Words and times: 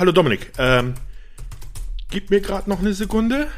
Hallo 0.00 0.12
Dominik. 0.12 0.52
Ähm, 0.56 0.94
gib 2.08 2.30
mir 2.30 2.40
gerade 2.40 2.70
noch 2.70 2.78
eine 2.80 2.94
Sekunde. 2.94 3.48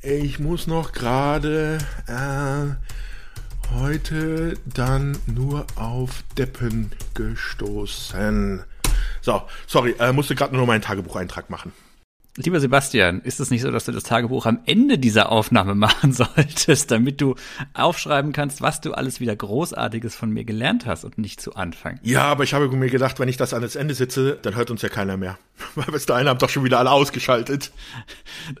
Ich 0.00 0.38
muss 0.38 0.68
noch 0.68 0.92
gerade 0.92 1.78
äh, 2.06 3.74
heute 3.74 4.54
dann 4.64 5.18
nur 5.26 5.66
auf 5.74 6.22
Deppen 6.38 6.92
gestoßen. 7.14 8.62
So, 9.22 9.42
sorry, 9.66 9.96
äh, 9.98 10.12
musste 10.12 10.36
gerade 10.36 10.54
nur 10.54 10.66
meinen 10.68 10.82
Tagebucheintrag 10.82 11.50
machen. 11.50 11.72
Lieber 12.36 12.60
Sebastian, 12.60 13.20
ist 13.22 13.40
es 13.40 13.50
nicht 13.50 13.62
so, 13.62 13.72
dass 13.72 13.86
du 13.86 13.92
das 13.92 14.04
Tagebuch 14.04 14.46
am 14.46 14.60
Ende 14.64 14.98
dieser 14.98 15.30
Aufnahme 15.30 15.74
machen 15.74 16.12
solltest, 16.12 16.90
damit 16.90 17.20
du 17.20 17.34
aufschreiben 17.74 18.32
kannst, 18.32 18.62
was 18.62 18.80
du 18.80 18.92
alles 18.92 19.20
wieder 19.20 19.34
Großartiges 19.34 20.14
von 20.14 20.30
mir 20.30 20.44
gelernt 20.44 20.86
hast 20.86 21.04
und 21.04 21.18
nicht 21.18 21.40
zu 21.40 21.54
Anfang? 21.54 21.98
Ja, 22.02 22.22
aber 22.22 22.44
ich 22.44 22.54
habe 22.54 22.68
mir 22.68 22.88
gedacht, 22.88 23.18
wenn 23.18 23.28
ich 23.28 23.36
das 23.36 23.52
an 23.52 23.62
das 23.62 23.74
Ende 23.74 23.94
sitze, 23.94 24.38
dann 24.40 24.54
hört 24.54 24.70
uns 24.70 24.82
ja 24.82 24.88
keiner 24.88 25.16
mehr. 25.16 25.38
Weil 25.74 25.86
bis 25.86 26.06
dahin 26.06 26.28
haben 26.28 26.38
doch 26.38 26.48
schon 26.48 26.64
wieder 26.64 26.78
alle 26.78 26.90
ausgeschaltet. 26.90 27.72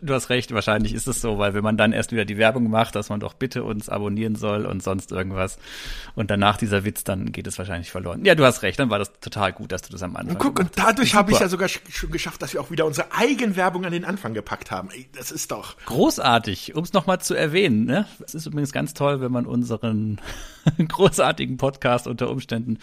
Du 0.00 0.14
hast 0.14 0.30
recht, 0.30 0.52
wahrscheinlich 0.52 0.94
ist 0.94 1.06
es 1.06 1.20
so, 1.20 1.38
weil 1.38 1.54
wenn 1.54 1.62
man 1.64 1.76
dann 1.76 1.92
erst 1.92 2.12
wieder 2.12 2.24
die 2.24 2.38
Werbung 2.38 2.70
macht, 2.70 2.94
dass 2.94 3.08
man 3.08 3.20
doch 3.20 3.34
bitte 3.34 3.64
uns 3.64 3.88
abonnieren 3.88 4.36
soll 4.36 4.66
und 4.66 4.82
sonst 4.82 5.12
irgendwas 5.12 5.58
und 6.14 6.30
danach 6.30 6.56
dieser 6.56 6.84
Witz, 6.84 7.04
dann 7.04 7.32
geht 7.32 7.46
es 7.46 7.58
wahrscheinlich 7.58 7.90
verloren. 7.90 8.24
Ja, 8.24 8.34
du 8.34 8.44
hast 8.44 8.62
recht, 8.62 8.78
dann 8.78 8.90
war 8.90 8.98
das 8.98 9.12
total 9.20 9.52
gut, 9.52 9.72
dass 9.72 9.82
du 9.82 9.92
das 9.92 10.02
am 10.02 10.16
Anfang 10.16 10.36
Und 10.36 10.38
guck, 10.38 10.58
und 10.60 10.70
dadurch 10.76 11.14
habe 11.14 11.32
ich 11.32 11.40
ja 11.40 11.48
sogar 11.48 11.68
schon 11.68 12.10
geschafft, 12.10 12.42
dass 12.42 12.52
wir 12.52 12.60
auch 12.60 12.70
wieder 12.70 12.86
unsere 12.86 13.12
Eigenwerbung 13.12 13.84
an 13.84 13.92
den 13.92 14.04
Anfang 14.04 14.34
gepackt 14.34 14.70
haben. 14.70 14.90
Ey, 14.90 15.08
das 15.12 15.30
ist 15.30 15.50
doch 15.50 15.76
großartig, 15.86 16.74
um 16.74 16.84
es 16.84 16.92
nochmal 16.92 17.20
zu 17.20 17.34
erwähnen. 17.34 17.84
Ne? 17.84 18.06
Es 18.24 18.34
ist 18.34 18.46
übrigens 18.46 18.72
ganz 18.72 18.94
toll, 18.94 19.20
wenn 19.20 19.32
man 19.32 19.46
unseren 19.46 20.20
großartigen 20.88 21.56
Podcast 21.56 22.06
unter 22.06 22.30
Umständen 22.30 22.78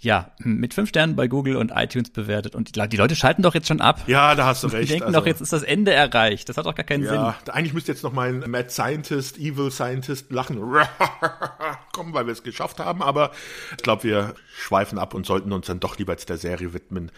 ja, 0.00 0.32
mit 0.38 0.74
fünf 0.74 0.88
Sternen 0.88 1.16
bei 1.16 1.28
Google 1.28 1.56
und 1.56 1.72
iTunes 1.74 2.10
bewertet. 2.10 2.54
Und 2.54 2.76
die 2.76 2.96
Leute 2.96 3.16
schalten 3.16 3.42
doch 3.42 3.54
jetzt 3.54 3.68
schon 3.68 3.80
ab. 3.80 4.02
Ja, 4.06 4.34
da 4.34 4.46
hast 4.46 4.62
du 4.62 4.68
recht. 4.68 4.84
Die 4.84 4.88
denken 4.88 5.06
also, 5.06 5.20
doch, 5.20 5.26
jetzt 5.26 5.40
ist 5.40 5.52
das 5.52 5.62
Ende 5.62 5.92
erreicht. 5.92 6.48
Das 6.48 6.56
hat 6.56 6.66
doch 6.66 6.74
gar 6.74 6.84
keinen 6.84 7.04
ja, 7.04 7.36
Sinn. 7.44 7.52
Eigentlich 7.54 7.74
müsste 7.74 7.92
jetzt 7.92 8.02
noch 8.02 8.12
mein 8.12 8.40
Mad 8.40 8.70
Scientist, 8.70 9.38
Evil 9.38 9.70
Scientist 9.70 10.30
lachen. 10.30 10.60
kommen, 11.96 12.12
weil 12.12 12.26
wir 12.26 12.32
es 12.32 12.42
geschafft 12.42 12.78
haben. 12.78 13.02
Aber 13.02 13.32
ich 13.76 13.82
glaube, 13.82 14.04
wir 14.04 14.34
schweifen 14.54 14.98
ab 14.98 15.14
und 15.14 15.26
sollten 15.26 15.52
uns 15.52 15.66
dann 15.66 15.80
doch 15.80 15.98
lieber 15.98 16.12
jetzt 16.12 16.28
der 16.28 16.36
Serie 16.36 16.72
widmen 16.72 17.10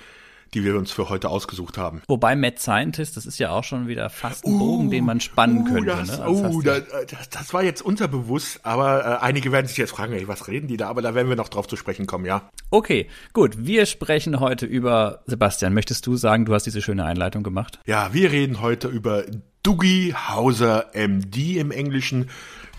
die 0.54 0.64
wir 0.64 0.76
uns 0.76 0.90
für 0.90 1.08
heute 1.08 1.28
ausgesucht 1.28 1.78
haben. 1.78 2.02
Wobei 2.08 2.36
Mad 2.36 2.58
Scientist, 2.58 3.16
das 3.16 3.26
ist 3.26 3.38
ja 3.38 3.50
auch 3.50 3.64
schon 3.64 3.88
wieder 3.88 4.10
fast 4.10 4.46
ein 4.46 4.58
Bogen, 4.58 4.86
uh, 4.86 4.90
den 4.90 5.04
man 5.04 5.20
spannen 5.20 5.58
uh, 5.58 5.64
könnte. 5.64 5.90
Das, 5.90 6.18
ne? 6.18 6.28
uh, 6.28 6.62
das, 6.62 7.28
das, 7.30 7.54
war 7.54 7.62
jetzt 7.62 7.82
unterbewusst, 7.82 8.60
aber 8.64 9.04
äh, 9.04 9.24
einige 9.24 9.52
werden 9.52 9.66
sich 9.66 9.76
jetzt 9.76 9.90
fragen, 9.90 10.12
ey, 10.12 10.28
was 10.28 10.48
reden 10.48 10.68
die 10.68 10.76
da? 10.76 10.88
Aber 10.88 11.02
da 11.02 11.14
werden 11.14 11.28
wir 11.28 11.36
noch 11.36 11.48
drauf 11.48 11.66
zu 11.66 11.76
sprechen 11.76 12.06
kommen, 12.06 12.24
ja. 12.24 12.48
Okay, 12.70 13.08
gut. 13.32 13.66
Wir 13.66 13.86
sprechen 13.86 14.40
heute 14.40 14.66
über, 14.66 15.22
Sebastian, 15.26 15.74
möchtest 15.74 16.06
du 16.06 16.16
sagen, 16.16 16.44
du 16.44 16.54
hast 16.54 16.64
diese 16.64 16.82
schöne 16.82 17.04
Einleitung 17.04 17.42
gemacht? 17.42 17.80
Ja, 17.86 18.12
wir 18.12 18.30
reden 18.32 18.60
heute 18.60 18.88
über 18.88 19.24
Dougie 19.62 20.14
Hauser 20.14 20.86
MD 20.94 21.58
im 21.58 21.70
Englischen 21.70 22.30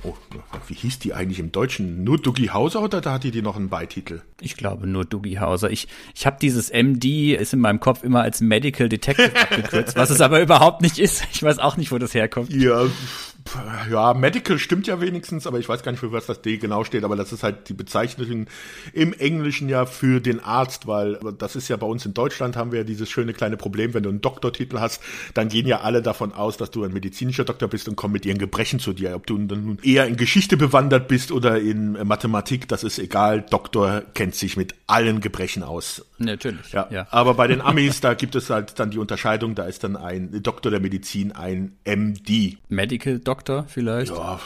Oh, 0.03 0.14
wie 0.68 0.74
hieß 0.74 1.00
die 1.00 1.13
eigentlich 1.13 1.40
im 1.40 1.51
Deutschen? 1.51 2.06
Nur 2.06 2.18
Dougie 2.18 2.51
Hauser 2.51 2.81
oder 2.81 3.01
da 3.01 3.13
hatte 3.13 3.31
die 3.31 3.41
noch 3.41 3.57
einen 3.57 3.68
Beititel? 3.68 4.22
Ich 4.40 4.56
glaube 4.56 4.88
nur 4.88 5.03
Dougie 5.03 5.40
Hauser. 5.40 5.69
Ich, 5.72 5.90
ich 6.16 6.25
habe 6.25 6.38
dieses 6.41 6.72
MD, 6.72 7.35
ist 7.35 7.53
in 7.53 7.59
meinem 7.59 7.81
Kopf 7.81 8.03
immer 8.03 8.22
als 8.22 8.40
Medical 8.40 8.88
Detective 8.88 9.35
abgekürzt, 9.35 9.97
was 9.97 10.09
es 10.09 10.22
aber 10.22 10.41
überhaupt 10.41 10.81
nicht 10.81 11.00
ist. 11.00 11.25
Ich 11.34 11.44
weiß 11.44 11.59
auch 11.59 11.75
nicht, 11.75 11.91
wo 11.91 11.97
das 11.97 12.13
herkommt. 12.13 12.53
Ja, 12.53 12.85
ja, 13.89 14.13
Medical 14.13 14.59
stimmt 14.59 14.88
ja 14.88 15.01
wenigstens, 15.01 15.47
aber 15.47 15.59
ich 15.59 15.67
weiß 15.67 15.83
gar 15.83 15.91
nicht, 15.91 16.00
für 16.00 16.11
was 16.11 16.25
das 16.25 16.41
D 16.41 16.57
genau 16.57 16.83
steht, 16.83 17.03
aber 17.03 17.16
das 17.16 17.31
ist 17.31 17.44
halt 17.44 17.69
die 17.69 17.73
Bezeichnung 17.73 18.47
im 18.94 19.13
Englischen 19.13 19.69
ja 19.69 19.85
für 19.85 20.19
den 20.19 20.39
Arzt, 20.39 20.88
weil 20.88 21.19
das 21.38 21.55
ist 21.55 21.67
ja 21.67 21.77
bei 21.77 21.88
uns 21.88 22.05
in 22.05 22.13
Deutschland 22.13 22.57
haben 22.57 22.72
wir 22.72 22.79
ja 22.79 22.83
dieses 22.83 23.09
schöne 23.09 23.33
kleine 23.33 23.57
Problem, 23.57 23.94
wenn 23.94 24.03
du 24.03 24.09
einen 24.09 24.22
Doktortitel 24.22 24.79
hast, 24.79 25.01
dann 25.33 25.47
gehen 25.50 25.67
ja 25.67 25.81
alle 25.81 26.01
davon 26.01 26.33
aus, 26.33 26.57
dass 26.57 26.72
du 26.72 26.83
ein 26.83 26.94
medizinischer 26.94 27.45
Doktor 27.45 27.67
bist 27.67 27.88
und 27.88 27.95
kommen 27.95 28.13
mit 28.13 28.25
ihren 28.25 28.38
Gebrechen 28.38 28.79
zu 28.79 28.94
dir. 28.94 29.16
Ob 29.16 29.25
du 29.25 29.38
nun 29.38 29.79
eher 29.83 30.06
in 30.06 30.17
Geschichte 30.17 30.57
bewandert 30.57 31.07
bist 31.07 31.31
oder 31.31 31.59
in 31.59 31.94
Mathematik, 32.07 32.67
das 32.67 32.83
ist 32.83 33.00
egal. 33.00 33.45
Doktor 33.50 34.03
kennt 34.13 34.35
sich 34.35 34.57
mit 34.57 34.75
allen 34.88 35.21
Gebrechen 35.21 35.63
aus. 35.63 36.06
Natürlich. 36.17 36.71
Ja. 36.73 36.88
ja. 36.91 37.07
Aber 37.11 37.35
bei 37.35 37.47
den 37.47 37.61
Amis, 37.61 38.01
da 38.01 38.13
gibt 38.13 38.35
es 38.35 38.50
halt 38.50 38.79
dann 38.79 38.91
die 38.91 38.97
Unterscheidung, 38.97 39.56
da 39.56 39.63
ist 39.63 39.83
dann 39.83 39.95
ein 39.95 40.44
Doktor 40.44 40.71
der 40.71 40.79
Medizin 40.79 41.31
ein 41.31 41.77
MD. 41.85 42.57
Medical 42.67 43.19
Doktor 43.39 43.66
vielleicht? 43.69 44.11
Ja, 44.11 44.38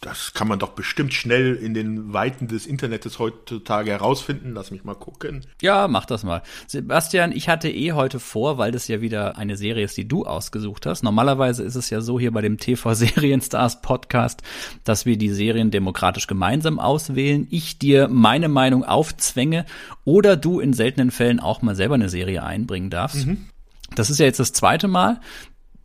das 0.00 0.32
kann 0.32 0.48
man 0.48 0.58
doch 0.58 0.70
bestimmt 0.70 1.12
schnell 1.12 1.54
in 1.54 1.74
den 1.74 2.14
Weiten 2.14 2.48
des 2.48 2.66
Internets 2.66 3.18
heutzutage 3.18 3.90
herausfinden. 3.90 4.52
Lass 4.54 4.70
mich 4.70 4.84
mal 4.84 4.94
gucken. 4.94 5.44
Ja, 5.60 5.86
mach 5.86 6.06
das 6.06 6.22
mal. 6.22 6.42
Sebastian, 6.66 7.32
ich 7.32 7.48
hatte 7.48 7.68
eh 7.68 7.92
heute 7.92 8.18
vor, 8.18 8.56
weil 8.56 8.72
das 8.72 8.88
ja 8.88 9.02
wieder 9.02 9.36
eine 9.36 9.56
Serie 9.56 9.84
ist, 9.84 9.96
die 9.98 10.08
du 10.08 10.24
ausgesucht 10.24 10.86
hast. 10.86 11.02
Normalerweise 11.02 11.62
ist 11.62 11.74
es 11.74 11.90
ja 11.90 12.00
so 12.00 12.18
hier 12.18 12.32
bei 12.32 12.40
dem 12.40 12.56
TV 12.56 12.94
Serienstars 12.94 13.82
Podcast, 13.82 14.42
dass 14.84 15.04
wir 15.04 15.18
die 15.18 15.30
Serien 15.30 15.70
demokratisch 15.70 16.26
gemeinsam 16.26 16.78
auswählen. 16.78 17.46
Ich 17.50 17.78
dir 17.78 18.08
meine 18.08 18.48
Meinung 18.48 18.82
aufzwänge 18.84 19.66
oder 20.04 20.36
du 20.36 20.60
in 20.60 20.72
seltenen 20.72 21.10
Fällen 21.10 21.40
auch 21.40 21.60
mal 21.60 21.74
selber 21.74 21.96
eine 21.96 22.08
Serie 22.08 22.42
einbringen 22.42 22.88
darfst. 22.88 23.26
Mhm. 23.26 23.46
Das 23.94 24.10
ist 24.10 24.18
ja 24.18 24.26
jetzt 24.26 24.40
das 24.40 24.52
zweite 24.52 24.88
Mal. 24.88 25.20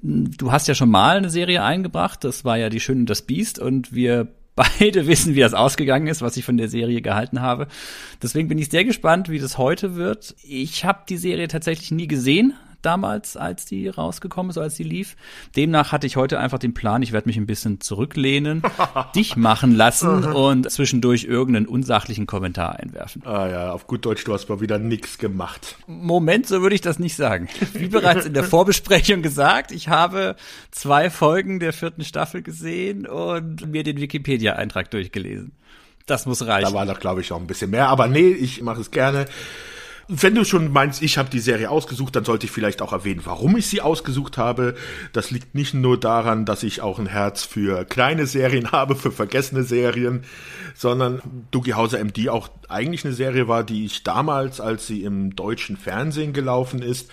Du 0.01 0.51
hast 0.51 0.67
ja 0.67 0.75
schon 0.75 0.89
mal 0.89 1.17
eine 1.17 1.29
Serie 1.29 1.63
eingebracht, 1.63 2.23
das 2.23 2.43
war 2.43 2.57
ja 2.57 2.69
Die 2.69 2.79
Schöne 2.79 3.01
und 3.01 3.09
das 3.09 3.21
Biest 3.21 3.59
und 3.59 3.93
wir 3.93 4.27
beide 4.55 5.07
wissen, 5.07 5.33
wie 5.35 5.39
das 5.39 5.53
ausgegangen 5.53 6.07
ist, 6.07 6.21
was 6.21 6.37
ich 6.37 6.43
von 6.43 6.57
der 6.57 6.67
Serie 6.67 7.01
gehalten 7.01 7.41
habe. 7.41 7.67
Deswegen 8.21 8.49
bin 8.49 8.57
ich 8.57 8.69
sehr 8.69 8.83
gespannt, 8.83 9.29
wie 9.29 9.39
das 9.39 9.57
heute 9.57 9.95
wird. 9.95 10.35
Ich 10.43 10.83
habe 10.83 11.03
die 11.07 11.17
Serie 11.17 11.47
tatsächlich 11.47 11.91
nie 11.91 12.07
gesehen, 12.07 12.53
damals, 12.81 13.37
als 13.37 13.65
die 13.65 13.87
rausgekommen 13.87 14.49
ist, 14.49 14.57
als 14.57 14.75
die 14.75 14.83
lief. 14.83 15.15
Demnach 15.55 15.91
hatte 15.91 16.07
ich 16.07 16.15
heute 16.15 16.39
einfach 16.39 16.59
den 16.59 16.73
Plan, 16.73 17.01
ich 17.01 17.11
werde 17.11 17.27
mich 17.27 17.37
ein 17.37 17.45
bisschen 17.45 17.81
zurücklehnen, 17.81 18.61
dich 19.15 19.35
machen 19.35 19.75
lassen 19.75 20.23
und 20.25 20.69
zwischendurch 20.69 21.23
irgendeinen 21.23 21.67
unsachlichen 21.67 22.27
Kommentar 22.27 22.79
einwerfen. 22.79 23.23
Ah 23.25 23.47
ja, 23.47 23.71
auf 23.71 23.87
gut 23.87 24.05
Deutsch, 24.05 24.23
du 24.23 24.33
hast 24.33 24.49
mal 24.49 24.61
wieder 24.61 24.79
nix 24.79 25.17
gemacht. 25.17 25.77
Moment, 25.87 26.47
so 26.47 26.61
würde 26.61 26.75
ich 26.75 26.81
das 26.81 26.99
nicht 26.99 27.15
sagen. 27.15 27.47
Wie 27.73 27.87
bereits 27.87 28.25
in 28.25 28.33
der 28.33 28.43
Vorbesprechung 28.43 29.21
gesagt, 29.21 29.71
ich 29.71 29.87
habe 29.87 30.35
zwei 30.71 31.09
Folgen 31.09 31.59
der 31.59 31.73
vierten 31.73 32.03
Staffel 32.03 32.41
gesehen 32.41 33.05
und 33.07 33.67
mir 33.67 33.83
den 33.83 33.97
Wikipedia-Eintrag 33.97 34.91
durchgelesen. 34.91 35.51
Das 36.05 36.25
muss 36.25 36.45
reichen. 36.45 36.69
Da 36.69 36.73
war 36.73 36.85
doch, 36.85 36.99
glaube 36.99 37.21
ich, 37.21 37.31
auch 37.31 37.39
ein 37.39 37.47
bisschen 37.47 37.71
mehr. 37.71 37.87
Aber 37.87 38.07
nee, 38.07 38.29
ich 38.29 38.61
mache 38.61 38.81
es 38.81 38.91
gerne 38.91 39.25
wenn 40.07 40.35
du 40.35 40.43
schon 40.43 40.71
meinst, 40.71 41.01
ich 41.01 41.17
habe 41.17 41.29
die 41.29 41.39
Serie 41.39 41.69
ausgesucht, 41.69 42.15
dann 42.15 42.25
sollte 42.25 42.45
ich 42.45 42.51
vielleicht 42.51 42.81
auch 42.81 42.91
erwähnen, 42.91 43.21
warum 43.23 43.55
ich 43.57 43.67
sie 43.67 43.81
ausgesucht 43.81 44.37
habe. 44.37 44.75
Das 45.13 45.31
liegt 45.31 45.55
nicht 45.55 45.73
nur 45.73 45.99
daran, 45.99 46.45
dass 46.45 46.63
ich 46.63 46.81
auch 46.81 46.99
ein 46.99 47.05
Herz 47.05 47.43
für 47.43 47.85
kleine 47.85 48.25
Serien 48.25 48.71
habe, 48.71 48.95
für 48.95 49.11
vergessene 49.11 49.63
Serien, 49.63 50.23
sondern 50.75 51.21
Dougie 51.51 51.73
Hauser 51.73 52.03
MD 52.03 52.29
auch 52.29 52.49
eigentlich 52.67 53.05
eine 53.05 53.13
Serie 53.13 53.47
war, 53.47 53.63
die 53.63 53.85
ich 53.85 54.03
damals, 54.03 54.59
als 54.59 54.87
sie 54.87 55.03
im 55.03 55.35
deutschen 55.35 55.77
Fernsehen 55.77 56.33
gelaufen 56.33 56.81
ist, 56.81 57.09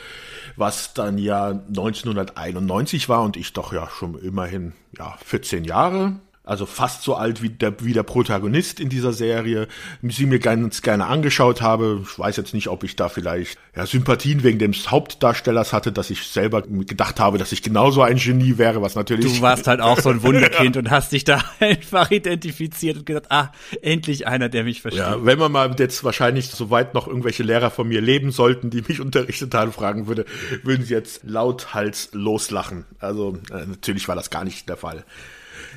was 0.57 0.95
dann 0.95 1.19
ja 1.19 1.51
1991 1.51 3.09
war 3.09 3.23
und 3.23 3.37
ich 3.37 3.53
doch 3.53 3.73
ja 3.73 3.89
schon 3.89 4.19
immerhin 4.19 4.73
ja 4.97 5.17
14 5.25 5.65
Jahre 5.65 6.17
also 6.49 6.65
fast 6.65 7.03
so 7.03 7.15
alt 7.15 7.43
wie 7.43 7.50
der, 7.50 7.75
wie 7.85 7.93
der 7.93 8.03
Protagonist 8.03 8.81
in 8.81 8.89
dieser 8.89 9.12
Serie, 9.12 9.69
sie 10.03 10.25
mir 10.25 10.39
ganz 10.39 10.81
gerne 10.81 11.06
angeschaut 11.06 11.61
habe. 11.61 12.00
Ich 12.03 12.19
weiß 12.19 12.39
jetzt 12.39 12.55
nicht, 12.55 12.69
ob 12.69 12.85
ich 12.85 12.97
da 12.97 13.11
vielleicht 13.11 13.59
ja, 13.77 13.85
Sympathien 13.85 14.43
wegen 14.43 14.59
des 14.59 14.91
Hauptdarstellers 14.91 15.75
hatte, 15.75 15.93
dass 15.93 16.09
ich 16.09 16.23
selber 16.23 16.62
gedacht 16.62 17.21
habe, 17.21 17.37
dass 17.37 17.53
ich 17.53 17.62
genauso 17.62 18.00
ein 18.00 18.17
Genie 18.17 18.56
wäre, 18.56 18.81
was 18.81 18.95
natürlich. 18.95 19.37
Du 19.37 19.43
warst 19.43 19.67
halt 19.67 19.83
auch 19.83 20.00
so 20.00 20.09
ein 20.09 20.23
Wunderkind 20.23 20.79
und 20.79 20.91
hast 20.91 21.12
dich 21.12 21.25
da 21.25 21.45
einfach 21.61 22.11
identifiziert 22.11 22.97
und 22.97 23.06
gesagt, 23.06 23.27
ah, 23.31 23.53
endlich 23.83 24.27
einer, 24.27 24.49
der 24.49 24.65
mich 24.65 24.81
versteht. 24.81 25.03
Ja, 25.03 25.25
wenn 25.25 25.39
man 25.39 25.53
mal 25.53 25.77
jetzt 25.79 26.03
wahrscheinlich 26.03 26.47
soweit 26.47 26.95
noch 26.95 27.09
irgendwelche 27.09 27.43
Lehrer 27.43 27.71
von 27.71 27.87
mir 27.89 28.00
leben 28.00 28.31
sollten, 28.31 28.71
die 28.71 28.83
mich 28.89 29.00
unterrichtet 29.03 29.53
haben, 29.55 29.73
fragen 29.73 30.06
würde, 30.06 30.25
würden 30.62 30.85
sie 30.85 30.95
jetzt 30.95 31.25
lauthals 31.25 32.09
loslachen. 32.12 32.87
Also 33.00 33.37
äh, 33.50 33.67
natürlich 33.67 34.09
war 34.09 34.17
das 34.17 34.31
gar 34.31 34.45
nicht 34.45 34.67
der 34.69 34.79
Fall. 34.79 35.05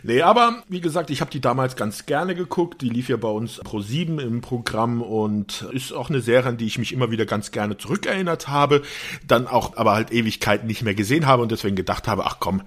Nee, 0.03 0.21
aber 0.21 0.63
wie 0.67 0.81
gesagt, 0.81 1.09
ich 1.09 1.21
habe 1.21 1.31
die 1.31 1.41
damals 1.41 1.75
ganz 1.75 2.05
gerne 2.05 2.35
geguckt. 2.35 2.81
Die 2.81 2.89
lief 2.89 3.09
ja 3.09 3.17
bei 3.17 3.29
uns 3.29 3.59
pro 3.63 3.81
7 3.81 4.19
im 4.19 4.41
Programm 4.41 5.01
und 5.01 5.65
ist 5.71 5.93
auch 5.93 6.09
eine 6.09 6.21
Serie, 6.21 6.49
an 6.49 6.57
die 6.57 6.65
ich 6.65 6.77
mich 6.77 6.93
immer 6.93 7.11
wieder 7.11 7.25
ganz 7.25 7.51
gerne 7.51 7.77
zurückerinnert 7.77 8.47
habe. 8.47 8.81
Dann 9.27 9.47
auch 9.47 9.77
aber 9.77 9.93
halt 9.93 10.11
Ewigkeiten 10.11 10.67
nicht 10.67 10.81
mehr 10.81 10.95
gesehen 10.95 11.27
habe 11.27 11.41
und 11.41 11.51
deswegen 11.51 11.75
gedacht 11.75 12.07
habe, 12.07 12.25
ach 12.25 12.37
komm, 12.39 12.63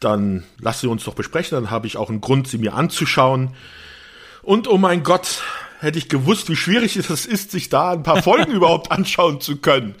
dann 0.00 0.44
lass 0.60 0.80
sie 0.80 0.88
uns 0.88 1.04
doch 1.04 1.14
besprechen. 1.14 1.56
Dann 1.56 1.70
habe 1.70 1.86
ich 1.86 1.96
auch 1.96 2.10
einen 2.10 2.20
Grund, 2.20 2.48
sie 2.48 2.58
mir 2.58 2.74
anzuschauen. 2.74 3.54
Und 4.42 4.68
oh 4.68 4.78
mein 4.78 5.02
Gott, 5.02 5.42
hätte 5.80 5.98
ich 5.98 6.08
gewusst, 6.08 6.48
wie 6.48 6.56
schwierig 6.56 6.96
es 7.10 7.26
ist, 7.26 7.50
sich 7.50 7.68
da 7.68 7.92
ein 7.92 8.02
paar 8.02 8.22
Folgen 8.22 8.52
überhaupt 8.58 8.90
anschauen 8.90 9.40
zu 9.40 9.56
können, 9.56 9.94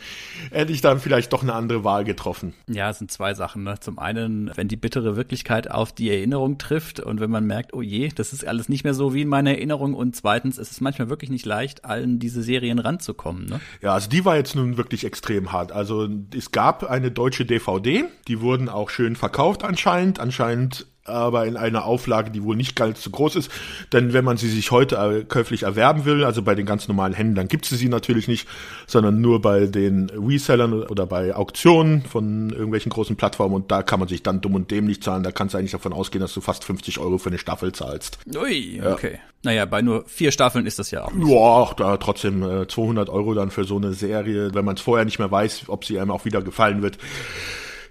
hätte 0.50 0.72
ich 0.72 0.80
dann 0.80 1.00
vielleicht 1.00 1.32
doch 1.32 1.42
eine 1.42 1.54
andere 1.54 1.84
Wahl 1.84 2.04
getroffen. 2.04 2.54
Ja, 2.66 2.90
es 2.90 2.98
sind 2.98 3.10
zwei 3.10 3.34
Sachen. 3.34 3.64
Ne? 3.64 3.76
Zum 3.80 3.98
einen, 3.98 4.50
wenn 4.54 4.68
die 4.68 4.76
bittere 4.76 5.16
Wirklichkeit 5.16 5.70
auf 5.70 5.92
die 5.92 6.10
Erinnerung 6.10 6.58
trifft 6.58 7.00
und 7.00 7.20
wenn 7.20 7.30
man 7.30 7.46
merkt, 7.46 7.74
oh 7.74 7.82
je, 7.82 8.08
das 8.14 8.32
ist 8.32 8.46
alles 8.46 8.68
nicht 8.68 8.84
mehr 8.84 8.94
so 8.94 9.14
wie 9.14 9.22
in 9.22 9.28
meiner 9.28 9.50
Erinnerung. 9.50 9.94
Und 9.94 10.16
zweitens, 10.16 10.58
es 10.58 10.70
ist 10.70 10.80
manchmal 10.80 11.08
wirklich 11.08 11.30
nicht 11.30 11.46
leicht, 11.46 11.84
allen 11.84 12.18
diese 12.18 12.42
Serien 12.42 12.78
ranzukommen. 12.78 13.46
Ne? 13.46 13.60
Ja, 13.82 13.94
also 13.94 14.08
die 14.08 14.24
war 14.24 14.36
jetzt 14.36 14.54
nun 14.54 14.76
wirklich 14.76 15.04
extrem 15.04 15.52
hart. 15.52 15.72
Also 15.72 16.08
es 16.34 16.52
gab 16.52 16.84
eine 16.84 17.10
deutsche 17.10 17.44
DVD, 17.44 18.04
die 18.26 18.40
wurden 18.40 18.68
auch 18.68 18.90
schön 18.90 19.16
verkauft 19.16 19.64
anscheinend. 19.64 20.20
Anscheinend 20.20 20.86
aber 21.08 21.46
in 21.46 21.56
einer 21.56 21.84
Auflage, 21.84 22.30
die 22.30 22.42
wohl 22.42 22.56
nicht 22.56 22.76
ganz 22.76 23.02
so 23.02 23.10
groß 23.10 23.36
ist. 23.36 23.50
Denn 23.92 24.12
wenn 24.12 24.24
man 24.24 24.36
sie 24.36 24.48
sich 24.48 24.70
heute 24.70 25.24
käuflich 25.28 25.62
erwerben 25.62 26.04
will, 26.04 26.24
also 26.24 26.42
bei 26.42 26.54
den 26.54 26.66
ganz 26.66 26.88
normalen 26.88 27.12
Händlern 27.12 27.48
gibt 27.48 27.70
es 27.70 27.78
sie 27.78 27.88
natürlich 27.88 28.28
nicht, 28.28 28.48
sondern 28.86 29.20
nur 29.20 29.40
bei 29.40 29.66
den 29.66 30.10
Resellern 30.10 30.82
oder 30.84 31.06
bei 31.06 31.34
Auktionen 31.34 32.02
von 32.02 32.50
irgendwelchen 32.50 32.90
großen 32.90 33.16
Plattformen 33.16 33.54
und 33.54 33.70
da 33.70 33.82
kann 33.82 34.00
man 34.00 34.08
sich 34.08 34.22
dann 34.22 34.40
dumm 34.40 34.54
und 34.54 34.70
dämlich 34.70 35.02
zahlen. 35.02 35.22
Da 35.22 35.32
kannst 35.32 35.54
du 35.54 35.58
eigentlich 35.58 35.72
davon 35.72 35.92
ausgehen, 35.92 36.20
dass 36.20 36.34
du 36.34 36.40
fast 36.40 36.64
50 36.64 36.98
Euro 36.98 37.18
für 37.18 37.30
eine 37.30 37.38
Staffel 37.38 37.72
zahlst. 37.72 38.18
Ui, 38.34 38.80
okay. 38.84 39.12
Ja. 39.14 39.18
Naja, 39.44 39.64
bei 39.66 39.82
nur 39.82 40.04
vier 40.06 40.32
Staffeln 40.32 40.66
ist 40.66 40.78
das 40.78 40.90
ja 40.90 41.04
auch. 41.04 41.12
Nicht. 41.12 41.28
Ja, 41.28 41.70
da 41.76 41.96
trotzdem 41.98 42.42
äh, 42.42 42.66
200 42.66 43.08
Euro 43.08 43.34
dann 43.34 43.50
für 43.50 43.64
so 43.64 43.76
eine 43.76 43.92
Serie, 43.92 44.52
wenn 44.52 44.64
man 44.64 44.74
es 44.74 44.82
vorher 44.82 45.04
nicht 45.04 45.20
mehr 45.20 45.30
weiß, 45.30 45.64
ob 45.68 45.84
sie 45.84 46.00
einem 46.00 46.10
auch 46.10 46.24
wieder 46.24 46.42
gefallen 46.42 46.82
wird. 46.82 46.98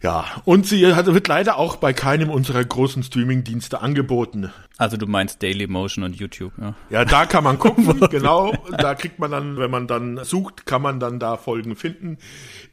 Ja, 0.02 0.26
und 0.46 0.66
sie 0.66 0.82
wird 0.84 1.28
leider 1.28 1.58
auch 1.58 1.78
bei 1.78 1.94
keinem 1.94 2.30
unserer 2.30 2.64
großen 2.64 3.04
Streaming-Dienste 3.04 3.82
angeboten. 3.82 4.52
Also 4.78 4.96
du 4.96 5.08
meinst 5.08 5.42
Daily 5.42 5.66
Motion 5.66 6.04
und 6.04 6.16
YouTube, 6.16 6.54
ja? 6.62 6.76
Ja, 6.92 7.04
da 7.04 7.26
kann 7.26 7.44
man 7.44 7.58
gucken, 7.58 8.00
genau. 8.12 8.54
Da 8.78 8.94
kriegt 8.94 9.18
man 9.18 9.32
dann, 9.32 9.58
wenn 9.58 9.72
man 9.72 9.88
dann 9.88 10.24
sucht, 10.24 10.68
kann 10.68 10.84
man 10.84 11.00
dann 11.00 11.20
da 11.20 11.36
Folgen 11.36 11.76
finden 11.76 12.18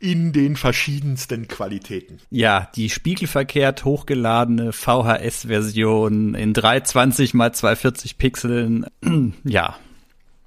in 0.00 0.32
den 0.32 0.56
verschiedensten 0.56 1.48
Qualitäten. 1.48 2.18
Ja, 2.30 2.68
die 2.74 2.90
spiegelverkehrt 2.90 3.84
hochgeladene 3.84 4.72
VHS-Version 4.72 6.34
in 6.34 6.52
320 6.52 7.32
mal 7.32 7.54
240 7.54 8.18
Pixeln. 8.18 8.86
ja, 9.44 9.76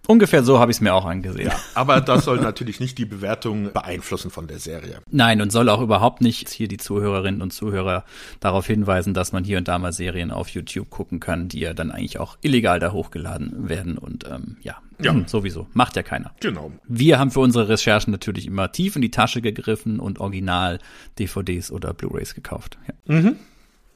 Ungefähr 0.08 0.44
so 0.44 0.60
habe 0.60 0.72
ich 0.72 0.78
es 0.78 0.82
mir 0.82 0.94
auch 0.94 1.06
angesehen. 1.06 1.48
Ja, 1.48 1.60
aber 1.74 2.02
das 2.02 2.26
soll 2.26 2.40
natürlich 2.40 2.80
nicht 2.80 2.98
die 2.98 3.06
Bewertung 3.06 3.72
beeinflussen 3.74 4.32
von 4.32 4.48
der 4.48 4.60
Serie. 4.60 5.02
Nein, 5.12 5.42
und 5.42 5.52
soll 5.52 5.70
auch 5.70 5.82
überhaupt 5.82 6.22
nicht 6.22 6.50
hier 6.50 6.68
die 6.68 6.78
Zuhörerinnen 6.78 7.42
und 7.42 7.52
Zuhörer 7.52 8.06
darauf 8.40 8.66
hinweisen, 8.66 9.14
dass 9.14 9.34
man 9.34 9.44
hier 9.44 9.58
und 9.58 9.68
da 9.68 9.78
mal 9.78 9.92
Serien 9.92 10.32
auf 10.32 10.50
YouTube 10.50 10.90
gucken 10.90 11.20
kann, 11.20 11.50
die 11.50 11.60
ja 11.60 11.74
dann 11.74 11.92
eigentlich 11.92 12.20
auch 12.20 12.38
illegal 12.42 12.80
da 12.80 12.94
hochgeladen 12.94 13.70
werden. 13.70 13.98
Und 13.98 14.26
ähm, 14.30 14.58
ja, 14.62 14.78
ja. 15.00 15.12
Hm, 15.12 15.28
sowieso. 15.28 15.68
Macht 15.74 15.96
ja 15.96 16.04
keiner. 16.04 16.32
Genau. 16.40 16.72
Wir 16.88 17.20
haben 17.20 17.32
für 17.32 17.42
unsere 17.42 17.70
Recherchen 17.70 18.12
natürlich 18.12 18.48
immer 18.48 18.72
tief 18.72 18.96
in 18.96 19.02
die 19.02 19.12
Tasche 19.12 19.42
gegriffen 19.42 20.00
und 20.00 20.20
original 20.20 20.80
DVDs 21.20 21.72
oder 21.72 21.94
Blu-rays 21.94 22.34
gekauft. 22.34 22.78
Ja, 22.88 23.14
mhm. 23.14 23.36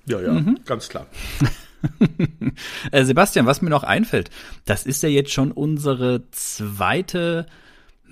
ja, 0.05 0.21
ja 0.21 0.33
mhm. 0.33 0.59
ganz 0.65 0.89
klar. 0.89 1.07
Äh, 2.92 3.06
Sebastian, 3.06 3.45
was 3.45 3.62
mir 3.62 3.69
noch 3.69 3.83
einfällt, 3.83 4.30
das 4.66 4.86
ist 4.86 5.04
ja 5.04 5.10
jetzt 5.10 5.31
schon 5.31 5.51
unsere 5.51 6.30
zweite 6.31 7.45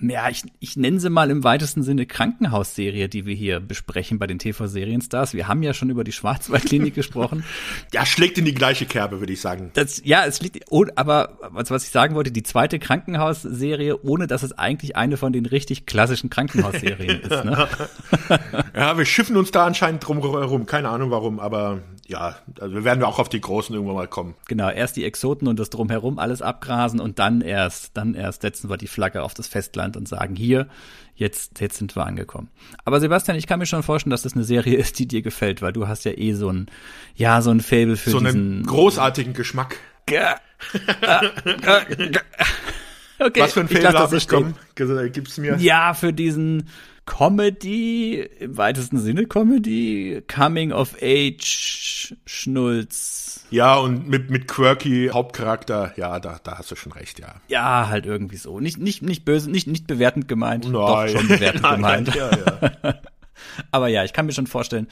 ja, 0.01 0.29
ich, 0.29 0.43
ich 0.59 0.77
nenne 0.77 0.99
sie 0.99 1.09
mal 1.09 1.29
im 1.29 1.43
weitesten 1.43 1.83
Sinne 1.83 2.05
Krankenhausserie, 2.05 3.09
die 3.09 3.25
wir 3.25 3.35
hier 3.35 3.59
besprechen 3.59 4.19
bei 4.19 4.27
den 4.27 4.39
TV-Serienstars. 4.39 5.33
Wir 5.33 5.47
haben 5.47 5.61
ja 5.61 5.73
schon 5.73 5.89
über 5.89 6.03
die 6.03 6.11
Schwarzwaldklinik 6.11 6.95
gesprochen. 6.95 7.43
Ja, 7.93 8.05
schlägt 8.05 8.37
in 8.37 8.45
die 8.45 8.53
gleiche 8.53 8.85
Kerbe, 8.85 9.19
würde 9.19 9.33
ich 9.33 9.41
sagen. 9.41 9.71
Das, 9.73 10.01
ja, 10.05 10.25
es 10.25 10.41
liegt, 10.41 10.65
oh, 10.69 10.85
aber 10.95 11.37
was, 11.51 11.69
was 11.69 11.83
ich 11.83 11.89
sagen 11.89 12.15
wollte, 12.15 12.31
die 12.31 12.43
zweite 12.43 12.79
Krankenhausserie, 12.79 14.01
ohne 14.01 14.27
dass 14.27 14.43
es 14.43 14.53
eigentlich 14.53 14.95
eine 14.95 15.17
von 15.17 15.33
den 15.33 15.45
richtig 15.45 15.85
klassischen 15.85 16.29
Krankenhausserien 16.29 17.21
ist. 17.21 17.43
Ne? 17.43 17.67
ja, 18.75 18.97
wir 18.97 19.05
schiffen 19.05 19.35
uns 19.35 19.51
da 19.51 19.65
anscheinend 19.65 20.07
drum 20.07 20.21
herum. 20.21 20.65
Keine 20.65 20.89
Ahnung 20.89 21.11
warum, 21.11 21.39
aber 21.39 21.79
ja, 22.09 22.37
also 22.59 22.73
wir 22.73 22.83
werden 22.83 23.03
auch 23.03 23.19
auf 23.19 23.29
die 23.29 23.39
Großen 23.39 23.73
irgendwann 23.73 23.95
mal 23.95 24.07
kommen. 24.07 24.33
Genau, 24.47 24.67
erst 24.67 24.97
die 24.97 25.05
Exoten 25.05 25.47
und 25.47 25.59
das 25.59 25.69
drumherum 25.69 26.17
alles 26.17 26.41
abgrasen 26.41 26.99
und 26.99 27.19
dann 27.19 27.41
erst, 27.41 27.95
dann 27.95 28.15
erst 28.15 28.41
setzen 28.41 28.67
wir 28.67 28.77
die 28.77 28.87
Flagge 28.87 29.21
auf 29.21 29.35
das 29.35 29.47
Festland 29.47 29.95
und 29.95 30.07
sagen, 30.07 30.35
hier, 30.35 30.67
jetzt, 31.13 31.59
jetzt 31.61 31.77
sind 31.77 31.95
wir 31.95 32.07
angekommen. 32.07 32.49
Aber 32.83 32.99
Sebastian, 32.99 33.37
ich 33.37 33.45
kann 33.45 33.59
mir 33.59 33.67
schon 33.67 33.83
vorstellen, 33.83 34.09
dass 34.09 34.23
das 34.23 34.33
eine 34.33 34.43
Serie 34.43 34.75
ist, 34.79 34.97
die 34.97 35.07
dir 35.07 35.21
gefällt, 35.21 35.61
weil 35.61 35.71
du 35.71 35.87
hast 35.87 36.03
ja 36.03 36.11
eh 36.17 36.33
so 36.33 36.49
ein, 36.49 36.65
ja, 37.13 37.43
so 37.43 37.51
ein 37.51 37.59
Fable 37.59 37.95
für 37.95 38.09
so 38.09 38.19
diesen. 38.19 38.31
So 38.31 38.37
einen 38.39 38.65
großartigen 38.65 39.33
Geschmack. 39.33 39.77
okay, 43.19 43.41
Was 43.41 43.53
für 43.53 43.59
ein 43.59 43.67
Fable 43.67 43.93
habe 43.93 44.17
ich 44.17 44.27
bekommen? 44.27 44.55
Gib's 44.73 45.37
mir. 45.37 45.57
Ja, 45.57 45.93
für 45.93 46.11
diesen, 46.11 46.69
Comedy, 47.09 48.21
im 48.39 48.55
weitesten 48.55 48.99
Sinne 48.99 49.25
Comedy, 49.25 50.23
Coming 50.31 50.71
of 50.71 50.95
Age, 51.01 52.15
Schnulz. 52.25 53.45
Ja, 53.49 53.77
und 53.77 54.07
mit, 54.07 54.29
mit 54.29 54.47
quirky 54.47 55.09
Hauptcharakter, 55.11 55.91
ja, 55.97 56.19
da, 56.19 56.39
da 56.43 56.59
hast 56.59 56.69
du 56.69 56.75
schon 56.75 56.91
recht, 56.91 57.19
ja. 57.19 57.33
Ja, 57.47 57.89
halt 57.89 58.05
irgendwie 58.05 58.37
so. 58.37 58.59
Nicht, 58.59 58.77
nicht, 58.77 59.01
nicht 59.01 59.25
böse, 59.25 59.49
nicht, 59.49 59.65
nicht 59.65 59.87
bewertend 59.87 60.27
gemeint, 60.27 60.65
Nein. 60.65 60.73
doch 60.73 61.07
schon 61.07 61.27
bewertend 61.27 61.63
Nein, 61.63 61.75
gemeint. 61.77 62.15
Ja, 62.15 62.29
ja. 62.29 62.93
Aber 63.71 63.87
ja, 63.87 64.03
ich 64.03 64.13
kann 64.13 64.27
mir 64.27 64.33
schon 64.33 64.47
vorstellen, 64.47 64.87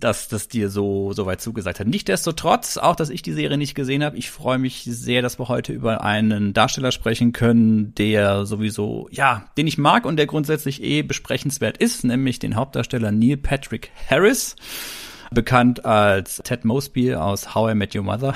dass 0.00 0.28
das 0.28 0.48
dir 0.48 0.70
so, 0.70 1.12
so 1.12 1.26
weit 1.26 1.40
zugesagt 1.40 1.80
hat. 1.80 1.86
Nichtsdestotrotz, 1.86 2.76
auch 2.76 2.96
dass 2.96 3.10
ich 3.10 3.22
die 3.22 3.32
Serie 3.32 3.58
nicht 3.58 3.74
gesehen 3.74 4.04
habe, 4.04 4.16
ich 4.16 4.30
freue 4.30 4.58
mich 4.58 4.84
sehr, 4.84 5.22
dass 5.22 5.38
wir 5.38 5.48
heute 5.48 5.72
über 5.72 6.02
einen 6.02 6.52
Darsteller 6.52 6.92
sprechen 6.92 7.32
können, 7.32 7.94
der 7.94 8.46
sowieso, 8.46 9.08
ja, 9.10 9.46
den 9.56 9.66
ich 9.66 9.78
mag 9.78 10.06
und 10.06 10.16
der 10.16 10.26
grundsätzlich 10.26 10.82
eh 10.82 11.02
besprechenswert 11.02 11.78
ist, 11.78 12.04
nämlich 12.04 12.38
den 12.38 12.56
Hauptdarsteller 12.56 13.12
Neil 13.12 13.36
Patrick 13.36 13.90
Harris, 14.08 14.56
bekannt 15.30 15.84
als 15.84 16.40
Ted 16.44 16.64
Mosby 16.64 17.14
aus 17.14 17.54
How 17.54 17.72
I 17.72 17.74
Met 17.74 17.94
Your 17.94 18.02
Mother. 18.02 18.34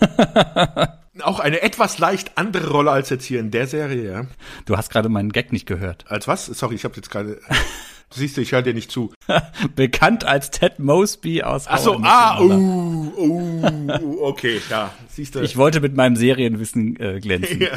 Auch 1.22 1.40
eine 1.40 1.60
etwas 1.60 1.98
leicht 1.98 2.38
andere 2.38 2.70
Rolle 2.70 2.90
als 2.90 3.10
jetzt 3.10 3.24
hier 3.24 3.40
in 3.40 3.50
der 3.50 3.66
Serie, 3.66 4.10
ja. 4.10 4.26
Du 4.64 4.76
hast 4.76 4.90
gerade 4.90 5.08
meinen 5.08 5.32
Gag 5.32 5.52
nicht 5.52 5.66
gehört. 5.66 6.04
Als 6.08 6.28
was? 6.28 6.46
Sorry, 6.46 6.76
ich 6.76 6.84
habe 6.84 6.96
jetzt 6.96 7.10
gerade. 7.10 7.40
Siehst 8.12 8.36
du, 8.36 8.40
ich 8.40 8.52
höre 8.52 8.62
dir 8.62 8.74
nicht 8.74 8.90
zu. 8.90 9.12
Bekannt 9.76 10.24
als 10.24 10.50
Ted 10.50 10.78
Mosby 10.80 11.42
aus 11.42 11.66
Ach 11.68 11.78
so, 11.78 12.00
ah, 12.02 12.40
uh, 12.40 13.12
uh, 13.16 14.22
okay, 14.22 14.60
ja, 14.68 14.92
siehst 15.08 15.36
du. 15.36 15.40
Ich 15.40 15.56
wollte 15.56 15.80
mit 15.80 15.94
meinem 15.94 16.16
Serienwissen 16.16 16.98
äh, 16.98 17.20
glänzen. 17.20 17.60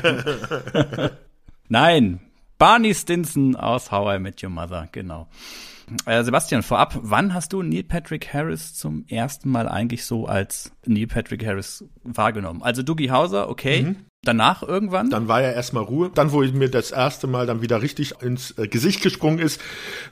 Nein, 1.70 2.20
Barney 2.58 2.96
Stinson 2.96 3.56
aus 3.56 3.92
How 3.92 4.16
I 4.16 4.20
Met 4.20 4.42
Your 4.44 4.50
Mother, 4.50 4.88
genau. 4.92 5.28
Äh, 6.06 6.24
Sebastian, 6.24 6.64
vorab, 6.64 6.98
wann 7.02 7.34
hast 7.34 7.54
du 7.54 7.62
Neil 7.62 7.84
Patrick 7.84 8.34
Harris 8.34 8.74
zum 8.74 9.06
ersten 9.08 9.50
Mal 9.52 9.68
eigentlich 9.68 10.06
so 10.06 10.26
als 10.26 10.72
Neil 10.86 11.08
Patrick 11.08 11.46
Harris 11.46 11.86
wahrgenommen? 12.04 12.64
Also 12.64 12.82
Dougie 12.84 13.12
Hauser, 13.12 13.50
okay. 13.50 13.84
Mhm. 13.84 13.96
Danach 14.24 14.64
irgendwann? 14.64 15.10
Dann 15.10 15.28
war 15.28 15.42
ja 15.42 15.52
erstmal 15.52 15.84
Ruhe. 15.84 16.10
Dann, 16.14 16.32
wo 16.32 16.44
ich 16.44 16.54
mir 16.54 16.70
das 16.70 16.92
erste 16.92 17.28
Mal 17.28 17.46
dann 17.46 17.62
wieder 17.62 17.82
richtig 17.82 18.22
ins 18.22 18.58
äh, 18.58 18.68
Gesicht 18.68 19.02
gesprungen 19.02 19.40
ist, 19.40 19.60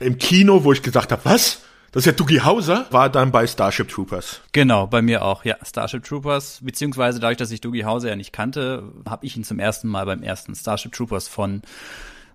im 0.00 0.18
Kino, 0.18 0.64
wo 0.64 0.72
ich 0.72 0.82
gesagt 0.82 1.12
habe, 1.12 1.24
was? 1.24 1.62
Das 1.92 2.02
ist 2.02 2.06
ja 2.06 2.12
Dougie 2.12 2.40
Hauser, 2.40 2.86
war 2.90 3.10
dann 3.10 3.32
bei 3.32 3.46
Starship 3.46 3.88
Troopers. 3.88 4.40
Genau, 4.52 4.86
bei 4.86 5.02
mir 5.02 5.22
auch, 5.22 5.44
ja. 5.44 5.56
Starship 5.62 6.04
Troopers, 6.04 6.60
beziehungsweise 6.62 7.20
dadurch, 7.20 7.36
dass 7.36 7.50
ich 7.50 7.60
Dougie 7.60 7.84
Hauser 7.84 8.08
ja 8.08 8.16
nicht 8.16 8.32
kannte, 8.32 8.84
habe 9.06 9.26
ich 9.26 9.36
ihn 9.36 9.44
zum 9.44 9.58
ersten 9.58 9.88
Mal 9.88 10.06
beim 10.06 10.22
ersten 10.22 10.54
Starship 10.54 10.92
Troopers 10.92 11.28
von 11.28 11.60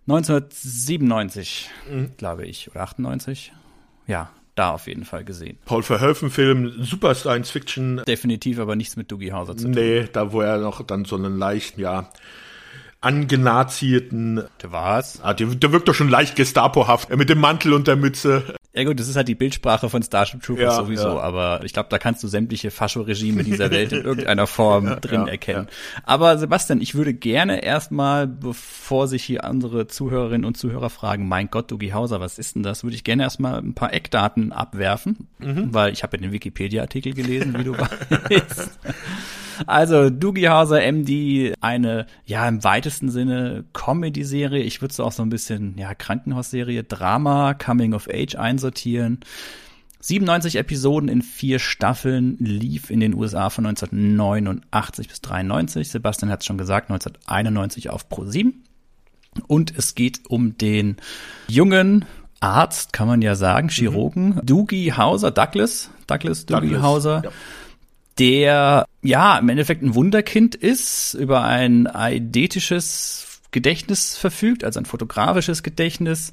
1997, 0.07 1.71
mhm. 1.89 2.11
glaube 2.17 2.45
ich, 2.45 2.69
oder 2.69 2.81
98. 2.81 3.51
Ja, 4.05 4.29
da 4.57 4.71
auf 4.71 4.87
jeden 4.87 5.05
Fall 5.05 5.23
gesehen. 5.23 5.57
Paul 5.65 5.83
Verhoeven-Film, 5.83 6.83
super 6.83 7.15
Science-Fiction. 7.15 8.01
Definitiv 8.07 8.59
aber 8.59 8.75
nichts 8.75 8.95
mit 8.95 9.11
Dougie 9.11 9.31
Hauser 9.31 9.55
zu 9.55 9.65
tun. 9.65 9.71
Nee, 9.71 10.07
da 10.11 10.31
wo 10.31 10.41
er 10.41 10.57
noch 10.57 10.81
dann 10.83 11.05
so 11.05 11.15
einen 11.15 11.37
leichten, 11.37 11.81
ja, 11.81 12.09
angenazierten. 13.01 14.43
Der 14.61 14.71
war's? 14.71 15.19
Ah, 15.21 15.33
der, 15.33 15.47
der 15.47 15.71
wirkt 15.71 15.87
doch 15.87 15.93
schon 15.93 16.09
leicht 16.09 16.35
Gestapohaft, 16.35 17.15
mit 17.15 17.29
dem 17.29 17.39
Mantel 17.39 17.73
und 17.73 17.87
der 17.87 17.95
Mütze. 17.95 18.55
Ja 18.77 18.83
gut, 18.83 18.99
das 18.99 19.07
ist 19.07 19.15
halt 19.15 19.27
die 19.27 19.33
Bildsprache 19.33 19.89
von 19.89 20.03
Starship 20.03 20.43
Troopers 20.43 20.77
ja, 20.77 20.83
sowieso, 20.83 21.07
ja. 21.07 21.19
aber 21.19 21.61
ich 21.63 21.73
glaube, 21.73 21.89
da 21.89 21.97
kannst 21.97 22.23
du 22.23 22.27
sämtliche 22.27 22.69
Fascho-Regime 22.69 23.43
dieser 23.43 23.71
Welt 23.71 23.91
in 23.91 24.01
irgendeiner 24.03 24.45
Form 24.45 24.85
ja, 24.85 24.95
drin 24.97 25.27
erkennen. 25.27 25.67
Aber 26.03 26.37
Sebastian, 26.37 26.79
ich 26.79 26.93
würde 26.93 27.15
gerne 27.15 27.63
erstmal, 27.63 28.27
bevor 28.27 29.07
sich 29.07 29.23
hier 29.23 29.45
andere 29.45 29.87
Zuhörerinnen 29.87 30.45
und 30.45 30.57
Zuhörer 30.57 30.91
fragen, 30.91 31.27
mein 31.27 31.49
Gott, 31.49 31.71
Dougie 31.71 31.93
Hauser, 31.93 32.19
was 32.19 32.37
ist 32.37 32.55
denn 32.55 32.61
das, 32.61 32.83
würde 32.83 32.95
ich 32.95 33.03
gerne 33.03 33.23
erstmal 33.23 33.57
ein 33.57 33.73
paar 33.73 33.91
Eckdaten 33.95 34.51
abwerfen, 34.51 35.27
mhm. 35.39 35.73
weil 35.73 35.91
ich 35.91 36.03
habe 36.03 36.17
ja 36.17 36.21
den 36.21 36.31
Wikipedia-Artikel 36.31 37.15
gelesen, 37.15 37.57
wie 37.57 37.63
du 37.63 37.73
weißt. 37.77 38.79
Also 39.65 40.09
Doogie 40.09 40.49
Hauser 40.49 40.81
MD, 40.81 41.53
eine 41.61 42.05
ja 42.25 42.47
im 42.47 42.63
weitesten 42.63 43.09
Sinne 43.09 43.65
Comedy-Serie. 43.73 44.63
Ich 44.63 44.81
würde 44.81 44.91
es 44.91 44.99
auch 44.99 45.11
so 45.11 45.23
ein 45.23 45.29
bisschen 45.29 45.77
ja 45.77 45.93
Krankenhausserie, 45.95 46.83
Drama, 46.83 47.53
Coming 47.53 47.93
of 47.93 48.07
Age 48.11 48.35
einsortieren. 48.35 49.19
97 49.99 50.57
Episoden 50.57 51.09
in 51.09 51.21
vier 51.21 51.59
Staffeln 51.59 52.37
lief 52.39 52.91
in 52.91 52.99
den 52.99 53.15
USA 53.15 53.49
von 53.49 53.65
1989 53.65 55.07
bis 55.07 55.21
93. 55.21 55.89
Sebastian 55.89 56.31
hat 56.31 56.41
es 56.41 56.45
schon 56.45 56.57
gesagt, 56.57 56.89
1991 56.91 57.89
auf 57.89 58.07
Pro 58.07 58.25
7. 58.25 58.63
Und 59.47 59.77
es 59.77 59.95
geht 59.95 60.21
um 60.29 60.57
den 60.57 60.97
jungen 61.47 62.05
Arzt, 62.39 62.93
kann 62.93 63.07
man 63.07 63.21
ja 63.21 63.35
sagen, 63.35 63.69
Chirurgen, 63.69 64.35
mhm. 64.35 64.45
Doogie 64.45 64.93
Hauser, 64.93 65.31
Douglas, 65.31 65.89
Douglas 66.05 66.45
Doogie 66.45 66.67
Douglas, 66.69 66.81
Hauser, 66.81 67.21
ja. 67.25 67.31
Der 68.19 68.85
ja 69.01 69.37
im 69.37 69.49
Endeffekt 69.49 69.83
ein 69.83 69.95
Wunderkind 69.95 70.55
ist, 70.55 71.13
über 71.13 71.43
ein 71.43 71.87
eidetisches 71.87 73.41
Gedächtnis 73.51 74.17
verfügt, 74.17 74.63
also 74.63 74.79
ein 74.79 74.85
fotografisches 74.85 75.63
Gedächtnis, 75.63 76.31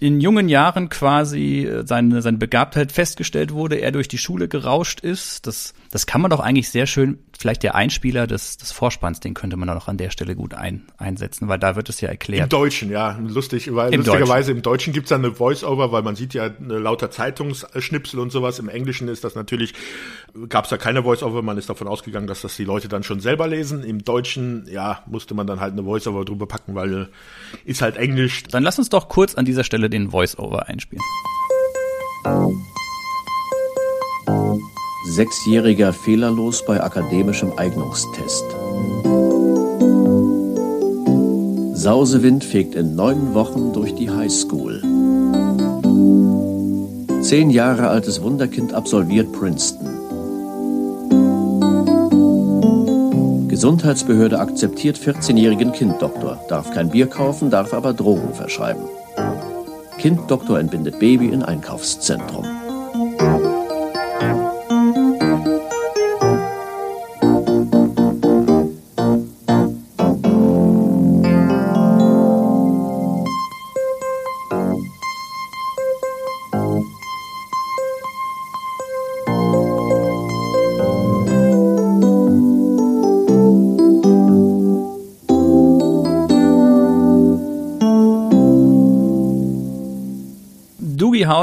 in 0.00 0.20
jungen 0.20 0.48
Jahren 0.48 0.88
quasi 0.88 1.64
äh, 1.64 1.86
seine, 1.86 2.20
seine 2.20 2.38
Begabtheit 2.38 2.92
festgestellt 2.92 3.52
wurde, 3.52 3.76
er 3.76 3.92
durch 3.92 4.08
die 4.08 4.18
Schule 4.18 4.48
gerauscht 4.48 5.00
ist. 5.00 5.46
Das, 5.46 5.72
das 5.90 6.06
kann 6.06 6.20
man 6.20 6.30
doch 6.30 6.40
eigentlich 6.40 6.70
sehr 6.70 6.86
schön, 6.86 7.18
vielleicht 7.38 7.62
der 7.62 7.74
Einspieler 7.74 8.26
des, 8.26 8.56
des 8.56 8.72
Vorspanns, 8.72 9.20
den 9.20 9.34
könnte 9.34 9.56
man 9.56 9.68
doch 9.68 9.88
an 9.88 9.96
der 9.96 10.10
Stelle 10.10 10.36
gut 10.36 10.54
ein, 10.54 10.84
einsetzen, 10.98 11.48
weil 11.48 11.58
da 11.58 11.76
wird 11.76 11.88
es 11.88 12.00
ja 12.00 12.08
erklärt. 12.08 12.44
Im 12.44 12.48
Deutschen, 12.48 12.90
ja, 12.90 13.18
lustig, 13.26 13.74
weil 13.74 13.92
Im 13.92 14.00
lustigerweise 14.00 14.48
Deutschen. 14.48 14.56
im 14.56 14.62
Deutschen 14.62 14.92
gibt's 14.92 15.08
dann 15.10 15.24
eine 15.24 15.34
Voice-Over, 15.34 15.92
weil 15.92 16.02
man 16.02 16.16
sieht 16.16 16.34
ja 16.34 16.50
lauter 16.58 17.10
Zeitungsschnipsel 17.10 18.18
und 18.20 18.30
sowas. 18.30 18.58
Im 18.58 18.68
Englischen 18.68 19.08
ist 19.08 19.24
das 19.24 19.34
natürlich, 19.34 19.74
gab's 20.48 20.68
da 20.68 20.76
keine 20.76 21.02
Voice-Over, 21.02 21.42
man 21.42 21.58
ist 21.58 21.68
davon 21.68 21.88
ausgegangen, 21.88 22.26
dass 22.26 22.42
das 22.42 22.56
die 22.56 22.64
Leute 22.64 22.88
dann 22.88 23.02
schon 23.02 23.20
selber 23.20 23.48
lesen. 23.48 23.82
Im 23.82 24.04
Deutschen, 24.04 24.66
ja, 24.70 25.02
musste 25.06 25.34
man 25.34 25.46
dann 25.46 25.60
halt 25.60 25.72
eine 25.72 25.84
Voice-Over 25.84 26.24
drüber 26.24 26.46
packen, 26.46 26.74
weil 26.74 27.08
ist 27.64 27.82
halt 27.82 27.96
Englisch. 27.96 28.44
Dann 28.44 28.62
lass 28.62 28.78
uns 28.78 28.88
doch 28.88 29.08
kurz 29.08 29.34
an 29.34 29.44
dieser 29.44 29.64
Stelle 29.64 29.90
den 29.90 30.10
Voice-Over 30.10 30.68
einspielen. 30.68 31.02
Sechsjähriger 35.14 35.92
fehlerlos 35.92 36.64
bei 36.64 36.82
akademischem 36.82 37.52
Eignungstest. 37.56 38.44
Sausewind 41.72 42.42
fegt 42.42 42.74
in 42.74 42.96
neun 42.96 43.32
Wochen 43.32 43.72
durch 43.72 43.94
die 43.94 44.10
Highschool. 44.10 44.82
Zehn 47.22 47.50
Jahre 47.50 47.86
altes 47.86 48.22
Wunderkind 48.22 48.74
absolviert 48.74 49.30
Princeton. 49.32 49.86
Gesundheitsbehörde 53.46 54.40
akzeptiert 54.40 54.98
14-jährigen 54.98 55.70
Kinddoktor, 55.70 56.40
darf 56.48 56.72
kein 56.72 56.90
Bier 56.90 57.06
kaufen, 57.06 57.50
darf 57.50 57.72
aber 57.72 57.92
Drogen 57.92 58.34
verschreiben. 58.34 58.82
Kinddoktor 59.98 60.58
entbindet 60.58 60.98
Baby 60.98 61.28
in 61.28 61.44
Einkaufszentrum. 61.44 62.63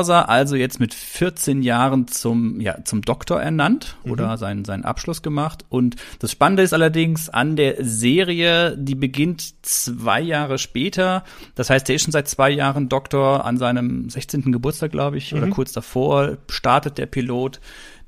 Hauser 0.01 0.29
also 0.29 0.55
jetzt 0.55 0.79
mit 0.79 0.95
14 0.95 1.61
Jahren 1.61 2.07
zum, 2.07 2.59
ja, 2.59 2.83
zum 2.83 3.03
Doktor 3.03 3.39
ernannt 3.39 3.97
mhm. 4.03 4.11
oder 4.11 4.37
seinen, 4.37 4.65
seinen 4.65 4.83
Abschluss 4.83 5.21
gemacht. 5.21 5.63
Und 5.69 5.95
das 6.17 6.31
Spannende 6.31 6.63
ist 6.63 6.73
allerdings 6.73 7.29
an 7.29 7.55
der 7.55 7.75
Serie, 7.85 8.75
die 8.75 8.95
beginnt 8.95 9.63
zwei 9.63 10.19
Jahre 10.19 10.57
später. 10.57 11.23
Das 11.53 11.69
heißt, 11.69 11.87
er 11.89 11.95
ist 11.95 12.01
schon 12.01 12.11
seit 12.11 12.27
zwei 12.27 12.49
Jahren 12.49 12.89
Doktor 12.89 13.45
an 13.45 13.57
seinem 13.57 14.09
16. 14.09 14.51
Geburtstag, 14.51 14.91
glaube 14.91 15.17
ich, 15.17 15.33
mhm. 15.33 15.37
oder 15.37 15.47
kurz 15.51 15.71
davor 15.71 16.37
startet 16.49 16.97
der 16.97 17.05
Pilot 17.05 17.59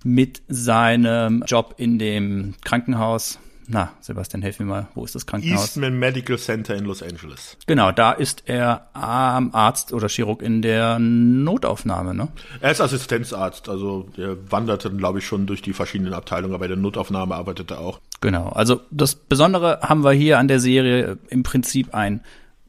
mit 0.03 0.41
seinem 0.47 1.43
Job 1.45 1.75
in 1.77 1.99
dem 1.99 2.55
Krankenhaus 2.63 3.37
na, 3.67 3.93
Sebastian, 4.01 4.41
helf 4.41 4.59
mir 4.59 4.65
mal, 4.65 4.87
wo 4.93 5.05
ist 5.05 5.15
das 5.15 5.25
Krankenhaus? 5.25 5.61
Eastman 5.61 5.97
Medical 5.97 6.37
Center 6.37 6.75
in 6.75 6.85
Los 6.85 7.01
Angeles. 7.01 7.57
Genau, 7.65 7.91
da 7.91 8.11
ist 8.11 8.43
er 8.45 8.87
Arzt 8.93 9.93
oder 9.93 10.09
Chirurg 10.09 10.41
in 10.41 10.61
der 10.61 10.99
Notaufnahme, 10.99 12.13
ne? 12.13 12.27
Er 12.61 12.71
ist 12.71 12.81
Assistenzarzt, 12.81 13.69
also 13.69 14.09
er 14.17 14.51
wanderte, 14.51 14.91
glaube 14.91 15.19
ich, 15.19 15.25
schon 15.25 15.45
durch 15.47 15.61
die 15.61 15.73
verschiedenen 15.73 16.13
Abteilungen, 16.13 16.53
aber 16.53 16.65
in 16.65 16.71
der 16.71 16.79
Notaufnahme 16.79 17.35
arbeitet 17.35 17.71
er 17.71 17.79
auch. 17.79 17.99
Genau, 18.21 18.49
also 18.49 18.81
das 18.91 19.15
Besondere 19.15 19.79
haben 19.81 20.03
wir 20.03 20.11
hier 20.11 20.39
an 20.39 20.47
der 20.47 20.59
Serie 20.59 21.17
im 21.29 21.43
Prinzip 21.43 21.93
ein, 21.93 22.21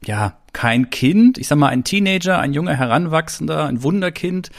ja, 0.03 0.37
kein 0.53 0.89
Kind, 0.89 1.37
ich 1.37 1.47
sag 1.47 1.57
mal 1.57 1.69
ein 1.69 1.83
Teenager, 1.83 2.39
ein 2.39 2.53
junger 2.53 2.75
Heranwachsender, 2.75 3.65
ein 3.65 3.83
Wunderkind, 3.83 4.49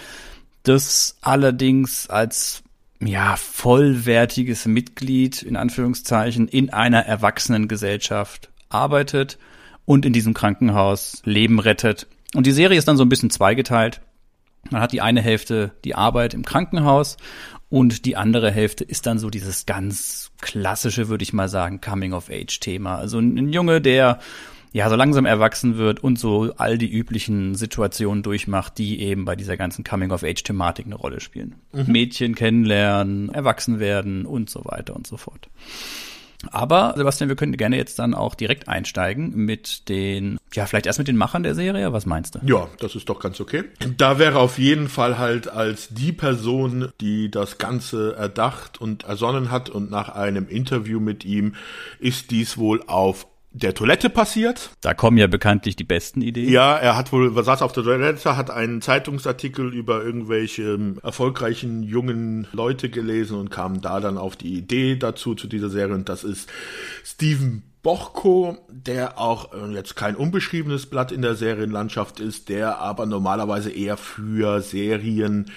das 0.64 1.16
allerdings 1.22 2.10
als 2.10 2.62
ja, 3.00 3.36
vollwertiges 3.36 4.66
Mitglied 4.66 5.42
in 5.42 5.56
Anführungszeichen 5.56 6.48
in 6.48 6.70
einer 6.70 7.04
erwachsenen 7.04 7.68
Gesellschaft 7.68 8.50
arbeitet 8.68 9.38
und 9.84 10.06
in 10.06 10.12
diesem 10.12 10.34
Krankenhaus 10.34 11.22
Leben 11.24 11.58
rettet. 11.58 12.06
Und 12.34 12.46
die 12.46 12.52
Serie 12.52 12.78
ist 12.78 12.88
dann 12.88 12.96
so 12.96 13.04
ein 13.04 13.08
bisschen 13.08 13.30
zweigeteilt. 13.30 14.00
Man 14.70 14.80
hat 14.80 14.92
die 14.92 15.00
eine 15.00 15.20
Hälfte 15.20 15.72
die 15.84 15.94
Arbeit 15.94 16.34
im 16.34 16.44
Krankenhaus 16.44 17.16
und 17.68 18.04
die 18.04 18.16
andere 18.16 18.50
Hälfte 18.50 18.84
ist 18.84 19.06
dann 19.06 19.18
so 19.18 19.30
dieses 19.30 19.66
ganz 19.66 20.30
klassische, 20.40 21.08
würde 21.08 21.22
ich 21.22 21.32
mal 21.32 21.48
sagen, 21.48 21.80
Coming-of-Age-Thema. 21.80 22.96
Also 22.96 23.18
ein 23.18 23.52
Junge, 23.52 23.80
der 23.80 24.18
ja, 24.76 24.90
so 24.90 24.94
langsam 24.94 25.24
erwachsen 25.24 25.78
wird 25.78 26.04
und 26.04 26.18
so 26.18 26.52
all 26.58 26.76
die 26.76 26.92
üblichen 26.92 27.54
Situationen 27.54 28.22
durchmacht, 28.22 28.76
die 28.76 29.00
eben 29.00 29.24
bei 29.24 29.34
dieser 29.34 29.56
ganzen 29.56 29.84
Coming-of-Age-Thematik 29.84 30.84
eine 30.84 30.96
Rolle 30.96 31.20
spielen. 31.20 31.54
Mhm. 31.72 31.84
Mädchen 31.86 32.34
kennenlernen, 32.34 33.30
erwachsen 33.30 33.80
werden 33.80 34.26
und 34.26 34.50
so 34.50 34.66
weiter 34.66 34.94
und 34.94 35.06
so 35.06 35.16
fort. 35.16 35.48
Aber 36.50 36.92
Sebastian, 36.94 37.30
wir 37.30 37.36
können 37.36 37.56
gerne 37.56 37.78
jetzt 37.78 37.98
dann 37.98 38.12
auch 38.12 38.34
direkt 38.34 38.68
einsteigen 38.68 39.34
mit 39.34 39.88
den, 39.88 40.38
ja, 40.52 40.66
vielleicht 40.66 40.84
erst 40.84 40.98
mit 40.98 41.08
den 41.08 41.16
Machern 41.16 41.42
der 41.42 41.54
Serie. 41.54 41.94
Was 41.94 42.04
meinst 42.04 42.34
du? 42.34 42.40
Ja, 42.44 42.68
das 42.78 42.94
ist 42.94 43.08
doch 43.08 43.18
ganz 43.18 43.40
okay. 43.40 43.64
Da 43.96 44.18
wäre 44.18 44.38
auf 44.38 44.58
jeden 44.58 44.90
Fall 44.90 45.16
halt 45.16 45.48
als 45.48 45.88
die 45.88 46.12
Person, 46.12 46.90
die 47.00 47.30
das 47.30 47.56
Ganze 47.56 48.14
erdacht 48.14 48.78
und 48.78 49.04
ersonnen 49.04 49.50
hat 49.50 49.70
und 49.70 49.90
nach 49.90 50.10
einem 50.10 50.46
Interview 50.48 51.00
mit 51.00 51.24
ihm 51.24 51.54
ist 51.98 52.30
dies 52.30 52.58
wohl 52.58 52.82
auf 52.86 53.26
der 53.56 53.74
Toilette 53.74 54.10
passiert. 54.10 54.70
Da 54.82 54.92
kommen 54.92 55.16
ja 55.16 55.26
bekanntlich 55.26 55.76
die 55.76 55.84
besten 55.84 56.20
Ideen. 56.20 56.50
Ja, 56.50 56.76
er 56.76 56.96
hat 56.96 57.10
wohl, 57.12 57.32
saß 57.42 57.62
auf 57.62 57.72
der 57.72 57.84
Toilette, 57.84 58.36
hat 58.36 58.50
einen 58.50 58.82
Zeitungsartikel 58.82 59.72
über 59.72 60.04
irgendwelche 60.04 60.74
ähm, 60.74 61.00
erfolgreichen 61.02 61.82
jungen 61.82 62.46
Leute 62.52 62.90
gelesen 62.90 63.38
und 63.38 63.50
kam 63.50 63.80
da 63.80 64.00
dann 64.00 64.18
auf 64.18 64.36
die 64.36 64.54
Idee 64.54 64.96
dazu, 64.96 65.34
zu 65.34 65.46
dieser 65.46 65.70
Serie. 65.70 65.94
Und 65.94 66.08
das 66.08 66.22
ist 66.22 66.50
Stephen 67.02 67.62
Bochko, 67.86 68.58
der 68.68 69.20
auch 69.20 69.52
äh, 69.52 69.72
jetzt 69.72 69.94
kein 69.94 70.16
unbeschriebenes 70.16 70.86
Blatt 70.86 71.12
in 71.12 71.22
der 71.22 71.36
Serienlandschaft 71.36 72.18
ist, 72.18 72.48
der 72.48 72.80
aber 72.80 73.06
normalerweise 73.06 73.70
eher 73.70 73.96
für 73.96 74.60
Serien, 74.60 75.52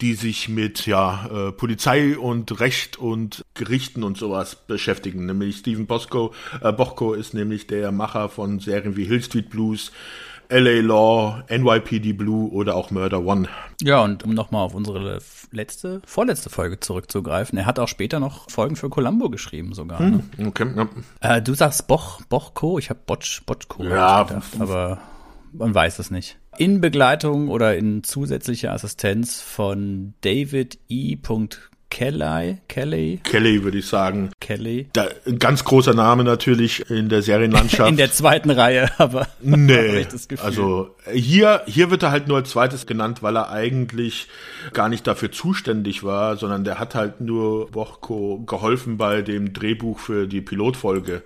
die 0.00 0.14
sich 0.14 0.48
mit 0.48 0.86
ja 0.86 1.28
äh, 1.30 1.52
Polizei 1.52 2.16
und 2.16 2.60
Recht 2.60 2.96
und 2.96 3.44
Gerichten 3.52 4.04
und 4.04 4.16
sowas 4.16 4.56
beschäftigen. 4.66 5.26
Nämlich 5.26 5.58
Stephen 5.58 5.86
Bosco, 5.86 6.32
äh, 6.62 6.72
Bochko 6.72 7.12
ist 7.12 7.34
nämlich 7.34 7.66
der 7.66 7.92
Macher 7.92 8.30
von 8.30 8.58
Serien 8.58 8.96
wie 8.96 9.04
Hill 9.04 9.22
Street 9.22 9.50
Blues, 9.50 9.92
LA 10.48 10.80
Law, 10.80 11.42
NYPD 11.48 12.12
Blue 12.12 12.50
oder 12.50 12.76
auch 12.76 12.90
Murder 12.90 13.24
One. 13.24 13.48
Ja, 13.82 14.02
und 14.02 14.24
um 14.24 14.34
nochmal 14.34 14.62
auf 14.62 14.74
unsere 14.74 15.18
letzte, 15.50 16.00
vorletzte 16.06 16.50
Folge 16.50 16.80
zurückzugreifen, 16.80 17.58
er 17.58 17.66
hat 17.66 17.78
auch 17.78 17.88
später 17.88 18.20
noch 18.20 18.50
Folgen 18.50 18.76
für 18.76 18.88
Columbo 18.88 19.30
geschrieben 19.30 19.74
sogar. 19.74 19.98
Hm, 19.98 20.22
ne? 20.36 20.48
Okay, 20.48 20.66
ja. 20.76 20.88
Äh, 21.20 21.42
du 21.42 21.54
sagst 21.54 21.86
Boch, 21.86 22.20
Bochko, 22.28 22.78
ich 22.78 22.90
habe 22.90 23.00
Botch, 23.06 23.42
Botchko 23.44 23.84
ja, 23.84 24.22
gedacht, 24.22 24.44
aber 24.58 24.98
man 25.52 25.74
weiß 25.74 25.98
es 25.98 26.10
nicht. 26.10 26.38
In 26.58 26.80
Begleitung 26.80 27.48
oder 27.48 27.76
in 27.76 28.02
zusätzlicher 28.02 28.72
Assistenz 28.72 29.40
von 29.40 30.14
David 30.22 30.78
E. 30.88 31.16
Kelly, 31.96 32.58
Kelly. 32.68 33.20
Kelly 33.24 33.64
würde 33.64 33.78
ich 33.78 33.86
sagen. 33.86 34.28
Kelly. 34.38 34.86
Da, 34.92 35.08
ein 35.26 35.38
ganz 35.38 35.64
großer 35.64 35.94
Name 35.94 36.24
natürlich 36.24 36.90
in 36.90 37.08
der 37.08 37.22
Serienlandschaft. 37.22 37.88
in 37.88 37.96
der 37.96 38.12
zweiten 38.12 38.50
Reihe, 38.50 38.90
aber. 38.98 39.26
Nee. 39.40 40.06
Also 40.42 40.94
hier, 41.10 41.62
hier 41.66 41.90
wird 41.90 42.02
er 42.02 42.10
halt 42.10 42.28
nur 42.28 42.36
als 42.36 42.50
zweites 42.50 42.86
genannt, 42.86 43.22
weil 43.22 43.36
er 43.36 43.50
eigentlich 43.50 44.26
gar 44.74 44.90
nicht 44.90 45.06
dafür 45.06 45.32
zuständig 45.32 46.04
war, 46.04 46.36
sondern 46.36 46.64
der 46.64 46.78
hat 46.78 46.94
halt 46.94 47.22
nur 47.22 47.70
Bochko 47.70 48.42
geholfen 48.44 48.98
bei 48.98 49.22
dem 49.22 49.54
Drehbuch 49.54 49.98
für 49.98 50.26
die 50.26 50.42
Pilotfolge 50.42 51.22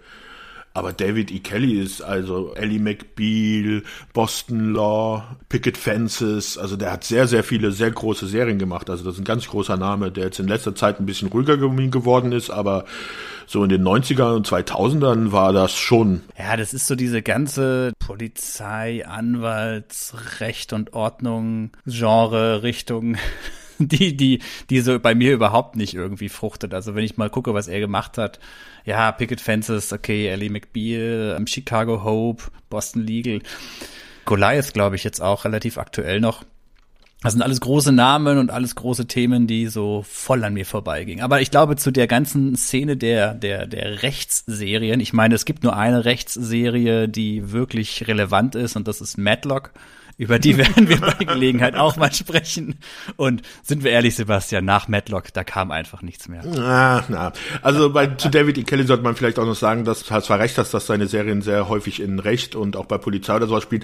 Aber 0.73 0.93
David 0.93 1.33
E. 1.33 1.41
Kelly 1.41 1.81
ist 1.81 2.01
also 2.01 2.55
Ellie 2.55 2.79
McBeal, 2.79 3.83
Boston 4.13 4.73
Law, 4.73 5.37
Picket 5.49 5.77
Fences, 5.77 6.57
also 6.57 6.77
der 6.77 6.93
hat 6.93 7.03
sehr, 7.03 7.27
sehr 7.27 7.43
viele 7.43 7.73
sehr 7.73 7.91
große 7.91 8.29
Serien 8.29 8.59
gemacht. 8.59 8.89
Also 8.89 9.05
das 9.05 9.15
ist 9.15 9.21
ein 9.21 9.25
ganz 9.25 9.49
großer 9.49 9.77
Name, 9.77 10.13
der 10.13 10.27
jetzt 10.27 10.39
in 10.39 10.47
letzter 10.47 10.77
Zeit 10.77 11.01
ein 11.01 11.07
bisschen 11.07 11.29
ruhiger 11.29 11.57
geworden 11.57 12.31
ist, 12.31 12.51
aber 12.51 12.85
so 13.47 13.65
in 13.65 13.69
den 13.69 13.83
90ern 13.83 14.37
und 14.37 14.47
2000ern 14.47 15.33
war 15.33 15.53
das 15.53 15.77
schon. 15.77 16.23
Ja, 16.39 16.57
das 16.57 16.73
ist 16.73 16.87
so 16.87 16.95
diese 16.95 17.21
ganze 17.21 17.93
Polizei, 17.99 19.05
Anwalts, 19.05 20.15
Recht 20.39 20.73
und 20.73 20.93
Ordnung, 20.93 21.73
Genre, 21.85 22.63
Richtung 22.63 23.17
die, 23.89 24.17
die, 24.17 24.41
die 24.69 24.81
so 24.81 24.99
bei 24.99 25.15
mir 25.15 25.33
überhaupt 25.33 25.77
nicht 25.77 25.95
irgendwie 25.95 26.29
fruchtet. 26.29 26.75
Also 26.75 26.95
wenn 26.95 27.05
ich 27.05 27.17
mal 27.17 27.31
gucke, 27.31 27.55
was 27.55 27.69
er 27.69 27.81
gemacht 27.81 28.19
hat, 28.19 28.39
ja, 28.85 29.11
Picket 29.13 29.41
Fences, 29.41 29.93
okay, 29.93 30.29
Ellie 30.29 30.51
McBeal, 30.51 31.37
um, 31.39 31.47
Chicago 31.47 32.05
Hope, 32.05 32.45
Boston 32.69 33.03
Legal, 33.03 33.41
Goliath, 34.25 34.75
glaube 34.75 34.97
ich, 34.97 35.05
jetzt 35.05 35.21
auch 35.21 35.45
relativ 35.45 35.79
aktuell 35.79 36.21
noch. 36.21 36.45
Das 37.23 37.35
sind 37.35 37.43
alles 37.43 37.61
große 37.61 37.93
Namen 37.93 38.39
und 38.39 38.51
alles 38.51 38.75
große 38.75 39.07
Themen, 39.07 39.47
die 39.47 39.67
so 39.67 40.03
voll 40.09 40.43
an 40.43 40.55
mir 40.55 40.65
vorbeigingen. 40.65 41.23
Aber 41.23 41.43
ich 41.43 41.51
glaube, 41.51 41.77
zu 41.77 41.91
der 41.91 42.07
ganzen 42.07 42.57
Szene 42.57 42.97
der, 42.97 43.35
der, 43.35 43.67
der 43.67 44.03
Rechtsserien, 44.03 45.01
ich 45.01 45.13
meine, 45.13 45.35
es 45.35 45.45
gibt 45.45 45.63
nur 45.63 45.77
eine 45.77 46.07
Rechtsserie, 46.07 47.09
die 47.09 47.53
wirklich 47.53 48.09
relevant 48.09 48.55
ist 48.55 48.75
und 48.77 48.89
das 48.89 49.03
ist 49.03 49.19
Matlock. 49.19 49.73
Über 50.21 50.39
die 50.39 50.57
werden 50.59 50.87
wir 50.87 51.01
bei 51.01 51.25
Gelegenheit 51.25 51.77
auch 51.77 51.97
mal 51.97 52.13
sprechen. 52.13 52.75
Und 53.17 53.41
sind 53.63 53.85
wir 53.85 53.91
ehrlich, 53.91 54.17
Sebastian, 54.17 54.67
nach 54.67 54.87
Matlock, 54.87 55.33
da 55.33 55.45
kam 55.45 55.71
einfach 55.71 56.03
nichts 56.03 56.29
mehr. 56.29 56.43
Na, 56.45 57.03
na. 57.09 57.33
Also 57.63 57.91
bei, 57.91 58.07
zu 58.07 58.29
David 58.29 58.59
E. 58.59 58.65
Kelly 58.65 58.85
sollte 58.85 59.03
man 59.03 59.17
vielleicht 59.17 59.39
auch 59.39 59.47
noch 59.47 59.55
sagen, 59.55 59.87
dass 59.87 60.05
zwar 60.05 60.39
recht 60.39 60.59
hast, 60.59 60.75
dass 60.75 60.87
seine 60.87 61.07
Serien 61.07 61.41
sehr 61.41 61.71
häufig 61.71 62.03
in 62.03 62.19
Recht 62.19 62.55
und 62.55 62.77
auch 62.77 62.85
bei 62.85 62.99
Polizei 62.99 63.35
oder 63.35 63.47
sowas 63.47 63.63
spielen. 63.63 63.83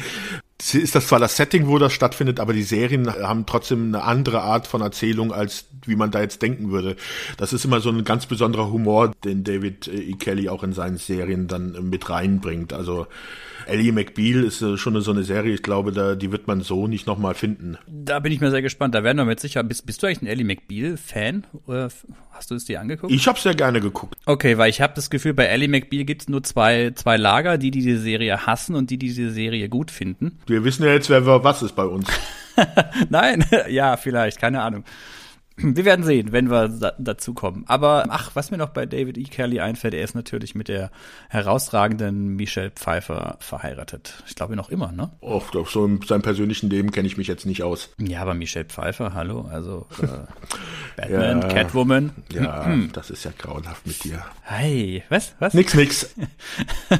Ist 0.59 0.95
das 0.95 1.07
zwar 1.07 1.21
das 1.21 1.38
Setting, 1.38 1.69
wo 1.69 1.78
das 1.78 1.95
stattfindet, 1.95 2.38
aber 2.38 2.52
die 2.52 2.64
Serien 2.64 3.11
haben 3.11 3.47
trotzdem 3.47 3.87
eine 3.87 4.02
andere 4.02 4.43
Art 4.43 4.66
von 4.66 4.83
Erzählung, 4.83 5.33
als 5.33 5.64
wie 5.87 5.97
man 5.97 6.11
da 6.11 6.21
jetzt 6.21 6.43
denken 6.43 6.71
würde. 6.71 6.97
Das 7.38 7.55
ist 7.55 7.64
immer 7.64 7.81
so 7.81 7.88
ein 7.88 8.05
ganz 8.05 8.26
besonderer 8.26 8.71
Humor, 8.71 9.12
den 9.25 9.43
David 9.43 9.88
E. 9.88 10.12
Kelly 10.14 10.50
auch 10.50 10.62
in 10.62 10.75
seinen 10.75 10.99
Serien 10.99 11.49
dann 11.49 11.88
mit 11.88 12.11
reinbringt. 12.11 12.75
Also 12.75 13.07
Ellie 13.67 13.93
McBeal 13.93 14.45
ist 14.45 14.63
äh, 14.63 14.77
schon 14.77 15.01
so 15.01 15.11
eine 15.11 15.25
Serie, 15.25 15.55
ich 15.55 15.63
glaube, 15.63 15.93
da, 15.93 16.15
die 16.15 16.33
wird 16.33 16.47
man 16.47 16.61
so 16.61 16.87
nicht 16.87 17.07
nochmal 17.07 17.35
finden. 17.35 17.77
Da 17.87 18.21
bin 18.21 18.33
ich 18.33 18.41
mir 18.41 18.51
sehr 18.51 18.63
gespannt. 18.63 18.95
Da 18.95 19.03
werden 19.05 19.19
wir 19.19 19.25
mit 19.25 19.41
sicher. 19.41 19.63
Bist, 19.63 19.87
bist 19.87 20.03
du 20.03 20.07
eigentlich 20.07 20.23
ein 20.23 20.27
Ellie 20.27 20.45
McBeal-Fan? 20.45 21.45
Oder 21.67 21.89
hast 22.31 22.51
du 22.51 22.55
es 22.55 22.65
dir 22.65 22.81
angeguckt? 22.81 23.13
Ich 23.13 23.27
habe 23.27 23.39
sehr 23.39 23.55
gerne 23.55 23.81
geguckt. 23.81 24.15
Okay, 24.25 24.57
weil 24.59 24.71
ich 24.71 24.81
habe 24.81 24.93
das 24.95 25.11
Gefühl, 25.11 25.35
bei 25.35 25.45
Ellie 25.45 25.69
McBeal 25.69 26.05
gibt 26.05 26.23
es 26.23 26.29
nur 26.29 26.43
zwei, 26.43 26.93
zwei 26.95 27.17
Lager, 27.17 27.59
die, 27.59 27.71
die 27.71 27.83
die 27.83 27.97
Serie 27.97 28.47
hassen 28.47 28.77
und 28.77 28.91
die, 28.91 28.99
die 28.99 29.13
die 29.13 29.31
Serie 29.31 29.69
gut 29.69 29.91
finden. 29.91 30.39
Wir 30.47 30.65
wissen 30.65 30.85
ja 30.85 30.93
jetzt, 30.93 31.11
wer 31.11 31.27
was 31.27 31.63
ist 31.63 31.75
bei 31.75 31.85
uns. 31.85 32.09
Nein, 33.09 33.45
ja, 33.69 33.97
vielleicht, 33.97 34.41
keine 34.41 34.63
Ahnung. 34.63 34.85
Wir 35.59 35.87
werden 35.87 36.05
sehen, 36.05 36.33
wenn 36.33 36.51
wir 36.51 36.69
da, 36.69 36.93
dazu 36.99 37.33
kommen. 37.33 37.65
Aber 37.67 38.07
ach, 38.11 38.33
was 38.35 38.51
mir 38.51 38.59
noch 38.59 38.71
bei 38.71 38.85
David 38.85 39.17
E. 39.17 39.25
Kelly 39.25 39.61
einfällt, 39.61 39.95
er 39.95 40.03
ist 40.03 40.15
natürlich 40.15 40.55
mit 40.55 40.69
der 40.69 40.91
herausragenden 41.31 42.37
Michelle 42.37 42.71
Pfeiffer 42.71 43.39
verheiratet. 43.41 44.23
Ich 44.27 44.35
glaube 44.35 44.55
noch 44.55 44.69
immer, 44.69 44.93
ne? 44.93 45.11
Oh, 45.21 45.41
so 45.67 45.87
in 45.87 46.03
seinem 46.03 46.23
persönlichen 46.23 46.69
Leben 46.69 46.91
kenne 46.91 47.07
ich 47.07 47.17
mich 47.17 47.27
jetzt 47.27 47.47
nicht 47.47 47.63
aus. 47.63 47.89
Ja, 47.99 48.21
aber 48.21 48.35
Michelle 48.35 48.67
Pfeiffer, 48.67 49.15
hallo, 49.15 49.49
also 49.51 49.87
äh, 50.03 50.07
Batman, 50.97 51.41
ja, 51.41 51.49
Catwoman. 51.49 52.11
Ja, 52.31 52.77
das 52.93 53.09
ist 53.09 53.25
ja 53.25 53.33
grauenhaft 53.37 53.87
mit 53.87 54.05
dir. 54.05 54.25
Hey, 54.43 55.05
was? 55.09 55.35
Was? 55.39 55.55
Nix, 55.55 55.75
nix. 55.75 56.15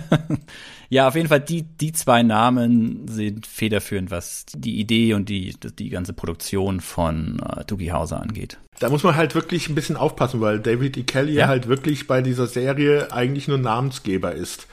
Ja, 0.89 1.09
auf 1.09 1.17
jeden 1.17 1.29
Fall, 1.29 1.41
die, 1.41 1.63
die 1.63 1.93
zwei 1.93 2.23
Namen 2.23 3.09
sind 3.09 3.47
federführend, 3.47 4.11
was 4.11 4.47
die 4.55 4.79
Idee 4.79 5.15
und 5.15 5.29
die, 5.29 5.55
die 5.79 5.89
ganze 5.89 6.13
Produktion 6.13 6.81
von 6.81 7.41
äh, 7.41 7.65
Doogie 7.65 7.93
Hauser 7.93 8.21
angeht. 8.21 8.59
Da 8.79 8.91
muss 8.91 9.03
man 9.03 9.17
halt 9.17 9.35
wirklich 9.35 9.69
ein 9.69 9.75
bisschen 9.75 9.97
aufpassen, 9.97 10.41
weil 10.41 10.61
David 10.61 10.97
E. 10.97 11.03
Kelly 11.03 11.35
ja. 11.35 11.49
halt 11.49 11.67
wirklich 11.67 12.07
bei 12.07 12.23
dieser 12.23 12.47
Serie 12.47 13.13
eigentlich 13.13 13.49
nur 13.49 13.59
Namensgeber 13.59 14.33
ist. 14.33 14.67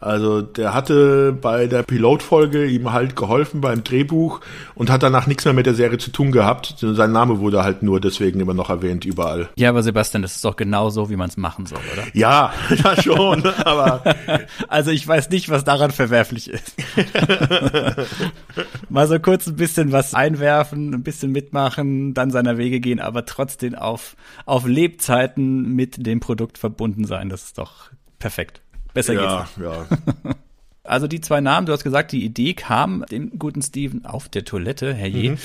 Also 0.00 0.40
der 0.40 0.72
hatte 0.72 1.36
bei 1.38 1.66
der 1.66 1.82
Pilotfolge 1.82 2.64
ihm 2.64 2.90
halt 2.90 3.16
geholfen 3.16 3.60
beim 3.60 3.84
Drehbuch 3.84 4.40
und 4.74 4.88
hat 4.88 5.02
danach 5.02 5.26
nichts 5.26 5.44
mehr 5.44 5.52
mit 5.52 5.66
der 5.66 5.74
Serie 5.74 5.98
zu 5.98 6.10
tun 6.10 6.32
gehabt. 6.32 6.74
Sein 6.78 7.12
Name 7.12 7.38
wurde 7.38 7.62
halt 7.62 7.82
nur 7.82 8.00
deswegen 8.00 8.40
immer 8.40 8.54
noch 8.54 8.70
erwähnt 8.70 9.04
überall. 9.04 9.50
Ja, 9.56 9.68
aber 9.68 9.82
Sebastian, 9.82 10.22
das 10.22 10.36
ist 10.36 10.44
doch 10.44 10.56
genau 10.56 10.88
so, 10.88 11.10
wie 11.10 11.16
man 11.16 11.28
es 11.28 11.36
machen 11.36 11.66
soll, 11.66 11.80
oder? 11.92 12.04
Ja, 12.14 12.52
ja 12.82 13.02
schon, 13.02 13.46
aber 13.64 14.02
also 14.68 14.90
ich 14.90 15.06
weiß 15.06 15.28
nicht, 15.28 15.50
was 15.50 15.64
daran 15.64 15.90
verwerflich 15.90 16.48
ist. 16.48 16.74
Mal 18.88 19.06
so 19.06 19.18
kurz 19.20 19.46
ein 19.48 19.56
bisschen 19.56 19.92
was 19.92 20.14
einwerfen, 20.14 20.94
ein 20.94 21.02
bisschen 21.02 21.30
mitmachen, 21.30 22.14
dann 22.14 22.30
seiner 22.30 22.56
Wege 22.56 22.80
gehen, 22.80 23.00
aber 23.00 23.26
trotzdem 23.26 23.74
auf 23.74 24.16
auf 24.46 24.66
Lebzeiten 24.66 25.74
mit 25.74 26.06
dem 26.06 26.20
Produkt 26.20 26.56
verbunden 26.56 27.04
sein. 27.04 27.28
Das 27.28 27.44
ist 27.44 27.58
doch 27.58 27.90
perfekt. 28.18 28.62
Besser 28.94 29.14
ja, 29.14 29.48
geht's. 29.56 29.56
Ja. 29.62 29.86
Also 30.82 31.06
die 31.06 31.20
zwei 31.20 31.40
Namen, 31.40 31.66
du 31.66 31.72
hast 31.72 31.84
gesagt, 31.84 32.10
die 32.10 32.24
Idee 32.24 32.54
kam 32.54 33.04
dem 33.12 33.38
guten 33.38 33.62
Steven 33.62 34.06
auf 34.06 34.28
der 34.28 34.44
Toilette, 34.44 34.92
herrje. 34.92 35.32
Mhm. 35.32 35.38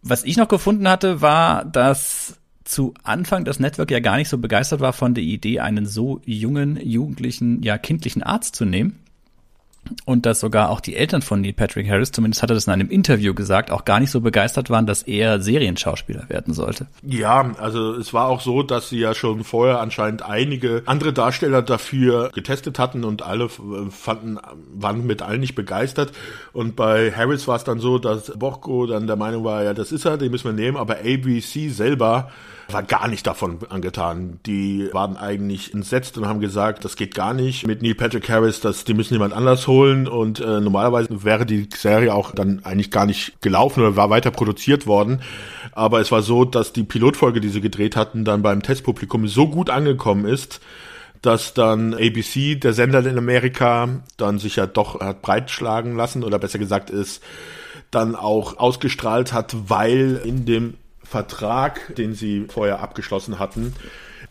Was 0.00 0.24
ich 0.24 0.38
noch 0.38 0.48
gefunden 0.48 0.88
hatte, 0.88 1.20
war, 1.20 1.66
dass 1.66 2.38
zu 2.64 2.94
Anfang 3.02 3.44
das 3.44 3.60
Network 3.60 3.90
ja 3.90 4.00
gar 4.00 4.16
nicht 4.16 4.30
so 4.30 4.38
begeistert 4.38 4.80
war 4.80 4.94
von 4.94 5.12
der 5.12 5.24
Idee, 5.24 5.60
einen 5.60 5.84
so 5.84 6.22
jungen, 6.24 6.78
jugendlichen, 6.82 7.62
ja 7.62 7.76
kindlichen 7.76 8.22
Arzt 8.22 8.56
zu 8.56 8.64
nehmen 8.64 9.03
und 10.04 10.26
dass 10.26 10.40
sogar 10.40 10.70
auch 10.70 10.80
die 10.80 10.96
Eltern 10.96 11.22
von 11.22 11.40
Neil 11.40 11.52
Patrick 11.52 11.88
Harris, 11.88 12.12
zumindest 12.12 12.42
hat 12.42 12.50
er 12.50 12.54
das 12.54 12.66
in 12.66 12.72
einem 12.72 12.90
Interview 12.90 13.34
gesagt, 13.34 13.70
auch 13.70 13.84
gar 13.84 14.00
nicht 14.00 14.10
so 14.10 14.20
begeistert 14.20 14.70
waren, 14.70 14.86
dass 14.86 15.02
er 15.02 15.40
Serienschauspieler 15.40 16.28
werden 16.28 16.54
sollte. 16.54 16.86
Ja, 17.02 17.54
also 17.58 17.94
es 17.94 18.12
war 18.12 18.28
auch 18.28 18.40
so, 18.40 18.62
dass 18.62 18.88
sie 18.88 18.98
ja 18.98 19.14
schon 19.14 19.44
vorher 19.44 19.80
anscheinend 19.80 20.22
einige 20.22 20.82
andere 20.86 21.12
Darsteller 21.12 21.62
dafür 21.62 22.30
getestet 22.34 22.78
hatten 22.78 23.04
und 23.04 23.22
alle 23.22 23.48
fanden, 23.48 24.38
waren 24.74 25.06
mit 25.06 25.22
allen 25.22 25.40
nicht 25.40 25.54
begeistert. 25.54 26.12
Und 26.52 26.76
bei 26.76 27.12
Harris 27.12 27.46
war 27.48 27.56
es 27.56 27.64
dann 27.64 27.78
so, 27.78 27.98
dass 27.98 28.32
Borko 28.38 28.86
dann 28.86 29.06
der 29.06 29.16
Meinung 29.16 29.44
war, 29.44 29.62
ja, 29.62 29.74
das 29.74 29.92
ist 29.92 30.04
er, 30.04 30.18
den 30.18 30.30
müssen 30.30 30.46
wir 30.46 30.52
nehmen, 30.52 30.76
aber 30.76 30.98
ABC 30.98 31.68
selber 31.68 32.30
war 32.68 32.82
gar 32.82 33.08
nicht 33.08 33.26
davon 33.26 33.58
angetan. 33.68 34.40
Die 34.46 34.88
waren 34.92 35.16
eigentlich 35.16 35.74
entsetzt 35.74 36.16
und 36.18 36.26
haben 36.26 36.40
gesagt, 36.40 36.84
das 36.84 36.96
geht 36.96 37.14
gar 37.14 37.34
nicht 37.34 37.66
mit 37.66 37.82
Neil 37.82 37.94
Patrick 37.94 38.28
Harris, 38.28 38.60
das, 38.60 38.84
die 38.84 38.94
müssen 38.94 39.14
jemand 39.14 39.34
anders 39.34 39.66
holen 39.66 40.08
und 40.08 40.40
äh, 40.40 40.60
normalerweise 40.60 41.24
wäre 41.24 41.46
die 41.46 41.68
Serie 41.74 42.14
auch 42.14 42.32
dann 42.32 42.64
eigentlich 42.64 42.90
gar 42.90 43.06
nicht 43.06 43.40
gelaufen 43.42 43.80
oder 43.80 43.96
war 43.96 44.10
weiter 44.10 44.30
produziert 44.30 44.86
worden. 44.86 45.20
Aber 45.72 46.00
es 46.00 46.12
war 46.12 46.22
so, 46.22 46.44
dass 46.44 46.72
die 46.72 46.84
Pilotfolge, 46.84 47.40
die 47.40 47.48
sie 47.48 47.60
gedreht 47.60 47.96
hatten, 47.96 48.24
dann 48.24 48.42
beim 48.42 48.62
Testpublikum 48.62 49.28
so 49.28 49.48
gut 49.48 49.70
angekommen 49.70 50.24
ist, 50.24 50.60
dass 51.22 51.54
dann 51.54 51.94
ABC, 51.94 52.56
der 52.56 52.74
Sender 52.74 53.04
in 53.06 53.16
Amerika, 53.16 53.88
dann 54.16 54.38
sich 54.38 54.56
ja 54.56 54.66
doch 54.66 55.00
hat 55.00 55.22
breitschlagen 55.22 55.96
lassen 55.96 56.22
oder 56.22 56.38
besser 56.38 56.58
gesagt 56.58 56.90
ist, 56.90 57.22
dann 57.90 58.14
auch 58.14 58.58
ausgestrahlt 58.58 59.32
hat, 59.32 59.54
weil 59.68 60.20
in 60.24 60.44
dem 60.44 60.74
Vertrag, 61.04 61.94
den 61.96 62.14
sie 62.14 62.46
vorher 62.48 62.80
abgeschlossen 62.80 63.38
hatten, 63.38 63.74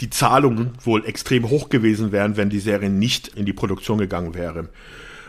die 0.02 0.10
Zahlungen 0.10 0.72
wohl 0.84 1.06
extrem 1.06 1.50
hoch 1.50 1.70
gewesen 1.70 2.12
wären, 2.12 2.36
wenn 2.36 2.50
die 2.50 2.60
Serie 2.60 2.90
nicht 2.90 3.30
in 3.30 3.46
die 3.46 3.54
Produktion 3.54 3.98
gegangen 3.98 4.34
wäre. 4.34 4.70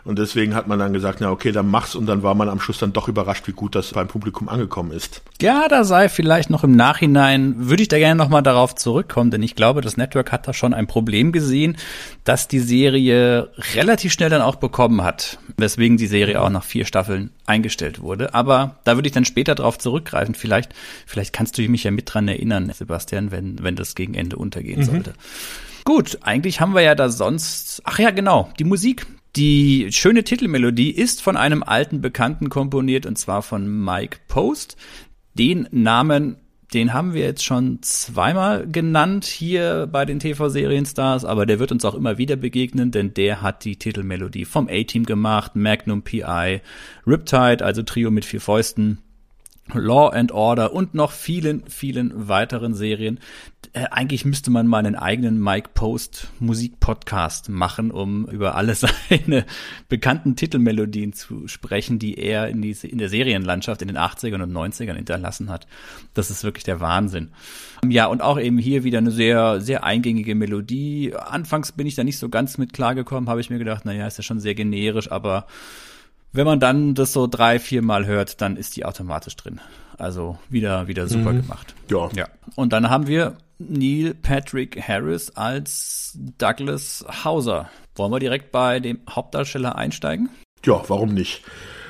Und 0.04 0.18
deswegen 0.18 0.54
hat 0.54 0.68
man 0.68 0.78
dann 0.78 0.92
gesagt, 0.92 1.20
na 1.20 1.30
okay, 1.30 1.50
dann 1.50 1.70
mach's 1.70 1.94
und 1.94 2.04
dann 2.06 2.22
war 2.22 2.34
man 2.34 2.50
am 2.50 2.60
Schluss 2.60 2.78
dann 2.78 2.92
doch 2.92 3.08
überrascht, 3.08 3.46
wie 3.48 3.52
gut 3.52 3.74
das 3.74 3.92
beim 3.92 4.06
Publikum 4.06 4.50
angekommen 4.50 4.92
ist. 4.92 5.22
Ja, 5.40 5.66
da 5.68 5.84
sei 5.84 6.10
vielleicht 6.10 6.50
noch 6.50 6.62
im 6.62 6.76
Nachhinein, 6.76 7.54
würde 7.68 7.82
ich 7.82 7.88
da 7.88 7.98
gerne 7.98 8.16
nochmal 8.16 8.42
darauf 8.42 8.74
zurückkommen, 8.74 9.30
denn 9.30 9.42
ich 9.42 9.56
glaube, 9.56 9.80
das 9.80 9.96
Network 9.96 10.30
hat 10.30 10.46
da 10.46 10.52
schon 10.52 10.74
ein 10.74 10.86
Problem 10.86 11.32
gesehen, 11.32 11.78
dass 12.24 12.48
die 12.48 12.58
Serie 12.58 13.50
relativ 13.74 14.12
schnell 14.12 14.28
dann 14.28 14.42
auch 14.42 14.56
bekommen 14.56 15.02
hat, 15.02 15.38
weswegen 15.56 15.96
die 15.96 16.06
Serie 16.06 16.42
auch 16.42 16.50
nach 16.50 16.64
vier 16.64 16.84
Staffeln 16.84 17.30
eingestellt 17.46 18.02
wurde. 18.02 18.34
Aber 18.34 18.76
da 18.84 18.96
würde 18.96 19.08
ich 19.08 19.14
dann 19.14 19.24
später 19.24 19.54
drauf 19.54 19.78
zurückgreifen. 19.78 20.34
Vielleicht, 20.34 20.74
vielleicht 21.06 21.32
kannst 21.32 21.56
du 21.56 21.62
mich 21.62 21.84
ja 21.84 21.90
mit 21.90 22.12
dran 22.12 22.28
erinnern, 22.28 22.70
Sebastian, 22.74 23.30
wenn, 23.30 23.62
wenn 23.62 23.74
das 23.74 23.94
gegen 23.94 24.14
Ende 24.14 24.36
untergehen 24.36 24.80
mhm. 24.80 24.84
sollte. 24.84 25.14
Gut, 25.84 26.18
eigentlich 26.22 26.60
haben 26.60 26.74
wir 26.74 26.80
ja 26.82 26.94
da 26.94 27.08
sonst, 27.08 27.82
ach 27.84 27.98
ja, 27.98 28.10
genau, 28.10 28.50
die 28.58 28.64
Musik, 28.64 29.06
die 29.36 29.88
schöne 29.90 30.24
Titelmelodie 30.24 30.90
ist 30.90 31.22
von 31.22 31.36
einem 31.36 31.62
alten 31.62 32.00
Bekannten 32.00 32.50
komponiert 32.50 33.06
und 33.06 33.18
zwar 33.18 33.42
von 33.42 33.84
Mike 33.84 34.18
Post. 34.28 34.76
Den 35.34 35.66
Namen, 35.72 36.36
den 36.72 36.92
haben 36.92 37.14
wir 37.14 37.22
jetzt 37.22 37.44
schon 37.44 37.82
zweimal 37.82 38.68
genannt 38.68 39.24
hier 39.24 39.88
bei 39.90 40.04
den 40.04 40.20
TV-Serienstars, 40.20 41.24
aber 41.24 41.46
der 41.46 41.58
wird 41.58 41.72
uns 41.72 41.84
auch 41.84 41.94
immer 41.94 42.18
wieder 42.18 42.36
begegnen, 42.36 42.92
denn 42.92 43.14
der 43.14 43.42
hat 43.42 43.64
die 43.64 43.76
Titelmelodie 43.76 44.44
vom 44.44 44.68
A-Team 44.68 45.04
gemacht, 45.04 45.56
Magnum 45.56 46.02
PI, 46.02 46.60
Riptide, 47.06 47.64
also 47.64 47.82
Trio 47.82 48.12
mit 48.12 48.24
vier 48.24 48.40
Fäusten, 48.40 48.98
Law 49.72 50.10
and 50.10 50.30
Order 50.30 50.72
und 50.72 50.94
noch 50.94 51.10
vielen, 51.10 51.64
vielen 51.68 52.28
weiteren 52.28 52.74
Serien. 52.74 53.18
Äh, 53.74 53.88
eigentlich 53.90 54.24
müsste 54.24 54.52
man 54.52 54.68
mal 54.68 54.78
einen 54.78 54.94
eigenen 54.94 55.42
Mike 55.42 55.70
Post 55.74 56.28
Musikpodcast 56.38 57.48
machen, 57.48 57.90
um 57.90 58.24
über 58.26 58.54
alle 58.54 58.74
seine 59.08 59.44
bekannten 59.88 60.36
Titelmelodien 60.36 61.12
zu 61.12 61.48
sprechen, 61.48 61.98
die 61.98 62.16
er 62.16 62.48
in, 62.48 62.62
die, 62.62 62.70
in 62.82 62.98
der 62.98 63.08
Serienlandschaft 63.08 63.82
in 63.82 63.88
den 63.88 63.98
80ern 63.98 64.44
und 64.44 64.52
90ern 64.52 64.94
hinterlassen 64.94 65.50
hat. 65.50 65.66
Das 66.14 66.30
ist 66.30 66.44
wirklich 66.44 66.62
der 66.62 66.78
Wahnsinn. 66.78 67.32
Ja, 67.84 68.06
und 68.06 68.22
auch 68.22 68.38
eben 68.38 68.58
hier 68.58 68.84
wieder 68.84 68.98
eine 68.98 69.10
sehr, 69.10 69.60
sehr 69.60 69.82
eingängige 69.82 70.36
Melodie. 70.36 71.12
Anfangs 71.16 71.72
bin 71.72 71.88
ich 71.88 71.96
da 71.96 72.04
nicht 72.04 72.18
so 72.18 72.28
ganz 72.28 72.58
mit 72.58 72.72
klargekommen, 72.72 73.28
habe 73.28 73.40
ich 73.40 73.50
mir 73.50 73.58
gedacht, 73.58 73.84
naja, 73.84 74.06
ist 74.06 74.18
ja 74.18 74.22
schon 74.22 74.38
sehr 74.38 74.54
generisch, 74.54 75.10
aber 75.10 75.46
wenn 76.32 76.46
man 76.46 76.60
dann 76.60 76.94
das 76.94 77.12
so 77.12 77.26
drei, 77.26 77.58
vier 77.58 77.82
Mal 77.82 78.06
hört, 78.06 78.40
dann 78.40 78.56
ist 78.56 78.76
die 78.76 78.84
automatisch 78.84 79.34
drin. 79.34 79.60
Also 79.98 80.38
wieder, 80.48 80.86
wieder 80.86 81.08
super 81.08 81.32
mhm. 81.32 81.42
gemacht. 81.42 81.74
Ja. 81.90 82.08
ja. 82.14 82.28
Und 82.54 82.72
dann 82.72 82.88
haben 82.90 83.06
wir 83.06 83.36
Neil 83.58 84.14
Patrick 84.14 84.80
Harris 84.80 85.30
als 85.30 86.18
Douglas 86.38 87.04
Hauser. 87.24 87.70
Wollen 87.94 88.12
wir 88.12 88.18
direkt 88.18 88.52
bei 88.52 88.80
dem 88.80 89.00
Hauptdarsteller 89.08 89.76
einsteigen? 89.76 90.30
Ja, 90.64 90.82
warum 90.88 91.14
nicht? 91.14 91.42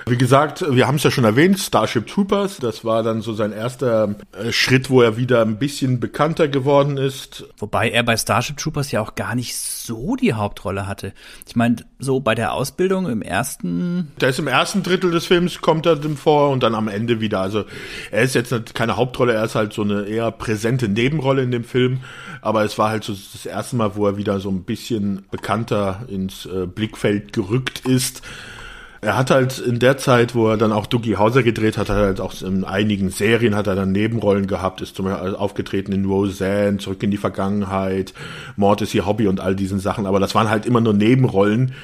Wie 0.07 0.19
gesagt, 0.19 0.63
wir 0.69 0.87
haben 0.87 0.97
es 0.97 1.03
ja 1.03 1.11
schon 1.11 1.25
erwähnt, 1.25 1.59
Starship 1.59 2.07
Troopers, 2.07 2.59
das 2.59 2.85
war 2.85 3.03
dann 3.03 3.23
so 3.23 3.33
sein 3.33 3.53
erster 3.53 4.17
äh, 4.33 4.53
Schritt, 4.53 4.91
wo 4.91 5.01
er 5.01 5.17
wieder 5.17 5.41
ein 5.41 5.59
bisschen 5.59 5.99
bekannter 5.99 6.47
geworden 6.47 6.99
ist. 6.99 7.47
Wobei 7.57 7.89
er 7.89 8.03
bei 8.03 8.19
Starship 8.19 8.59
Troopers 8.59 8.93
ja 8.93 9.01
auch 9.01 9.15
gar 9.15 9.35
nicht 9.35 9.57
so 9.57 10.15
die 10.15 10.35
Hauptrolle 10.35 10.87
hatte. 10.87 11.15
Ich 11.47 11.57
meine, 11.57 11.77
so 11.99 12.21
bei 12.21 12.35
der 12.35 12.53
Ausbildung 12.53 13.09
im 13.09 13.23
ersten... 13.23 14.13
Der 14.21 14.29
ist 14.29 14.39
im 14.39 14.47
ersten 14.47 14.83
Drittel 14.83 15.11
des 15.11 15.25
Films, 15.25 15.63
kommt 15.63 15.87
er 15.87 15.97
dem 15.97 16.19
vor 16.19 16.51
und 16.51 16.63
dann 16.63 16.75
am 16.75 16.89
Ende 16.89 17.21
wieder. 17.21 17.41
Also 17.41 17.65
er 18.11 18.23
ist 18.23 18.35
jetzt 18.35 18.75
keine 18.75 18.97
Hauptrolle, 18.97 19.33
er 19.33 19.45
ist 19.45 19.55
halt 19.55 19.73
so 19.73 19.83
eine 19.83 20.05
eher 20.05 20.31
präsente 20.33 20.87
Nebenrolle 20.87 21.43
in 21.43 21.51
dem 21.51 21.65
Film. 21.65 22.01
Aber 22.43 22.63
es 22.63 22.77
war 22.77 22.91
halt 22.91 23.05
so 23.05 23.15
das 23.15 23.47
erste 23.47 23.77
Mal, 23.77 23.97
wo 23.97 24.07
er 24.07 24.19
wieder 24.19 24.39
so 24.39 24.51
ein 24.51 24.65
bisschen 24.65 25.25
bekannter 25.31 26.05
ins 26.09 26.45
äh, 26.45 26.67
Blickfeld 26.67 27.33
gerückt 27.33 27.81
ist. 27.87 28.21
Er 29.05 29.19
hat 29.19 29.31
halt 29.31 29.59
in 29.59 29.81
der 29.81 29.99
Zeit, 29.99 30.35
wo 30.35 30.49
er 30.49 30.57
dann 30.57 30.73
auch 30.73 30.87
Dougie 30.87 31.17
Hauser 31.17 31.43
gedreht 31.43 31.77
hat, 31.77 31.91
hat 31.91 31.99
er 31.99 32.07
halt 32.07 32.21
auch 32.23 32.41
in 32.41 32.65
einigen 32.65 33.11
Serien 33.11 33.55
hat 33.55 33.67
er 33.67 33.75
dann 33.75 33.93
Nebenrollen 33.93 34.47
gehabt, 34.47 34.81
ist 34.81 34.97
zum 34.97 35.05
Beispiel 35.05 35.35
aufgetreten 35.35 35.93
in 35.93 36.07
Roseanne, 36.07 36.79
Zurück 36.79 37.03
in 37.03 37.11
die 37.11 37.19
Vergangenheit, 37.19 38.15
Mord 38.57 38.81
ist 38.81 38.95
ihr 38.95 39.05
Hobby 39.05 39.27
und 39.27 39.41
all 39.41 39.55
diesen 39.55 39.79
Sachen, 39.79 40.07
aber 40.07 40.21
das 40.21 40.35
waren 40.35 40.49
halt 40.49 40.65
immer 40.65 40.81
nur 40.81 40.95
Nebenrollen. 40.95 41.75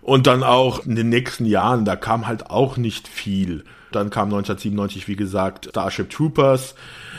Und 0.00 0.26
dann 0.26 0.42
auch 0.42 0.86
in 0.86 0.96
den 0.96 1.10
nächsten 1.10 1.44
Jahren, 1.44 1.84
da 1.84 1.94
kam 1.94 2.26
halt 2.26 2.48
auch 2.48 2.78
nicht 2.78 3.08
viel. 3.08 3.64
Dann 3.92 4.08
kam 4.08 4.28
1997, 4.28 5.06
wie 5.06 5.16
gesagt, 5.16 5.66
Starship 5.66 6.08
Troopers. 6.08 6.74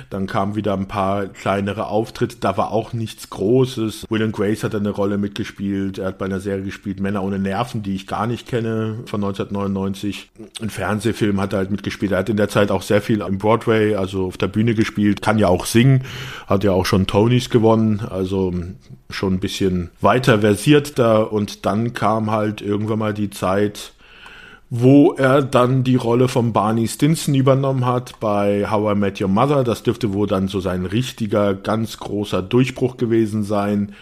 Dann 0.09 0.27
kamen 0.27 0.55
wieder 0.55 0.73
ein 0.73 0.87
paar 0.87 1.27
kleinere 1.27 1.87
Auftritte. 1.87 2.37
Da 2.39 2.57
war 2.57 2.71
auch 2.71 2.93
nichts 2.93 3.29
Großes. 3.29 4.05
William 4.09 4.31
Grace 4.31 4.63
hat 4.63 4.75
eine 4.75 4.89
Rolle 4.89 5.17
mitgespielt. 5.17 5.97
Er 5.97 6.07
hat 6.07 6.17
bei 6.17 6.25
einer 6.25 6.39
Serie 6.39 6.63
gespielt, 6.63 6.99
Männer 6.99 7.23
ohne 7.23 7.39
Nerven, 7.39 7.83
die 7.83 7.95
ich 7.95 8.07
gar 8.07 8.27
nicht 8.27 8.47
kenne, 8.47 8.99
von 9.05 9.23
1999. 9.23 10.31
Ein 10.61 10.69
Fernsehfilm 10.69 11.39
hat 11.39 11.53
er 11.53 11.59
halt 11.59 11.71
mitgespielt. 11.71 12.11
Er 12.11 12.19
hat 12.19 12.29
in 12.29 12.37
der 12.37 12.49
Zeit 12.49 12.71
auch 12.71 12.81
sehr 12.81 13.01
viel 13.01 13.21
am 13.21 13.37
Broadway, 13.37 13.95
also 13.95 14.27
auf 14.27 14.37
der 14.37 14.47
Bühne 14.47 14.75
gespielt. 14.75 15.21
Kann 15.21 15.39
ja 15.39 15.47
auch 15.47 15.65
singen. 15.65 16.03
Hat 16.47 16.63
ja 16.63 16.71
auch 16.71 16.85
schon 16.85 17.07
Tonys 17.07 17.49
gewonnen. 17.49 18.01
Also 18.09 18.53
schon 19.09 19.33
ein 19.35 19.39
bisschen 19.39 19.89
weiter 20.01 20.39
versiert 20.39 20.99
da. 20.99 21.19
Und 21.19 21.65
dann 21.65 21.93
kam 21.93 22.31
halt 22.31 22.61
irgendwann 22.61 22.99
mal 22.99 23.13
die 23.13 23.29
Zeit, 23.29 23.93
wo 24.69 25.13
er 25.13 25.41
dann 25.41 25.83
die 25.83 25.95
Rolle 25.95 26.27
von 26.27 26.53
Barney 26.53 26.87
Stinson 26.87 27.33
übernommen 27.33 27.85
hat 27.85 28.19
bei 28.19 28.69
How 28.69 28.93
I 28.93 28.95
Met 28.95 29.19
Your 29.19 29.27
Mother. 29.27 29.63
Das 29.63 29.81
dürfte 29.83 30.13
wohl 30.13 30.27
dann 30.27 30.47
so 30.47 30.59
sein 30.59 30.85
richtiger, 30.85 31.55
ganz 31.55 31.97
großer 31.97 32.41
Durchbruch 32.43 32.97
gewesen 32.97 33.43
sein. 33.43 33.93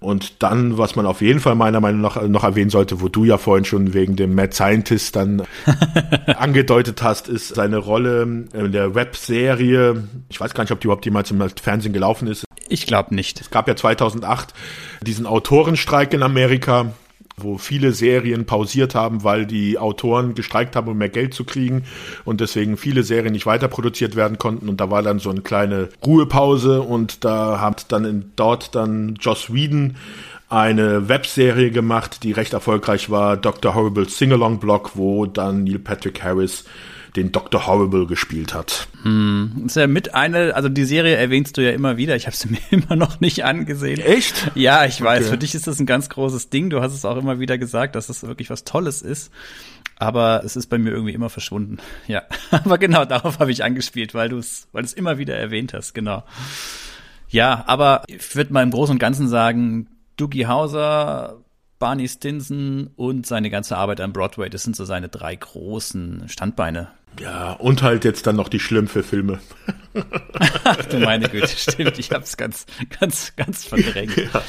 Und 0.00 0.42
dann, 0.42 0.76
was 0.76 0.96
man 0.96 1.06
auf 1.06 1.22
jeden 1.22 1.40
Fall 1.40 1.54
meiner 1.54 1.80
Meinung 1.80 2.02
nach 2.02 2.20
noch 2.28 2.44
erwähnen 2.44 2.68
sollte, 2.68 3.00
wo 3.00 3.08
du 3.08 3.24
ja 3.24 3.38
vorhin 3.38 3.64
schon 3.64 3.94
wegen 3.94 4.16
dem 4.16 4.34
Mad 4.34 4.52
Scientist 4.52 5.16
dann 5.16 5.42
angedeutet 6.36 7.02
hast, 7.02 7.28
ist 7.28 7.54
seine 7.54 7.78
Rolle 7.78 8.22
in 8.52 8.72
der 8.72 8.94
Webserie. 8.94 10.04
Ich 10.28 10.40
weiß 10.40 10.52
gar 10.52 10.64
nicht, 10.64 10.72
ob 10.72 10.80
die 10.80 10.88
überhaupt 10.88 11.06
jemals 11.06 11.30
im 11.30 11.42
Fernsehen 11.48 11.94
gelaufen 11.94 12.28
ist. 12.28 12.44
Ich 12.68 12.86
glaube 12.86 13.14
nicht. 13.14 13.40
Es 13.40 13.50
gab 13.50 13.66
ja 13.66 13.76
2008 13.76 14.52
diesen 15.02 15.24
Autorenstreik 15.24 16.12
in 16.12 16.22
Amerika 16.22 16.92
wo 17.36 17.58
viele 17.58 17.92
Serien 17.92 18.46
pausiert 18.46 18.94
haben, 18.94 19.24
weil 19.24 19.46
die 19.46 19.78
Autoren 19.78 20.34
gestreikt 20.34 20.76
haben, 20.76 20.88
um 20.88 20.98
mehr 20.98 21.08
Geld 21.08 21.34
zu 21.34 21.44
kriegen 21.44 21.84
und 22.24 22.40
deswegen 22.40 22.76
viele 22.76 23.02
Serien 23.02 23.32
nicht 23.32 23.46
weiter 23.46 23.68
produziert 23.68 24.16
werden 24.16 24.38
konnten 24.38 24.68
und 24.68 24.80
da 24.80 24.90
war 24.90 25.02
dann 25.02 25.18
so 25.18 25.30
eine 25.30 25.40
kleine 25.40 25.88
Ruhepause 26.04 26.82
und 26.82 27.24
da 27.24 27.60
hat 27.60 27.90
dann 27.92 28.04
in, 28.04 28.32
dort 28.36 28.74
dann 28.74 29.16
Joss 29.20 29.52
Whedon 29.52 29.96
eine 30.48 31.08
Webserie 31.08 31.70
gemacht, 31.70 32.22
die 32.22 32.32
recht 32.32 32.52
erfolgreich 32.52 33.10
war, 33.10 33.36
Dr. 33.36 33.74
Horrible 33.74 34.08
Singalong 34.08 34.60
Blog, 34.60 34.92
wo 34.94 35.26
dann 35.26 35.64
Neil 35.64 35.78
Patrick 35.78 36.22
Harris 36.22 36.64
den 37.16 37.30
Dr. 37.30 37.66
Horrible 37.66 38.06
gespielt 38.06 38.54
hat. 38.54 38.88
Hm. 39.02 39.64
Ist 39.66 39.76
ja 39.76 39.86
mit 39.86 40.14
eine, 40.14 40.54
also 40.54 40.68
die 40.68 40.84
Serie 40.84 41.14
erwähnst 41.14 41.56
du 41.56 41.62
ja 41.62 41.70
immer 41.70 41.96
wieder. 41.96 42.16
Ich 42.16 42.26
habe 42.26 42.36
sie 42.36 42.48
mir 42.50 42.58
immer 42.70 42.96
noch 42.96 43.20
nicht 43.20 43.44
angesehen. 43.44 44.00
Echt? 44.00 44.50
Ja, 44.54 44.84
ich 44.84 45.00
weiß. 45.00 45.20
Okay. 45.20 45.30
Für 45.30 45.38
dich 45.38 45.54
ist 45.54 45.66
das 45.66 45.78
ein 45.78 45.86
ganz 45.86 46.08
großes 46.08 46.50
Ding. 46.50 46.70
Du 46.70 46.80
hast 46.80 46.92
es 46.92 47.04
auch 47.04 47.16
immer 47.16 47.38
wieder 47.38 47.56
gesagt, 47.56 47.94
dass 47.94 48.08
es 48.08 48.20
das 48.20 48.28
wirklich 48.28 48.50
was 48.50 48.64
Tolles 48.64 49.02
ist. 49.02 49.30
Aber 49.96 50.42
es 50.44 50.56
ist 50.56 50.66
bei 50.66 50.78
mir 50.78 50.90
irgendwie 50.90 51.12
immer 51.12 51.30
verschwunden. 51.30 51.78
Ja, 52.06 52.22
aber 52.50 52.78
genau 52.78 53.04
darauf 53.04 53.38
habe 53.38 53.52
ich 53.52 53.64
angespielt, 53.64 54.14
weil 54.14 54.28
du 54.28 54.38
es, 54.38 54.68
weil 54.72 54.82
du 54.82 54.86
es 54.86 54.92
immer 54.92 55.18
wieder 55.18 55.36
erwähnt 55.36 55.72
hast. 55.72 55.94
Genau. 55.94 56.24
Ja, 57.28 57.64
aber 57.66 58.02
ich 58.08 58.34
würde 58.36 58.52
mal 58.52 58.62
im 58.62 58.70
Großen 58.70 58.92
und 58.92 58.98
Ganzen 58.98 59.28
sagen, 59.28 59.88
Dougie 60.16 60.46
Hauser 60.46 61.44
Barney 61.78 62.08
Stinson 62.08 62.90
und 62.96 63.26
seine 63.26 63.50
ganze 63.50 63.76
Arbeit 63.76 64.00
am 64.00 64.12
Broadway, 64.12 64.48
das 64.48 64.62
sind 64.62 64.76
so 64.76 64.84
seine 64.84 65.08
drei 65.08 65.34
großen 65.34 66.28
Standbeine. 66.28 66.88
Ja, 67.20 67.52
und 67.52 67.82
halt 67.82 68.04
jetzt 68.04 68.26
dann 68.26 68.36
noch 68.36 68.48
die 68.48 68.60
Schlümpfe-Filme. 68.60 69.40
Ach 70.64 70.84
du 70.86 70.98
meine 70.98 71.28
Güte, 71.28 71.48
stimmt, 71.56 71.98
ich 71.98 72.10
hab's 72.10 72.36
ganz, 72.36 72.66
ganz, 72.98 73.34
ganz 73.36 73.64
verdrängt. 73.64 74.16
Ja. 74.16 74.42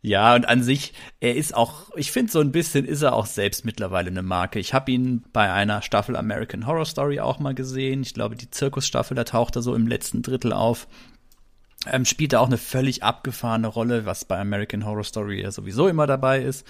Ja, 0.00 0.36
und 0.36 0.48
an 0.48 0.62
sich, 0.62 0.92
er 1.18 1.34
ist 1.34 1.54
auch, 1.56 1.90
ich 1.96 2.12
finde 2.12 2.30
so 2.30 2.38
ein 2.40 2.52
bisschen 2.52 2.84
ist 2.84 3.02
er 3.02 3.14
auch 3.14 3.26
selbst 3.26 3.64
mittlerweile 3.64 4.10
eine 4.10 4.22
Marke. 4.22 4.60
Ich 4.60 4.72
habe 4.72 4.92
ihn 4.92 5.24
bei 5.32 5.52
einer 5.52 5.82
Staffel 5.82 6.14
American 6.14 6.66
Horror 6.66 6.84
Story 6.84 7.18
auch 7.18 7.40
mal 7.40 7.54
gesehen. 7.54 8.02
Ich 8.02 8.14
glaube, 8.14 8.36
die 8.36 8.48
Zirkusstaffel, 8.48 9.16
da 9.16 9.24
taucht 9.24 9.56
er 9.56 9.62
so 9.62 9.74
im 9.74 9.88
letzten 9.88 10.22
Drittel 10.22 10.52
auf. 10.52 10.86
Ähm, 11.86 12.04
spielt 12.04 12.32
er 12.32 12.40
auch 12.40 12.46
eine 12.46 12.58
völlig 12.58 13.02
abgefahrene 13.02 13.66
Rolle, 13.66 14.06
was 14.06 14.24
bei 14.24 14.38
American 14.38 14.84
Horror 14.84 15.04
Story 15.04 15.42
ja 15.42 15.50
sowieso 15.50 15.88
immer 15.88 16.06
dabei 16.06 16.42
ist. 16.42 16.64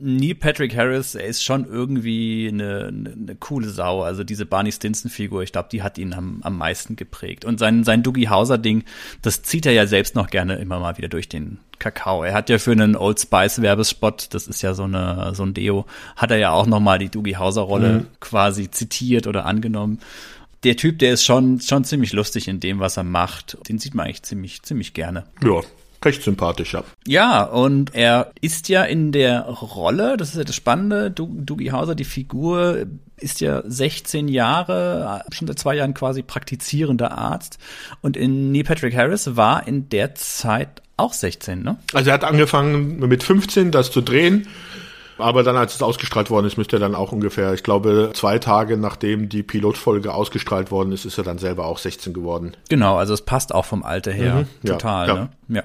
Neil 0.00 0.34
Patrick 0.34 0.76
Harris, 0.76 1.14
er 1.14 1.26
ist 1.26 1.42
schon 1.42 1.66
irgendwie 1.66 2.48
eine, 2.48 2.86
eine, 2.88 3.12
eine 3.12 3.34
coole 3.36 3.68
Sau. 3.68 4.02
Also 4.02 4.24
diese 4.24 4.46
Barney 4.46 4.72
Stinson-Figur, 4.72 5.42
ich 5.42 5.52
glaube, 5.52 5.68
die 5.70 5.82
hat 5.82 5.98
ihn 5.98 6.12
am, 6.12 6.40
am 6.42 6.58
meisten 6.58 6.96
geprägt. 6.96 7.44
Und 7.44 7.58
sein, 7.58 7.84
sein 7.84 8.02
Dougie 8.02 8.28
Hauser-Ding, 8.28 8.84
das 9.22 9.42
zieht 9.42 9.66
er 9.66 9.72
ja 9.72 9.86
selbst 9.86 10.14
noch 10.14 10.30
gerne 10.30 10.56
immer 10.56 10.78
mal 10.80 10.98
wieder 10.98 11.08
durch 11.08 11.28
den 11.28 11.58
Kakao. 11.78 12.24
Er 12.24 12.34
hat 12.34 12.50
ja 12.50 12.58
für 12.58 12.72
einen 12.72 12.96
Old 12.96 13.20
Spice 13.20 13.62
Werbespot, 13.62 14.28
das 14.34 14.46
ist 14.46 14.62
ja 14.62 14.74
so 14.74 14.84
eine 14.84 15.32
so 15.34 15.44
ein 15.44 15.54
Deo, 15.54 15.86
hat 16.16 16.30
er 16.30 16.36
ja 16.36 16.50
auch 16.50 16.66
noch 16.66 16.80
mal 16.80 16.98
die 16.98 17.08
Dougie 17.08 17.36
Hauser 17.36 17.62
Rolle 17.62 17.92
mhm. 17.92 18.06
quasi 18.20 18.70
zitiert 18.70 19.26
oder 19.26 19.46
angenommen 19.46 20.00
der 20.62 20.76
Typ, 20.76 20.98
der 20.98 21.14
ist 21.14 21.24
schon, 21.24 21.60
schon 21.60 21.84
ziemlich 21.84 22.12
lustig 22.12 22.48
in 22.48 22.60
dem, 22.60 22.80
was 22.80 22.96
er 22.96 23.02
macht. 23.02 23.56
Den 23.68 23.78
sieht 23.78 23.94
man 23.94 24.06
eigentlich 24.06 24.22
ziemlich, 24.22 24.62
ziemlich 24.62 24.92
gerne. 24.94 25.24
Ja, 25.42 25.60
recht 26.04 26.22
sympathisch, 26.22 26.74
ja. 26.74 26.84
Ja, 27.06 27.42
und 27.44 27.94
er 27.94 28.32
ist 28.40 28.68
ja 28.68 28.84
in 28.84 29.12
der 29.12 29.42
Rolle, 29.42 30.16
das 30.16 30.30
ist 30.30 30.36
ja 30.36 30.44
das 30.44 30.54
Spannende, 30.54 31.10
Dougie 31.10 31.72
Hauser, 31.72 31.94
die 31.94 32.04
Figur, 32.04 32.86
ist 33.16 33.40
ja 33.40 33.62
16 33.64 34.28
Jahre, 34.28 35.22
schon 35.30 35.46
seit 35.46 35.58
zwei 35.58 35.74
Jahren 35.76 35.94
quasi 35.94 36.22
praktizierender 36.22 37.12
Arzt. 37.12 37.58
Und 38.00 38.16
in 38.16 38.52
Neil 38.52 38.64
Patrick 38.64 38.96
Harris 38.96 39.36
war 39.36 39.66
in 39.66 39.88
der 39.90 40.14
Zeit 40.14 40.82
auch 40.96 41.12
16, 41.12 41.62
ne? 41.62 41.76
Also 41.92 42.10
er 42.10 42.14
hat 42.14 42.24
angefangen 42.24 42.98
mit 42.98 43.22
15 43.22 43.70
das 43.70 43.90
zu 43.90 44.00
drehen 44.00 44.46
aber 45.20 45.42
dann, 45.42 45.56
als 45.56 45.74
es 45.74 45.82
ausgestrahlt 45.82 46.30
worden 46.30 46.46
ist, 46.46 46.56
müsste 46.56 46.76
er 46.76 46.80
dann 46.80 46.94
auch 46.94 47.12
ungefähr, 47.12 47.54
ich 47.54 47.62
glaube, 47.62 48.10
zwei 48.14 48.38
Tage 48.38 48.76
nachdem 48.76 49.28
die 49.28 49.42
Pilotfolge 49.42 50.12
ausgestrahlt 50.12 50.70
worden 50.70 50.92
ist, 50.92 51.04
ist 51.04 51.18
er 51.18 51.24
dann 51.24 51.38
selber 51.38 51.66
auch 51.66 51.78
16 51.78 52.12
geworden. 52.12 52.56
Genau, 52.68 52.96
also 52.96 53.14
es 53.14 53.22
passt 53.22 53.54
auch 53.54 53.64
vom 53.64 53.82
Alter 53.82 54.12
her 54.12 54.46
mhm, 54.62 54.66
total. 54.66 55.08
Ja, 55.08 55.14
ne? 55.14 55.28
ja. 55.48 55.62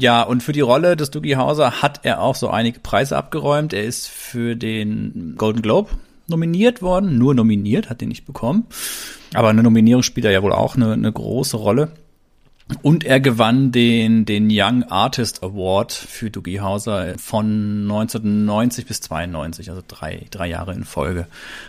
Ja, 0.00 0.22
und 0.22 0.42
für 0.42 0.52
die 0.52 0.62
Rolle 0.62 0.96
des 0.96 1.10
Dougie 1.10 1.36
Hauser 1.36 1.82
hat 1.82 2.00
er 2.04 2.22
auch 2.22 2.34
so 2.34 2.48
einige 2.48 2.80
Preise 2.80 3.18
abgeräumt. 3.18 3.74
Er 3.74 3.84
ist 3.84 4.08
für 4.08 4.56
den 4.56 5.34
Golden 5.36 5.60
Globe 5.60 5.90
nominiert 6.26 6.80
worden, 6.80 7.18
nur 7.18 7.34
nominiert, 7.34 7.90
hat 7.90 8.00
den 8.00 8.08
nicht 8.08 8.24
bekommen. 8.24 8.66
Aber 9.34 9.50
eine 9.50 9.62
Nominierung 9.62 10.02
spielt 10.02 10.24
er 10.24 10.32
ja 10.32 10.42
wohl 10.42 10.52
auch 10.52 10.74
eine, 10.74 10.94
eine 10.94 11.12
große 11.12 11.58
Rolle. 11.58 11.92
Und 12.82 13.04
er 13.04 13.20
gewann 13.20 13.72
den, 13.72 14.24
den 14.24 14.48
Young 14.50 14.84
Artist 14.84 15.42
Award 15.42 15.92
für 15.92 16.30
Dougie 16.30 16.60
Hauser 16.60 17.18
von 17.18 17.82
1990 17.82 18.86
bis 18.86 19.00
92, 19.00 19.70
also 19.70 19.82
drei, 19.86 20.26
drei 20.30 20.48
Jahre 20.48 20.72
in 20.72 20.84
Folge. 20.84 21.26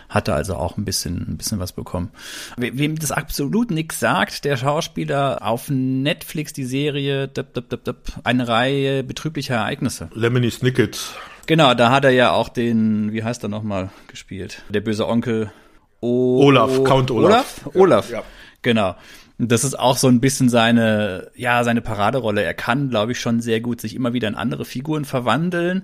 Hatte 0.08 0.34
also 0.34 0.54
auch 0.54 0.76
ein 0.76 0.84
bisschen, 0.84 1.26
ein 1.28 1.36
bisschen 1.36 1.58
was 1.58 1.72
bekommen. 1.72 2.10
Wem 2.56 2.98
das 2.98 3.12
absolut 3.12 3.70
nichts 3.70 4.00
sagt, 4.00 4.44
der 4.44 4.56
Schauspieler 4.56 5.46
auf 5.46 5.68
Netflix 5.68 6.52
die 6.52 6.64
Serie 6.64 7.28
dip, 7.28 7.54
dip, 7.54 7.84
dip, 7.84 7.96
eine 8.24 8.48
Reihe 8.48 9.02
betrüblicher 9.02 9.56
Ereignisse. 9.56 10.08
Lemony 10.14 10.50
Snicket. 10.50 10.98
Genau, 11.46 11.74
da 11.74 11.90
hat 11.90 12.04
er 12.04 12.10
ja 12.10 12.32
auch 12.32 12.48
den, 12.48 13.12
wie 13.12 13.24
heißt 13.24 13.42
er 13.42 13.48
nochmal, 13.48 13.90
gespielt? 14.06 14.62
Der 14.68 14.80
böse 14.80 15.08
Onkel 15.08 15.50
o 16.00 16.44
Olaf, 16.44 16.84
Count 16.84 17.10
Olaf. 17.10 17.66
Olaf? 17.66 17.76
Olaf. 17.76 18.10
Ja. 18.10 18.22
Genau. 18.62 18.94
Das 19.48 19.64
ist 19.64 19.76
auch 19.76 19.96
so 19.96 20.06
ein 20.06 20.20
bisschen 20.20 20.48
seine, 20.48 21.30
ja, 21.34 21.64
seine 21.64 21.80
Paraderolle. 21.80 22.44
Er 22.44 22.54
kann, 22.54 22.90
glaube 22.90 23.12
ich, 23.12 23.20
schon 23.20 23.40
sehr 23.40 23.60
gut 23.60 23.80
sich 23.80 23.96
immer 23.96 24.12
wieder 24.12 24.28
in 24.28 24.36
andere 24.36 24.64
Figuren 24.64 25.04
verwandeln. 25.04 25.82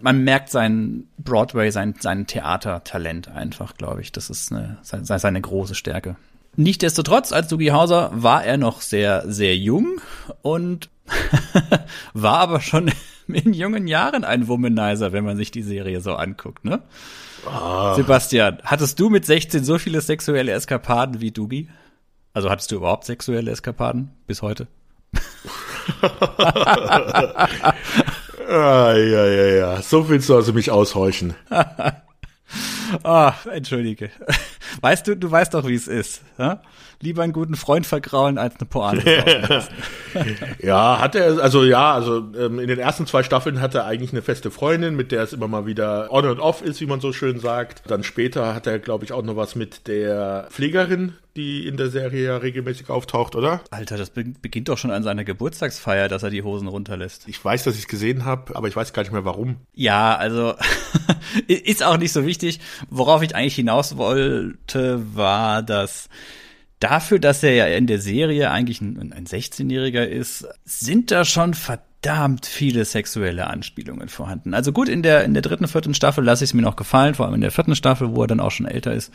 Man 0.00 0.24
merkt 0.24 0.50
sein 0.50 1.04
Broadway, 1.16 1.70
sein, 1.70 1.94
sein 2.00 2.26
Theatertalent 2.26 3.28
einfach, 3.28 3.76
glaube 3.76 4.00
ich. 4.00 4.10
Das 4.10 4.30
ist 4.30 4.52
eine, 4.52 4.78
seine 4.82 5.40
große 5.40 5.76
Stärke. 5.76 6.16
Nichtsdestotrotz, 6.56 7.32
als 7.32 7.46
Dougie 7.46 7.70
Hauser 7.70 8.10
war 8.12 8.44
er 8.44 8.56
noch 8.56 8.80
sehr, 8.80 9.22
sehr 9.30 9.56
jung 9.56 10.00
und 10.42 10.90
war 12.14 12.38
aber 12.38 12.60
schon 12.60 12.90
in 13.28 13.52
jungen 13.52 13.86
Jahren 13.86 14.24
ein 14.24 14.48
Womanizer, 14.48 15.12
wenn 15.12 15.24
man 15.24 15.36
sich 15.36 15.52
die 15.52 15.62
Serie 15.62 16.00
so 16.00 16.14
anguckt, 16.14 16.64
ne? 16.64 16.82
Ah. 17.46 17.94
Sebastian, 17.94 18.58
hattest 18.64 18.98
du 18.98 19.08
mit 19.08 19.24
16 19.24 19.62
so 19.62 19.78
viele 19.78 20.00
sexuelle 20.00 20.50
Eskapaden 20.50 21.20
wie 21.20 21.30
Dougie? 21.30 21.68
Also 22.38 22.50
hattest 22.50 22.70
du 22.70 22.76
überhaupt 22.76 23.04
sexuelle 23.04 23.50
Eskapaden 23.50 24.12
bis 24.28 24.42
heute? 24.42 24.68
ah, 28.48 28.92
ja, 28.94 29.26
ja, 29.26 29.46
ja. 29.56 29.82
So 29.82 30.08
willst 30.08 30.28
du 30.28 30.36
also 30.36 30.52
mich 30.52 30.70
aushorchen. 30.70 31.34
Ah, 33.02 33.34
oh, 33.44 33.50
entschuldige. 33.50 34.10
Weißt 34.80 35.06
du, 35.08 35.16
du 35.16 35.30
weißt 35.30 35.52
doch, 35.52 35.66
wie 35.66 35.74
es 35.74 35.88
ist. 35.88 36.22
Lieber 37.00 37.22
einen 37.22 37.32
guten 37.32 37.54
Freund 37.54 37.86
vergraulen 37.86 38.38
als 38.38 38.56
eine 38.56 38.66
Pointe. 38.66 39.08
ja, 40.62 40.98
hat 40.98 41.14
er, 41.14 41.40
also 41.40 41.64
ja, 41.64 41.94
also 41.94 42.24
ähm, 42.36 42.58
in 42.58 42.66
den 42.66 42.80
ersten 42.80 43.06
zwei 43.06 43.22
Staffeln 43.22 43.60
hat 43.60 43.76
er 43.76 43.84
eigentlich 43.84 44.12
eine 44.12 44.22
feste 44.22 44.50
Freundin, 44.50 44.96
mit 44.96 45.12
der 45.12 45.22
es 45.22 45.32
immer 45.32 45.46
mal 45.46 45.64
wieder 45.64 46.12
on 46.12 46.26
und 46.26 46.40
off 46.40 46.60
ist, 46.60 46.80
wie 46.80 46.86
man 46.86 47.00
so 47.00 47.12
schön 47.12 47.38
sagt. 47.38 47.82
Dann 47.88 48.02
später 48.02 48.52
hat 48.52 48.66
er, 48.66 48.80
glaube 48.80 49.04
ich, 49.04 49.12
auch 49.12 49.22
noch 49.22 49.36
was 49.36 49.54
mit 49.54 49.86
der 49.86 50.48
Pflegerin, 50.50 51.14
die 51.36 51.68
in 51.68 51.76
der 51.76 51.88
Serie 51.88 52.24
ja 52.24 52.36
regelmäßig 52.38 52.90
auftaucht, 52.90 53.36
oder? 53.36 53.60
Alter, 53.70 53.96
das 53.96 54.10
beginnt 54.10 54.68
doch 54.68 54.76
schon 54.76 54.90
an 54.90 55.04
seiner 55.04 55.22
Geburtstagsfeier, 55.22 56.08
dass 56.08 56.24
er 56.24 56.30
die 56.30 56.42
Hosen 56.42 56.66
runterlässt. 56.66 57.28
Ich 57.28 57.42
weiß, 57.42 57.62
dass 57.62 57.74
ich 57.74 57.82
es 57.82 57.88
gesehen 57.88 58.24
habe, 58.24 58.56
aber 58.56 58.66
ich 58.66 58.74
weiß 58.74 58.92
gar 58.92 59.02
nicht 59.02 59.12
mehr 59.12 59.24
warum. 59.24 59.56
Ja, 59.72 60.16
also 60.16 60.54
ist 61.46 61.84
auch 61.84 61.96
nicht 61.96 62.12
so 62.12 62.26
wichtig. 62.26 62.58
Worauf 62.90 63.22
ich 63.22 63.36
eigentlich 63.36 63.54
hinaus 63.54 63.96
wollte, 63.96 65.00
war, 65.14 65.62
dass 65.62 66.08
dafür, 66.80 67.18
dass 67.18 67.42
er 67.42 67.54
ja 67.54 67.66
in 67.66 67.86
der 67.86 68.00
Serie 68.00 68.50
eigentlich 68.50 68.80
ein, 68.80 69.12
ein 69.12 69.26
16-Jähriger 69.26 70.04
ist, 70.04 70.46
sind 70.64 71.10
da 71.10 71.24
schon 71.24 71.54
verdammt 71.54 72.46
viele 72.46 72.84
sexuelle 72.84 73.48
Anspielungen 73.48 74.08
vorhanden. 74.08 74.54
Also 74.54 74.72
gut, 74.72 74.88
in 74.88 75.02
der, 75.02 75.24
in 75.24 75.34
der 75.34 75.42
dritten, 75.42 75.68
vierten 75.68 75.94
Staffel 75.94 76.24
lasse 76.24 76.44
ich 76.44 76.50
es 76.50 76.54
mir 76.54 76.62
noch 76.62 76.76
gefallen, 76.76 77.14
vor 77.14 77.26
allem 77.26 77.36
in 77.36 77.40
der 77.40 77.50
vierten 77.50 77.74
Staffel, 77.74 78.14
wo 78.14 78.22
er 78.22 78.28
dann 78.28 78.40
auch 78.40 78.50
schon 78.50 78.66
älter 78.66 78.92
ist. 78.92 79.12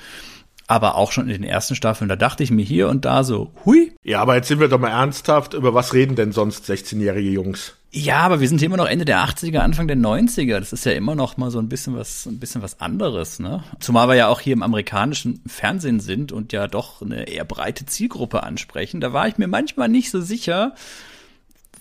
Aber 0.67 0.95
auch 0.95 1.11
schon 1.11 1.29
in 1.29 1.41
den 1.41 1.43
ersten 1.43 1.75
Staffeln, 1.75 2.07
da 2.07 2.15
dachte 2.15 2.43
ich 2.43 2.51
mir 2.51 2.63
hier 2.63 2.87
und 2.89 3.05
da 3.05 3.23
so, 3.23 3.51
hui. 3.65 3.91
Ja, 4.03 4.21
aber 4.21 4.35
jetzt 4.35 4.47
sind 4.47 4.59
wir 4.59 4.69
doch 4.69 4.79
mal 4.79 4.89
ernsthaft, 4.89 5.53
über 5.53 5.73
was 5.73 5.93
reden 5.93 6.15
denn 6.15 6.31
sonst 6.31 6.69
16-jährige 6.69 7.29
Jungs? 7.29 7.75
Ja, 7.95 8.21
aber 8.21 8.39
wir 8.39 8.47
sind 8.47 8.57
hier 8.57 8.65
immer 8.65 8.77
noch 8.77 8.87
Ende 8.87 9.05
der 9.05 9.19
80er, 9.19 9.59
Anfang 9.59 9.87
der 9.87 9.97
90er. 9.97 10.57
Das 10.57 10.73
ist 10.73 10.83
ja 10.83 10.93
immer 10.93 11.13
noch 11.13 11.37
mal 11.37 11.51
so 11.51 11.59
ein 11.59 11.69
bisschen 11.69 11.95
was, 11.95 12.25
ein 12.25 12.39
bisschen 12.39 12.63
was 12.63 12.81
anderes, 12.81 13.37
ne? 13.37 13.63
Zumal 13.79 14.07
wir 14.07 14.15
ja 14.15 14.29
auch 14.29 14.39
hier 14.39 14.53
im 14.53 14.63
amerikanischen 14.63 15.41
Fernsehen 15.45 15.99
sind 15.99 16.31
und 16.31 16.53
ja 16.53 16.67
doch 16.67 17.03
eine 17.03 17.27
eher 17.27 17.45
breite 17.45 17.85
Zielgruppe 17.85 18.41
ansprechen. 18.41 18.99
Da 18.99 19.13
war 19.13 19.27
ich 19.27 19.37
mir 19.37 19.47
manchmal 19.47 19.89
nicht 19.89 20.09
so 20.09 20.21
sicher, 20.21 20.73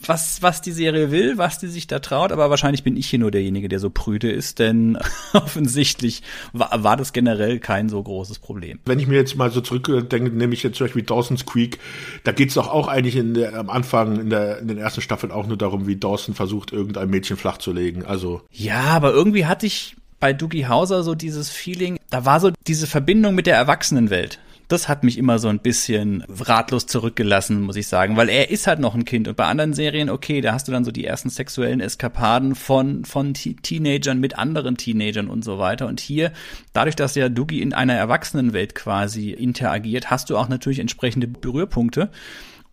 was, 0.08 0.42
was 0.42 0.62
die 0.62 0.72
Serie 0.72 1.10
will, 1.10 1.38
was 1.38 1.58
die 1.58 1.68
sich 1.68 1.86
da 1.86 1.98
traut, 1.98 2.32
aber 2.32 2.50
wahrscheinlich 2.50 2.82
bin 2.82 2.96
ich 2.96 3.08
hier 3.08 3.18
nur 3.18 3.30
derjenige, 3.30 3.68
der 3.68 3.78
so 3.78 3.90
prüde 3.90 4.30
ist, 4.30 4.58
denn 4.58 4.98
offensichtlich 5.32 6.22
war, 6.52 6.70
war 6.82 6.96
das 6.96 7.12
generell 7.12 7.58
kein 7.58 7.88
so 7.88 8.02
großes 8.02 8.38
Problem. 8.38 8.78
Wenn 8.84 8.98
ich 8.98 9.06
mir 9.06 9.16
jetzt 9.16 9.36
mal 9.36 9.50
so 9.50 9.60
zurückdenke, 9.60 10.30
nehme 10.30 10.54
ich 10.54 10.62
jetzt 10.62 10.76
zum 10.76 10.86
Beispiel 10.86 11.02
Dawson's 11.02 11.46
Creek, 11.46 11.78
da 12.24 12.32
geht 12.32 12.48
es 12.48 12.54
doch 12.54 12.68
auch 12.68 12.88
eigentlich 12.88 13.16
in 13.16 13.34
der, 13.34 13.54
am 13.54 13.70
Anfang 13.70 14.20
in, 14.20 14.30
der, 14.30 14.58
in 14.58 14.68
den 14.68 14.78
ersten 14.78 15.00
Staffeln 15.00 15.32
auch 15.32 15.46
nur 15.46 15.56
darum, 15.56 15.86
wie 15.86 15.96
Dawson 15.96 16.34
versucht, 16.34 16.72
irgendein 16.72 17.10
Mädchen 17.10 17.36
flach 17.36 17.58
zu 17.58 17.72
legen. 17.72 18.04
Also. 18.04 18.42
Ja, 18.50 18.82
aber 18.82 19.12
irgendwie 19.12 19.46
hatte 19.46 19.66
ich 19.66 19.96
bei 20.20 20.32
Doogie 20.32 20.66
Hauser 20.66 21.02
so 21.02 21.14
dieses 21.14 21.50
Feeling, 21.50 21.98
da 22.10 22.24
war 22.24 22.38
so 22.38 22.52
diese 22.66 22.86
Verbindung 22.86 23.34
mit 23.34 23.46
der 23.46 23.56
Erwachsenenwelt 23.56 24.38
das 24.72 24.88
hat 24.88 25.04
mich 25.04 25.18
immer 25.18 25.38
so 25.38 25.48
ein 25.48 25.60
bisschen 25.60 26.24
ratlos 26.28 26.86
zurückgelassen, 26.86 27.60
muss 27.60 27.76
ich 27.76 27.86
sagen, 27.86 28.16
weil 28.16 28.28
er 28.28 28.50
ist 28.50 28.66
halt 28.66 28.80
noch 28.80 28.94
ein 28.94 29.04
Kind 29.04 29.28
und 29.28 29.36
bei 29.36 29.44
anderen 29.44 29.74
Serien, 29.74 30.10
okay, 30.10 30.40
da 30.40 30.52
hast 30.52 30.66
du 30.66 30.72
dann 30.72 30.84
so 30.84 30.90
die 30.90 31.04
ersten 31.04 31.30
sexuellen 31.30 31.80
Eskapaden 31.80 32.54
von, 32.54 33.04
von 33.04 33.34
Teenagern 33.34 34.18
mit 34.18 34.38
anderen 34.38 34.76
Teenagern 34.76 35.28
und 35.28 35.44
so 35.44 35.58
weiter. 35.58 35.86
Und 35.86 36.00
hier, 36.00 36.32
dadurch, 36.72 36.96
dass 36.96 37.14
ja 37.14 37.28
Dougie 37.28 37.60
in 37.60 37.74
einer 37.74 37.94
Erwachsenenwelt 37.94 38.74
quasi 38.74 39.30
interagiert, 39.30 40.10
hast 40.10 40.30
du 40.30 40.36
auch 40.36 40.48
natürlich 40.48 40.78
entsprechende 40.78 41.28
Berührpunkte. 41.28 42.10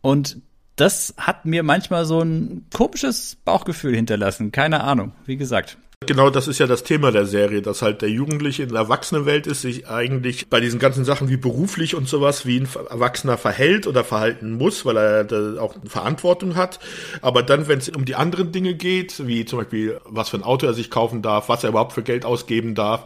Und 0.01 0.37
das 0.77 1.13
hat 1.17 1.45
mir 1.45 1.63
manchmal 1.63 2.05
so 2.05 2.21
ein 2.21 2.65
komisches 2.73 3.35
Bauchgefühl 3.43 3.95
hinterlassen. 3.95 4.53
Keine 4.53 4.83
Ahnung. 4.83 5.11
Wie 5.25 5.35
gesagt, 5.35 5.77
Genau, 6.05 6.29
das 6.29 6.47
ist 6.47 6.59
ja 6.59 6.65
das 6.65 6.83
Thema 6.83 7.11
der 7.11 7.25
Serie, 7.25 7.61
dass 7.61 7.81
halt 7.81 8.01
der 8.01 8.09
Jugendliche 8.09 8.63
in 8.63 8.69
der 8.69 8.79
Erwachsenenwelt 8.79 9.45
ist, 9.47 9.61
sich 9.61 9.89
eigentlich 9.89 10.49
bei 10.49 10.61
diesen 10.61 10.79
ganzen 10.79 11.03
Sachen 11.03 11.27
wie 11.27 11.35
beruflich 11.35 11.93
und 11.93 12.07
sowas 12.07 12.45
wie 12.45 12.61
ein 12.61 12.69
Erwachsener 12.89 13.37
verhält 13.37 13.85
oder 13.85 14.05
verhalten 14.05 14.53
muss, 14.53 14.85
weil 14.85 14.95
er 14.95 15.23
da 15.25 15.59
auch 15.59 15.75
Verantwortung 15.85 16.55
hat. 16.55 16.79
Aber 17.21 17.43
dann, 17.43 17.67
wenn 17.67 17.79
es 17.79 17.89
um 17.89 18.05
die 18.05 18.15
anderen 18.15 18.53
Dinge 18.53 18.75
geht, 18.75 19.27
wie 19.27 19.43
zum 19.45 19.59
Beispiel, 19.59 19.99
was 20.05 20.29
für 20.29 20.37
ein 20.37 20.43
Auto 20.43 20.65
er 20.65 20.73
sich 20.73 20.89
kaufen 20.89 21.21
darf, 21.21 21.49
was 21.49 21.63
er 21.63 21.71
überhaupt 21.71 21.93
für 21.93 22.01
Geld 22.01 22.23
ausgeben 22.23 22.75
darf, 22.75 23.03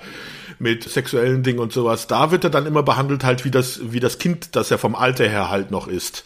mit 0.60 0.84
sexuellen 0.84 1.42
Dingen 1.42 1.60
und 1.60 1.74
sowas, 1.74 2.06
da 2.06 2.32
wird 2.32 2.44
er 2.44 2.52
dann 2.52 2.68
immer 2.68 2.84
behandelt 2.84 3.24
halt 3.24 3.44
wie 3.44 3.52
das, 3.52 3.92
wie 3.92 4.00
das 4.00 4.20
Kind, 4.20 4.56
das 4.56 4.70
er 4.70 4.78
vom 4.78 4.94
Alter 4.96 5.28
her 5.28 5.50
halt 5.50 5.72
noch 5.72 5.88
ist. 5.88 6.24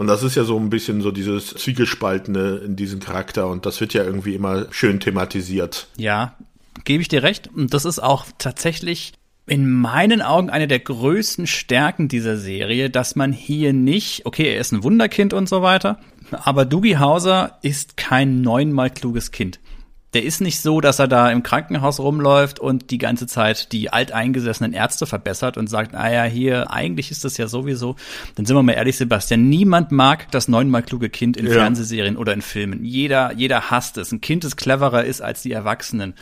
Und 0.00 0.06
das 0.06 0.22
ist 0.22 0.34
ja 0.34 0.44
so 0.44 0.58
ein 0.58 0.70
bisschen 0.70 1.02
so 1.02 1.10
dieses 1.10 1.48
Zwiegespaltene 1.48 2.62
in 2.64 2.74
diesem 2.74 3.00
Charakter 3.00 3.48
und 3.48 3.66
das 3.66 3.82
wird 3.82 3.92
ja 3.92 4.02
irgendwie 4.02 4.34
immer 4.34 4.64
schön 4.70 4.98
thematisiert. 4.98 5.88
Ja, 5.98 6.38
gebe 6.84 7.02
ich 7.02 7.08
dir 7.08 7.22
recht. 7.22 7.50
Und 7.54 7.74
das 7.74 7.84
ist 7.84 7.98
auch 7.98 8.24
tatsächlich 8.38 9.12
in 9.46 9.70
meinen 9.70 10.22
Augen 10.22 10.48
eine 10.48 10.68
der 10.68 10.78
größten 10.78 11.46
Stärken 11.46 12.08
dieser 12.08 12.38
Serie, 12.38 12.88
dass 12.88 13.14
man 13.14 13.34
hier 13.34 13.74
nicht, 13.74 14.24
okay, 14.24 14.54
er 14.54 14.62
ist 14.62 14.72
ein 14.72 14.82
Wunderkind 14.84 15.34
und 15.34 15.50
so 15.50 15.60
weiter, 15.60 16.00
aber 16.30 16.64
Dougie 16.64 16.96
Hauser 16.96 17.58
ist 17.60 17.98
kein 17.98 18.40
neunmal 18.40 18.88
kluges 18.88 19.32
Kind 19.32 19.60
der 20.12 20.24
ist 20.24 20.40
nicht 20.40 20.60
so, 20.60 20.80
dass 20.80 20.98
er 20.98 21.08
da 21.08 21.30
im 21.30 21.42
Krankenhaus 21.42 22.00
rumläuft 22.00 22.58
und 22.58 22.90
die 22.90 22.98
ganze 22.98 23.26
Zeit 23.26 23.72
die 23.72 23.92
alteingesessenen 23.92 24.72
Ärzte 24.72 25.06
verbessert 25.06 25.56
und 25.56 25.68
sagt, 25.68 25.94
ah 25.94 26.10
ja, 26.10 26.24
hier, 26.24 26.70
eigentlich 26.72 27.10
ist 27.10 27.24
das 27.24 27.36
ja 27.36 27.46
sowieso. 27.46 27.96
Dann 28.34 28.44
sind 28.44 28.56
wir 28.56 28.62
mal 28.62 28.72
ehrlich, 28.72 28.96
Sebastian, 28.96 29.48
niemand 29.48 29.92
mag 29.92 30.30
das 30.32 30.48
neunmal 30.48 30.82
kluge 30.82 31.10
Kind 31.10 31.36
in 31.36 31.46
ja. 31.46 31.52
Fernsehserien 31.52 32.16
oder 32.16 32.32
in 32.32 32.42
Filmen. 32.42 32.84
Jeder, 32.84 33.32
jeder 33.34 33.70
hasst 33.70 33.98
es. 33.98 34.10
Ein 34.10 34.20
Kind, 34.20 34.44
das 34.44 34.56
cleverer 34.56 35.04
ist 35.04 35.20
als 35.20 35.42
die 35.42 35.52
Erwachsenen. 35.52 36.14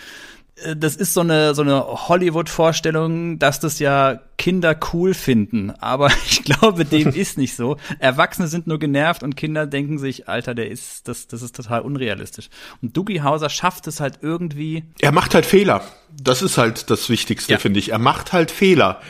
Äh, 0.64 0.76
das 0.76 0.96
ist 0.96 1.14
so 1.14 1.20
eine, 1.20 1.54
so 1.54 1.62
eine 1.62 1.84
Hollywood-Vorstellung, 2.08 3.38
dass 3.38 3.60
das 3.60 3.78
ja 3.78 4.20
Kinder 4.36 4.78
cool 4.92 5.14
finden. 5.14 5.72
Aber 5.80 6.08
ich 6.28 6.44
glaube, 6.44 6.84
dem 6.84 7.08
ist 7.14 7.38
nicht 7.38 7.56
so. 7.56 7.76
Erwachsene 7.98 8.48
sind 8.48 8.66
nur 8.66 8.78
genervt 8.78 9.22
und 9.22 9.36
Kinder 9.36 9.66
denken 9.66 9.98
sich, 9.98 10.28
Alter, 10.28 10.54
der 10.54 10.70
ist, 10.70 11.08
das, 11.08 11.26
das 11.26 11.42
ist 11.42 11.56
total 11.56 11.82
unrealistisch. 11.82 12.48
Und 12.82 12.96
Dougie 12.96 13.22
Hauser 13.22 13.50
schafft 13.50 13.86
es 13.86 14.00
halt 14.00 14.20
irgendwie. 14.22 14.84
Er 15.00 15.12
macht 15.12 15.34
halt 15.34 15.46
Fehler. 15.46 15.82
Das 16.20 16.42
ist 16.42 16.58
halt 16.58 16.90
das 16.90 17.08
Wichtigste, 17.08 17.52
ja. 17.52 17.58
finde 17.58 17.78
ich. 17.78 17.92
Er 17.92 17.98
macht 17.98 18.32
halt 18.32 18.50
Fehler. 18.50 19.00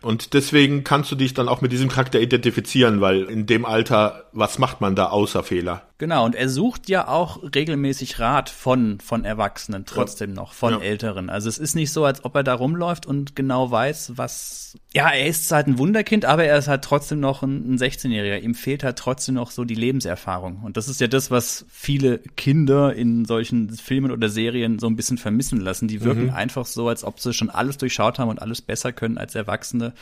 Und 0.00 0.34
deswegen 0.34 0.84
kannst 0.84 1.10
du 1.10 1.16
dich 1.16 1.34
dann 1.34 1.48
auch 1.48 1.60
mit 1.60 1.72
diesem 1.72 1.88
Charakter 1.88 2.20
identifizieren, 2.20 3.00
weil 3.00 3.24
in 3.24 3.46
dem 3.46 3.64
Alter, 3.64 4.26
was 4.32 4.58
macht 4.58 4.80
man 4.80 4.94
da 4.94 5.06
außer 5.06 5.42
Fehler? 5.42 5.87
Genau, 5.98 6.24
und 6.24 6.36
er 6.36 6.48
sucht 6.48 6.88
ja 6.88 7.08
auch 7.08 7.42
regelmäßig 7.42 8.20
Rat 8.20 8.50
von, 8.50 9.00
von 9.00 9.24
Erwachsenen 9.24 9.84
trotzdem 9.84 10.30
ja. 10.30 10.36
noch, 10.36 10.52
von 10.52 10.74
ja. 10.74 10.80
Älteren. 10.80 11.28
Also 11.28 11.48
es 11.48 11.58
ist 11.58 11.74
nicht 11.74 11.90
so, 11.90 12.04
als 12.04 12.24
ob 12.24 12.36
er 12.36 12.44
da 12.44 12.54
rumläuft 12.54 13.04
und 13.04 13.34
genau 13.34 13.72
weiß, 13.72 14.12
was. 14.14 14.78
Ja, 14.94 15.08
er 15.08 15.26
ist 15.26 15.50
halt 15.50 15.66
ein 15.66 15.76
Wunderkind, 15.76 16.24
aber 16.24 16.44
er 16.44 16.56
ist 16.56 16.68
halt 16.68 16.84
trotzdem 16.84 17.18
noch 17.18 17.42
ein, 17.42 17.74
ein 17.74 17.78
16-Jähriger. 17.78 18.38
Ihm 18.38 18.54
fehlt 18.54 18.84
halt 18.84 18.96
trotzdem 18.96 19.34
noch 19.34 19.50
so 19.50 19.64
die 19.64 19.74
Lebenserfahrung. 19.74 20.60
Und 20.62 20.76
das 20.76 20.88
ist 20.88 21.00
ja 21.00 21.08
das, 21.08 21.32
was 21.32 21.66
viele 21.68 22.18
Kinder 22.36 22.94
in 22.94 23.24
solchen 23.24 23.70
Filmen 23.70 24.12
oder 24.12 24.28
Serien 24.28 24.78
so 24.78 24.86
ein 24.86 24.94
bisschen 24.94 25.18
vermissen 25.18 25.60
lassen. 25.60 25.88
Die 25.88 26.04
wirken 26.04 26.26
mhm. 26.26 26.30
einfach 26.34 26.66
so, 26.66 26.88
als 26.88 27.02
ob 27.02 27.18
sie 27.18 27.32
schon 27.32 27.50
alles 27.50 27.76
durchschaut 27.76 28.20
haben 28.20 28.28
und 28.28 28.40
alles 28.40 28.62
besser 28.62 28.92
können 28.92 29.18
als 29.18 29.34
Erwachsene 29.34 29.94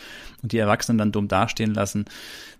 und 0.43 0.53
die 0.53 0.59
Erwachsenen 0.59 0.99
dann 0.99 1.13
dumm 1.13 1.27
dastehen 1.27 1.73
lassen. 1.73 2.05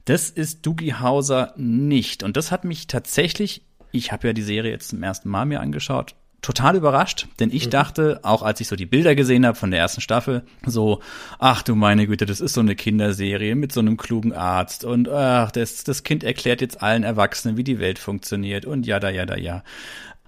Das 0.07 0.31
ist 0.31 0.65
Doogie 0.65 0.95
Hauser 0.95 1.53
nicht. 1.57 2.23
Und 2.23 2.37
das 2.37 2.51
hat 2.51 2.65
mich 2.65 2.87
tatsächlich, 2.87 3.63
ich 3.93 4.13
habe 4.13 4.29
ja 4.29 4.33
die 4.33 4.43
Serie 4.43 4.71
jetzt 4.71 4.89
zum 4.89 5.03
ersten 5.03 5.29
Mal 5.29 5.47
mir 5.47 5.61
angeschaut, 5.61 6.15
total 6.43 6.77
überrascht, 6.77 7.27
denn 7.41 7.51
ich 7.53 7.67
mhm. 7.67 7.71
dachte, 7.71 8.21
auch 8.23 8.43
als 8.43 8.61
ich 8.61 8.69
so 8.69 8.77
die 8.77 8.87
Bilder 8.87 9.17
gesehen 9.17 9.45
habe 9.45 9.57
von 9.57 9.73
der 9.73 9.81
ersten 9.81 10.01
Staffel, 10.01 10.45
so, 10.65 11.01
ach 11.41 11.63
du 11.63 11.75
meine 11.75 12.07
Güte, 12.07 12.25
das 12.25 12.41
ist 12.41 12.55
so 12.55 12.61
eine 12.61 12.77
Kinderserie 12.77 13.57
mit 13.57 13.73
so 13.73 13.81
einem 13.81 13.97
klugen 13.97 14.33
Arzt 14.33 14.85
und 14.85 15.09
ach, 15.09 15.51
das, 15.51 15.83
das 15.83 16.05
Kind 16.05 16.23
erklärt 16.23 16.61
jetzt 16.61 16.83
allen 16.83 17.03
Erwachsenen, 17.03 17.57
wie 17.57 17.65
die 17.65 17.81
Welt 17.81 17.99
funktioniert 17.99 18.65
und 18.65 18.87
ja, 18.87 19.01
da, 19.01 19.11
ja, 19.11 19.27
da, 19.27 19.37
ja. 19.37 19.65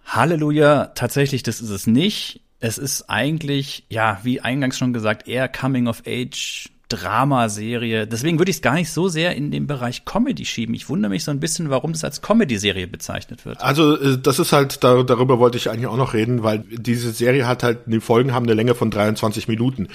Halleluja, 0.06 0.86
tatsächlich, 0.96 1.44
das 1.44 1.60
ist 1.60 1.70
es 1.70 1.86
nicht. 1.86 2.40
Es 2.58 2.78
ist 2.78 3.08
eigentlich, 3.08 3.84
ja, 3.88 4.18
wie 4.24 4.40
eingangs 4.40 4.76
schon 4.76 4.92
gesagt, 4.92 5.28
eher 5.28 5.48
Coming 5.48 5.86
of 5.86 6.02
Age 6.04 6.70
Dramaserie. 6.88 8.06
Deswegen 8.06 8.38
würde 8.38 8.50
ich 8.50 8.56
es 8.56 8.62
gar 8.62 8.74
nicht 8.74 8.90
so 8.90 9.08
sehr 9.08 9.36
in 9.36 9.50
den 9.50 9.66
Bereich 9.66 10.04
Comedy 10.04 10.44
schieben. 10.44 10.74
Ich 10.74 10.88
wundere 10.88 11.10
mich 11.10 11.24
so 11.24 11.30
ein 11.30 11.40
bisschen, 11.40 11.70
warum 11.70 11.90
es 11.90 12.02
als 12.02 12.22
Comedy-Serie 12.22 12.86
bezeichnet 12.86 13.44
wird. 13.44 13.60
Also 13.60 13.98
äh, 13.98 14.18
das 14.18 14.38
ist 14.38 14.52
halt, 14.52 14.82
darüber 14.82 15.38
wollte 15.38 15.58
ich 15.58 15.70
eigentlich 15.70 15.86
auch 15.86 15.96
noch 15.96 16.14
reden, 16.14 16.42
weil 16.42 16.64
diese 16.70 17.12
Serie 17.12 17.46
hat 17.46 17.62
halt, 17.62 17.80
die 17.86 18.00
Folgen 18.00 18.32
haben 18.32 18.44
eine 18.44 18.54
Länge 18.54 18.74
von 18.74 18.90
23 18.90 19.48
Minuten. 19.48 19.88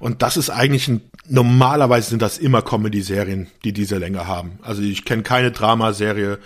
Und 0.00 0.22
das 0.22 0.36
ist 0.36 0.50
eigentlich 0.50 0.88
ein, 0.88 1.00
normalerweise 1.28 2.10
sind 2.10 2.22
das 2.22 2.38
immer 2.38 2.62
Comedy-Serien, 2.62 3.46
die 3.64 3.72
diese 3.72 3.98
Länge 3.98 4.26
haben. 4.26 4.58
Also 4.62 4.82
ich 4.82 5.04
kenne 5.04 5.22
keine 5.22 5.52
Dramaserie, 5.52 6.38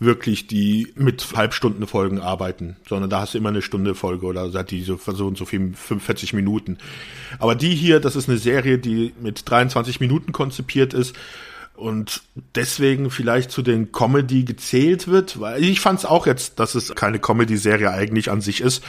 wirklich 0.00 0.46
die 0.46 0.92
mit 0.94 1.26
Halbstundenfolgen 1.34 2.20
arbeiten, 2.20 2.76
sondern 2.88 3.10
da 3.10 3.20
hast 3.22 3.34
du 3.34 3.38
immer 3.38 3.48
eine 3.48 3.62
Stunde 3.62 3.94
Folge 3.94 4.26
oder 4.26 4.50
seit 4.50 4.70
die 4.70 4.82
so, 4.82 4.98
und 5.06 5.36
so 5.36 5.44
viel 5.44 5.72
45 5.74 6.32
Minuten. 6.34 6.78
Aber 7.38 7.54
die 7.54 7.74
hier, 7.74 7.98
das 8.00 8.14
ist 8.14 8.28
eine 8.28 8.38
Serie, 8.38 8.78
die 8.78 9.12
mit 9.20 9.50
23 9.50 10.00
Minuten 10.00 10.32
konzipiert 10.32 10.94
ist 10.94 11.16
und 11.74 12.22
deswegen 12.54 13.10
vielleicht 13.10 13.50
zu 13.50 13.62
den 13.62 13.92
Comedy 13.92 14.44
gezählt 14.44 15.08
wird, 15.08 15.40
weil 15.40 15.64
ich 15.64 15.80
fand 15.80 16.00
es 16.00 16.04
auch 16.04 16.26
jetzt, 16.26 16.58
dass 16.60 16.74
es 16.74 16.94
keine 16.94 17.18
Comedy-Serie 17.18 17.90
eigentlich 17.90 18.30
an 18.30 18.40
sich 18.40 18.60
ist. 18.60 18.84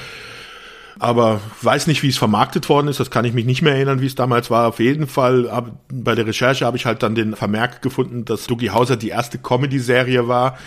Aber 0.98 1.40
weiß 1.62 1.88
nicht, 1.88 2.04
wie 2.04 2.10
es 2.10 2.18
vermarktet 2.18 2.68
worden 2.68 2.90
ist. 2.90 3.00
Das 3.00 3.10
kann 3.10 3.24
ich 3.24 3.34
mich 3.34 3.46
nicht 3.46 3.62
mehr 3.62 3.74
erinnern, 3.74 4.02
wie 4.02 4.06
es 4.08 4.16
damals 4.16 4.50
war. 4.52 4.68
Auf 4.68 4.80
jeden 4.80 5.08
Fall 5.08 5.50
ab, 5.50 5.72
bei 5.88 6.14
der 6.14 6.28
Recherche 6.28 6.66
habe 6.66 6.76
ich 6.76 6.86
halt 6.86 7.02
dann 7.04 7.16
den 7.16 7.36
Vermerk 7.36 7.82
gefunden, 7.82 8.26
dass 8.26 8.48
Dougie 8.48 8.72
Hauser 8.72 8.98
die 8.98 9.10
erste 9.10 9.38
Comedy-Serie 9.38 10.28
war, 10.28 10.58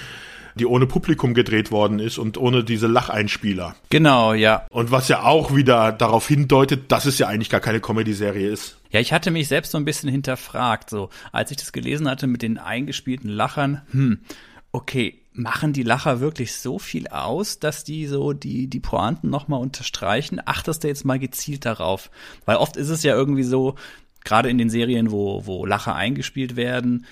die 0.55 0.67
ohne 0.67 0.87
Publikum 0.87 1.35
gedreht 1.35 1.71
worden 1.71 1.99
ist 1.99 2.19
und 2.19 2.39
ohne 2.39 2.65
diese 2.65 2.87
Lacheinspieler. 2.87 3.77
Genau, 3.91 4.35
ja. 4.35 4.67
Und 4.71 4.91
was 4.91 5.09
ja 5.09 5.23
auch 5.23 5.55
wieder 5.55 5.93
darauf 5.93 6.29
hindeutet, 6.29 6.93
dass 6.93 7.07
es 7.07 7.19
ja 7.19 7.29
eigentlich 7.29 7.51
gar 7.51 7.61
keine 7.61 7.81
Comedy-Serie 7.81 8.49
ist. 8.49 8.79
Ja, 8.91 9.01
ich 9.01 9.13
hatte 9.13 9.31
mich 9.31 9.49
selbst 9.49 9.73
so 9.73 9.79
ein 9.79 9.85
bisschen 9.85 10.11
hinterfragt, 10.11 10.91
so 10.91 11.09
als 11.33 11.51
ich 11.51 11.57
das 11.57 11.73
gelesen 11.73 12.09
hatte 12.09 12.27
mit 12.27 12.43
den 12.43 12.59
eingespielten 12.59 13.31
Lachern. 13.31 13.83
Hm, 13.91 14.21
okay, 14.71 15.23
machen 15.33 15.73
die 15.73 15.83
Lacher 15.83 16.21
wirklich 16.21 16.55
so 16.55 16.79
viel 16.79 17.09
aus, 17.09 17.59
dass 17.59 17.85
die 17.85 18.07
so 18.07 18.33
die 18.33 18.69
die 18.69 18.81
Pointen 18.81 19.31
nochmal 19.31 19.61
unterstreichen? 19.61 20.41
Achtest 20.45 20.85
du 20.85 20.89
jetzt 20.89 21.05
mal 21.05 21.19
gezielt 21.19 21.65
darauf? 21.65 22.11
Weil 22.45 22.57
oft 22.57 22.77
ist 22.77 22.91
es 22.91 23.03
ja 23.03 23.15
irgendwie 23.15 23.43
so, 23.43 23.77
gerade 24.25 24.51
in 24.51 24.59
den 24.59 24.71
Serien, 24.71 25.11
wo 25.11 25.47
wo 25.47 25.65
Lacher 25.67 25.95
eingespielt 25.95 26.57
werden, 26.57 27.07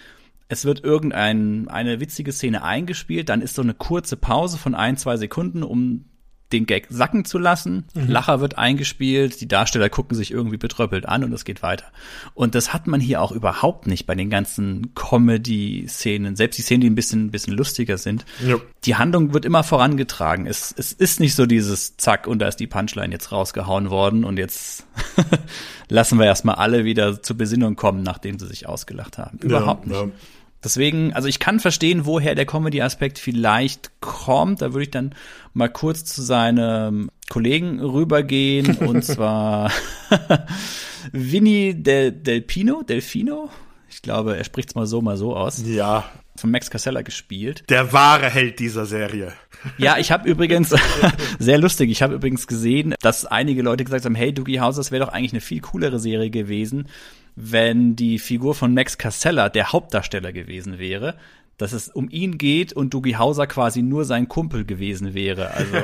es 0.51 0.65
wird 0.65 0.83
irgendeine 0.83 1.71
eine 1.71 2.01
witzige 2.01 2.33
Szene 2.33 2.65
eingespielt, 2.65 3.29
dann 3.29 3.41
ist 3.41 3.55
so 3.55 3.63
eine 3.63 3.73
kurze 3.73 4.17
Pause 4.17 4.59
von 4.59 4.75
ein, 4.75 4.97
zwei 4.97 5.17
Sekunden, 5.17 5.63
um 5.63 6.07
den 6.53 6.67
Gag 6.67 6.87
sacken 6.91 7.25
zu 7.25 7.39
lassen. 7.39 7.85
Mhm. 7.95 8.09
Lacher 8.09 8.41
wird 8.41 8.59
eingespielt, 8.59 9.41
die 9.41 9.49
Darsteller 9.49 9.89
gucken 9.89 10.17
sich 10.17 10.33
irgendwie 10.33 10.57
betröppelt 10.57 11.07
an 11.07 11.23
und 11.23 11.33
es 11.33 11.45
geht 11.45 11.63
weiter. 11.63 11.87
Und 12.35 12.55
das 12.55 12.73
hat 12.73 12.87
man 12.87 13.01
hier 13.01 13.23
auch 13.23 13.33
überhaupt 13.33 13.87
nicht 13.87 14.07
bei 14.07 14.15
den 14.15 14.31
ganzen 14.31 14.95
Comedy-Szenen, 14.95 16.37
selbst 16.37 16.59
die 16.59 16.63
Szenen, 16.63 16.81
die 16.81 16.91
ein 16.91 16.95
bisschen, 16.95 17.27
ein 17.27 17.31
bisschen 17.31 17.55
lustiger 17.55 17.99
sind. 17.99 18.25
Ja. 18.45 18.57
Die 18.85 18.97
Handlung 18.97 19.33
wird 19.33 19.45
immer 19.45 19.63
vorangetragen. 19.63 20.47
Es, 20.47 20.75
es 20.77 20.93
ist 20.93 21.21
nicht 21.21 21.35
so 21.35 21.47
dieses 21.47 21.97
Zack 21.97 22.27
und 22.27 22.41
da 22.41 22.49
ist 22.49 22.57
die 22.57 22.67
Punchline 22.67 23.13
jetzt 23.13 23.31
rausgehauen 23.31 23.91
worden 23.91 24.25
und 24.25 24.39
jetzt 24.39 24.87
lassen 25.89 26.19
wir 26.19 26.27
erstmal 26.27 26.57
alle 26.57 26.85
wieder 26.85 27.23
zur 27.23 27.37
Besinnung 27.37 27.77
kommen, 27.77 28.03
nachdem 28.03 28.39
sie 28.39 28.47
sich 28.47 28.67
ausgelacht 28.67 29.19
haben. 29.19 29.39
Überhaupt 29.39 29.87
ja, 29.87 30.05
nicht. 30.05 30.15
Ja. 30.15 30.21
Deswegen, 30.63 31.15
also 31.15 31.27
ich 31.27 31.39
kann 31.39 31.59
verstehen, 31.59 32.05
woher 32.05 32.35
der 32.35 32.47
Comedy-Aspekt 32.47 33.19
vielleicht 33.19 33.91
kommt. 34.01 34.61
Da 34.61 34.73
würde 34.73 34.83
ich 34.83 34.91
dann 34.91 35.15
mal 35.55 35.69
kurz 35.69 36.05
zu 36.05 36.23
seinem 36.23 37.11
Kollegen 37.29 37.81
rübergehen 37.81 38.77
und 38.81 39.05
zwar 39.05 39.73
Vinny 41.13 41.75
Del 41.83 42.13
Delpino, 42.13 42.83
Delfino. 42.83 43.51
Ich 43.89 44.03
glaube, 44.03 44.37
er 44.37 44.45
spricht 44.45 44.71
es 44.71 44.75
mal 44.75 44.87
so, 44.87 45.01
mal 45.01 45.17
so 45.17 45.37
aus. 45.37 45.63
Ja. 45.67 46.05
Von 46.37 46.51
Max 46.53 46.71
Casella 46.71 47.03
gespielt. 47.03 47.65
Der 47.69 47.93
wahre 47.93 48.31
Held 48.31 48.61
dieser 48.61 48.87
Serie. 48.87 49.33
Ja, 49.79 49.99
ich 49.99 50.13
habe 50.13 50.29
übrigens, 50.29 50.75
sehr 51.39 51.59
lustig, 51.59 51.91
ich 51.91 52.03
habe 52.03 52.15
übrigens 52.15 52.47
gesehen, 52.47 52.95
dass 53.03 53.27
einige 53.27 53.63
Leute 53.63 53.85
gesagt 53.85 54.05
haben, 54.05 54.15
hey, 54.15 54.33
Doogie 54.33 54.61
House, 54.61 54.77
das 54.77 54.91
wäre 54.91 55.05
doch 55.05 55.13
eigentlich 55.13 55.33
eine 55.33 55.41
viel 55.41 55.61
coolere 55.61 55.99
Serie 55.99 56.31
gewesen, 56.31 56.89
wenn 57.37 57.97
die 57.97 58.19
Figur 58.19 58.55
von 58.55 58.75
Max 58.75 58.99
Casella 58.99 59.49
der 59.49 59.73
Hauptdarsteller 59.73 60.33
gewesen 60.33 60.79
wäre 60.79 61.17
dass 61.61 61.73
es 61.73 61.89
um 61.89 62.09
ihn 62.11 62.39
geht 62.39 62.73
und 62.73 62.95
Dougie 62.95 63.17
Hauser 63.17 63.47
quasi 63.47 63.83
nur 63.83 64.05
sein 64.05 64.29
Kumpel 64.29 64.65
gewesen 64.65 65.13
wäre. 65.13 65.51
Also 65.51 65.77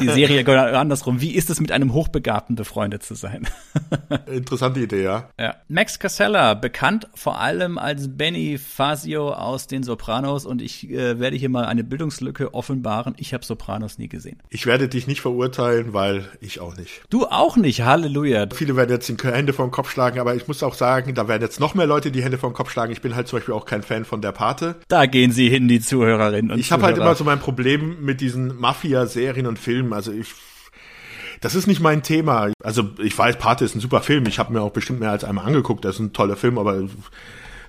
die 0.00 0.08
Serie 0.08 0.44
andersrum. 0.78 1.20
Wie 1.20 1.32
ist 1.32 1.50
es, 1.50 1.60
mit 1.60 1.72
einem 1.72 1.92
Hochbegabten 1.92 2.54
befreundet 2.54 3.02
zu 3.02 3.14
sein? 3.14 3.48
Interessante 4.26 4.80
Idee, 4.80 5.02
ja. 5.02 5.30
ja. 5.38 5.56
Max 5.68 5.98
Casella, 5.98 6.54
bekannt 6.54 7.08
vor 7.14 7.40
allem 7.40 7.78
als 7.78 8.16
Benny 8.16 8.58
Fazio 8.58 9.32
aus 9.32 9.66
den 9.66 9.82
Sopranos 9.82 10.46
und 10.46 10.62
ich 10.62 10.88
äh, 10.90 11.18
werde 11.18 11.36
hier 11.36 11.48
mal 11.48 11.64
eine 11.64 11.82
Bildungslücke 11.82 12.54
offenbaren. 12.54 13.14
Ich 13.18 13.34
habe 13.34 13.44
Sopranos 13.44 13.98
nie 13.98 14.08
gesehen. 14.08 14.40
Ich 14.50 14.66
werde 14.66 14.88
dich 14.88 15.06
nicht 15.06 15.20
verurteilen, 15.20 15.92
weil 15.92 16.28
ich 16.40 16.60
auch 16.60 16.76
nicht. 16.76 17.02
Du 17.10 17.26
auch 17.26 17.56
nicht, 17.56 17.82
Halleluja. 17.82 18.46
Viele 18.54 18.76
werden 18.76 18.90
jetzt 18.90 19.08
die 19.08 19.16
Hände 19.24 19.52
vom 19.52 19.70
Kopf 19.70 19.90
schlagen, 19.90 20.20
aber 20.20 20.34
ich 20.36 20.46
muss 20.46 20.62
auch 20.62 20.74
sagen, 20.74 21.14
da 21.14 21.26
werden 21.26 21.42
jetzt 21.42 21.58
noch 21.58 21.74
mehr 21.74 21.86
Leute 21.86 22.12
die 22.12 22.22
Hände 22.22 22.38
vom 22.38 22.52
Kopf 22.52 22.70
schlagen. 22.70 22.92
Ich 22.92 23.00
bin 23.00 23.16
halt 23.16 23.26
zum 23.26 23.38
Beispiel 23.38 23.54
auch 23.54 23.64
kein 23.64 23.82
Fan 23.82 24.04
von 24.04 24.20
der 24.20 24.32
Pate. 24.32 24.76
Da 24.88 25.06
gehen 25.24 25.32
sie 25.32 25.48
hin, 25.48 25.68
die 25.68 25.80
Zuhörerinnen 25.80 26.50
und 26.50 26.58
Ich 26.58 26.70
habe 26.70 26.82
halt 26.82 26.98
immer 26.98 27.14
so 27.14 27.24
mein 27.24 27.40
Problem 27.40 28.04
mit 28.04 28.20
diesen 28.20 28.58
Mafia-Serien 28.60 29.46
und 29.46 29.58
Filmen. 29.58 29.94
Also 29.94 30.12
ich 30.12 30.34
das 31.40 31.54
ist 31.54 31.66
nicht 31.66 31.80
mein 31.80 32.02
Thema. 32.02 32.52
Also 32.62 32.90
ich 33.02 33.16
weiß, 33.16 33.38
Pate 33.38 33.64
ist 33.64 33.74
ein 33.74 33.80
super 33.80 34.02
Film. 34.02 34.26
Ich 34.26 34.38
habe 34.38 34.52
mir 34.52 34.60
auch 34.60 34.70
bestimmt 34.70 35.00
mehr 35.00 35.10
als 35.10 35.24
einmal 35.24 35.46
angeguckt. 35.46 35.84
Das 35.84 35.96
ist 35.96 36.00
ein 36.00 36.12
toller 36.12 36.36
Film, 36.36 36.58
aber 36.58 36.88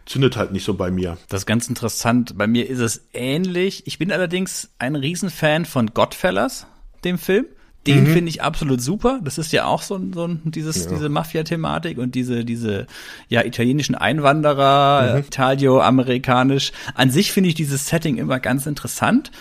zündet 0.05 0.35
halt 0.35 0.51
nicht 0.51 0.65
so 0.65 0.73
bei 0.73 0.91
mir. 0.91 1.17
Das 1.29 1.41
ist 1.41 1.45
ganz 1.45 1.67
interessant. 1.69 2.37
Bei 2.37 2.45
mir 2.45 2.69
ist 2.69 2.79
es 2.79 3.07
ähnlich. 3.13 3.87
Ich 3.87 3.97
bin 3.97 4.11
allerdings 4.11 4.69
ein 4.77 4.95
Riesenfan 4.95 5.65
von 5.65 5.93
Godfellas, 5.93 6.67
dem 7.05 7.17
Film. 7.17 7.45
Den 7.87 8.03
mhm. 8.03 8.07
finde 8.07 8.29
ich 8.29 8.41
absolut 8.41 8.81
super. 8.81 9.19
Das 9.23 9.37
ist 9.37 9.51
ja 9.51 9.65
auch 9.65 9.81
so, 9.81 9.99
so 10.13 10.27
dieses, 10.43 10.85
ja. 10.85 10.91
diese 10.91 11.09
Mafia-Thematik 11.09 11.97
und 11.97 12.15
diese, 12.15 12.43
diese, 12.43 12.87
ja, 13.29 13.43
italienischen 13.43 13.95
Einwanderer, 13.95 15.13
mhm. 15.13 15.19
Italio-amerikanisch. 15.19 16.71
An 16.95 17.11
sich 17.11 17.31
finde 17.31 17.49
ich 17.49 17.55
dieses 17.55 17.87
Setting 17.87 18.17
immer 18.17 18.39
ganz 18.39 18.65
interessant. 18.65 19.31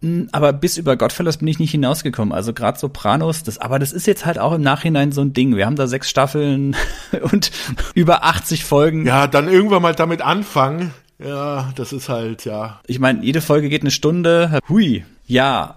Hm, 0.00 0.28
aber 0.32 0.52
bis 0.52 0.76
über 0.76 0.96
Godfellas 0.96 1.38
bin 1.38 1.48
ich 1.48 1.58
nicht 1.58 1.70
hinausgekommen. 1.70 2.32
Also 2.32 2.52
gerade 2.52 2.78
Sopranos, 2.78 3.42
das, 3.42 3.58
aber 3.58 3.78
das 3.78 3.92
ist 3.92 4.06
jetzt 4.06 4.26
halt 4.26 4.38
auch 4.38 4.52
im 4.52 4.62
Nachhinein 4.62 5.12
so 5.12 5.22
ein 5.22 5.32
Ding. 5.32 5.56
Wir 5.56 5.66
haben 5.66 5.76
da 5.76 5.86
sechs 5.86 6.08
Staffeln 6.08 6.76
und 7.32 7.50
über 7.94 8.24
80 8.24 8.64
Folgen. 8.64 9.06
Ja, 9.06 9.26
dann 9.26 9.48
irgendwann 9.48 9.82
mal 9.82 9.94
damit 9.94 10.22
anfangen. 10.22 10.92
Ja, 11.18 11.72
das 11.74 11.92
ist 11.92 12.08
halt, 12.08 12.44
ja. 12.44 12.80
Ich 12.86 13.00
meine, 13.00 13.24
jede 13.24 13.40
Folge 13.40 13.68
geht 13.68 13.82
eine 13.82 13.90
Stunde. 13.90 14.60
Hui. 14.68 15.04
Ja, 15.26 15.76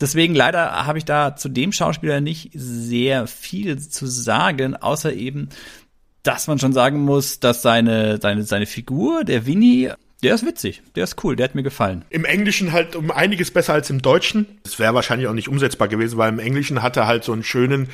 Deswegen 0.00 0.34
leider 0.34 0.86
habe 0.86 0.98
ich 0.98 1.04
da 1.04 1.34
zu 1.34 1.48
dem 1.48 1.72
Schauspieler 1.72 2.20
nicht 2.20 2.50
sehr 2.54 3.26
viel 3.26 3.78
zu 3.78 4.06
sagen, 4.06 4.76
außer 4.76 5.12
eben, 5.12 5.48
dass 6.22 6.46
man 6.46 6.58
schon 6.58 6.72
sagen 6.72 7.00
muss, 7.00 7.40
dass 7.40 7.62
seine, 7.62 8.20
seine, 8.20 8.44
seine 8.44 8.66
Figur, 8.66 9.24
der 9.24 9.46
Winnie, 9.46 9.90
der 10.22 10.34
ist 10.34 10.46
witzig, 10.46 10.82
der 10.94 11.04
ist 11.04 11.22
cool, 11.24 11.36
der 11.36 11.44
hat 11.44 11.54
mir 11.54 11.62
gefallen. 11.62 12.04
Im 12.10 12.24
Englischen 12.24 12.72
halt 12.72 12.94
um 12.94 13.10
einiges 13.10 13.50
besser 13.50 13.72
als 13.72 13.90
im 13.90 14.02
Deutschen. 14.02 14.46
Das 14.62 14.78
wäre 14.78 14.94
wahrscheinlich 14.94 15.26
auch 15.28 15.34
nicht 15.34 15.48
umsetzbar 15.48 15.88
gewesen, 15.88 16.18
weil 16.18 16.32
im 16.32 16.38
Englischen 16.38 16.82
hat 16.82 16.96
er 16.96 17.06
halt 17.06 17.24
so 17.24 17.32
einen 17.32 17.44
schönen, 17.44 17.88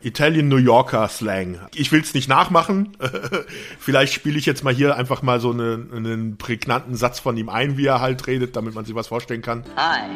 Italian 0.00 0.48
New 0.48 0.56
Yorker 0.56 1.08
Slang. 1.08 1.58
Ich 1.74 1.90
will's 1.90 2.14
nicht 2.14 2.28
nachmachen. 2.28 2.96
Vielleicht 3.80 4.14
spiele 4.14 4.38
ich 4.38 4.46
jetzt 4.46 4.62
mal 4.62 4.72
hier 4.72 4.96
einfach 4.96 5.22
mal 5.22 5.40
so 5.40 5.50
einen, 5.50 5.92
einen 5.92 6.38
prägnanten 6.38 6.94
Satz 6.94 7.18
von 7.18 7.36
ihm 7.36 7.48
ein, 7.48 7.76
wie 7.76 7.86
er 7.86 8.00
halt 8.00 8.26
redet, 8.26 8.54
damit 8.54 8.74
man 8.74 8.84
sich 8.84 8.94
was 8.94 9.08
vorstellen 9.08 9.42
kann. 9.42 9.64
Hi, 9.76 10.08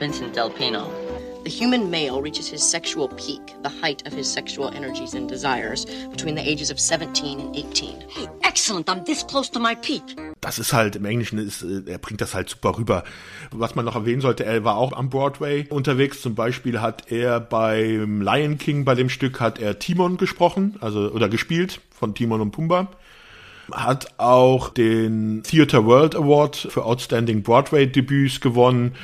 Vincent 0.00 0.34
Del 0.34 0.48
Pino. 0.48 0.90
The 1.44 1.50
human 1.50 1.90
male 1.90 2.22
reaches 2.22 2.48
his 2.48 2.62
sexual 2.62 3.08
peak, 3.08 3.54
the 3.62 3.68
height 3.68 4.06
of 4.06 4.14
his 4.14 4.26
sexual 4.26 4.70
energies 4.74 5.14
and 5.14 5.28
desires, 5.28 5.84
between 6.10 6.34
the 6.34 6.40
ages 6.40 6.70
of 6.70 6.80
17 6.80 7.38
and 7.38 7.54
18. 7.54 8.04
Excellent, 8.42 8.88
I'm 8.88 9.04
this 9.04 9.22
close 9.22 9.50
to 9.50 9.60
my 9.60 9.74
peak. 9.74 10.02
Das 10.40 10.58
ist 10.58 10.72
halt 10.72 10.96
im 10.96 11.04
Englischen 11.04 11.38
ist, 11.38 11.62
äh, 11.62 11.82
er 11.86 11.98
bringt 11.98 12.22
das 12.22 12.34
halt 12.34 12.48
super 12.48 12.78
rüber. 12.78 13.04
Was 13.50 13.74
man 13.74 13.84
noch 13.84 13.94
erwähnen 13.94 14.22
sollte, 14.22 14.46
er 14.46 14.64
war 14.64 14.78
auch 14.78 14.94
am 14.94 15.10
Broadway 15.10 15.66
unterwegs. 15.68 16.22
Zum 16.22 16.34
Beispiel 16.34 16.80
hat 16.80 17.12
er 17.12 17.38
beim 17.38 18.22
Lion 18.22 18.56
King 18.56 18.86
bei 18.86 18.94
dem 18.94 19.10
Stück 19.10 19.38
hat 19.38 19.58
er 19.58 19.78
Timon 19.78 20.16
gesprochen, 20.16 20.76
also 20.80 21.10
oder 21.10 21.28
gespielt 21.28 21.80
von 21.90 22.14
Timon 22.14 22.40
und 22.40 22.52
Pumba 22.52 22.88
hat 23.72 24.08
auch 24.18 24.70
den 24.70 25.42
Theatre 25.44 25.84
World 25.84 26.16
Award 26.16 26.56
für 26.56 26.84
Outstanding 26.84 27.42
Broadway 27.42 27.86
Debüts 27.86 28.40
gewonnen. 28.40 28.96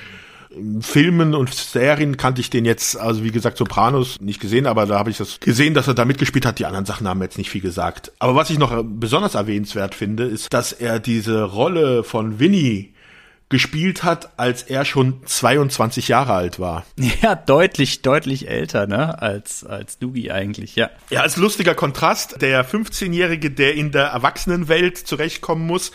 Filmen 0.81 1.35
und 1.35 1.53
Serien 1.53 2.17
kannte 2.17 2.41
ich 2.41 2.51
den 2.51 2.65
jetzt, 2.65 2.97
also 2.97 3.23
wie 3.25 3.31
gesagt, 3.31 3.59
Sopranos 3.59 4.21
nicht 4.21 4.41
gesehen, 4.41 4.67
aber 4.67 4.87
da 4.87 4.99
habe 4.99 5.11
ich 5.11 5.19
das 5.19 5.41
gesehen, 5.41 5.75
dass 5.75 5.89
er 5.89 5.95
da 5.95 6.05
mitgespielt 6.05 6.47
hat. 6.47 6.59
Die 6.59 6.67
anderen 6.67 6.87
Sachen 6.87 7.09
haben 7.09 7.23
jetzt 7.23 7.39
nicht 7.39 7.51
viel 7.51 7.61
gesagt. 7.61 8.13
Aber 8.19 8.35
was 8.35 8.51
ich 8.51 8.59
noch 8.59 8.83
besonders 8.85 9.35
erwähnenswert 9.35 9.95
finde, 9.95 10.25
ist, 10.25 10.53
dass 10.53 10.73
er 10.73 10.99
diese 10.99 11.43
Rolle 11.43 12.05
von 12.05 12.39
Winnie 12.39 12.93
gespielt 13.49 14.03
hat, 14.03 14.39
als 14.39 14.65
er 14.65 14.85
schon 14.85 15.25
22 15.25 16.09
Jahre 16.09 16.33
alt 16.33 16.59
war. 16.59 16.85
Ja, 17.23 17.35
deutlich, 17.35 18.03
deutlich 18.03 18.49
älter, 18.49 18.87
ne, 18.87 19.21
als, 19.23 19.65
als 19.65 19.99
Doogie 19.99 20.33
eigentlich, 20.33 20.77
ja. 20.77 20.91
Ja, 21.11 21.21
als 21.21 21.37
lustiger 21.37 21.75
Kontrast, 21.75 22.43
der 22.43 22.67
15-Jährige, 22.67 23.51
der 23.51 23.75
in 23.75 23.93
der 23.93 24.07
Erwachsenenwelt 24.07 24.99
zurechtkommen 24.99 25.67
muss, 25.67 25.93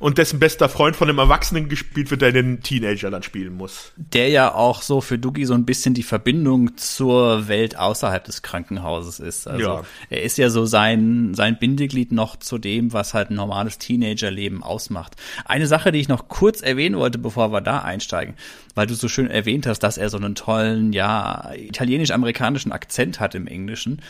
und 0.00 0.18
dessen 0.18 0.38
bester 0.38 0.68
Freund 0.68 0.96
von 0.96 1.08
einem 1.08 1.18
Erwachsenen 1.18 1.68
gespielt 1.68 2.10
wird, 2.10 2.22
der 2.22 2.32
den 2.32 2.62
Teenager 2.62 3.10
dann 3.10 3.22
spielen 3.22 3.54
muss. 3.54 3.92
Der 3.96 4.28
ja 4.28 4.54
auch 4.54 4.82
so 4.82 5.00
für 5.00 5.18
Dougie 5.18 5.44
so 5.44 5.54
ein 5.54 5.64
bisschen 5.64 5.94
die 5.94 6.02
Verbindung 6.02 6.76
zur 6.76 7.48
Welt 7.48 7.78
außerhalb 7.78 8.24
des 8.24 8.42
Krankenhauses 8.42 9.20
ist. 9.20 9.48
Also 9.48 9.66
ja. 9.66 9.82
er 10.10 10.22
ist 10.22 10.38
ja 10.38 10.50
so 10.50 10.66
sein, 10.66 11.34
sein 11.34 11.58
Bindeglied 11.58 12.12
noch 12.12 12.36
zu 12.36 12.58
dem, 12.58 12.92
was 12.92 13.14
halt 13.14 13.30
ein 13.30 13.36
normales 13.36 13.78
Teenagerleben 13.78 14.62
ausmacht. 14.62 15.16
Eine 15.44 15.66
Sache, 15.66 15.92
die 15.92 16.00
ich 16.00 16.08
noch 16.08 16.28
kurz 16.28 16.60
erwähnen 16.60 16.96
wollte, 16.96 17.18
bevor 17.18 17.52
wir 17.52 17.60
da 17.60 17.80
einsteigen, 17.80 18.34
weil 18.74 18.86
du 18.86 18.94
so 18.94 19.08
schön 19.08 19.30
erwähnt 19.30 19.66
hast, 19.66 19.80
dass 19.80 19.98
er 19.98 20.08
so 20.08 20.18
einen 20.18 20.34
tollen, 20.34 20.92
ja, 20.92 21.52
italienisch-amerikanischen 21.54 22.72
Akzent 22.72 23.20
hat 23.20 23.34
im 23.34 23.46
Englischen 23.46 24.00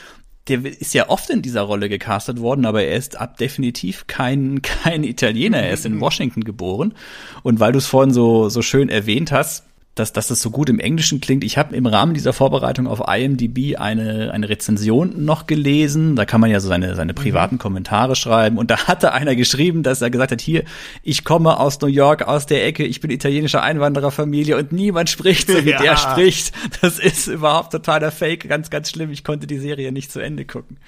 der 0.48 0.64
ist 0.64 0.94
ja 0.94 1.08
oft 1.08 1.30
in 1.30 1.42
dieser 1.42 1.62
Rolle 1.62 1.88
gecastet 1.88 2.40
worden, 2.40 2.64
aber 2.64 2.82
er 2.82 2.96
ist 2.96 3.20
ab 3.20 3.36
definitiv 3.36 4.06
kein, 4.06 4.62
kein 4.62 5.04
Italiener. 5.04 5.58
Er 5.58 5.72
ist 5.72 5.86
in 5.86 6.00
Washington 6.00 6.44
geboren. 6.44 6.94
Und 7.42 7.60
weil 7.60 7.72
du 7.72 7.78
es 7.78 7.86
vorhin 7.86 8.12
so, 8.12 8.48
so 8.48 8.62
schön 8.62 8.88
erwähnt 8.88 9.32
hast, 9.32 9.64
dass, 9.98 10.12
dass 10.12 10.28
das 10.28 10.40
so 10.40 10.50
gut 10.50 10.68
im 10.68 10.78
Englischen 10.78 11.20
klingt. 11.20 11.44
Ich 11.44 11.58
habe 11.58 11.74
im 11.74 11.86
Rahmen 11.86 12.14
dieser 12.14 12.32
Vorbereitung 12.32 12.86
auf 12.86 13.02
IMDb 13.08 13.76
eine, 13.76 14.32
eine 14.32 14.48
Rezension 14.48 15.24
noch 15.24 15.46
gelesen. 15.46 16.16
Da 16.16 16.24
kann 16.24 16.40
man 16.40 16.50
ja 16.50 16.60
so 16.60 16.68
seine, 16.68 16.94
seine 16.94 17.14
privaten 17.14 17.56
mhm. 17.56 17.60
Kommentare 17.60 18.16
schreiben. 18.16 18.58
Und 18.58 18.70
da 18.70 18.86
hatte 18.86 19.12
einer 19.12 19.34
geschrieben, 19.34 19.82
dass 19.82 20.02
er 20.02 20.10
gesagt 20.10 20.32
hat, 20.32 20.40
hier, 20.40 20.64
ich 21.02 21.24
komme 21.24 21.58
aus 21.58 21.80
New 21.80 21.88
York, 21.88 22.22
aus 22.22 22.46
der 22.46 22.66
Ecke, 22.66 22.84
ich 22.84 23.00
bin 23.00 23.10
italienischer 23.10 23.62
Einwandererfamilie 23.62 24.56
und 24.56 24.72
niemand 24.72 25.10
spricht 25.10 25.48
so, 25.48 25.64
wie 25.64 25.70
ja. 25.70 25.80
der 25.80 25.96
spricht. 25.96 26.52
Das 26.80 26.98
ist 26.98 27.26
überhaupt 27.26 27.72
totaler 27.72 28.10
Fake, 28.10 28.48
ganz, 28.48 28.70
ganz 28.70 28.90
schlimm. 28.90 29.10
Ich 29.10 29.24
konnte 29.24 29.46
die 29.46 29.58
Serie 29.58 29.92
nicht 29.92 30.12
zu 30.12 30.20
Ende 30.20 30.44
gucken. 30.44 30.78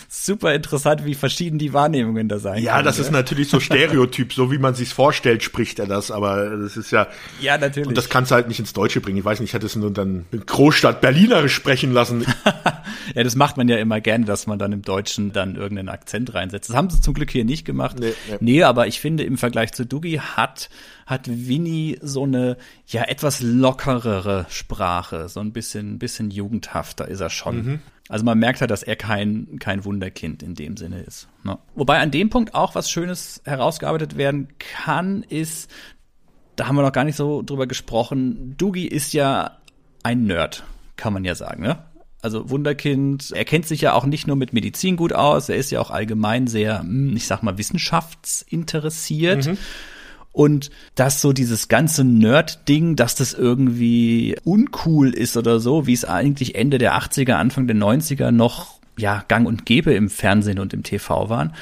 Super 0.09 0.55
interessant, 0.55 1.05
wie 1.05 1.15
verschieden 1.15 1.59
die 1.59 1.73
Wahrnehmungen 1.73 2.29
da 2.29 2.39
sein 2.39 2.63
Ja, 2.63 2.75
können, 2.75 2.85
das 2.85 2.99
ja? 2.99 3.05
ist 3.05 3.11
natürlich 3.11 3.49
so 3.49 3.61
Stereotyp, 3.61 4.33
so 4.33 4.53
wie 4.53 4.59
man 4.59 4.75
sich's 4.75 4.93
vorstellt, 4.93 5.43
spricht 5.43 5.79
er 5.79 5.87
das. 5.87 6.11
Aber 6.11 6.57
das 6.57 6.77
ist 6.77 6.91
ja, 6.91 7.09
ja 7.41 7.59
natürlich. 7.71 7.89
Und 7.89 7.99
das 7.99 8.09
kannst 8.09 8.31
du 8.31 8.35
halt 8.35 8.49
nicht 8.49 8.59
ins 8.59 8.73
Deutsche 8.73 9.01
bringen. 9.01 9.19
Ich 9.19 9.25
weiß 9.25 9.41
nicht, 9.41 9.51
ich 9.51 9.55
hätte 9.55 9.67
es 9.67 9.77
nur 9.77 9.91
dann 9.93 10.27
in 10.31 10.45
Großstadt 10.45 11.01
Berlinerisch 11.01 11.55
sprechen 11.55 11.93
lassen. 11.93 12.25
ja, 13.15 13.23
das 13.23 13.37
macht 13.37 13.57
man 13.57 13.69
ja 13.69 13.77
immer 13.77 14.01
gerne, 14.01 14.25
dass 14.25 14.47
man 14.47 14.59
dann 14.59 14.73
im 14.73 14.83
Deutschen 14.83 15.33
dann 15.33 15.57
irgendeinen 15.57 15.89
Akzent 15.89 16.35
reinsetzt. 16.35 16.71
Das 16.71 16.77
haben 16.77 16.91
sie 16.91 17.01
zum 17.01 17.15
Glück 17.15 17.31
hier 17.31 17.45
nicht 17.45 17.65
gemacht. 17.65 17.99
Nee, 17.99 18.13
nee. 18.29 18.37
nee 18.41 18.63
aber 18.63 18.87
ich 18.87 19.01
finde, 19.01 19.25
im 19.25 19.39
Vergleich 19.39 19.73
zu 19.73 19.87
Dugi 19.87 20.19
hat, 20.19 20.71
hat 21.07 21.29
Winnie 21.29 21.99
so 22.03 22.25
eine, 22.25 22.57
ja, 22.87 23.05
etwas 23.05 23.41
lockerere 23.41 24.47
Sprache. 24.49 25.29
So 25.29 25.41
ein 25.41 25.53
bisschen, 25.53 25.99
bisschen 25.99 26.31
jugendhafter 26.31 27.09
ist 27.09 27.21
er 27.21 27.31
schon. 27.31 27.57
Mhm. 27.57 27.79
Also 28.11 28.25
man 28.25 28.41
merkt 28.41 28.61
halt, 28.61 28.73
dass 28.73 28.83
er 28.83 28.97
kein, 28.97 29.61
kein 29.61 29.85
Wunderkind 29.85 30.43
in 30.43 30.57
dem 30.57 30.77
Sinne 30.77 31.01
ist. 31.03 31.29
Ne? 31.45 31.57
Wobei 31.77 32.01
an 32.01 32.11
dem 32.11 32.29
Punkt 32.29 32.57
auch 32.57 32.75
was 32.75 32.91
Schönes 32.91 33.41
herausgearbeitet 33.45 34.17
werden 34.17 34.49
kann, 34.59 35.23
ist, 35.23 35.71
da 36.61 36.69
haben 36.69 36.77
wir 36.77 36.83
noch 36.83 36.93
gar 36.93 37.05
nicht 37.05 37.17
so 37.17 37.41
drüber 37.41 37.67
gesprochen. 37.67 38.55
Doogie 38.59 38.87
ist 38.87 39.15
ja 39.15 39.57
ein 40.03 40.25
Nerd, 40.25 40.63
kann 40.97 41.15
man 41.15 41.25
ja 41.25 41.35
sagen, 41.35 41.63
ne? 41.63 41.79
Also 42.21 42.51
Wunderkind, 42.51 43.33
er 43.35 43.47
kennt 43.47 43.67
sich 43.67 43.81
ja 43.81 43.95
auch 43.95 44.05
nicht 44.05 44.27
nur 44.27 44.37
mit 44.37 44.53
Medizin 44.53 44.97
gut 44.97 45.15
aus, 45.15 45.49
er 45.49 45.57
ist 45.57 45.71
ja 45.71 45.81
auch 45.81 45.91
allgemein 45.91 46.49
sehr, 46.49 46.81
hm, 46.81 47.17
ich 47.17 47.27
sag 47.27 47.43
mal, 47.43 47.57
wissenschaftsinteressiert. 47.57 49.47
Mhm. 49.47 49.59
Und 50.33 50.71
dass 50.97 51.23
so 51.23 51.33
dieses 51.33 51.69
ganze 51.69 52.05
Nerd-Ding, 52.05 52.95
dass 52.95 53.15
das 53.15 53.33
irgendwie 53.33 54.37
uncool 54.45 55.15
ist 55.15 55.39
oder 55.39 55.61
so, 55.61 55.87
wie 55.87 55.95
es 55.95 56.05
eigentlich 56.05 56.57
Ende 56.57 56.77
der 56.77 56.95
80er, 56.95 57.33
Anfang 57.33 57.69
der 57.69 57.77
90er 57.77 58.33
noch 58.33 58.81
ja 58.99 59.25
gang 59.29 59.49
und 59.49 59.65
gäbe 59.65 59.95
im 59.95 60.11
Fernsehen 60.11 60.59
und 60.59 60.75
im 60.75 60.83
TV 60.83 61.31
waren, 61.31 61.55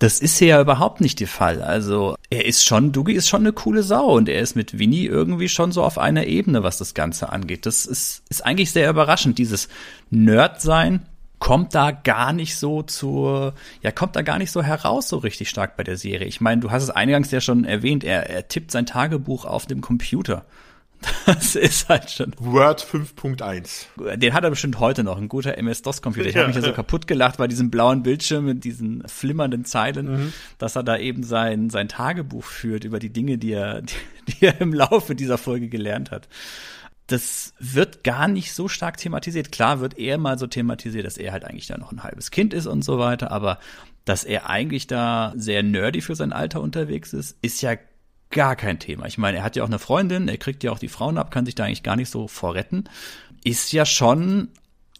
das 0.00 0.18
ist 0.18 0.38
hier 0.38 0.48
ja 0.48 0.60
überhaupt 0.62 1.02
nicht 1.02 1.20
der 1.20 1.28
Fall. 1.28 1.60
Also 1.62 2.16
er 2.30 2.46
ist 2.46 2.64
schon, 2.64 2.90
Dougie 2.90 3.12
ist 3.12 3.28
schon 3.28 3.42
eine 3.42 3.52
coole 3.52 3.82
Sau 3.82 4.16
und 4.16 4.30
er 4.30 4.40
ist 4.40 4.56
mit 4.56 4.78
Winnie 4.78 5.04
irgendwie 5.04 5.50
schon 5.50 5.72
so 5.72 5.84
auf 5.84 5.98
einer 5.98 6.26
Ebene, 6.26 6.62
was 6.62 6.78
das 6.78 6.94
Ganze 6.94 7.30
angeht. 7.30 7.66
Das 7.66 7.84
ist, 7.84 8.22
ist 8.30 8.44
eigentlich 8.44 8.72
sehr 8.72 8.88
überraschend. 8.88 9.36
Dieses 9.36 9.68
Nerd-Sein 10.08 11.06
kommt 11.38 11.74
da 11.74 11.90
gar 11.90 12.32
nicht 12.32 12.56
so 12.56 12.82
zur, 12.82 13.52
ja, 13.82 13.92
kommt 13.92 14.16
da 14.16 14.22
gar 14.22 14.38
nicht 14.38 14.50
so 14.50 14.62
heraus 14.62 15.06
so 15.06 15.18
richtig 15.18 15.50
stark 15.50 15.76
bei 15.76 15.84
der 15.84 15.98
Serie. 15.98 16.26
Ich 16.26 16.40
meine, 16.40 16.62
du 16.62 16.70
hast 16.70 16.82
es 16.82 16.90
eingangs 16.90 17.30
ja 17.30 17.42
schon 17.42 17.64
erwähnt, 17.64 18.02
er, 18.02 18.30
er 18.30 18.48
tippt 18.48 18.70
sein 18.70 18.86
Tagebuch 18.86 19.44
auf 19.44 19.66
dem 19.66 19.82
Computer. 19.82 20.46
Das 21.26 21.54
ist 21.54 21.88
halt 21.88 22.10
schon. 22.10 22.34
Word 22.38 22.84
5.1. 22.84 24.16
Den 24.16 24.34
hat 24.34 24.44
er 24.44 24.50
bestimmt 24.50 24.80
heute 24.80 25.04
noch, 25.04 25.16
ein 25.16 25.28
guter 25.28 25.56
MS-DOS-Computer. 25.56 26.28
Ich 26.28 26.36
habe 26.36 26.48
mich 26.48 26.56
ja 26.56 26.62
so 26.62 26.72
kaputt 26.72 27.06
gelacht 27.06 27.38
bei 27.38 27.46
diesem 27.46 27.70
blauen 27.70 28.02
Bildschirm 28.02 28.44
mit 28.44 28.64
diesen 28.64 29.06
flimmernden 29.06 29.64
Zeilen, 29.64 30.12
mhm. 30.12 30.32
dass 30.58 30.76
er 30.76 30.82
da 30.82 30.98
eben 30.98 31.22
sein, 31.22 31.70
sein 31.70 31.88
Tagebuch 31.88 32.44
führt 32.44 32.84
über 32.84 32.98
die 32.98 33.10
Dinge, 33.10 33.38
die 33.38 33.52
er, 33.52 33.82
die, 33.82 33.94
die 34.28 34.46
er 34.46 34.60
im 34.60 34.72
Laufe 34.72 35.14
dieser 35.14 35.38
Folge 35.38 35.68
gelernt 35.68 36.10
hat. 36.10 36.28
Das 37.06 37.54
wird 37.58 38.04
gar 38.04 38.28
nicht 38.28 38.52
so 38.52 38.68
stark 38.68 38.96
thematisiert. 38.96 39.50
Klar 39.50 39.80
wird 39.80 39.98
er 39.98 40.16
mal 40.16 40.38
so 40.38 40.46
thematisiert, 40.46 41.06
dass 41.06 41.16
er 41.16 41.32
halt 41.32 41.44
eigentlich 41.44 41.66
da 41.66 41.76
noch 41.76 41.90
ein 41.90 42.04
halbes 42.04 42.30
Kind 42.30 42.54
ist 42.54 42.66
und 42.66 42.84
so 42.84 42.98
weiter, 42.98 43.32
aber 43.32 43.58
dass 44.04 44.24
er 44.24 44.48
eigentlich 44.48 44.86
da 44.86 45.32
sehr 45.36 45.62
nerdy 45.62 46.00
für 46.00 46.14
sein 46.14 46.32
Alter 46.32 46.60
unterwegs 46.60 47.12
ist, 47.12 47.36
ist 47.42 47.62
ja 47.62 47.76
gar 48.30 48.56
kein 48.56 48.78
Thema. 48.78 49.06
Ich 49.06 49.18
meine, 49.18 49.38
er 49.38 49.44
hat 49.44 49.56
ja 49.56 49.62
auch 49.62 49.68
eine 49.68 49.78
Freundin, 49.78 50.28
er 50.28 50.38
kriegt 50.38 50.62
ja 50.64 50.72
auch 50.72 50.78
die 50.78 50.88
Frauen 50.88 51.18
ab, 51.18 51.30
kann 51.30 51.46
sich 51.46 51.54
da 51.54 51.64
eigentlich 51.64 51.82
gar 51.82 51.96
nicht 51.96 52.10
so 52.10 52.28
vorretten. 52.28 52.84
Ist 53.44 53.72
ja 53.72 53.84
schon, 53.84 54.48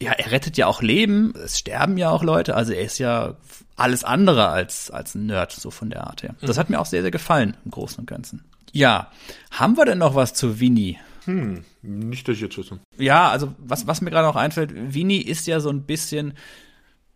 ja, 0.00 0.12
er 0.12 0.32
rettet 0.32 0.56
ja 0.56 0.66
auch 0.66 0.82
Leben, 0.82 1.34
es 1.36 1.58
sterben 1.58 1.96
ja 1.98 2.10
auch 2.10 2.22
Leute, 2.22 2.56
also 2.56 2.72
er 2.72 2.84
ist 2.84 2.98
ja 2.98 3.36
alles 3.76 4.04
andere 4.04 4.48
als, 4.48 4.90
als 4.90 5.14
ein 5.14 5.26
Nerd, 5.26 5.52
so 5.52 5.70
von 5.70 5.90
der 5.90 6.06
Art 6.06 6.22
her. 6.22 6.34
Das 6.40 6.58
hat 6.58 6.70
mir 6.70 6.80
auch 6.80 6.86
sehr, 6.86 7.02
sehr 7.02 7.10
gefallen, 7.10 7.56
im 7.64 7.70
Großen 7.70 7.98
und 7.98 8.06
Ganzen. 8.06 8.44
Ja, 8.72 9.10
haben 9.50 9.76
wir 9.76 9.84
denn 9.84 9.98
noch 9.98 10.14
was 10.14 10.34
zu 10.34 10.60
Winnie? 10.60 10.98
Hm, 11.24 11.64
nicht, 11.82 12.26
dass 12.28 12.36
ich 12.36 12.42
jetzt 12.42 12.56
wissen. 12.56 12.80
Ja, 12.98 13.28
also 13.28 13.54
was, 13.58 13.86
was 13.86 14.00
mir 14.00 14.10
gerade 14.10 14.26
noch 14.26 14.36
einfällt, 14.36 14.72
Winnie 14.94 15.20
ist 15.20 15.46
ja 15.46 15.60
so 15.60 15.70
ein 15.70 15.82
bisschen, 15.82 16.34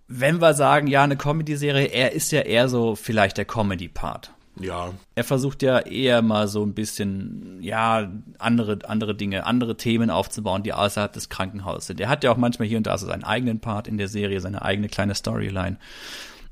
wenn 0.09 0.41
wir 0.41 0.55
sagen, 0.55 0.87
ja, 0.87 1.03
eine 1.03 1.17
Comedy-Serie, 1.17 1.87
er 1.87 2.13
ist 2.13 2.33
ja 2.33 2.41
eher 2.41 2.69
so 2.69 2.95
vielleicht 2.97 3.39
der 3.39 3.47
Comedy-Part. 3.47 4.33
Ja. 4.61 4.93
Er 5.15 5.25
versucht 5.25 5.63
ja 5.63 5.81
eher 5.81 6.23
mal 6.23 6.49
so 6.49 6.65
ein 6.65 6.75
bisschen, 6.75 7.59
ja, 7.61 8.11
andere, 8.39 8.79
andere 8.85 9.15
Dinge, 9.15 9.47
andere 9.47 9.77
Themen 9.77 10.11
aufzubauen, 10.11 10.63
die 10.63 10.73
außerhalb 10.73 11.13
des 11.13 11.29
Krankenhauses 11.29 11.87
sind. 11.89 12.01
Er 12.01 12.09
hat 12.09 12.25
ja 12.25 12.31
auch 12.31 12.37
manchmal 12.37 12.69
hier 12.69 12.79
und 12.79 12.87
da 12.87 12.97
so 12.99 13.07
seinen 13.07 13.25
eigenen 13.25 13.61
Part 13.61 13.89
in 13.89 13.99
der 13.99 14.09
Serie, 14.09 14.41
seine 14.41 14.63
eigene 14.63 14.89
kleine 14.89 15.15
Storyline. 15.15 15.79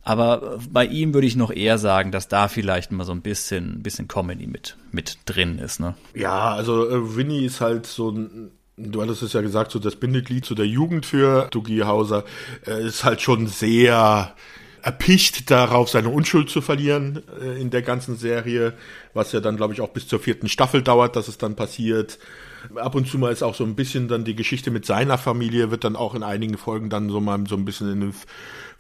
Aber 0.05 0.59
bei 0.70 0.84
ihm 0.84 1.14
würde 1.14 1.28
ich 1.28 1.36
noch 1.36 1.53
eher 1.53 1.78
sagen, 1.78 2.11
dass 2.11 2.26
da 2.26 2.48
vielleicht 2.48 2.90
mal 2.90 3.05
so 3.05 3.12
ein 3.12 3.22
bisschen, 3.22 3.82
bisschen 3.82 4.09
Comedy 4.09 4.48
mit, 4.48 4.76
mit 4.90 5.18
drin 5.26 5.59
ist, 5.59 5.78
ne? 5.78 5.94
Ja, 6.14 6.53
also 6.55 6.88
äh, 6.88 7.16
Winnie 7.16 7.44
ist 7.44 7.61
halt 7.61 7.86
so 7.86 8.11
ein, 8.11 8.50
du 8.76 9.00
hattest 9.00 9.22
es 9.22 9.32
ja 9.32 9.42
gesagt, 9.42 9.70
so 9.70 9.78
das 9.78 9.94
Bindeglied 9.94 10.44
zu 10.44 10.57
der 10.57 10.66
Jugend 10.66 11.07
für 11.07 11.46
Dougie 11.53 11.84
Hauser, 11.84 12.24
äh, 12.66 12.84
ist 12.84 13.05
halt 13.05 13.20
schon 13.20 13.46
sehr, 13.46 14.34
erpicht 14.83 15.51
darauf, 15.51 15.89
seine 15.89 16.09
Unschuld 16.09 16.51
zu 16.51 16.61
verlieren 16.61 17.22
äh, 17.41 17.61
in 17.61 17.70
der 17.70 17.83
ganzen 17.83 18.16
Serie, 18.16 18.74
was 19.14 19.33
ja 19.33 19.41
dann, 19.41 19.57
glaube 19.57 19.72
ich, 19.72 19.80
auch 19.80 19.91
bis 19.91 20.09
zur 20.09 20.18
vierten 20.18 20.49
Staffel 20.49 20.83
dauert, 20.83 21.14
dass 21.16 21.28
es 21.28 21.39
dann 21.39 21.55
passiert. 21.55 22.18
Ab 22.74 22.95
und 22.95 23.09
zu 23.09 23.18
mal 23.18 23.33
ist 23.33 23.43
auch 23.43 23.55
so 23.55 23.64
ein 23.64 23.76
bisschen 23.76 24.09
dann 24.09 24.24
die 24.24 24.35
Geschichte 24.35 24.70
mit 24.70 24.85
seiner 24.85 25.18
Familie, 25.18 25.70
wird 25.70 25.85
dann 25.85 25.97
auch 25.97 26.14
in 26.14 26.22
einigen 26.22 26.59
Folgen 26.59 26.91
dann 26.91 27.11
so 27.11 27.20
mal 27.20 27.45
so 27.49 27.57
ein 27.57 27.64
bisschen 27.64 27.93
in 27.93 28.01
den 28.01 28.14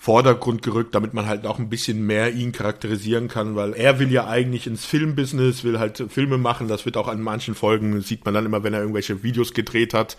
Vordergrund 0.02 0.62
gerückt, 0.62 0.96
damit 0.96 1.14
man 1.14 1.26
halt 1.26 1.46
auch 1.46 1.60
ein 1.60 1.68
bisschen 1.68 2.04
mehr 2.04 2.32
ihn 2.32 2.50
charakterisieren 2.50 3.28
kann, 3.28 3.54
weil 3.54 3.72
er 3.72 4.00
will 4.00 4.10
ja 4.10 4.26
eigentlich 4.26 4.66
ins 4.66 4.84
Filmbusiness, 4.84 5.62
will 5.62 5.78
halt 5.78 6.02
Filme 6.08 6.38
machen. 6.38 6.66
Das 6.66 6.84
wird 6.84 6.96
auch 6.96 7.06
an 7.06 7.22
manchen 7.22 7.54
Folgen, 7.54 8.00
sieht 8.00 8.24
man 8.24 8.34
dann 8.34 8.44
immer, 8.44 8.64
wenn 8.64 8.74
er 8.74 8.80
irgendwelche 8.80 9.22
Videos 9.22 9.54
gedreht 9.54 9.94
hat. 9.94 10.16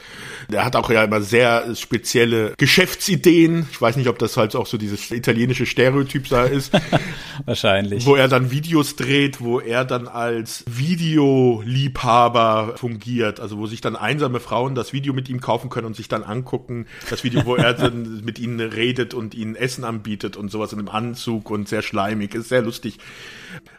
Er 0.49 0.63
hat 0.63 0.77
auch 0.77 0.89
ja 0.89 1.03
immer 1.03 1.19
sehr 1.19 1.75
spezielle 1.75 2.53
Geschäftsideen. 2.57 3.67
Ich 3.73 3.81
weiß 3.81 3.97
nicht, 3.97 4.07
ob 4.07 4.17
das 4.19 4.37
halt 4.37 4.55
auch 4.55 4.67
so 4.67 4.77
dieses 4.77 5.11
italienische 5.11 5.65
Stereotyp 5.65 6.29
da 6.29 6.45
ist. 6.45 6.71
Wahrscheinlich. 7.45 8.05
Wo 8.05 8.15
er 8.15 8.29
dann 8.29 8.51
Videos 8.51 8.95
dreht, 8.95 9.41
wo 9.41 9.59
er 9.59 9.83
dann 9.83 10.07
als 10.07 10.63
Videoliebhaber 10.65 12.75
fungiert. 12.77 13.41
Also 13.41 13.57
wo 13.57 13.67
sich 13.67 13.81
dann 13.81 13.97
einsame 13.97 14.39
Frauen 14.39 14.75
das 14.75 14.93
Video 14.93 15.11
mit 15.11 15.27
ihm 15.27 15.41
kaufen 15.41 15.69
können 15.69 15.87
und 15.87 15.97
sich 15.97 16.07
dann 16.07 16.23
angucken. 16.23 16.85
Das 17.09 17.25
Video, 17.25 17.45
wo 17.45 17.57
er 17.57 17.73
dann 17.73 18.21
mit 18.23 18.39
ihnen 18.39 18.61
redet 18.61 19.13
und 19.13 19.35
ihnen 19.35 19.57
essen 19.57 19.72
Essen 19.73 19.83
anbietet 19.83 20.37
und 20.37 20.49
sowas 20.49 20.71
in 20.71 20.79
einem 20.79 20.89
Anzug 20.89 21.49
und 21.49 21.67
sehr 21.67 21.81
schleimig, 21.81 22.35
ist 22.35 22.49
sehr 22.49 22.61
lustig. 22.61 22.99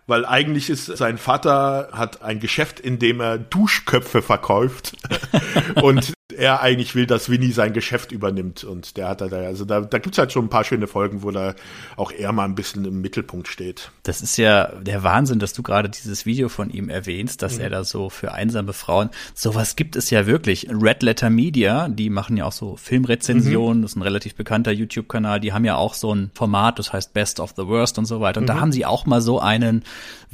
Weil 0.06 0.26
eigentlich 0.26 0.68
ist 0.70 0.86
sein 0.86 1.18
Vater 1.18 1.90
hat 1.92 2.22
ein 2.22 2.40
Geschäft, 2.40 2.80
in 2.80 2.98
dem 2.98 3.20
er 3.20 3.38
Duschköpfe 3.38 4.22
verkauft 4.22 4.96
und 5.82 6.13
er 6.36 6.60
eigentlich 6.60 6.94
will, 6.94 7.06
dass 7.06 7.28
Winnie 7.28 7.52
sein 7.52 7.72
Geschäft 7.72 8.12
übernimmt 8.12 8.64
und 8.64 8.96
der 8.96 9.08
hat 9.08 9.20
da, 9.20 9.26
also 9.26 9.64
da, 9.64 9.80
da 9.80 9.98
gibt's 9.98 10.18
halt 10.18 10.32
schon 10.32 10.46
ein 10.46 10.48
paar 10.48 10.64
schöne 10.64 10.86
Folgen, 10.86 11.22
wo 11.22 11.30
da 11.30 11.54
auch 11.96 12.12
er 12.12 12.32
mal 12.32 12.44
ein 12.44 12.54
bisschen 12.54 12.84
im 12.84 13.00
Mittelpunkt 13.00 13.48
steht. 13.48 13.90
Das 14.02 14.20
ist 14.20 14.36
ja 14.36 14.66
der 14.80 15.02
Wahnsinn, 15.02 15.38
dass 15.38 15.52
du 15.52 15.62
gerade 15.62 15.88
dieses 15.88 16.26
Video 16.26 16.48
von 16.48 16.70
ihm 16.70 16.88
erwähnst, 16.88 17.42
dass 17.42 17.56
mhm. 17.56 17.60
er 17.62 17.70
da 17.70 17.84
so 17.84 18.10
für 18.10 18.32
einsame 18.32 18.72
Frauen, 18.72 19.10
sowas 19.34 19.76
gibt 19.76 19.96
es 19.96 20.10
ja 20.10 20.26
wirklich. 20.26 20.68
Red 20.70 21.02
Letter 21.02 21.30
Media, 21.30 21.88
die 21.88 22.10
machen 22.10 22.36
ja 22.36 22.44
auch 22.44 22.52
so 22.52 22.76
Filmrezensionen, 22.76 23.78
mhm. 23.78 23.82
das 23.82 23.92
ist 23.92 23.96
ein 23.96 24.02
relativ 24.02 24.34
bekannter 24.34 24.72
YouTube-Kanal, 24.72 25.40
die 25.40 25.52
haben 25.52 25.64
ja 25.64 25.76
auch 25.76 25.94
so 25.94 26.14
ein 26.14 26.30
Format, 26.34 26.78
das 26.78 26.92
heißt 26.92 27.14
Best 27.14 27.40
of 27.40 27.54
the 27.56 27.66
Worst 27.66 27.98
und 27.98 28.06
so 28.06 28.20
weiter 28.20 28.38
und 28.38 28.44
mhm. 28.44 28.48
da 28.48 28.60
haben 28.60 28.72
sie 28.72 28.84
auch 28.84 29.06
mal 29.06 29.20
so 29.20 29.40
einen 29.40 29.84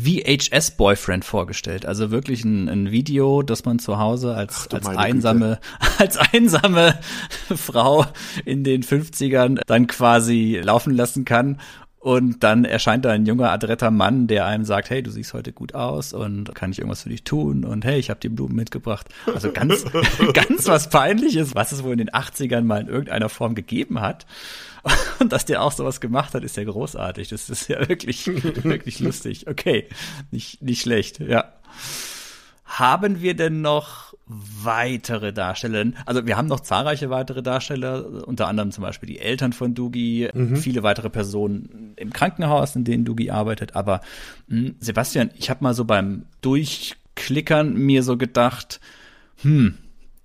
VHS-Boyfriend 0.02 1.24
vorgestellt. 1.24 1.86
Also 1.86 2.10
wirklich 2.10 2.44
ein, 2.44 2.68
ein, 2.68 2.90
Video, 2.90 3.42
das 3.42 3.64
man 3.64 3.78
zu 3.78 3.98
Hause 3.98 4.34
als, 4.34 4.68
Ach, 4.68 4.74
als 4.74 4.86
einsame, 4.86 5.60
Güte. 5.80 5.89
Als 5.98 6.16
einsame 6.16 6.98
Frau 7.54 8.06
in 8.44 8.64
den 8.64 8.82
50ern 8.82 9.60
dann 9.66 9.86
quasi 9.86 10.60
laufen 10.62 10.94
lassen 10.94 11.24
kann. 11.24 11.58
Und 12.00 12.42
dann 12.42 12.64
erscheint 12.64 13.04
da 13.04 13.10
ein 13.10 13.26
junger, 13.26 13.50
adretter 13.50 13.90
Mann, 13.90 14.26
der 14.26 14.46
einem 14.46 14.64
sagt, 14.64 14.88
hey, 14.88 15.02
du 15.02 15.10
siehst 15.10 15.34
heute 15.34 15.52
gut 15.52 15.74
aus 15.74 16.14
und 16.14 16.54
kann 16.54 16.72
ich 16.72 16.78
irgendwas 16.78 17.02
für 17.02 17.10
dich 17.10 17.24
tun? 17.24 17.62
Und 17.62 17.84
hey, 17.84 17.98
ich 17.98 18.08
habe 18.08 18.18
dir 18.18 18.30
Blumen 18.30 18.56
mitgebracht. 18.56 19.06
Also 19.26 19.52
ganz, 19.52 19.84
ganz 20.32 20.66
was 20.66 20.88
Peinliches, 20.88 21.54
was 21.54 21.72
es 21.72 21.84
wohl 21.84 21.92
in 21.92 21.98
den 21.98 22.08
80ern 22.08 22.62
mal 22.62 22.80
in 22.80 22.88
irgendeiner 22.88 23.28
Form 23.28 23.54
gegeben 23.54 24.00
hat. 24.00 24.24
Und 25.18 25.32
dass 25.32 25.44
der 25.44 25.60
auch 25.60 25.72
sowas 25.72 26.00
gemacht 26.00 26.32
hat, 26.32 26.42
ist 26.42 26.56
ja 26.56 26.64
großartig. 26.64 27.28
Das 27.28 27.50
ist 27.50 27.68
ja 27.68 27.86
wirklich, 27.86 28.26
wirklich 28.26 29.00
lustig. 29.00 29.46
Okay, 29.46 29.86
nicht, 30.30 30.62
nicht 30.62 30.80
schlecht, 30.80 31.18
ja. 31.20 31.52
Haben 32.64 33.20
wir 33.20 33.34
denn 33.34 33.60
noch 33.60 34.09
weitere 34.62 35.32
Darsteller? 35.32 35.92
Also 36.06 36.26
wir 36.26 36.36
haben 36.36 36.48
noch 36.48 36.60
zahlreiche 36.60 37.10
weitere 37.10 37.42
Darsteller, 37.42 38.26
unter 38.26 38.46
anderem 38.46 38.70
zum 38.70 38.82
Beispiel 38.82 39.08
die 39.08 39.18
Eltern 39.18 39.52
von 39.52 39.74
Dugi, 39.74 40.28
mhm. 40.32 40.56
viele 40.56 40.82
weitere 40.82 41.10
Personen 41.10 41.94
im 41.96 42.12
Krankenhaus, 42.12 42.76
in 42.76 42.84
denen 42.84 43.04
Dugi 43.04 43.30
arbeitet. 43.30 43.74
Aber 43.74 44.00
mh, 44.48 44.56
hm, 44.56 44.74
Sebastian, 44.78 45.30
ich 45.36 45.50
habe 45.50 45.64
mal 45.64 45.74
so 45.74 45.84
beim 45.84 46.26
Durchklickern 46.42 47.74
mir 47.74 48.02
so 48.02 48.16
gedacht, 48.16 48.80
hm, 49.42 49.74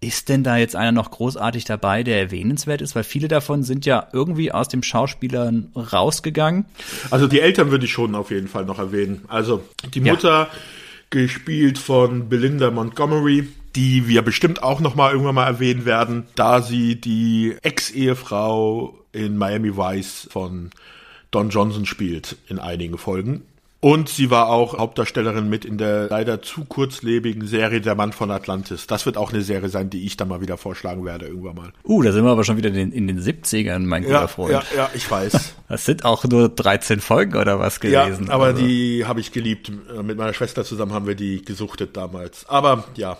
ist 0.02 0.30
denn 0.30 0.44
da 0.44 0.58
jetzt 0.58 0.76
einer 0.76 0.92
noch 0.92 1.10
großartig 1.10 1.66
dabei, 1.66 2.04
der 2.04 2.20
erwähnenswert 2.20 2.82
ist? 2.82 2.96
Weil 2.96 3.04
viele 3.04 3.28
davon 3.28 3.64
sind 3.64 3.86
ja 3.86 4.08
irgendwie 4.14 4.52
aus 4.52 4.68
dem 4.68 4.84
Schauspielern 4.84 5.72
rausgegangen. 5.76 6.66
Also 7.10 7.28
die 7.28 7.40
Eltern 7.40 7.72
würde 7.72 7.86
ich 7.86 7.92
schon 7.92 8.14
auf 8.14 8.30
jeden 8.30 8.48
Fall 8.48 8.66
noch 8.66 8.78
erwähnen. 8.78 9.24
Also 9.28 9.64
die 9.94 10.02
Mutter, 10.02 10.30
ja. 10.30 10.50
gespielt 11.10 11.80
von 11.80 12.30
Belinda 12.30 12.70
Montgomery, 12.70 13.48
die 13.76 14.08
wir 14.08 14.22
bestimmt 14.22 14.64
auch 14.64 14.80
noch 14.80 14.96
mal 14.96 15.12
irgendwann 15.12 15.36
mal 15.36 15.48
erwähnen 15.48 15.86
werden, 15.86 16.28
da 16.36 16.62
sie 16.62 17.00
die 17.00 17.56
Ex-Ehefrau 17.62 18.98
in 19.12 19.38
Miami 19.38 19.76
Vice 19.76 20.28
von 20.32 20.72
Don 21.32 21.50
Johnson 21.50 21.86
spielt 21.86 22.38
in 22.48 22.60
einigen 22.60 22.98
Folgen. 22.98 23.44
Und 23.86 24.10
sie 24.10 24.32
war 24.32 24.50
auch 24.50 24.80
Hauptdarstellerin 24.80 25.48
mit 25.48 25.64
in 25.64 25.78
der 25.78 26.08
leider 26.10 26.42
zu 26.42 26.66
kurzlebigen 26.66 27.46
Serie 27.46 27.82
Der 27.82 27.94
Mann 27.94 28.14
von 28.14 28.32
Atlantis. 28.32 28.88
Das 28.88 29.06
wird 29.06 29.16
auch 29.16 29.32
eine 29.32 29.44
Serie 29.44 29.70
sein, 29.70 29.92
die 29.92 30.08
ich 30.08 30.18
dann 30.18 30.28
mal 30.28 30.42
wieder 30.42 30.58
vorschlagen 30.58 31.06
werde 31.06 31.28
irgendwann 31.28 31.54
mal. 31.54 31.70
Uh, 31.84 32.02
da 32.02 32.12
sind 32.12 32.26
wir 32.26 32.32
aber 32.32 32.44
schon 32.44 32.58
wieder 32.58 32.70
in 32.70 32.74
den, 32.74 32.92
in 32.92 33.06
den 33.06 33.22
70ern, 33.22 33.82
mein 33.82 34.02
ja, 34.02 34.22
guter 34.22 34.28
Freund. 34.28 34.54
Ja, 34.54 34.64
ja, 34.76 34.90
ich 34.96 35.12
weiß. 35.12 35.54
Das 35.68 35.84
sind 35.84 36.06
auch 36.06 36.24
nur 36.26 36.50
13 36.50 37.00
Folgen 37.00 37.36
oder 37.36 37.58
was 37.58 37.80
gewesen. 37.80 38.28
Ja, 38.28 38.34
aber 38.34 38.46
also. 38.46 38.64
die 38.64 39.06
habe 39.08 39.20
ich 39.20 39.32
geliebt. 39.32 39.72
Mit 40.04 40.16
meiner 40.16 40.36
Schwester 40.36 40.64
zusammen 40.64 40.94
haben 40.94 41.08
wir 41.08 41.16
die 41.16 41.44
gesuchtet 41.44 41.98
damals. 41.98 42.48
Aber 42.48 42.84
ja, 42.96 43.18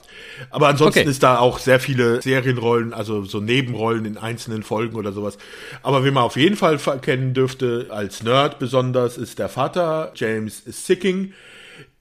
aber 0.52 0.68
ansonsten 0.68 1.00
okay. 1.00 1.10
ist 1.10 1.24
da 1.24 1.40
auch 1.40 1.58
sehr 1.58 1.80
viele 1.80 2.22
Serienrollen, 2.22 2.94
also 2.94 3.24
so 3.24 3.40
Nebenrollen 3.40 4.06
in 4.06 4.20
einzelnen 4.20 4.62
Folgen 4.62 4.96
oder 4.96 5.12
sowas. 5.12 5.40
Aber 5.82 6.06
wie 6.06 6.12
man 6.12 6.22
auf 6.22 6.36
jeden 6.36 6.56
Fall 6.56 6.78
kennen 7.02 7.34
dürfte, 7.34 7.88
als 7.90 8.22
Nerd 8.22 8.60
besonders, 8.60 9.18
ist 9.18 9.40
der 9.40 9.50
Vater, 9.50 10.12
James 10.14 10.55
Sicking, 10.66 11.34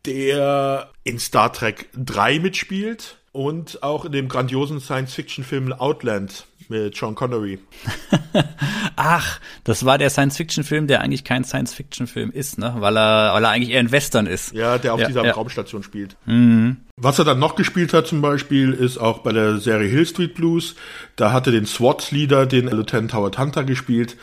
der 0.05 0.90
in 1.05 1.18
Star 1.18 1.52
Trek 1.52 1.88
3 1.96 2.38
mitspielt 2.38 3.18
und 3.32 3.82
auch 3.82 4.05
in 4.05 4.12
dem 4.12 4.28
grandiosen 4.28 4.80
Science-Fiction-Film 4.80 5.72
Outland 5.72 6.46
mit 6.68 6.96
Sean 6.96 7.14
Connery. 7.14 7.59
Ach, 8.96 9.40
das 9.64 9.84
war 9.84 9.98
der 9.98 10.11
Science-Fiction-Film, 10.11 10.86
der 10.86 11.00
eigentlich 11.00 11.24
kein 11.24 11.44
Science-Fiction-Film 11.44 12.30
ist, 12.30 12.59
ne? 12.59 12.74
Weil 12.78 12.96
er, 12.96 13.34
weil 13.34 13.44
er 13.44 13.50
eigentlich 13.50 13.70
eher 13.70 13.80
ein 13.80 13.92
Western 13.92 14.26
ist. 14.26 14.52
Ja, 14.52 14.78
der 14.78 14.94
auf 14.94 15.00
ja, 15.00 15.07
dieser 15.09 15.24
ja. 15.24 15.32
Raumstation 15.32 15.82
spielt. 15.82 16.16
Mhm. 16.26 16.78
Was 16.97 17.18
er 17.18 17.24
dann 17.24 17.40
noch 17.40 17.57
gespielt 17.57 17.92
hat 17.92 18.07
zum 18.07 18.20
Beispiel, 18.20 18.72
ist 18.72 18.99
auch 18.99 19.18
bei 19.18 19.32
der 19.32 19.59
Serie 19.59 19.88
Hill 19.88 20.07
Street 20.07 20.34
Blues. 20.36 20.76
Da 21.16 21.32
hatte 21.32 21.51
den 21.51 21.66
SWAT-Leader, 21.66 22.47
den 22.47 22.68
Lieutenant 22.68 23.12
Howard 23.14 23.36
Hunter 23.36 23.64
gespielt. 23.64 24.16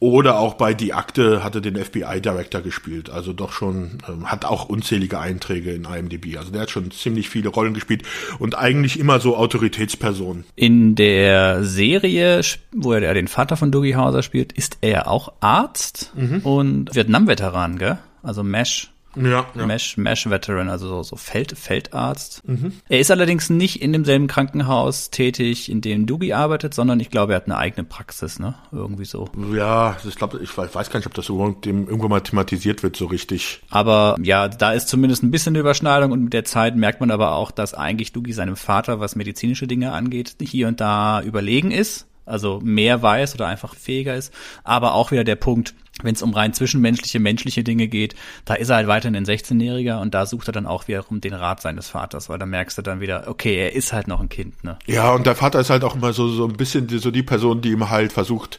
Oder 0.00 0.40
auch 0.40 0.54
bei 0.54 0.74
Die 0.74 0.94
Akte 0.94 1.44
hatte 1.44 1.60
den 1.60 1.76
FBI-Director 1.76 2.60
gespielt. 2.60 3.08
Also 3.08 3.32
doch 3.32 3.52
schon, 3.52 3.98
ähm, 4.08 4.28
hat 4.32 4.44
auch 4.44 4.68
unzählige 4.68 5.20
Einträge 5.20 5.70
in 5.70 5.84
IMDb. 5.84 6.36
Also 6.36 6.50
der 6.50 6.62
hat 6.62 6.70
schon 6.70 6.90
ziemlich 6.90 7.28
viele 7.28 7.50
Rollen 7.50 7.72
gespielt 7.72 8.02
und 8.40 8.58
eigentlich 8.58 8.98
immer 8.98 9.20
so 9.20 9.36
Autoritätspersonen. 9.36 10.44
In 10.56 10.96
der 10.96 11.62
Serie, 11.62 12.40
wo 12.72 12.94
er 12.94 13.14
den 13.14 13.28
Vater 13.28 13.56
von 13.56 13.70
Dougie 13.70 13.94
Hauser 13.94 14.24
spielt, 14.24 14.52
ist 14.52 14.78
er 14.80 15.08
auch 15.08 15.34
Arzt 15.38 16.12
mhm. 16.16 16.40
und 16.40 16.96
Vietnam-Veteran, 16.96 17.78
gell? 17.78 17.98
Also 18.24 18.42
Mesh. 18.42 18.90
Ja, 19.24 19.46
ja. 19.54 19.66
Mesh, 19.66 19.96
Mesh 19.96 20.28
Veteran, 20.28 20.68
also 20.68 20.88
so, 20.88 21.02
so 21.02 21.16
Feld, 21.16 21.56
Feldarzt. 21.56 22.46
Mhm. 22.46 22.72
Er 22.88 23.00
ist 23.00 23.10
allerdings 23.10 23.50
nicht 23.50 23.82
in 23.82 23.92
demselben 23.92 24.26
Krankenhaus 24.26 25.10
tätig, 25.10 25.70
in 25.70 25.80
dem 25.80 26.06
Dugi 26.06 26.32
arbeitet, 26.32 26.74
sondern 26.74 27.00
ich 27.00 27.10
glaube, 27.10 27.32
er 27.32 27.36
hat 27.36 27.46
eine 27.46 27.56
eigene 27.56 27.84
Praxis, 27.84 28.38
ne? 28.38 28.54
Irgendwie 28.72 29.04
so. 29.04 29.28
Ja, 29.54 29.96
ich 30.06 30.16
glaube, 30.16 30.40
ich 30.42 30.56
weiß 30.56 30.90
gar 30.90 30.98
nicht, 30.98 31.06
ob 31.06 31.14
das 31.14 31.28
irgendwann 31.28 32.10
mal 32.10 32.20
thematisiert 32.20 32.82
wird, 32.82 32.96
so 32.96 33.06
richtig. 33.06 33.62
Aber 33.70 34.16
ja, 34.22 34.48
da 34.48 34.72
ist 34.72 34.88
zumindest 34.88 35.22
ein 35.22 35.30
bisschen 35.30 35.52
eine 35.52 35.60
Überschneidung 35.60 36.12
und 36.12 36.24
mit 36.24 36.32
der 36.32 36.44
Zeit 36.44 36.76
merkt 36.76 37.00
man 37.00 37.10
aber 37.10 37.34
auch, 37.34 37.50
dass 37.50 37.74
eigentlich 37.74 38.12
Dugi 38.12 38.32
seinem 38.32 38.56
Vater, 38.56 39.00
was 39.00 39.16
medizinische 39.16 39.66
Dinge 39.66 39.92
angeht, 39.92 40.36
hier 40.40 40.68
und 40.68 40.80
da 40.80 41.22
überlegen 41.22 41.70
ist 41.70 42.06
also 42.28 42.60
mehr 42.62 43.02
weiß 43.02 43.34
oder 43.34 43.46
einfach 43.46 43.74
fähiger 43.74 44.14
ist. 44.14 44.32
Aber 44.64 44.94
auch 44.94 45.10
wieder 45.10 45.24
der 45.24 45.36
Punkt, 45.36 45.74
wenn 46.02 46.14
es 46.14 46.22
um 46.22 46.32
rein 46.32 46.52
zwischenmenschliche, 46.52 47.20
menschliche 47.20 47.64
Dinge 47.64 47.88
geht, 47.88 48.14
da 48.44 48.54
ist 48.54 48.68
er 48.68 48.76
halt 48.76 48.88
weiterhin 48.88 49.16
ein 49.16 49.24
16-Jähriger 49.24 50.00
und 50.00 50.14
da 50.14 50.26
sucht 50.26 50.48
er 50.48 50.52
dann 50.52 50.66
auch 50.66 50.88
wiederum 50.88 51.20
den 51.20 51.34
Rat 51.34 51.60
seines 51.60 51.88
Vaters, 51.88 52.28
weil 52.28 52.38
da 52.38 52.46
merkst 52.46 52.78
du 52.78 52.82
dann 52.82 53.00
wieder, 53.00 53.24
okay, 53.28 53.56
er 53.56 53.74
ist 53.74 53.92
halt 53.92 54.08
noch 54.08 54.20
ein 54.20 54.28
Kind, 54.28 54.62
ne? 54.64 54.78
Ja, 54.86 55.12
und 55.12 55.26
der 55.26 55.34
Vater 55.34 55.60
ist 55.60 55.70
halt 55.70 55.84
auch 55.84 55.94
immer 55.94 56.12
so, 56.12 56.28
so 56.28 56.46
ein 56.46 56.56
bisschen 56.56 56.86
die, 56.86 56.98
so 56.98 57.10
die 57.10 57.22
Person, 57.22 57.60
die 57.60 57.70
ihm 57.70 57.90
halt 57.90 58.12
versucht, 58.12 58.58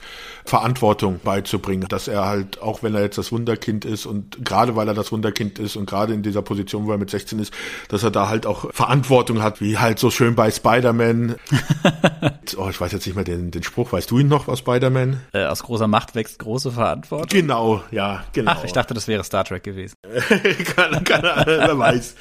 Verantwortung 0.49 1.19
beizubringen, 1.23 1.87
dass 1.87 2.07
er 2.07 2.25
halt, 2.25 2.61
auch 2.61 2.81
wenn 2.81 2.95
er 2.95 3.01
jetzt 3.01 3.17
das 3.17 3.31
Wunderkind 3.31 3.85
ist 3.85 4.05
und 4.07 4.43
gerade 4.43 4.75
weil 4.75 4.87
er 4.87 4.95
das 4.95 5.11
Wunderkind 5.11 5.59
ist 5.59 5.75
und 5.75 5.87
gerade 5.87 6.13
in 6.13 6.23
dieser 6.23 6.41
Position, 6.41 6.87
wo 6.87 6.91
er 6.91 6.97
mit 6.97 7.11
16 7.11 7.37
ist, 7.39 7.53
dass 7.87 8.01
er 8.01 8.09
da 8.09 8.29
halt 8.29 8.47
auch 8.47 8.73
Verantwortung 8.73 9.43
hat, 9.43 9.61
wie 9.61 9.77
halt 9.77 9.99
so 9.99 10.09
schön 10.09 10.33
bei 10.33 10.49
Spider-Man. 10.49 11.35
oh, 12.57 12.67
ich 12.69 12.81
weiß 12.81 12.91
jetzt 12.91 13.05
nicht 13.05 13.15
mehr 13.15 13.23
den, 13.23 13.51
den 13.51 13.61
Spruch, 13.61 13.91
weißt 13.91 14.09
du 14.09 14.19
ihn 14.19 14.27
noch 14.27 14.47
aus 14.47 14.59
Spider-Man? 14.59 15.21
Äh, 15.33 15.45
aus 15.45 15.61
großer 15.61 15.87
Macht 15.87 16.15
wächst 16.15 16.39
große 16.39 16.71
Verantwortung. 16.71 17.29
Genau, 17.29 17.83
ja, 17.91 18.23
genau. 18.33 18.53
Ach, 18.55 18.63
ich 18.63 18.73
dachte, 18.73 18.95
das 18.95 19.07
wäre 19.07 19.23
Star 19.23 19.43
Trek 19.43 19.63
gewesen. 19.63 19.93
kann, 20.75 21.03
kann, 21.03 21.21
wer 21.45 21.77
weiß. 21.77 22.15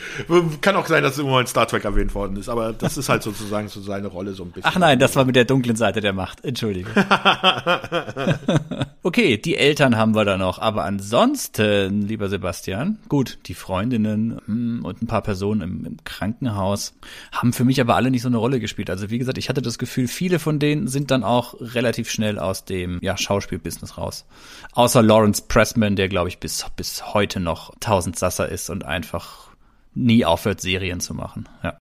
Kann 0.60 0.76
auch 0.76 0.86
sein, 0.86 1.02
dass 1.02 1.18
immer 1.18 1.40
in 1.40 1.46
Star 1.46 1.66
Trek 1.66 1.86
erwähnt 1.86 2.14
worden 2.14 2.36
ist, 2.36 2.50
aber 2.50 2.74
das 2.74 2.98
ist 2.98 3.08
halt 3.08 3.22
sozusagen 3.22 3.68
so 3.68 3.80
seine 3.80 4.08
Rolle 4.08 4.34
so 4.34 4.42
ein 4.42 4.50
bisschen. 4.50 4.70
Ach 4.70 4.78
nein, 4.78 4.98
das 4.98 5.16
war 5.16 5.24
mit 5.24 5.34
der 5.34 5.46
dunklen 5.46 5.76
Seite 5.76 6.02
der 6.02 6.12
Macht. 6.12 6.44
Entschuldige. 6.44 6.90
okay, 9.02 9.36
die 9.36 9.56
Eltern 9.56 9.96
haben 9.96 10.14
wir 10.14 10.24
da 10.24 10.36
noch, 10.36 10.58
aber 10.58 10.84
ansonsten, 10.84 12.02
lieber 12.02 12.28
Sebastian, 12.28 12.98
gut, 13.08 13.38
die 13.46 13.54
Freundinnen 13.54 14.40
hm, 14.46 14.84
und 14.84 15.02
ein 15.02 15.06
paar 15.06 15.22
Personen 15.22 15.60
im, 15.60 15.84
im 15.84 15.96
Krankenhaus 16.04 16.94
haben 17.32 17.52
für 17.52 17.64
mich 17.64 17.80
aber 17.80 17.96
alle 17.96 18.10
nicht 18.10 18.22
so 18.22 18.28
eine 18.28 18.38
Rolle 18.38 18.60
gespielt. 18.60 18.90
Also 18.90 19.10
wie 19.10 19.18
gesagt, 19.18 19.38
ich 19.38 19.48
hatte 19.48 19.62
das 19.62 19.78
Gefühl, 19.78 20.08
viele 20.08 20.38
von 20.38 20.58
denen 20.58 20.88
sind 20.88 21.10
dann 21.10 21.24
auch 21.24 21.54
relativ 21.60 22.10
schnell 22.10 22.38
aus 22.38 22.64
dem 22.64 22.98
ja, 23.02 23.16
Schauspielbusiness 23.16 23.98
raus. 23.98 24.26
Außer 24.72 25.02
Lawrence 25.02 25.42
Pressman, 25.46 25.96
der 25.96 26.08
glaube 26.08 26.28
ich 26.28 26.38
bis 26.38 26.66
bis 26.76 27.14
heute 27.14 27.40
noch 27.40 27.74
Tausendsasser 27.80 28.48
ist 28.48 28.70
und 28.70 28.84
einfach 28.84 29.47
nie 29.94 30.24
aufhört, 30.24 30.60
Serien 30.60 31.00
zu 31.00 31.14
machen. 31.14 31.48
Ja. 31.62 31.78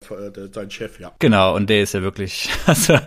Sein 0.51 0.71
Chef, 0.71 0.99
ja. 0.99 1.11
Genau, 1.19 1.55
und 1.55 1.69
der 1.69 1.81
ist 1.81 1.93
ja 1.93 2.01
wirklich, 2.01 2.49
also, 2.65 2.97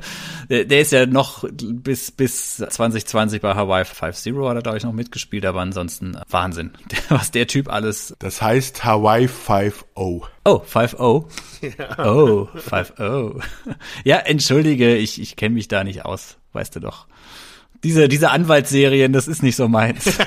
der, 0.49 0.65
der 0.65 0.81
ist 0.81 0.93
ja 0.93 1.07
noch 1.07 1.45
bis, 1.51 2.11
bis 2.11 2.57
2020 2.57 3.41
bei 3.41 3.55
Hawaii 3.55 3.85
5-0 3.85 4.49
hat 4.49 4.57
er, 4.57 4.63
glaube 4.63 4.79
ich, 4.79 4.85
noch 4.85 4.93
mitgespielt, 4.93 5.47
aber 5.47 5.61
ansonsten 5.61 6.19
Wahnsinn, 6.29 6.73
was 7.09 7.31
der 7.31 7.47
Typ 7.47 7.73
alles. 7.73 8.15
Das 8.19 8.43
heißt 8.43 8.85
Hawaii 8.85 9.27
5-0. 9.27 9.75
Oh, 9.95 10.23
5-0? 10.45 11.25
Ja. 11.79 12.07
Oh, 12.07 12.49
5-0. 12.55 13.43
Ja, 14.05 14.19
entschuldige, 14.19 14.97
ich, 14.97 15.21
ich 15.21 15.37
kenne 15.37 15.55
mich 15.55 15.69
da 15.69 15.85
nicht 15.85 16.05
aus, 16.05 16.37
weißt 16.53 16.77
du 16.77 16.81
doch. 16.81 17.07
Diese, 17.85 18.09
diese 18.09 18.31
Anwaltsserien, 18.31 19.13
das 19.13 19.29
ist 19.29 19.43
nicht 19.43 19.57
so 19.57 19.69
meins. 19.69 20.19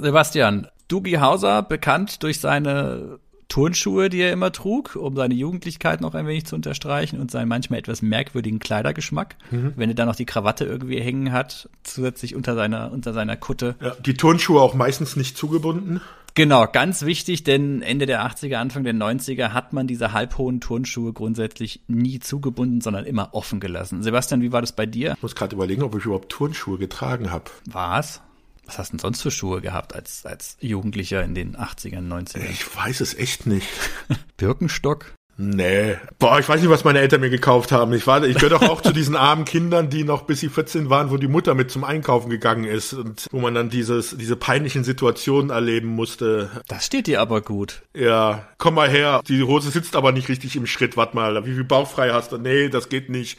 Sebastian, 0.00 0.68
Dugi 0.88 1.14
Hauser, 1.14 1.62
bekannt 1.62 2.22
durch 2.22 2.40
seine 2.40 3.18
Turnschuhe, 3.48 4.08
die 4.08 4.20
er 4.20 4.32
immer 4.32 4.52
trug, 4.52 4.96
um 4.96 5.14
seine 5.16 5.34
Jugendlichkeit 5.34 6.00
noch 6.00 6.14
ein 6.14 6.26
wenig 6.26 6.46
zu 6.46 6.56
unterstreichen 6.56 7.20
und 7.20 7.30
seinen 7.30 7.48
manchmal 7.48 7.78
etwas 7.78 8.02
merkwürdigen 8.02 8.58
Kleidergeschmack. 8.58 9.36
Mhm. 9.50 9.72
Wenn 9.76 9.90
er 9.90 9.94
dann 9.94 10.08
noch 10.08 10.16
die 10.16 10.26
Krawatte 10.26 10.64
irgendwie 10.64 11.00
hängen 11.00 11.32
hat, 11.32 11.68
zusätzlich 11.82 12.34
unter 12.34 12.54
seiner, 12.54 12.92
unter 12.92 13.12
seiner 13.12 13.36
Kutte. 13.36 13.76
Ja, 13.80 13.94
die 14.04 14.14
Turnschuhe 14.14 14.60
auch 14.60 14.74
meistens 14.74 15.16
nicht 15.16 15.36
zugebunden. 15.36 16.00
Genau, 16.34 16.66
ganz 16.66 17.06
wichtig, 17.06 17.44
denn 17.44 17.80
Ende 17.80 18.04
der 18.04 18.26
80er, 18.26 18.56
Anfang 18.56 18.84
der 18.84 18.92
90er 18.92 19.54
hat 19.54 19.72
man 19.72 19.86
diese 19.86 20.12
halbhohen 20.12 20.60
Turnschuhe 20.60 21.14
grundsätzlich 21.14 21.80
nie 21.88 22.18
zugebunden, 22.18 22.82
sondern 22.82 23.06
immer 23.06 23.30
offen 23.32 23.58
gelassen. 23.58 24.02
Sebastian, 24.02 24.42
wie 24.42 24.52
war 24.52 24.60
das 24.60 24.72
bei 24.72 24.84
dir? 24.84 25.14
Ich 25.16 25.22
muss 25.22 25.34
gerade 25.34 25.56
überlegen, 25.56 25.82
ob 25.82 25.96
ich 25.96 26.04
überhaupt 26.04 26.30
Turnschuhe 26.30 26.76
getragen 26.76 27.30
habe. 27.30 27.44
Was? 27.64 28.20
Was 28.66 28.78
hast 28.78 28.92
du 28.92 28.96
denn 28.96 29.00
sonst 29.00 29.22
für 29.22 29.30
Schuhe 29.30 29.60
gehabt 29.60 29.94
als, 29.94 30.26
als 30.26 30.56
Jugendlicher 30.60 31.22
in 31.22 31.34
den 31.34 31.56
80ern, 31.56 32.08
90ern? 32.08 32.50
Ich 32.50 32.76
weiß 32.76 33.00
es 33.00 33.14
echt 33.14 33.46
nicht. 33.46 33.68
Birkenstock? 34.36 35.14
Nee. 35.38 35.96
Boah, 36.18 36.38
ich 36.38 36.48
weiß 36.48 36.62
nicht, 36.62 36.70
was 36.70 36.84
meine 36.84 37.00
Eltern 37.00 37.20
mir 37.20 37.28
gekauft 37.28 37.70
haben. 37.70 37.92
Ich 37.92 38.06
war, 38.06 38.24
ich 38.24 38.36
gehöre 38.36 38.58
doch 38.58 38.68
auch 38.68 38.80
zu 38.80 38.92
diesen 38.94 39.16
armen 39.16 39.44
Kindern, 39.44 39.90
die 39.90 40.02
noch 40.02 40.22
bis 40.22 40.40
sie 40.40 40.48
14 40.48 40.88
waren, 40.88 41.10
wo 41.10 41.18
die 41.18 41.28
Mutter 41.28 41.54
mit 41.54 41.70
zum 41.70 41.84
Einkaufen 41.84 42.30
gegangen 42.30 42.64
ist 42.64 42.94
und 42.94 43.26
wo 43.30 43.40
man 43.40 43.54
dann 43.54 43.68
dieses, 43.68 44.16
diese 44.16 44.36
peinlichen 44.36 44.82
Situationen 44.82 45.50
erleben 45.50 45.88
musste. 45.88 46.50
Das 46.68 46.86
steht 46.86 47.06
dir 47.06 47.20
aber 47.20 47.42
gut. 47.42 47.82
Ja, 47.94 48.48
komm 48.56 48.74
mal 48.74 48.88
her. 48.88 49.20
Die 49.28 49.42
Hose 49.42 49.70
sitzt 49.70 49.94
aber 49.94 50.12
nicht 50.12 50.30
richtig 50.30 50.56
im 50.56 50.66
Schritt. 50.66 50.96
Warte 50.96 51.14
mal, 51.14 51.44
wie 51.44 51.54
viel 51.54 51.64
Bauch 51.64 51.90
frei 51.90 52.10
hast 52.12 52.32
du? 52.32 52.38
Nee, 52.38 52.70
das 52.70 52.88
geht 52.88 53.10
nicht 53.10 53.38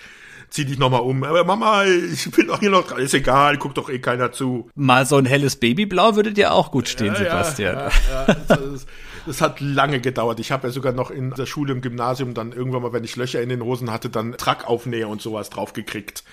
zieh 0.49 0.65
dich 0.65 0.79
nochmal 0.79 1.01
um. 1.01 1.23
Aber 1.23 1.43
Mama, 1.43 1.83
ich 1.85 2.29
bin 2.31 2.47
doch 2.47 2.59
hier 2.59 2.69
noch 2.69 2.87
dran. 2.87 2.99
Ist 2.99 3.13
egal, 3.13 3.57
guckt 3.57 3.77
doch 3.77 3.89
eh 3.89 3.99
keiner 3.99 4.31
zu. 4.31 4.69
Mal 4.75 5.05
so 5.05 5.17
ein 5.17 5.25
helles 5.25 5.57
Babyblau 5.57 6.15
würde 6.15 6.33
dir 6.33 6.53
auch 6.53 6.71
gut 6.71 6.87
stehen, 6.87 7.13
ja, 7.13 7.15
Sebastian. 7.15 7.75
Ja, 7.75 7.89
ja, 8.27 8.35
das, 8.47 8.85
das, 9.25 9.41
hat 9.41 9.59
lange 9.59 9.99
gedauert. 9.99 10.39
Ich 10.39 10.51
habe 10.51 10.67
ja 10.67 10.73
sogar 10.73 10.93
noch 10.93 11.11
in 11.11 11.31
der 11.31 11.45
Schule 11.45 11.73
im 11.73 11.81
Gymnasium 11.81 12.33
dann 12.33 12.51
irgendwann 12.51 12.81
mal, 12.81 12.93
wenn 12.93 13.03
ich 13.03 13.15
Löcher 13.15 13.41
in 13.41 13.49
den 13.49 13.63
Hosen 13.63 13.91
hatte, 13.91 14.09
dann 14.09 14.33
Trackaufnäher 14.33 15.09
und 15.09 15.21
sowas 15.21 15.49
draufgekriegt. 15.49 16.23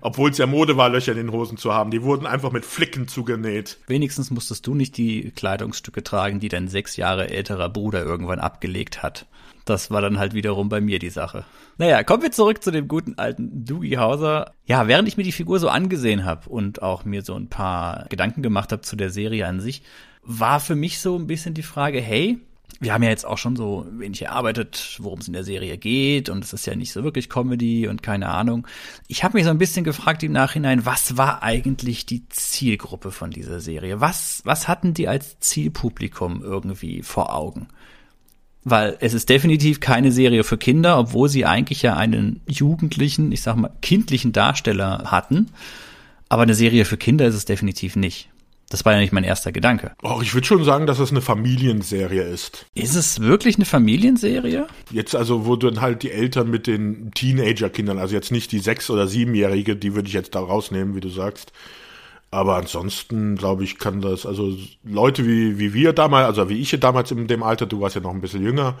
Obwohl 0.00 0.30
es 0.30 0.38
ja 0.38 0.46
Mode 0.46 0.76
war, 0.76 0.88
Löcher 0.88 1.12
in 1.12 1.18
den 1.18 1.32
Hosen 1.32 1.56
zu 1.56 1.72
haben. 1.72 1.90
Die 1.90 2.02
wurden 2.02 2.26
einfach 2.26 2.52
mit 2.52 2.64
Flicken 2.64 3.08
zugenäht. 3.08 3.78
Wenigstens 3.86 4.30
musstest 4.30 4.66
du 4.66 4.74
nicht 4.74 4.96
die 4.96 5.32
Kleidungsstücke 5.34 6.04
tragen, 6.04 6.40
die 6.40 6.48
dein 6.48 6.68
sechs 6.68 6.96
Jahre 6.96 7.30
älterer 7.30 7.68
Bruder 7.68 8.04
irgendwann 8.04 8.38
abgelegt 8.38 9.02
hat. 9.02 9.26
Das 9.68 9.90
war 9.90 10.00
dann 10.00 10.18
halt 10.18 10.32
wiederum 10.32 10.70
bei 10.70 10.80
mir 10.80 10.98
die 10.98 11.10
Sache. 11.10 11.44
Naja, 11.76 12.02
kommen 12.02 12.22
wir 12.22 12.32
zurück 12.32 12.62
zu 12.62 12.70
dem 12.70 12.88
guten 12.88 13.18
alten 13.18 13.66
Doogie 13.66 13.98
Hauser. 13.98 14.52
Ja, 14.64 14.88
während 14.88 15.08
ich 15.08 15.18
mir 15.18 15.24
die 15.24 15.32
Figur 15.32 15.58
so 15.58 15.68
angesehen 15.68 16.24
habe 16.24 16.48
und 16.48 16.80
auch 16.80 17.04
mir 17.04 17.22
so 17.22 17.34
ein 17.34 17.48
paar 17.48 18.06
Gedanken 18.08 18.42
gemacht 18.42 18.72
habe 18.72 18.80
zu 18.80 18.96
der 18.96 19.10
Serie 19.10 19.46
an 19.46 19.60
sich, 19.60 19.82
war 20.22 20.60
für 20.60 20.74
mich 20.74 21.00
so 21.00 21.18
ein 21.18 21.26
bisschen 21.26 21.52
die 21.52 21.62
Frage, 21.62 22.00
hey, 22.00 22.38
wir 22.80 22.94
haben 22.94 23.02
ja 23.02 23.10
jetzt 23.10 23.26
auch 23.26 23.36
schon 23.36 23.56
so 23.56 23.86
wenig 23.90 24.22
erarbeitet, 24.22 24.96
worum 25.00 25.18
es 25.18 25.26
in 25.26 25.34
der 25.34 25.44
Serie 25.44 25.76
geht 25.76 26.30
und 26.30 26.44
es 26.44 26.52
ist 26.52 26.66
ja 26.66 26.74
nicht 26.74 26.92
so 26.92 27.04
wirklich 27.04 27.28
Comedy 27.28 27.88
und 27.88 28.02
keine 28.02 28.28
Ahnung. 28.28 28.66
Ich 29.06 29.22
habe 29.22 29.36
mich 29.36 29.44
so 29.44 29.50
ein 29.50 29.58
bisschen 29.58 29.84
gefragt 29.84 30.22
im 30.22 30.32
Nachhinein, 30.32 30.86
was 30.86 31.16
war 31.18 31.42
eigentlich 31.42 32.06
die 32.06 32.26
Zielgruppe 32.28 33.10
von 33.10 33.30
dieser 33.30 33.60
Serie? 33.60 34.00
Was 34.00 34.40
was 34.44 34.68
hatten 34.68 34.94
die 34.94 35.08
als 35.08 35.38
Zielpublikum 35.40 36.42
irgendwie 36.42 37.02
vor 37.02 37.34
Augen? 37.34 37.68
Weil 38.64 38.96
es 39.00 39.14
ist 39.14 39.28
definitiv 39.28 39.80
keine 39.80 40.12
Serie 40.12 40.44
für 40.44 40.58
Kinder, 40.58 40.98
obwohl 40.98 41.28
sie 41.28 41.44
eigentlich 41.44 41.82
ja 41.82 41.96
einen 41.96 42.40
jugendlichen, 42.46 43.32
ich 43.32 43.42
sag 43.42 43.56
mal, 43.56 43.70
kindlichen 43.82 44.32
Darsteller 44.32 45.04
hatten. 45.06 45.48
Aber 46.28 46.42
eine 46.42 46.54
Serie 46.54 46.84
für 46.84 46.96
Kinder 46.96 47.26
ist 47.26 47.34
es 47.34 47.44
definitiv 47.44 47.96
nicht. 47.96 48.28
Das 48.70 48.84
war 48.84 48.92
ja 48.92 48.98
nicht 48.98 49.12
mein 49.12 49.24
erster 49.24 49.50
Gedanke. 49.50 49.92
Oh, 50.02 50.20
ich 50.22 50.34
würde 50.34 50.46
schon 50.46 50.62
sagen, 50.62 50.86
dass 50.86 50.98
es 50.98 51.10
eine 51.10 51.22
Familienserie 51.22 52.22
ist. 52.22 52.66
Ist 52.74 52.96
es 52.96 53.20
wirklich 53.20 53.56
eine 53.56 53.64
Familienserie? 53.64 54.66
Jetzt 54.90 55.16
also, 55.16 55.46
wo 55.46 55.56
dann 55.56 55.80
halt 55.80 56.02
die 56.02 56.10
Eltern 56.10 56.50
mit 56.50 56.66
den 56.66 57.10
Teenager-Kindern, 57.12 57.98
also 57.98 58.14
jetzt 58.14 58.30
nicht 58.30 58.52
die 58.52 58.58
sechs- 58.58 58.90
oder 58.90 59.06
siebenjährige, 59.06 59.74
die 59.74 59.94
würde 59.94 60.08
ich 60.08 60.14
jetzt 60.14 60.34
da 60.34 60.40
rausnehmen, 60.40 60.94
wie 60.94 61.00
du 61.00 61.08
sagst, 61.08 61.52
aber 62.30 62.56
ansonsten, 62.56 63.36
glaube 63.36 63.64
ich, 63.64 63.78
kann 63.78 64.00
das, 64.00 64.26
also 64.26 64.54
Leute 64.84 65.26
wie, 65.26 65.58
wie 65.58 65.72
wir 65.72 65.92
damals, 65.92 66.26
also 66.26 66.48
wie 66.48 66.60
ich 66.60 66.70
damals 66.78 67.10
in 67.10 67.26
dem 67.26 67.42
Alter, 67.42 67.66
du 67.66 67.80
warst 67.80 67.94
ja 67.94 68.02
noch 68.02 68.12
ein 68.12 68.20
bisschen 68.20 68.42
jünger, 68.42 68.76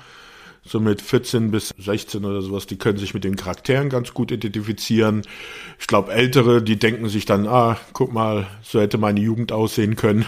so 0.64 0.80
mit 0.80 1.00
14 1.00 1.50
bis 1.50 1.74
16 1.78 2.24
oder 2.24 2.42
sowas, 2.42 2.66
die 2.66 2.76
können 2.76 2.98
sich 2.98 3.14
mit 3.14 3.24
den 3.24 3.36
Charakteren 3.36 3.88
ganz 3.88 4.12
gut 4.12 4.30
identifizieren. 4.30 5.22
Ich 5.78 5.86
glaube, 5.86 6.12
Ältere, 6.12 6.62
die 6.62 6.78
denken 6.78 7.08
sich 7.08 7.24
dann, 7.24 7.46
ah, 7.46 7.78
guck 7.94 8.12
mal, 8.12 8.46
so 8.62 8.80
hätte 8.80 8.98
meine 8.98 9.20
Jugend 9.20 9.50
aussehen 9.50 9.96
können. 9.96 10.26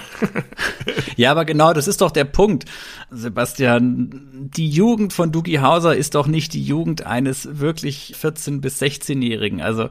ja, 1.16 1.30
aber 1.30 1.44
genau, 1.44 1.74
das 1.74 1.88
ist 1.88 2.00
doch 2.00 2.10
der 2.10 2.24
Punkt, 2.24 2.64
Sebastian. 3.10 4.50
Die 4.56 4.70
Jugend 4.70 5.12
von 5.12 5.30
Doogie 5.30 5.60
Hauser 5.60 5.94
ist 5.94 6.14
doch 6.14 6.26
nicht 6.26 6.54
die 6.54 6.64
Jugend 6.64 7.04
eines 7.06 7.60
wirklich 7.60 8.14
14- 8.20 8.60
bis 8.60 8.80
16-Jährigen. 8.80 9.60
Also 9.60 9.90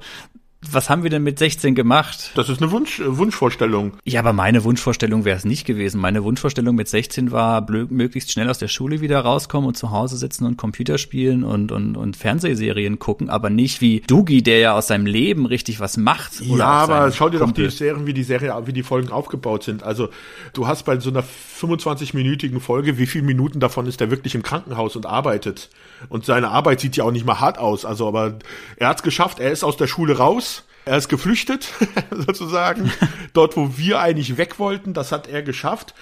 was 0.61 0.89
haben 0.89 1.03
wir 1.03 1.09
denn 1.09 1.23
mit 1.23 1.39
16 1.39 1.73
gemacht? 1.73 2.31
Das 2.35 2.49
ist 2.49 2.61
eine 2.61 2.71
Wunsch, 2.71 2.99
äh, 2.99 3.17
Wunschvorstellung. 3.17 3.93
Ja, 4.03 4.19
aber 4.19 4.33
meine 4.33 4.65
Wunschvorstellung 4.65 5.23
wäre 5.23 5.37
es 5.37 5.45
nicht 5.45 5.65
gewesen. 5.65 6.01
Meine 6.01 6.23
Wunschvorstellung 6.25 6.75
mit 6.75 6.89
16 6.89 7.31
war, 7.31 7.65
möglichst 7.69 8.31
schnell 8.31 8.49
aus 8.49 8.57
der 8.57 8.67
Schule 8.67 8.99
wieder 8.99 9.21
rauskommen 9.21 9.69
und 9.69 9.77
zu 9.77 9.91
Hause 9.91 10.17
sitzen 10.17 10.45
und 10.45 10.57
Computer 10.57 10.97
spielen 10.97 11.45
und, 11.45 11.71
und, 11.71 11.95
und 11.95 12.17
Fernsehserien 12.17 12.99
gucken, 12.99 13.29
aber 13.29 13.49
nicht 13.49 13.79
wie 13.79 14.01
Dugi, 14.01 14.43
der 14.43 14.59
ja 14.59 14.73
aus 14.73 14.87
seinem 14.87 15.05
Leben 15.05 15.45
richtig 15.45 15.79
was 15.79 15.95
macht. 15.95 16.41
ja, 16.41 16.65
aber 16.65 17.11
schau 17.13 17.29
dir 17.29 17.39
Kumpel. 17.39 17.65
doch 17.65 17.71
die 17.71 17.77
Serien, 17.77 18.05
wie 18.05 18.13
die 18.13 18.23
Serie, 18.23 18.53
wie 18.65 18.73
die 18.73 18.83
Folgen 18.83 19.09
aufgebaut 19.09 19.63
sind. 19.63 19.83
Also, 19.83 20.09
du 20.51 20.67
hast 20.67 20.83
bei 20.83 20.99
so 20.99 21.09
einer 21.09 21.23
25-minütigen 21.23 22.59
Folge, 22.59 22.97
wie 22.97 23.07
viele 23.07 23.23
Minuten 23.23 23.61
davon 23.61 23.85
ist 23.87 24.01
er 24.01 24.11
wirklich 24.11 24.35
im 24.35 24.43
Krankenhaus 24.43 24.97
und 24.97 25.05
arbeitet? 25.05 25.69
Und 26.09 26.25
seine 26.25 26.49
Arbeit 26.49 26.81
sieht 26.81 26.97
ja 26.97 27.05
auch 27.05 27.11
nicht 27.11 27.25
mal 27.25 27.39
hart 27.39 27.57
aus. 27.57 27.85
Also, 27.85 28.07
aber 28.07 28.39
er 28.75 28.89
hat 28.89 28.97
es 28.97 29.03
geschafft, 29.03 29.39
er 29.39 29.51
ist 29.51 29.63
aus 29.63 29.77
der 29.77 29.87
Schule 29.87 30.17
raus, 30.17 30.48
er 30.89 30.97
ist 30.97 31.07
geflüchtet, 31.07 31.71
sozusagen. 32.11 32.91
Dort, 33.33 33.55
wo 33.55 33.77
wir 33.77 33.99
eigentlich 33.99 34.37
weg 34.37 34.57
wollten, 34.57 34.93
das 34.93 35.11
hat 35.11 35.27
er 35.27 35.43
geschafft. 35.43 35.93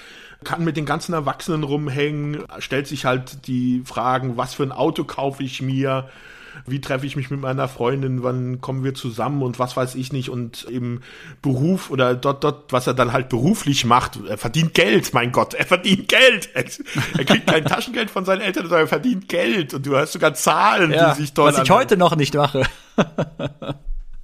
Kann 0.45 0.63
mit 0.63 0.77
den 0.77 0.85
ganzen 0.85 1.13
Erwachsenen 1.13 1.63
rumhängen, 1.63 2.43
stellt 2.59 2.87
sich 2.87 3.03
halt 3.05 3.47
die 3.47 3.81
Fragen, 3.85 4.37
was 4.37 4.53
für 4.53 4.63
ein 4.63 4.71
Auto 4.71 5.03
kaufe 5.03 5.43
ich 5.43 5.61
mir? 5.61 6.07
Wie 6.65 6.79
treffe 6.79 7.05
ich 7.05 7.15
mich 7.15 7.29
mit 7.29 7.41
meiner 7.41 7.67
Freundin? 7.67 8.23
Wann 8.23 8.61
kommen 8.61 8.83
wir 8.83 8.93
zusammen? 8.93 9.43
Und 9.43 9.59
was 9.59 9.75
weiß 9.75 9.95
ich 9.95 10.13
nicht? 10.13 10.29
Und 10.29 10.63
im 10.63 11.01
Beruf 11.41 11.91
oder 11.91 12.15
dort, 12.15 12.43
dort, 12.43 12.71
was 12.71 12.87
er 12.87 12.93
dann 12.93 13.13
halt 13.13 13.29
beruflich 13.29 13.83
macht. 13.83 14.19
Er 14.27 14.37
verdient 14.37 14.73
Geld, 14.73 15.13
mein 15.13 15.31
Gott. 15.31 15.53
Er 15.53 15.65
verdient 15.65 16.07
Geld. 16.07 16.49
Er, 16.53 16.63
er 17.17 17.25
kriegt 17.25 17.47
kein 17.47 17.65
Taschengeld 17.65 18.09
von 18.09 18.25
seinen 18.25 18.41
Eltern, 18.41 18.63
sondern 18.63 18.85
er 18.85 18.87
verdient 18.87 19.27
Geld. 19.27 19.73
Und 19.73 19.85
du 19.85 19.97
hast 19.97 20.13
sogar 20.13 20.33
Zahlen, 20.33 20.91
ja, 20.91 21.13
die 21.13 21.21
sich 21.21 21.33
dort. 21.33 21.55
Was 21.55 21.63
ich 21.63 21.71
heute 21.71 21.97
noch 21.97 22.15
nicht 22.15 22.33
mache. 22.33 22.63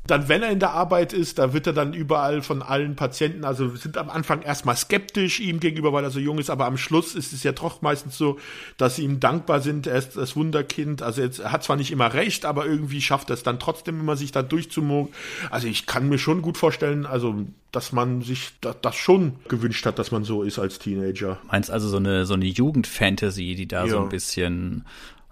Dann, 0.06 0.28
wenn 0.28 0.44
er 0.44 0.52
in 0.52 0.60
der 0.60 0.72
Arbeit 0.72 1.14
ist, 1.14 1.40
da 1.40 1.54
wird 1.54 1.66
er 1.66 1.74
dann 1.74 1.94
überall 1.94 2.42
von 2.42 2.62
allen 2.62 2.96
Patienten, 2.96 3.46
also 3.46 3.70
sind 3.76 3.98
am 3.98 4.10
Anfang 4.10 4.42
erstmal 4.42 4.76
skeptisch 4.76 5.40
ihm 5.40 5.62
gegenüber, 5.62 5.94
weil 5.94 6.04
er 6.04 6.12
so 6.12 6.20
jung 6.20 6.40
ist, 6.40 6.50
aber 6.50 6.66
am 6.66 6.78
Schluss 6.78 7.16
ist 7.16 7.32
es 7.32 7.44
ja 7.44 7.54
doch 7.54 7.82
meistens 7.82 8.18
so, 8.18 8.38
dass 8.78 8.98
sie 8.98 9.04
ihm 9.04 9.22
dankbar 9.22 9.62
sind. 9.62 9.88
Er 9.88 9.96
ist 9.96 10.18
das 10.18 10.36
Wunderkind. 10.36 11.02
Also 11.02 11.22
jetzt, 11.22 11.40
er 11.40 11.54
hat 11.54 11.64
zwar 11.64 11.78
nicht 11.78 11.92
immer 11.92 12.14
recht, 12.14 12.44
aber 12.44 12.66
irgendwie 12.66 13.02
schafft 13.02 13.30
er 13.30 13.36
es 13.36 13.44
dann 13.44 13.60
trotzdem 13.60 14.00
immer, 14.02 14.18
sich 14.18 14.34
da 14.34 14.42
durchzumogen. 14.42 15.14
Also 15.50 15.68
ich 15.68 15.86
kann 15.86 16.10
mir 16.10 16.18
schon 16.18 16.42
gut 16.42 16.58
vorstellen, 16.58 17.06
also 17.06 17.36
dass 17.72 17.92
man 17.92 18.22
sich 18.22 18.52
das 18.60 18.96
schon 18.96 19.34
gewünscht 19.48 19.86
hat, 19.86 19.98
dass 19.98 20.12
man 20.12 20.26
so 20.26 20.44
ist 20.44 20.60
als 20.60 20.80
Teenager. 20.80 21.40
Meinst 21.50 21.72
also 21.72 21.88
so 21.88 21.98
eine 21.98 22.26
so 22.26 22.36
eine 22.36 22.46
Jugendfantasy, 22.46 23.56
die 23.56 23.68
da 23.68 23.86
ja. 23.86 23.92
so 23.92 24.00
ein 24.02 24.10
bisschen 24.10 24.86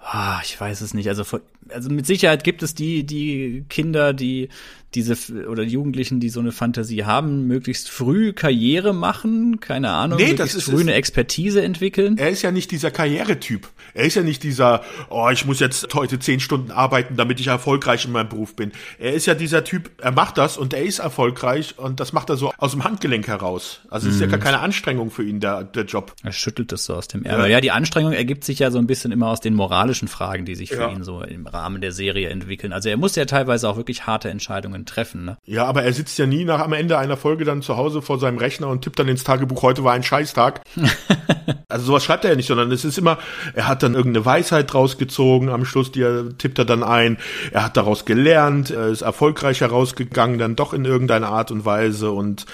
Ah, 0.04 0.42
ich 0.44 0.60
weiß 0.60 0.82
es 0.82 0.94
nicht. 0.94 1.08
Also 1.10 1.24
also 1.70 1.90
mit 1.90 2.06
Sicherheit 2.06 2.44
gibt 2.44 2.64
es 2.64 2.74
die, 2.74 3.06
die 3.06 3.66
Kinder, 3.70 4.14
die 4.14 4.50
diese 4.94 5.48
oder 5.48 5.64
Jugendlichen, 5.64 6.20
die 6.20 6.30
so 6.30 6.40
eine 6.42 6.52
Fantasie 6.52 7.06
haben, 7.06 7.48
möglichst 7.48 7.90
früh 7.90 8.34
Karriere 8.34 8.94
machen, 8.94 9.60
keine 9.60 9.90
Ahnung, 9.92 10.18
Nee, 10.18 10.32
möglichst 10.32 10.56
das 10.58 10.64
ist- 10.68 10.70
früh 10.70 10.82
eine 10.82 10.94
Expertise 10.94 11.62
entwickeln. 11.62 12.18
Er 12.18 12.30
ist 12.30 12.42
ja 12.42 12.52
nicht 12.52 12.72
dieser 12.72 12.92
Karrieretyp. 12.92 13.68
Er 13.94 14.06
ist 14.06 14.16
ja 14.16 14.22
nicht 14.24 14.44
dieser, 14.44 14.82
oh, 15.10 15.30
ich 15.32 15.46
muss 15.46 15.60
jetzt 15.60 15.94
heute 15.94 16.20
zehn 16.20 16.40
Stunden 16.40 16.72
arbeiten, 16.72 17.16
damit 17.16 17.40
ich 17.40 17.48
erfolgreich 17.48 18.06
in 18.06 18.12
meinem 18.12 18.30
Beruf 18.30 18.56
bin. 18.56 18.72
Er 19.00 19.14
ist 19.14 19.26
ja 19.28 19.34
dieser 19.34 19.64
Typ, 19.64 19.90
er 20.02 20.12
macht 20.12 20.38
das 20.38 20.58
und 20.58 20.74
er 20.74 20.84
ist 20.84 21.00
erfolgreich 21.00 21.76
und 21.78 22.00
das 22.00 22.12
macht 22.14 22.30
er 22.30 22.38
so 22.38 22.52
aus 22.58 22.72
dem 22.72 22.84
Handgelenk 22.84 23.28
heraus. 23.28 23.82
Also 23.90 24.08
es 24.10 24.16
ist 24.16 24.22
ja 24.22 24.28
gar 24.28 24.40
keine 24.40 24.60
Anstrengung 24.60 25.10
für 25.12 25.24
ihn, 25.24 25.40
der, 25.40 25.64
der 25.64 25.86
Job. 25.86 26.14
Er 26.24 26.32
schüttelt 26.32 26.72
es 26.74 26.86
so 26.86 26.96
aus 26.96 27.08
dem 27.08 27.24
Ärmel. 27.24 27.50
Ja. 27.50 27.62
die 27.62 27.72
Anstrengung 27.72 28.12
ergibt 28.14 28.44
sich 28.44 28.60
ja 28.60 28.72
so 28.72 28.78
ein 28.78 28.88
bisschen 28.88 29.12
immer 29.12 29.28
aus 29.28 29.40
den 29.40 29.54
moralischen 29.56 30.08
Fragen, 30.08 30.46
die 30.46 30.56
sich 30.56 30.70
für 30.70 30.82
Ja. 30.82 30.92
ihn 30.92 31.04
so 31.04 31.22
im 31.22 31.48
Rahmen 31.48 31.80
der 31.82 31.92
Serie 31.92 32.30
entwickeln. 32.30 32.74
Also 32.74 32.90
er 32.90 32.98
muss 32.98 33.16
ja 33.16 33.26
teilweise 33.26 33.70
auch 33.70 33.78
wirklich 33.78 34.06
harte 34.08 34.30
Entscheidungen 34.30 34.81
treffen. 34.86 35.26
Ne? 35.26 35.38
Ja, 35.46 35.66
aber 35.66 35.84
er 35.84 35.94
sitzt 35.94 36.18
ja 36.20 36.26
nie 36.26 36.46
nach 36.46 36.60
am 36.60 36.74
Ende 36.74 36.98
einer 36.98 37.18
Folge 37.18 37.46
dann 37.46 37.62
zu 37.62 37.78
Hause 37.78 38.02
vor 38.02 38.20
seinem 38.20 38.38
Rechner 38.38 38.68
und 38.68 38.82
tippt 38.82 39.00
dann 39.00 39.08
ins 39.08 39.24
Tagebuch, 39.24 39.62
heute 39.62 39.84
war 39.84 39.94
ein 39.94 40.04
Scheißtag. 40.04 40.62
also 41.68 41.86
sowas 41.86 42.04
schreibt 42.04 42.24
er 42.26 42.32
ja 42.32 42.36
nicht, 42.36 42.48
sondern 42.48 42.72
es 42.72 42.86
ist 42.86 42.98
immer, 42.98 43.18
er 43.54 43.68
hat 43.68 43.84
dann 43.84 43.94
irgendeine 43.94 44.26
Weisheit 44.26 44.74
rausgezogen, 44.74 45.50
am 45.50 45.66
Schluss, 45.66 45.92
die 45.92 46.02
er 46.02 46.38
tippt 46.38 46.60
er 46.60 46.66
dann 46.66 46.84
ein, 46.84 47.18
er 47.52 47.66
hat 47.66 47.78
daraus 47.78 48.06
gelernt, 48.06 48.72
er 48.72 48.88
ist 48.88 49.02
erfolgreich 49.02 49.62
herausgegangen, 49.62 50.38
dann 50.38 50.56
doch 50.56 50.74
in 50.74 50.86
irgendeiner 50.86 51.30
Art 51.30 51.52
und 51.52 51.66
Weise 51.66 52.12
und 52.12 52.46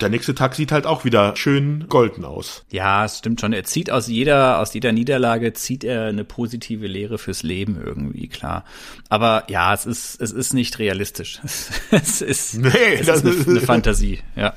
der 0.00 0.08
nächste 0.08 0.34
Tag 0.34 0.54
sieht 0.54 0.72
halt 0.72 0.86
auch 0.86 1.04
wieder 1.04 1.36
schön 1.36 1.86
golden 1.88 2.24
aus. 2.24 2.64
Ja, 2.70 3.04
es 3.04 3.18
stimmt 3.18 3.40
schon. 3.40 3.52
Er 3.52 3.64
zieht 3.64 3.90
aus 3.90 4.08
jeder, 4.08 4.58
aus 4.58 4.74
jeder 4.74 4.92
Niederlage 4.92 5.52
zieht 5.52 5.84
er 5.84 6.06
eine 6.06 6.24
positive 6.24 6.86
Lehre 6.86 7.18
fürs 7.18 7.42
Leben 7.42 7.80
irgendwie, 7.82 8.28
klar. 8.28 8.64
Aber 9.08 9.44
ja, 9.48 9.72
es 9.74 9.86
ist, 9.86 10.20
es 10.20 10.32
ist 10.32 10.54
nicht 10.54 10.78
realistisch. 10.78 11.40
Es 11.90 12.20
ist, 12.20 12.54
Nee, 12.54 12.68
es 13.00 13.06
das 13.06 13.22
ist 13.22 13.46
eine, 13.48 13.58
eine 13.58 13.66
Fantasie, 13.66 14.20
ja. 14.36 14.54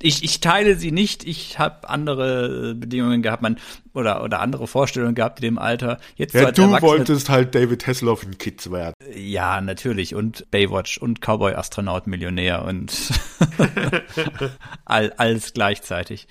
Ich, 0.00 0.22
ich 0.22 0.38
teile 0.38 0.76
sie 0.76 0.92
nicht. 0.92 1.24
Ich 1.26 1.58
habe 1.58 1.88
andere 1.88 2.76
Bedingungen 2.76 3.20
gehabt, 3.20 3.42
man 3.42 3.58
oder 3.94 4.22
oder 4.22 4.38
andere 4.38 4.68
Vorstellungen 4.68 5.16
gehabt 5.16 5.40
in 5.40 5.42
dem 5.42 5.58
Alter. 5.58 5.98
Jetzt 6.14 6.34
so 6.34 6.38
Ja, 6.38 6.46
als 6.46 6.54
du 6.56 6.62
Erwachsene- 6.62 6.82
wolltest 6.82 7.28
halt 7.30 7.52
David 7.56 7.84
Hasselhoff 7.84 8.22
ein 8.24 8.38
Kids 8.38 8.70
werden. 8.70 8.94
Ja, 9.16 9.60
natürlich. 9.60 10.14
Und 10.14 10.48
Baywatch 10.52 10.98
und 10.98 11.20
Cowboy-Astronaut, 11.20 12.06
Millionär 12.06 12.64
und 12.64 12.92
all, 14.84 15.12
alles 15.16 15.52
gleichzeitig. 15.52 16.28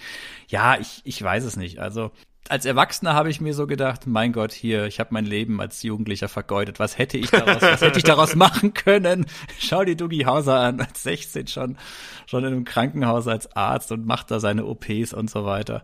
Ja, 0.48 0.78
ich, 0.80 1.02
ich 1.04 1.22
weiß 1.22 1.44
es 1.44 1.58
nicht. 1.58 1.80
Also 1.80 2.12
als 2.50 2.66
Erwachsener 2.66 3.14
habe 3.14 3.30
ich 3.30 3.42
mir 3.42 3.54
so 3.54 3.68
gedacht, 3.68 4.08
mein 4.08 4.34
Gott, 4.34 4.52
hier, 4.52 4.86
ich 4.86 5.00
habe 5.00 5.14
mein 5.14 5.26
Leben 5.26 5.60
als 5.62 5.84
Jugendlicher 5.84 6.28
vergeudet. 6.28 6.80
Was 6.80 6.98
hätte 6.98 7.18
ich 7.18 7.30
daraus, 7.30 7.62
was 7.62 7.82
hätte 7.82 7.98
ich 7.98 8.04
daraus 8.04 8.36
machen 8.38 8.74
können? 8.74 9.26
Schau 9.60 9.84
dir 9.84 9.96
Dougie 9.96 10.26
Hauser 10.26 10.60
an, 10.60 10.80
als 10.80 11.04
16 11.04 11.48
schon, 11.48 11.78
schon 12.26 12.44
in 12.44 12.54
einem 12.54 12.66
Krankenhaus 12.66 13.28
als 13.28 13.56
Arzt 13.56 13.92
und 13.92 14.06
macht 14.06 14.32
da 14.32 14.40
seine 14.40 14.66
OPs 14.66 15.14
und 15.14 15.30
so 15.30 15.46
weiter. 15.46 15.84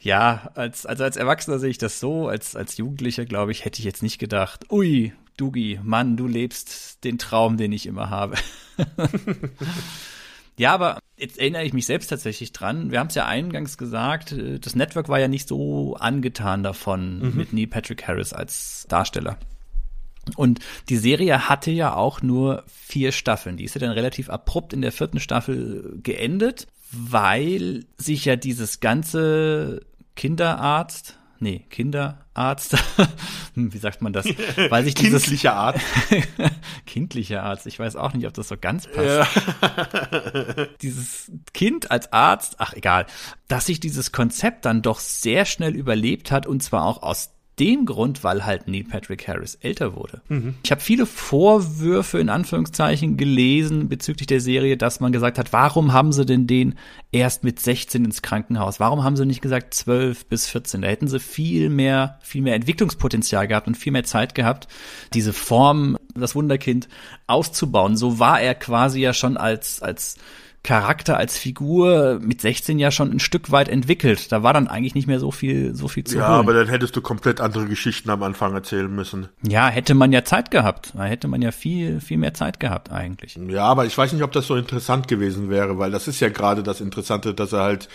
Ja, 0.00 0.50
als, 0.54 0.86
also 0.86 1.04
als 1.04 1.16
Erwachsener 1.16 1.58
sehe 1.58 1.70
ich 1.70 1.78
das 1.78 2.00
so, 2.00 2.28
als, 2.28 2.54
als 2.54 2.76
Jugendlicher, 2.76 3.24
glaube 3.24 3.52
ich, 3.52 3.64
hätte 3.64 3.78
ich 3.78 3.84
jetzt 3.84 4.02
nicht 4.02 4.18
gedacht, 4.18 4.70
ui, 4.70 5.12
Dugi, 5.36 5.80
Mann, 5.82 6.16
du 6.16 6.26
lebst 6.26 7.04
den 7.04 7.18
Traum, 7.18 7.56
den 7.56 7.72
ich 7.72 7.86
immer 7.86 8.08
habe. 8.10 8.36
ja, 10.56 10.72
aber 10.72 10.98
jetzt 11.16 11.38
erinnere 11.38 11.64
ich 11.64 11.72
mich 11.72 11.86
selbst 11.86 12.08
tatsächlich 12.08 12.52
dran. 12.52 12.90
Wir 12.90 13.00
haben 13.00 13.08
es 13.08 13.14
ja 13.14 13.26
eingangs 13.26 13.78
gesagt, 13.78 14.32
äh, 14.32 14.58
das 14.58 14.74
Network 14.74 15.08
war 15.08 15.18
ja 15.18 15.28
nicht 15.28 15.48
so 15.48 15.96
angetan 15.96 16.62
davon 16.62 17.34
mit 17.36 17.52
Neil 17.52 17.66
Patrick 17.66 18.06
Harris 18.06 18.32
als 18.32 18.86
Darsteller. 18.88 19.38
Und 20.34 20.58
die 20.88 20.96
Serie 20.96 21.48
hatte 21.48 21.70
ja 21.70 21.94
auch 21.94 22.20
nur 22.20 22.64
vier 22.66 23.12
Staffeln. 23.12 23.56
Die 23.56 23.64
ist 23.64 23.74
ja 23.74 23.80
dann 23.80 23.92
relativ 23.92 24.28
abrupt 24.28 24.72
in 24.72 24.82
der 24.82 24.90
vierten 24.90 25.20
Staffel 25.20 26.00
geendet, 26.02 26.66
weil 26.90 27.84
sich 27.96 28.24
ja 28.24 28.34
dieses 28.34 28.80
ganze 28.80 29.82
Kinderarzt, 30.16 31.18
nee, 31.40 31.64
Kinderarzt, 31.70 32.76
wie 33.54 33.78
sagt 33.78 34.02
man 34.02 34.12
das? 34.12 34.26
Weil 34.70 34.84
sich 34.84 34.94
dieses 34.94 35.22
Kindlicher 35.24 35.54
Art. 35.54 35.80
kindlicher 36.86 37.42
Arzt, 37.42 37.66
ich 37.66 37.78
weiß 37.78 37.96
auch 37.96 38.12
nicht, 38.12 38.26
ob 38.26 38.34
das 38.34 38.48
so 38.48 38.56
ganz 38.56 38.86
passt. 38.86 39.28
dieses 40.82 41.30
Kind 41.54 41.90
als 41.90 42.12
Arzt, 42.12 42.56
ach 42.58 42.74
egal, 42.74 43.06
dass 43.48 43.66
sich 43.66 43.80
dieses 43.80 44.12
Konzept 44.12 44.64
dann 44.64 44.82
doch 44.82 45.00
sehr 45.00 45.44
schnell 45.44 45.74
überlebt 45.74 46.30
hat 46.30 46.46
und 46.46 46.62
zwar 46.62 46.84
auch 46.84 47.02
aus 47.02 47.35
dem 47.58 47.86
Grund, 47.86 48.22
weil 48.22 48.44
halt 48.44 48.68
Neil 48.68 48.84
Patrick 48.84 49.26
Harris 49.26 49.54
älter 49.56 49.96
wurde. 49.96 50.20
Ich 50.62 50.70
habe 50.70 50.80
viele 50.80 51.06
Vorwürfe 51.06 52.18
in 52.18 52.28
Anführungszeichen 52.28 53.16
gelesen 53.16 53.88
bezüglich 53.88 54.26
der 54.26 54.40
Serie, 54.40 54.76
dass 54.76 55.00
man 55.00 55.12
gesagt 55.12 55.38
hat, 55.38 55.52
warum 55.52 55.92
haben 55.92 56.12
sie 56.12 56.26
denn 56.26 56.46
den 56.46 56.74
erst 57.12 57.44
mit 57.44 57.58
16 57.58 58.04
ins 58.04 58.20
Krankenhaus? 58.20 58.78
Warum 58.78 59.04
haben 59.04 59.16
sie 59.16 59.24
nicht 59.24 59.40
gesagt 59.40 59.72
12 59.72 60.26
bis 60.26 60.48
14? 60.48 60.82
Da 60.82 60.88
hätten 60.88 61.08
sie 61.08 61.18
viel 61.18 61.70
mehr, 61.70 62.18
viel 62.22 62.42
mehr 62.42 62.54
Entwicklungspotenzial 62.54 63.48
gehabt 63.48 63.66
und 63.66 63.76
viel 63.76 63.92
mehr 63.92 64.04
Zeit 64.04 64.34
gehabt, 64.34 64.68
diese 65.14 65.32
Form, 65.32 65.96
das 66.14 66.34
Wunderkind 66.34 66.88
auszubauen. 67.26 67.96
So 67.96 68.18
war 68.18 68.40
er 68.40 68.54
quasi 68.54 69.00
ja 69.00 69.14
schon 69.14 69.36
als, 69.36 69.80
als 69.82 70.16
Charakter 70.66 71.16
als 71.16 71.38
Figur 71.38 72.18
mit 72.20 72.40
16 72.40 72.80
ja 72.80 72.90
schon 72.90 73.12
ein 73.12 73.20
Stück 73.20 73.52
weit 73.52 73.68
entwickelt. 73.68 74.32
Da 74.32 74.42
war 74.42 74.52
dann 74.52 74.66
eigentlich 74.66 74.96
nicht 74.96 75.06
mehr 75.06 75.20
so 75.20 75.30
viel, 75.30 75.76
so 75.76 75.86
viel 75.86 76.02
zu 76.02 76.16
Ja, 76.18 76.28
holen. 76.28 76.40
aber 76.40 76.54
dann 76.54 76.66
hättest 76.66 76.96
du 76.96 77.00
komplett 77.00 77.40
andere 77.40 77.66
Geschichten 77.66 78.10
am 78.10 78.22
Anfang 78.24 78.52
erzählen 78.52 78.92
müssen. 78.92 79.28
Ja, 79.46 79.68
hätte 79.68 79.94
man 79.94 80.10
ja 80.12 80.24
Zeit 80.24 80.50
gehabt. 80.50 80.92
Da 80.96 81.04
hätte 81.04 81.28
man 81.28 81.40
ja 81.40 81.52
viel, 81.52 82.00
viel 82.00 82.18
mehr 82.18 82.34
Zeit 82.34 82.58
gehabt 82.58 82.90
eigentlich. 82.90 83.38
Ja, 83.48 83.62
aber 83.62 83.86
ich 83.86 83.96
weiß 83.96 84.12
nicht, 84.12 84.24
ob 84.24 84.32
das 84.32 84.48
so 84.48 84.56
interessant 84.56 85.06
gewesen 85.06 85.50
wäre, 85.50 85.78
weil 85.78 85.92
das 85.92 86.08
ist 86.08 86.18
ja 86.18 86.30
gerade 86.30 86.64
das 86.64 86.80
Interessante, 86.80 87.32
dass 87.32 87.52
er 87.52 87.60
halt 87.62 87.88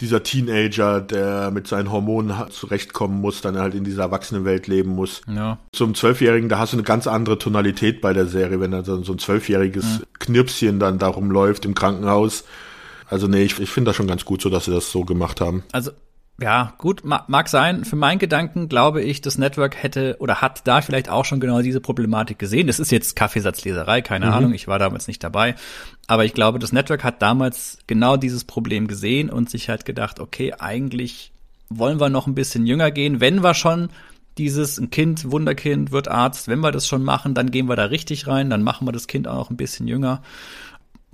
dieser 0.00 0.22
Teenager, 0.22 1.02
der 1.02 1.50
mit 1.50 1.66
seinen 1.66 1.92
Hormonen 1.92 2.32
zurechtkommen 2.50 3.20
muss, 3.20 3.42
dann 3.42 3.58
halt 3.58 3.74
in 3.74 3.84
dieser 3.84 4.04
Erwachsenenwelt 4.04 4.66
leben 4.66 4.90
muss. 4.90 5.20
Ja. 5.28 5.58
Zum 5.72 5.94
Zwölfjährigen, 5.94 6.48
da 6.48 6.58
hast 6.58 6.72
du 6.72 6.78
eine 6.78 6.84
ganz 6.84 7.06
andere 7.06 7.38
Tonalität 7.38 8.00
bei 8.00 8.14
der 8.14 8.24
Serie, 8.26 8.60
wenn 8.60 8.70
da 8.70 8.82
so 8.82 9.02
so 9.02 9.12
ein 9.12 9.18
zwölfjähriges 9.18 10.00
Knirpschen 10.20 10.78
dann 10.80 10.98
da 10.98 11.08
rumläuft 11.08 11.66
im 11.66 11.74
Krankenhaus. 11.74 12.13
Also 13.08 13.28
nee, 13.28 13.42
ich, 13.42 13.60
ich 13.60 13.70
finde 13.70 13.90
das 13.90 13.96
schon 13.96 14.06
ganz 14.06 14.24
gut 14.24 14.40
so, 14.40 14.48
dass 14.48 14.64
sie 14.64 14.72
das 14.72 14.90
so 14.90 15.04
gemacht 15.04 15.40
haben. 15.40 15.62
Also, 15.72 15.90
ja, 16.40 16.74
gut, 16.78 17.04
ma 17.04 17.24
mag 17.28 17.48
sein. 17.48 17.84
Für 17.84 17.94
meinen 17.94 18.18
Gedanken 18.18 18.68
glaube 18.68 19.02
ich, 19.02 19.20
das 19.20 19.38
Network 19.38 19.80
hätte 19.80 20.16
oder 20.18 20.40
hat 20.40 20.66
da 20.66 20.80
vielleicht 20.80 21.08
auch 21.08 21.24
schon 21.24 21.38
genau 21.38 21.62
diese 21.62 21.80
Problematik 21.80 22.38
gesehen. 22.38 22.66
Das 22.66 22.80
ist 22.80 22.90
jetzt 22.90 23.14
Kaffeesatzleserei, 23.14 24.02
keine 24.02 24.32
Ahnung, 24.32 24.52
ich 24.52 24.66
war 24.66 24.80
damals 24.80 25.06
nicht 25.06 25.22
dabei. 25.22 25.54
Aber 26.08 26.24
ich 26.24 26.34
glaube, 26.34 26.58
das 26.58 26.72
Network 26.72 27.04
hat 27.04 27.22
damals 27.22 27.78
genau 27.86 28.16
dieses 28.16 28.44
Problem 28.44 28.88
gesehen 28.88 29.30
und 29.30 29.48
sich 29.48 29.68
halt 29.68 29.84
gedacht, 29.84 30.18
okay, 30.18 30.54
eigentlich 30.58 31.30
wollen 31.68 32.00
wir 32.00 32.08
noch 32.08 32.26
ein 32.26 32.34
bisschen 32.34 32.66
jünger 32.66 32.90
gehen, 32.90 33.20
wenn 33.20 33.42
wir 33.42 33.54
schon 33.54 33.90
dieses 34.36 34.78
ein 34.78 34.90
Kind, 34.90 35.30
Wunderkind, 35.30 35.92
wird 35.92 36.08
Arzt, 36.08 36.48
wenn 36.48 36.60
wir 36.60 36.72
das 36.72 36.88
schon 36.88 37.04
machen, 37.04 37.34
dann 37.34 37.52
gehen 37.52 37.68
wir 37.68 37.76
da 37.76 37.84
richtig 37.84 38.26
rein, 38.26 38.50
dann 38.50 38.62
machen 38.62 38.86
wir 38.86 38.92
das 38.92 39.06
Kind 39.06 39.28
auch 39.28 39.36
noch 39.36 39.50
ein 39.50 39.56
bisschen 39.56 39.86
jünger. 39.86 40.22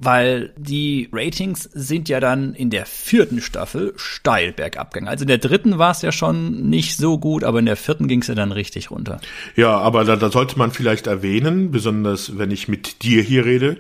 Weil 0.02 0.54
die 0.56 1.10
Ratings 1.12 1.64
sind 1.74 2.08
ja 2.08 2.20
dann 2.20 2.54
in 2.54 2.70
der 2.70 2.86
vierten 2.86 3.42
Staffel 3.42 3.92
steil 3.96 4.52
bergab 4.52 4.94
gegangen. 4.94 5.08
Also 5.08 5.24
in 5.24 5.28
der 5.28 5.36
dritten 5.36 5.76
war 5.78 5.90
es 5.90 6.00
ja 6.00 6.10
schon 6.10 6.70
nicht 6.70 6.96
so 6.96 7.18
gut, 7.18 7.44
aber 7.44 7.58
in 7.58 7.66
der 7.66 7.76
vierten 7.76 8.08
ging 8.08 8.22
es 8.22 8.28
ja 8.28 8.34
dann 8.34 8.50
richtig 8.50 8.90
runter. 8.90 9.20
Ja, 9.56 9.76
aber 9.76 10.04
da, 10.04 10.16
da 10.16 10.30
sollte 10.30 10.58
man 10.58 10.70
vielleicht 10.70 11.06
erwähnen, 11.06 11.70
besonders 11.70 12.38
wenn 12.38 12.50
ich 12.50 12.66
mit 12.66 13.02
dir 13.02 13.22
hier 13.22 13.44
rede, 13.44 13.76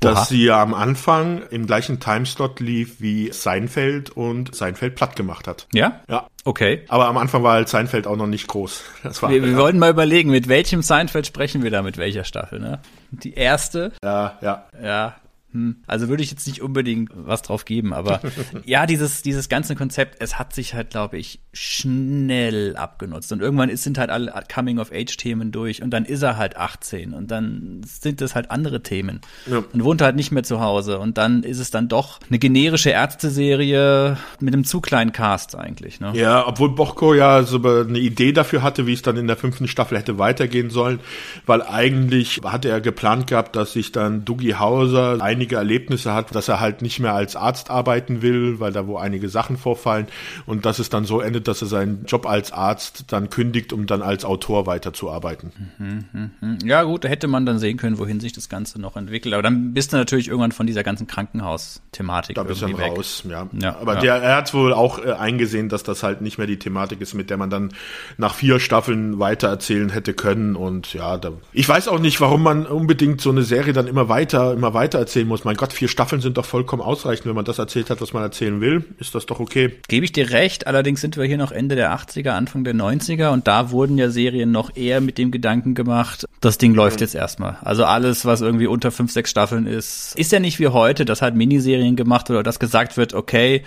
dass 0.00 0.16
Oha. 0.16 0.24
sie 0.24 0.44
ja 0.44 0.62
am 0.62 0.72
Anfang 0.72 1.42
im 1.50 1.66
gleichen 1.66 2.00
Timeslot 2.00 2.60
lief 2.60 3.00
wie 3.00 3.30
Seinfeld 3.30 4.08
und 4.08 4.54
Seinfeld 4.54 4.94
platt 4.94 5.16
gemacht 5.16 5.46
hat. 5.46 5.66
Ja? 5.74 6.00
Ja. 6.08 6.28
Okay. 6.44 6.84
Aber 6.88 7.08
am 7.08 7.18
Anfang 7.18 7.42
war 7.42 7.52
halt 7.52 7.68
Seinfeld 7.68 8.06
auch 8.06 8.16
noch 8.16 8.26
nicht 8.26 8.46
groß. 8.46 8.84
Das 9.02 9.22
war 9.22 9.30
Wir, 9.30 9.44
wir 9.44 9.56
wollten 9.56 9.78
mal 9.78 9.90
überlegen, 9.90 10.30
mit 10.30 10.48
welchem 10.48 10.80
Seinfeld 10.80 11.26
sprechen 11.26 11.62
wir 11.62 11.70
da, 11.70 11.82
mit 11.82 11.98
welcher 11.98 12.24
Staffel, 12.24 12.58
ne? 12.58 12.80
Die 13.10 13.34
erste, 13.34 13.92
ja, 14.02 14.38
ja. 14.40 14.66
Ja. 14.82 15.16
Hm. 15.52 15.76
Also 15.86 16.08
würde 16.08 16.22
ich 16.22 16.30
jetzt 16.30 16.46
nicht 16.46 16.60
unbedingt 16.60 17.10
was 17.14 17.40
drauf 17.42 17.64
geben, 17.64 17.94
aber 17.94 18.20
ja, 18.64 18.84
dieses, 18.84 19.22
dieses 19.22 19.48
ganze 19.48 19.76
Konzept, 19.76 20.16
es 20.20 20.38
hat 20.38 20.54
sich 20.54 20.74
halt, 20.74 20.90
glaube 20.90 21.16
ich, 21.16 21.40
schnell 21.52 22.76
abgenutzt. 22.76 23.32
Und 23.32 23.40
irgendwann 23.40 23.70
ist, 23.70 23.82
sind 23.82 23.96
halt 23.96 24.10
alle 24.10 24.32
Coming-of-Age-Themen 24.52 25.50
durch 25.50 25.82
und 25.82 25.90
dann 25.90 26.04
ist 26.04 26.22
er 26.22 26.36
halt 26.36 26.56
18 26.56 27.14
und 27.14 27.30
dann 27.30 27.80
sind 27.84 28.20
das 28.20 28.34
halt 28.34 28.50
andere 28.50 28.82
Themen. 28.82 29.20
Ja. 29.46 29.64
Und 29.72 29.84
wohnt 29.84 30.02
halt 30.02 30.16
nicht 30.16 30.32
mehr 30.32 30.42
zu 30.42 30.60
Hause. 30.60 30.98
Und 30.98 31.16
dann 31.16 31.42
ist 31.42 31.58
es 31.58 31.70
dann 31.70 31.88
doch 31.88 32.20
eine 32.28 32.38
generische 32.38 32.90
Ärzteserie 32.90 34.18
mit 34.40 34.54
einem 34.54 34.64
zu 34.64 34.80
kleinen 34.80 35.12
Cast 35.12 35.56
eigentlich, 35.56 36.00
ne? 36.00 36.12
Ja, 36.14 36.46
obwohl 36.46 36.74
Bochko 36.74 37.14
ja 37.14 37.42
so 37.42 37.62
eine 37.62 37.98
Idee 37.98 38.32
dafür 38.32 38.62
hatte, 38.62 38.86
wie 38.86 38.92
es 38.92 39.02
dann 39.02 39.16
in 39.16 39.26
der 39.26 39.36
fünften 39.36 39.66
Staffel 39.66 39.96
hätte 39.98 40.18
weitergehen 40.18 40.68
sollen, 40.68 41.00
weil 41.46 41.62
eigentlich 41.62 42.40
hatte 42.44 42.68
er 42.68 42.80
geplant 42.80 43.26
gehabt, 43.26 43.56
dass 43.56 43.72
sich 43.72 43.92
dann 43.92 44.24
Dougie 44.24 44.54
Hauser 44.54 45.16
einige 45.38 45.54
Erlebnisse 45.54 46.12
hat, 46.12 46.34
dass 46.34 46.48
er 46.48 46.58
halt 46.58 46.82
nicht 46.82 46.98
mehr 46.98 47.14
als 47.14 47.36
Arzt 47.36 47.70
arbeiten 47.70 48.22
will, 48.22 48.58
weil 48.58 48.72
da 48.72 48.88
wo 48.88 48.96
einige 48.96 49.28
Sachen 49.28 49.56
vorfallen 49.56 50.08
und 50.46 50.66
dass 50.66 50.80
es 50.80 50.90
dann 50.90 51.04
so 51.04 51.20
endet, 51.20 51.46
dass 51.46 51.62
er 51.62 51.68
seinen 51.68 52.04
Job 52.06 52.26
als 52.26 52.50
Arzt 52.50 53.04
dann 53.12 53.30
kündigt, 53.30 53.72
um 53.72 53.86
dann 53.86 54.02
als 54.02 54.24
Autor 54.24 54.66
weiterzuarbeiten. 54.66 55.52
Mhm, 55.78 56.58
ja 56.64 56.82
gut, 56.82 57.04
da 57.04 57.08
hätte 57.08 57.28
man 57.28 57.46
dann 57.46 57.60
sehen 57.60 57.76
können, 57.76 57.98
wohin 57.98 58.18
sich 58.18 58.32
das 58.32 58.48
Ganze 58.48 58.80
noch 58.80 58.96
entwickelt. 58.96 59.32
Aber 59.32 59.42
dann 59.42 59.74
bist 59.74 59.92
du 59.92 59.96
natürlich 59.96 60.26
irgendwann 60.26 60.50
von 60.50 60.66
dieser 60.66 60.82
ganzen 60.82 61.06
Krankenhaus-Thematik 61.06 62.34
Da 62.34 62.42
bist 62.42 62.62
du 62.62 62.66
irgendwie 62.66 62.82
weg. 62.82 62.98
raus, 62.98 63.22
ja. 63.28 63.46
Ja, 63.60 63.76
Aber 63.80 63.94
ja. 63.94 64.00
Der, 64.00 64.14
er 64.16 64.36
hat 64.36 64.52
wohl 64.54 64.72
auch 64.72 64.98
äh, 64.98 65.12
eingesehen, 65.12 65.68
dass 65.68 65.84
das 65.84 66.02
halt 66.02 66.20
nicht 66.20 66.38
mehr 66.38 66.48
die 66.48 66.58
Thematik 66.58 67.00
ist, 67.00 67.14
mit 67.14 67.30
der 67.30 67.36
man 67.36 67.48
dann 67.48 67.72
nach 68.16 68.34
vier 68.34 68.58
Staffeln 68.58 69.20
weitererzählen 69.20 69.90
hätte 69.90 70.14
können. 70.14 70.56
Und 70.56 70.94
ja, 70.94 71.16
da, 71.16 71.30
ich 71.52 71.68
weiß 71.68 71.86
auch 71.86 72.00
nicht, 72.00 72.20
warum 72.20 72.42
man 72.42 72.66
unbedingt 72.66 73.20
so 73.20 73.30
eine 73.30 73.44
Serie 73.44 73.72
dann 73.72 73.86
immer 73.86 74.08
weiter, 74.08 74.52
immer 74.52 74.74
weiter 74.74 74.98
erzählen 74.98 75.27
muss. 75.28 75.44
Mein 75.44 75.56
Gott, 75.56 75.72
vier 75.72 75.88
Staffeln 75.88 76.20
sind 76.20 76.36
doch 76.38 76.44
vollkommen 76.44 76.82
ausreichend. 76.82 77.26
Wenn 77.26 77.34
man 77.34 77.44
das 77.44 77.58
erzählt 77.58 77.90
hat, 77.90 78.00
was 78.00 78.12
man 78.12 78.22
erzählen 78.22 78.60
will, 78.60 78.84
ist 78.98 79.14
das 79.14 79.26
doch 79.26 79.40
okay. 79.40 79.78
Gebe 79.88 80.04
ich 80.04 80.12
dir 80.12 80.30
recht, 80.30 80.66
allerdings 80.66 81.00
sind 81.00 81.16
wir 81.16 81.24
hier 81.24 81.38
noch 81.38 81.52
Ende 81.52 81.76
der 81.76 81.94
80er, 81.94 82.30
Anfang 82.30 82.64
der 82.64 82.74
90er 82.74 83.28
und 83.28 83.46
da 83.46 83.70
wurden 83.70 83.98
ja 83.98 84.10
Serien 84.10 84.50
noch 84.50 84.74
eher 84.76 85.00
mit 85.00 85.18
dem 85.18 85.30
Gedanken 85.30 85.74
gemacht, 85.74 86.26
das 86.40 86.58
Ding 86.58 86.74
läuft 86.74 87.00
jetzt 87.00 87.14
erstmal. 87.14 87.58
Also 87.62 87.84
alles, 87.84 88.24
was 88.24 88.40
irgendwie 88.40 88.68
unter 88.68 88.90
fünf, 88.90 89.12
sechs 89.12 89.30
Staffeln 89.30 89.66
ist, 89.66 90.14
ist 90.16 90.30
ja 90.30 90.38
nicht 90.38 90.60
wie 90.60 90.68
heute, 90.68 91.04
dass 91.04 91.22
halt 91.22 91.34
Miniserien 91.34 91.96
gemacht 91.96 92.30
oder 92.30 92.42
dass 92.42 92.60
gesagt 92.60 92.96
wird, 92.96 93.14
okay, 93.14 93.64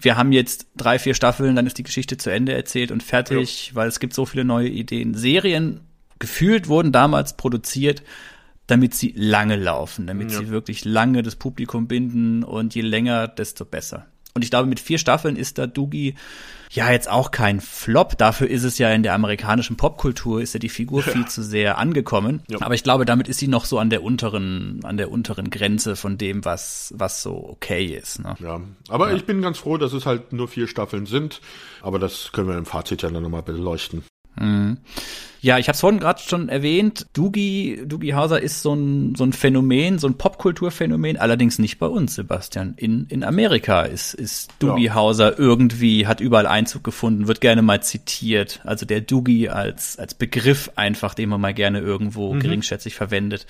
wir 0.00 0.16
haben 0.16 0.32
jetzt 0.32 0.66
drei, 0.76 0.98
vier 0.98 1.14
Staffeln, 1.14 1.56
dann 1.56 1.66
ist 1.66 1.78
die 1.78 1.82
Geschichte 1.82 2.16
zu 2.16 2.30
Ende 2.30 2.54
erzählt 2.54 2.90
und 2.90 3.02
fertig, 3.02 3.72
weil 3.74 3.88
es 3.88 4.00
gibt 4.00 4.14
so 4.14 4.26
viele 4.26 4.44
neue 4.44 4.68
Ideen. 4.68 5.14
Serien 5.14 5.80
gefühlt 6.18 6.68
wurden 6.68 6.92
damals 6.92 7.36
produziert, 7.36 8.02
damit 8.68 8.94
sie 8.94 9.12
lange 9.16 9.56
laufen, 9.56 10.06
damit 10.06 10.30
sie 10.30 10.50
wirklich 10.50 10.84
lange 10.84 11.22
das 11.22 11.36
Publikum 11.36 11.88
binden 11.88 12.44
und 12.44 12.74
je 12.74 12.82
länger, 12.82 13.26
desto 13.26 13.64
besser. 13.64 14.06
Und 14.34 14.44
ich 14.44 14.50
glaube, 14.50 14.68
mit 14.68 14.78
vier 14.78 14.98
Staffeln 14.98 15.34
ist 15.34 15.58
da 15.58 15.66
Doogie 15.66 16.14
ja 16.70 16.92
jetzt 16.92 17.10
auch 17.10 17.30
kein 17.30 17.60
Flop. 17.60 18.16
Dafür 18.18 18.48
ist 18.48 18.62
es 18.62 18.78
ja 18.78 18.92
in 18.92 19.02
der 19.02 19.14
amerikanischen 19.14 19.76
Popkultur, 19.76 20.40
ist 20.40 20.52
ja 20.52 20.60
die 20.60 20.68
Figur 20.68 21.02
viel 21.02 21.26
zu 21.26 21.42
sehr 21.42 21.78
angekommen. 21.78 22.42
Ja. 22.46 22.58
Aber 22.60 22.74
ich 22.74 22.84
glaube, 22.84 23.04
damit 23.04 23.26
ist 23.26 23.38
sie 23.38 23.48
noch 23.48 23.64
so 23.64 23.78
an 23.78 23.90
der 23.90 24.02
unteren, 24.02 24.80
an 24.84 24.96
der 24.96 25.10
unteren 25.10 25.50
Grenze 25.50 25.96
von 25.96 26.18
dem, 26.18 26.44
was, 26.44 26.92
was 26.94 27.22
so 27.22 27.48
okay 27.48 27.86
ist. 27.86 28.20
Ne? 28.20 28.36
Ja, 28.38 28.60
aber 28.88 29.12
ich 29.12 29.24
bin 29.24 29.42
ganz 29.42 29.58
froh, 29.58 29.78
dass 29.78 29.92
es 29.92 30.06
halt 30.06 30.32
nur 30.32 30.46
vier 30.46 30.68
Staffeln 30.68 31.06
sind. 31.06 31.40
Aber 31.80 31.98
das 31.98 32.30
können 32.30 32.48
wir 32.48 32.58
im 32.58 32.66
Fazit 32.66 33.02
ja 33.02 33.10
dann 33.10 33.22
nochmal 33.22 33.42
beleuchten. 33.42 34.04
Ja, 35.40 35.58
ich 35.58 35.68
habe 35.68 35.74
es 35.74 35.80
vorhin 35.80 36.00
gerade 36.00 36.20
schon 36.20 36.48
erwähnt. 36.48 37.06
Doogie, 37.12 37.82
Doogie 37.86 38.14
Hauser 38.14 38.40
ist 38.42 38.62
so 38.62 38.74
ein, 38.74 39.14
so 39.14 39.24
ein 39.24 39.32
Phänomen, 39.32 39.98
so 39.98 40.08
ein 40.08 40.18
Popkulturphänomen, 40.18 41.16
allerdings 41.16 41.60
nicht 41.60 41.78
bei 41.78 41.86
uns, 41.86 42.16
Sebastian. 42.16 42.74
In, 42.76 43.06
in 43.08 43.22
Amerika 43.22 43.82
ist, 43.82 44.14
ist 44.14 44.50
Doogie 44.58 44.86
Ja. 44.86 44.94
Hauser 44.94 45.38
irgendwie, 45.38 46.06
hat 46.08 46.20
überall 46.20 46.46
Einzug 46.46 46.82
gefunden, 46.82 47.28
wird 47.28 47.40
gerne 47.40 47.62
mal 47.62 47.82
zitiert. 47.82 48.60
Also 48.64 48.84
der 48.84 49.00
Doogie 49.00 49.48
als, 49.48 49.96
als 49.98 50.14
Begriff 50.14 50.72
einfach, 50.74 51.14
den 51.14 51.28
man 51.28 51.40
mal 51.40 51.54
gerne 51.54 51.80
irgendwo 51.80 52.32
geringschätzig 52.32 52.94
verwendet. 52.96 53.46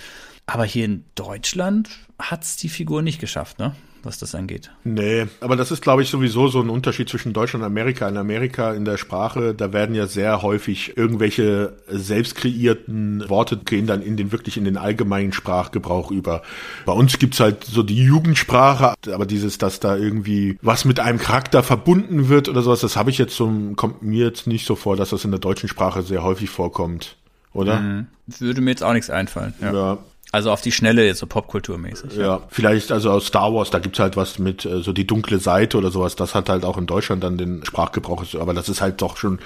Aber 0.46 0.64
hier 0.64 0.84
in 0.84 1.04
Deutschland 1.14 1.88
hat's 2.18 2.56
die 2.56 2.68
Figur 2.68 3.00
nicht 3.02 3.20
geschafft, 3.20 3.58
ne? 3.58 3.74
Was 4.08 4.16
das 4.16 4.34
angeht. 4.34 4.70
Nee, 4.84 5.26
aber 5.42 5.54
das 5.54 5.70
ist, 5.70 5.82
glaube 5.82 6.00
ich, 6.00 6.08
sowieso 6.08 6.48
so 6.48 6.62
ein 6.62 6.70
Unterschied 6.70 7.10
zwischen 7.10 7.34
Deutschland 7.34 7.62
und 7.62 7.66
Amerika. 7.66 8.08
In 8.08 8.16
Amerika 8.16 8.72
in 8.72 8.86
der 8.86 8.96
Sprache, 8.96 9.52
da 9.54 9.74
werden 9.74 9.94
ja 9.94 10.06
sehr 10.06 10.40
häufig 10.40 10.96
irgendwelche 10.96 11.76
selbst 11.88 12.34
kreierten 12.34 13.28
Worte 13.28 13.58
gehen 13.58 13.86
dann 13.86 14.00
in 14.00 14.16
den 14.16 14.32
wirklich 14.32 14.56
in 14.56 14.64
den 14.64 14.78
allgemeinen 14.78 15.34
Sprachgebrauch 15.34 16.10
über. 16.10 16.40
Bei 16.86 16.94
uns 16.94 17.18
gibt's 17.18 17.38
halt 17.38 17.64
so 17.64 17.82
die 17.82 18.02
Jugendsprache, 18.02 18.94
aber 19.12 19.26
dieses, 19.26 19.58
dass 19.58 19.78
da 19.78 19.94
irgendwie 19.94 20.56
was 20.62 20.86
mit 20.86 21.00
einem 21.00 21.18
Charakter 21.18 21.62
verbunden 21.62 22.30
wird 22.30 22.48
oder 22.48 22.62
sowas, 22.62 22.80
das 22.80 22.96
habe 22.96 23.10
ich 23.10 23.18
jetzt 23.18 23.36
so, 23.36 23.52
kommt 23.76 24.00
mir 24.00 24.24
jetzt 24.24 24.46
nicht 24.46 24.64
so 24.64 24.74
vor, 24.74 24.96
dass 24.96 25.10
das 25.10 25.26
in 25.26 25.32
der 25.32 25.40
deutschen 25.40 25.68
Sprache 25.68 26.02
sehr 26.02 26.22
häufig 26.22 26.48
vorkommt. 26.48 27.18
Oder? 27.52 28.06
Würde 28.26 28.62
mir 28.62 28.70
jetzt 28.70 28.82
auch 28.82 28.94
nichts 28.94 29.10
einfallen. 29.10 29.52
Ja. 29.60 29.72
Ja. 29.74 29.98
Also 30.30 30.50
auf 30.50 30.60
die 30.60 30.72
Schnelle 30.72 31.06
jetzt 31.06 31.18
so 31.18 31.26
popkulturmäßig. 31.26 32.16
Ja, 32.16 32.42
vielleicht 32.48 32.92
also 32.92 33.10
aus 33.10 33.26
Star 33.26 33.54
Wars, 33.54 33.70
da 33.70 33.78
gibt's 33.78 33.98
halt 33.98 34.16
was 34.16 34.38
mit 34.38 34.64
äh, 34.64 34.82
so 34.82 34.92
die 34.92 35.06
dunkle 35.06 35.38
Seite 35.38 35.78
oder 35.78 35.90
sowas, 35.90 36.16
das 36.16 36.34
hat 36.34 36.48
halt 36.48 36.64
auch 36.64 36.76
in 36.76 36.86
Deutschland 36.86 37.24
dann 37.24 37.38
den 37.38 37.64
Sprachgebrauch, 37.64 38.24
aber 38.38 38.52
das 38.52 38.68
ist 38.68 38.80
halt 38.80 39.00
doch 39.00 39.16
schon 39.16 39.38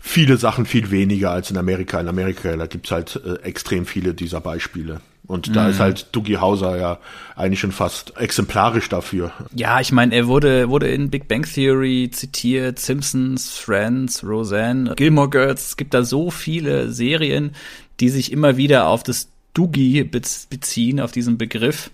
viele 0.00 0.36
Sachen 0.36 0.64
viel 0.64 0.90
weniger 0.90 1.32
als 1.32 1.50
in 1.50 1.58
Amerika. 1.58 2.00
In 2.00 2.08
Amerika, 2.08 2.56
da 2.56 2.66
gibt's 2.66 2.90
halt 2.90 3.20
äh, 3.26 3.42
extrem 3.42 3.84
viele 3.84 4.14
dieser 4.14 4.40
Beispiele. 4.40 5.00
Und 5.26 5.56
da 5.56 5.68
ist 5.68 5.80
halt 5.80 6.06
Dougie 6.12 6.36
Hauser 6.36 6.76
ja 6.76 6.98
eigentlich 7.34 7.58
schon 7.58 7.72
fast 7.72 8.16
exemplarisch 8.16 8.88
dafür. 8.88 9.32
Ja, 9.54 9.80
ich 9.80 9.90
meine, 9.90 10.14
er 10.14 10.28
wurde, 10.28 10.68
wurde 10.68 10.88
in 10.88 11.10
Big 11.10 11.26
Bang 11.26 11.42
Theory 11.42 12.10
zitiert, 12.12 12.78
Simpsons, 12.78 13.58
Friends, 13.58 14.22
Roseanne, 14.22 14.94
Gilmore 14.94 15.28
Girls. 15.28 15.66
Es 15.66 15.76
gibt 15.76 15.94
da 15.94 16.04
so 16.04 16.30
viele 16.30 16.92
Serien, 16.92 17.56
die 17.98 18.08
sich 18.08 18.30
immer 18.30 18.56
wieder 18.56 18.86
auf 18.86 19.02
das 19.02 19.28
Doogie 19.56 20.02
bez- 20.04 20.46
beziehen, 20.48 21.00
auf 21.00 21.12
diesen 21.12 21.38
Begriff. 21.38 21.90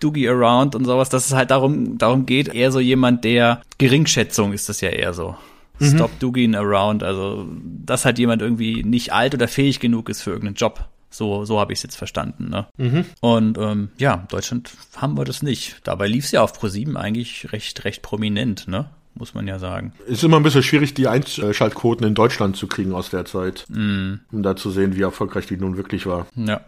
Doogie 0.00 0.28
Around 0.28 0.74
und 0.74 0.84
sowas, 0.84 1.08
dass 1.08 1.26
es 1.26 1.32
halt 1.32 1.50
darum, 1.50 1.96
darum 1.96 2.26
geht, 2.26 2.48
eher 2.48 2.70
so 2.70 2.80
jemand, 2.80 3.24
der 3.24 3.62
Geringschätzung 3.78 4.52
ist 4.52 4.68
das 4.68 4.80
ja 4.82 4.90
eher 4.90 5.14
so. 5.14 5.36
Stop 5.80 6.18
Doogieing 6.20 6.54
Around, 6.54 7.02
also 7.02 7.46
dass 7.84 8.04
halt 8.04 8.18
jemand 8.18 8.40
irgendwie 8.42 8.82
nicht 8.82 9.12
alt 9.12 9.34
oder 9.34 9.46
fähig 9.46 9.78
genug 9.78 10.08
ist 10.08 10.22
für 10.22 10.30
irgendeinen 10.30 10.56
Job. 10.56 10.86
So, 11.10 11.44
so 11.44 11.60
habe 11.60 11.72
ich 11.72 11.78
es 11.78 11.82
jetzt 11.84 11.96
verstanden. 11.96 12.48
Ne? 12.50 12.66
Und 13.20 13.58
ähm, 13.58 13.88
ja, 13.98 14.26
Deutschland 14.28 14.70
haben 14.96 15.16
wir 15.16 15.24
das 15.24 15.42
nicht. 15.42 15.76
Dabei 15.84 16.08
lief 16.08 16.24
es 16.24 16.32
ja 16.32 16.42
auf 16.42 16.52
ProSieben 16.54 16.96
eigentlich 16.96 17.52
recht, 17.52 17.84
recht 17.84 18.02
prominent, 18.02 18.68
ne? 18.68 18.90
Muss 19.18 19.34
man 19.34 19.48
ja 19.48 19.58
sagen. 19.58 19.92
Ist 20.06 20.22
immer 20.24 20.36
ein 20.36 20.42
bisschen 20.42 20.62
schwierig, 20.62 20.92
die 20.92 21.08
Einschaltquoten 21.08 22.06
in 22.06 22.14
Deutschland 22.14 22.56
zu 22.56 22.66
kriegen 22.66 22.92
aus 22.92 23.08
der 23.08 23.24
Zeit, 23.24 23.64
um 23.70 24.20
da 24.30 24.56
zu 24.56 24.70
sehen, 24.70 24.94
wie 24.94 25.02
erfolgreich 25.02 25.46
die 25.46 25.56
nun 25.56 25.78
wirklich 25.78 26.06
war. 26.06 26.26
Ja. 26.34 26.60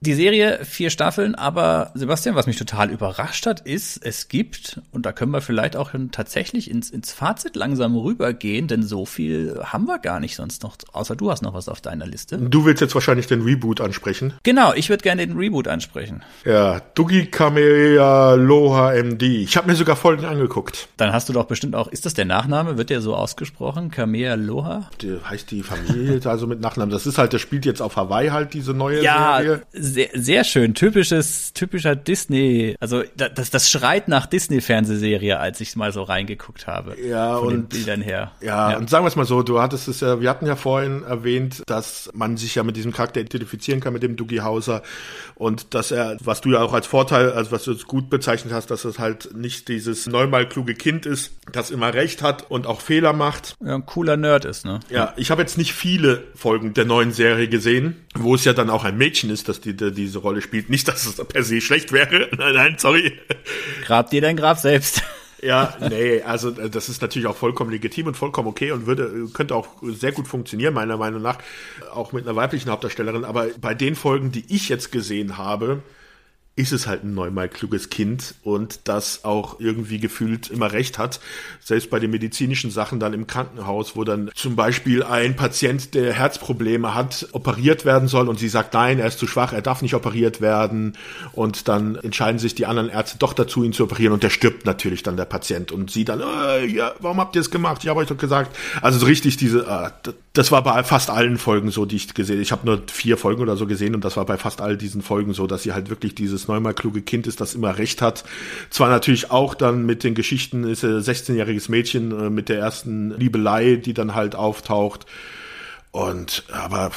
Die 0.00 0.12
Serie 0.12 0.60
vier 0.62 0.90
Staffeln, 0.90 1.34
aber 1.34 1.90
Sebastian, 1.94 2.34
was 2.34 2.46
mich 2.46 2.58
total 2.58 2.90
überrascht 2.90 3.46
hat, 3.46 3.60
ist, 3.60 3.98
es 4.04 4.28
gibt, 4.28 4.80
und 4.92 5.06
da 5.06 5.12
können 5.12 5.32
wir 5.32 5.40
vielleicht 5.40 5.74
auch 5.74 5.92
tatsächlich 6.12 6.70
ins, 6.70 6.90
ins 6.90 7.12
Fazit 7.12 7.56
langsam 7.56 7.96
rübergehen, 7.96 8.68
denn 8.68 8.82
so 8.82 9.06
viel 9.06 9.58
haben 9.64 9.86
wir 9.86 9.98
gar 9.98 10.20
nicht 10.20 10.36
sonst 10.36 10.62
noch, 10.62 10.76
außer 10.92 11.16
du 11.16 11.30
hast 11.30 11.42
noch 11.42 11.54
was 11.54 11.68
auf 11.70 11.80
deiner 11.80 12.06
Liste. 12.06 12.36
Du 12.36 12.66
willst 12.66 12.82
jetzt 12.82 12.94
wahrscheinlich 12.94 13.26
den 13.26 13.40
Reboot 13.40 13.80
ansprechen. 13.80 14.34
Genau, 14.42 14.74
ich 14.74 14.90
würde 14.90 15.02
gerne 15.02 15.26
den 15.26 15.36
Reboot 15.36 15.66
ansprechen. 15.66 16.22
Ja, 16.44 16.80
Dougie 16.94 17.26
Kamealoha 17.26 18.92
MD. 19.02 19.22
Ich 19.22 19.56
habe 19.56 19.66
mir 19.68 19.76
sogar 19.76 19.96
Folgen 19.96 20.24
angeguckt. 20.26 20.88
Dann 20.98 21.12
hast 21.12 21.28
du 21.28 21.32
doch 21.32 21.46
bestimmt 21.46 21.74
auch, 21.74 21.88
ist 21.88 22.04
das 22.06 22.14
der 22.14 22.26
Nachname? 22.26 22.76
Wird 22.76 22.90
der 22.90 23.00
so 23.00 23.14
ausgesprochen? 23.14 23.90
Kamea 23.90 24.34
Loha? 24.34 24.90
Die, 25.00 25.16
heißt 25.24 25.50
die 25.50 25.62
Familie 25.62 26.20
also 26.28 26.46
mit 26.46 26.60
Nachnamen? 26.60 26.92
Das 26.92 27.06
ist 27.06 27.18
halt, 27.18 27.32
das 27.32 27.40
spielt 27.40 27.64
jetzt 27.64 27.80
auf 27.80 27.96
Hawaii 27.96 28.28
halt 28.28 28.52
diese 28.54 28.74
neue 28.74 29.02
Ja, 29.02 29.38
Serie. 29.38 29.62
Sehr, 29.86 30.08
sehr 30.14 30.44
schön. 30.44 30.74
Typisches, 30.74 31.52
typischer 31.52 31.96
Disney. 31.96 32.74
Also 32.80 33.02
da- 33.16 33.28
das, 33.28 33.50
das 33.50 33.70
schreit 33.70 34.08
nach 34.08 34.26
Disney-Fernsehserie, 34.26 35.38
als 35.38 35.60
ich 35.60 35.76
mal 35.76 35.92
so 35.92 36.02
reingeguckt 36.02 36.66
habe. 36.66 36.96
Ja, 37.00 37.38
Von 37.38 37.48
den 37.50 37.58
und- 37.60 37.68
Bildern 37.70 38.00
her. 38.02 38.32
Ja, 38.40 38.76
und 38.76 38.90
sagen 38.90 39.04
wir 39.04 39.08
es 39.08 39.16
mal 39.16 39.24
so, 39.24 39.42
du 39.42 39.60
hattest 39.60 39.88
es 39.88 40.00
ja, 40.00 40.20
wir 40.20 40.28
hatten 40.30 40.46
ja 40.46 40.56
vorhin 40.56 41.02
erwähnt, 41.02 41.62
dass 41.66 42.10
man 42.14 42.36
sich 42.36 42.54
ja 42.54 42.62
mit 42.62 42.76
diesem 42.76 42.92
Charakter 42.92 43.20
identifizieren 43.20 43.80
kann, 43.80 43.92
mit 43.92 44.02
dem 44.02 44.16
Dougie 44.16 44.40
Hauser. 44.40 44.82
Und 45.34 45.74
dass 45.74 45.90
er, 45.90 46.16
was 46.24 46.40
du 46.40 46.52
ja 46.52 46.62
auch 46.62 46.72
als 46.72 46.86
Vorteil, 46.86 47.30
also 47.32 47.52
was 47.52 47.64
du 47.64 47.72
jetzt 47.72 47.86
gut 47.86 48.08
bezeichnet 48.10 48.52
hast, 48.54 48.70
dass 48.70 48.84
es 48.84 48.98
halt 48.98 49.36
nicht 49.36 49.68
dieses 49.68 50.06
neunmal 50.06 50.48
kluge 50.48 50.74
Kind 50.74 51.06
ist, 51.06 51.32
das 51.52 51.70
immer 51.70 51.92
recht 51.94 52.22
hat 52.22 52.50
und 52.50 52.66
auch 52.66 52.80
Fehler 52.80 53.12
macht. 53.12 53.54
Ja, 53.64 53.74
ein 53.74 53.86
cooler 53.86 54.16
Nerd 54.16 54.44
ist, 54.44 54.64
ne? 54.64 54.80
Ja, 54.90 55.12
ich 55.16 55.30
habe 55.30 55.42
jetzt 55.42 55.58
nicht 55.58 55.72
viele 55.74 56.24
Folgen 56.34 56.72
der 56.74 56.84
neuen 56.86 57.12
Serie 57.12 57.48
gesehen, 57.48 57.96
wo 58.14 58.34
es 58.34 58.44
ja 58.44 58.52
dann 58.54 58.70
auch 58.70 58.84
ein 58.84 58.96
Mädchen 58.96 59.28
ist, 59.30 59.48
das 59.48 59.60
die, 59.60 59.75
die 59.76 59.92
diese 59.92 60.18
Rolle 60.18 60.42
spielt. 60.42 60.70
Nicht, 60.70 60.88
dass 60.88 61.06
es 61.06 61.16
per 61.24 61.42
se 61.42 61.60
schlecht 61.60 61.92
wäre. 61.92 62.28
Nein, 62.38 62.54
nein, 62.54 62.76
sorry. 62.78 63.12
Grab 63.84 64.10
dir 64.10 64.20
dein 64.20 64.36
Grab 64.36 64.58
selbst. 64.58 65.02
Ja, 65.42 65.76
nee, 65.90 66.22
also 66.22 66.48
äh, 66.50 66.70
das 66.70 66.88
ist 66.88 67.02
natürlich 67.02 67.28
auch 67.28 67.36
vollkommen 67.36 67.70
legitim 67.70 68.06
und 68.06 68.16
vollkommen 68.16 68.48
okay 68.48 68.72
und 68.72 68.86
würde 68.86 69.28
könnte 69.34 69.54
auch 69.54 69.68
sehr 69.82 70.12
gut 70.12 70.26
funktionieren 70.26 70.72
meiner 70.72 70.96
Meinung 70.96 71.20
nach, 71.20 71.38
auch 71.92 72.12
mit 72.12 72.26
einer 72.26 72.34
weiblichen 72.34 72.70
Hauptdarstellerin. 72.70 73.24
Aber 73.24 73.48
bei 73.60 73.74
den 73.74 73.96
Folgen, 73.96 74.32
die 74.32 74.44
ich 74.48 74.70
jetzt 74.70 74.92
gesehen 74.92 75.36
habe, 75.36 75.82
ist 76.56 76.72
es 76.72 76.86
halt 76.86 77.04
ein 77.04 77.14
neunmal 77.14 77.50
kluges 77.50 77.90
Kind 77.90 78.34
und 78.42 78.80
das 78.84 79.24
auch 79.24 79.60
irgendwie 79.60 79.98
gefühlt 79.98 80.50
immer 80.50 80.72
recht 80.72 80.98
hat. 80.98 81.20
Selbst 81.62 81.90
bei 81.90 82.00
den 82.00 82.10
medizinischen 82.10 82.70
Sachen 82.70 82.98
dann 82.98 83.12
im 83.12 83.26
Krankenhaus, 83.26 83.94
wo 83.94 84.04
dann 84.04 84.30
zum 84.34 84.56
Beispiel 84.56 85.02
ein 85.02 85.36
Patient, 85.36 85.94
der 85.94 86.14
Herzprobleme 86.14 86.94
hat, 86.94 87.28
operiert 87.32 87.84
werden 87.84 88.08
soll 88.08 88.28
und 88.28 88.38
sie 88.38 88.48
sagt, 88.48 88.72
nein, 88.72 88.98
er 88.98 89.08
ist 89.08 89.18
zu 89.18 89.26
schwach, 89.26 89.52
er 89.52 89.60
darf 89.60 89.82
nicht 89.82 89.94
operiert 89.94 90.40
werden 90.40 90.96
und 91.32 91.68
dann 91.68 91.96
entscheiden 91.96 92.38
sich 92.38 92.54
die 92.54 92.64
anderen 92.64 92.88
Ärzte 92.88 93.18
doch 93.18 93.34
dazu, 93.34 93.62
ihn 93.62 93.74
zu 93.74 93.84
operieren 93.84 94.14
und 94.14 94.22
der 94.22 94.30
stirbt 94.30 94.64
natürlich 94.64 95.02
dann 95.02 95.18
der 95.18 95.26
Patient 95.26 95.72
und 95.72 95.90
sie 95.90 96.06
dann, 96.06 96.20
äh, 96.20 96.64
ja, 96.64 96.94
warum 97.00 97.20
habt 97.20 97.36
ihr 97.36 97.42
es 97.42 97.50
gemacht? 97.50 97.84
Ich 97.84 97.90
habe 97.90 98.00
euch 98.00 98.08
doch 98.08 98.16
gesagt. 98.16 98.56
Also 98.80 98.98
so 98.98 99.04
richtig 99.04 99.36
diese, 99.36 99.66
äh, 99.66 100.12
das 100.36 100.52
war 100.52 100.62
bei 100.62 100.82
fast 100.84 101.08
allen 101.08 101.38
Folgen 101.38 101.70
so, 101.70 101.86
die 101.86 101.96
ich 101.96 102.12
gesehen 102.12 102.42
Ich 102.42 102.52
habe 102.52 102.66
nur 102.66 102.82
vier 102.92 103.16
Folgen 103.16 103.40
oder 103.40 103.56
so 103.56 103.66
gesehen 103.66 103.94
und 103.94 104.04
das 104.04 104.18
war 104.18 104.26
bei 104.26 104.36
fast 104.36 104.60
all 104.60 104.76
diesen 104.76 105.00
Folgen 105.00 105.32
so, 105.32 105.46
dass 105.46 105.62
sie 105.62 105.72
halt 105.72 105.88
wirklich 105.88 106.14
dieses 106.14 106.46
neunmal 106.46 106.74
kluge 106.74 107.00
Kind 107.00 107.26
ist, 107.26 107.40
das 107.40 107.54
immer 107.54 107.78
recht 107.78 108.02
hat. 108.02 108.24
Zwar 108.68 108.90
natürlich 108.90 109.30
auch 109.30 109.54
dann 109.54 109.86
mit 109.86 110.04
den 110.04 110.14
Geschichten, 110.14 110.64
ist 110.64 110.82
er 110.82 111.00
16-jähriges 111.00 111.70
Mädchen 111.70 112.12
äh, 112.12 112.28
mit 112.28 112.50
der 112.50 112.58
ersten 112.58 113.12
Liebelei, 113.18 113.76
die 113.76 113.94
dann 113.94 114.14
halt 114.14 114.34
auftaucht. 114.34 115.06
Und 115.90 116.44
aber 116.52 116.90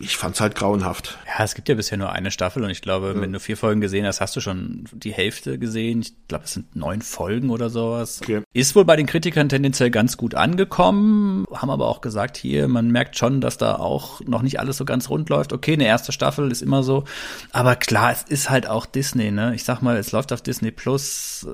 ich 0.00 0.16
fand's 0.16 0.40
halt 0.40 0.54
grauenhaft. 0.54 1.18
Ja, 1.26 1.44
es 1.44 1.54
gibt 1.54 1.68
ja 1.68 1.74
bisher 1.74 1.98
nur 1.98 2.12
eine 2.12 2.30
Staffel 2.30 2.62
und 2.64 2.70
ich 2.70 2.82
glaube, 2.82 3.12
ja. 3.14 3.20
wenn 3.20 3.32
du 3.32 3.40
vier 3.40 3.56
Folgen 3.56 3.80
gesehen 3.80 4.06
hast, 4.06 4.20
hast 4.20 4.36
du 4.36 4.40
schon 4.40 4.84
die 4.92 5.12
Hälfte 5.12 5.58
gesehen. 5.58 6.00
Ich 6.02 6.12
glaube, 6.28 6.44
es 6.44 6.52
sind 6.52 6.76
neun 6.76 7.02
Folgen 7.02 7.50
oder 7.50 7.70
sowas. 7.70 8.20
Okay. 8.22 8.42
Ist 8.52 8.74
wohl 8.76 8.84
bei 8.84 8.96
den 8.96 9.06
Kritikern 9.06 9.48
tendenziell 9.48 9.90
ganz 9.90 10.16
gut 10.16 10.34
angekommen, 10.34 11.46
haben 11.52 11.70
aber 11.70 11.88
auch 11.88 12.00
gesagt, 12.00 12.36
hier, 12.36 12.68
man 12.68 12.90
merkt 12.90 13.16
schon, 13.16 13.40
dass 13.40 13.58
da 13.58 13.76
auch 13.76 14.20
noch 14.22 14.42
nicht 14.42 14.60
alles 14.60 14.76
so 14.76 14.84
ganz 14.84 15.10
rund 15.10 15.28
läuft. 15.28 15.52
Okay, 15.52 15.74
eine 15.74 15.86
erste 15.86 16.12
Staffel 16.12 16.50
ist 16.50 16.62
immer 16.62 16.82
so. 16.82 17.04
Aber 17.52 17.76
klar, 17.76 18.12
es 18.12 18.22
ist 18.22 18.50
halt 18.50 18.66
auch 18.68 18.86
Disney, 18.86 19.30
ne? 19.30 19.54
Ich 19.54 19.64
sag 19.64 19.80
mal, 19.80 19.96
es 19.96 20.12
läuft 20.12 20.32
auf 20.32 20.42
Disney 20.42 20.70
Plus. 20.70 21.46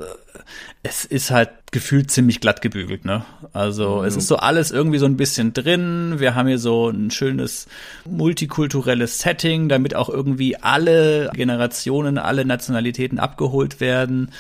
Es 0.82 1.05
ist 1.05 1.30
halt 1.30 1.51
gefühlt 1.73 2.11
ziemlich 2.11 2.41
glatt 2.41 2.61
gebügelt, 2.61 3.05
ne? 3.07 3.25
Also 3.53 4.01
mhm. 4.01 4.05
es 4.05 4.14
ist 4.14 4.29
so 4.29 4.37
alles 4.37 4.70
irgendwie 4.70 4.99
so 4.99 5.07
ein 5.07 5.16
bisschen 5.16 5.55
drin. 5.55 6.16
Wir 6.18 6.35
haben 6.35 6.47
hier 6.47 6.59
so 6.59 6.91
ein 6.91 7.11
schönes 7.11 7.66
multikulturelles 8.05 9.18
Setting, 9.18 9.68
damit 9.68 9.97
auch 9.97 10.11
irgendwie 10.11 10.57
alle 10.57 11.31
Generationen, 11.35 12.18
alle 12.18 12.45
Nationalitäten 12.45 13.18
abgeholt 13.18 13.81
werden. 13.81 14.31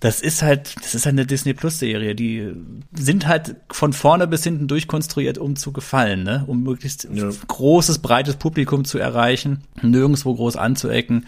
Das 0.00 0.20
ist 0.20 0.42
halt, 0.42 0.74
das 0.82 0.94
ist 0.94 1.06
halt 1.06 1.14
eine 1.14 1.24
Disney 1.24 1.54
Plus 1.54 1.78
Serie. 1.78 2.16
Die 2.16 2.52
sind 2.92 3.28
halt 3.28 3.56
von 3.70 3.92
vorne 3.92 4.26
bis 4.26 4.42
hinten 4.42 4.66
durchkonstruiert, 4.66 5.38
um 5.38 5.54
zu 5.54 5.72
gefallen, 5.72 6.24
ne? 6.24 6.44
Um 6.48 6.64
möglichst 6.64 7.08
ja. 7.10 7.30
großes, 7.46 8.00
breites 8.00 8.36
Publikum 8.36 8.84
zu 8.84 8.98
erreichen, 8.98 9.62
nirgendwo 9.82 10.34
groß 10.34 10.56
anzuecken. 10.56 11.26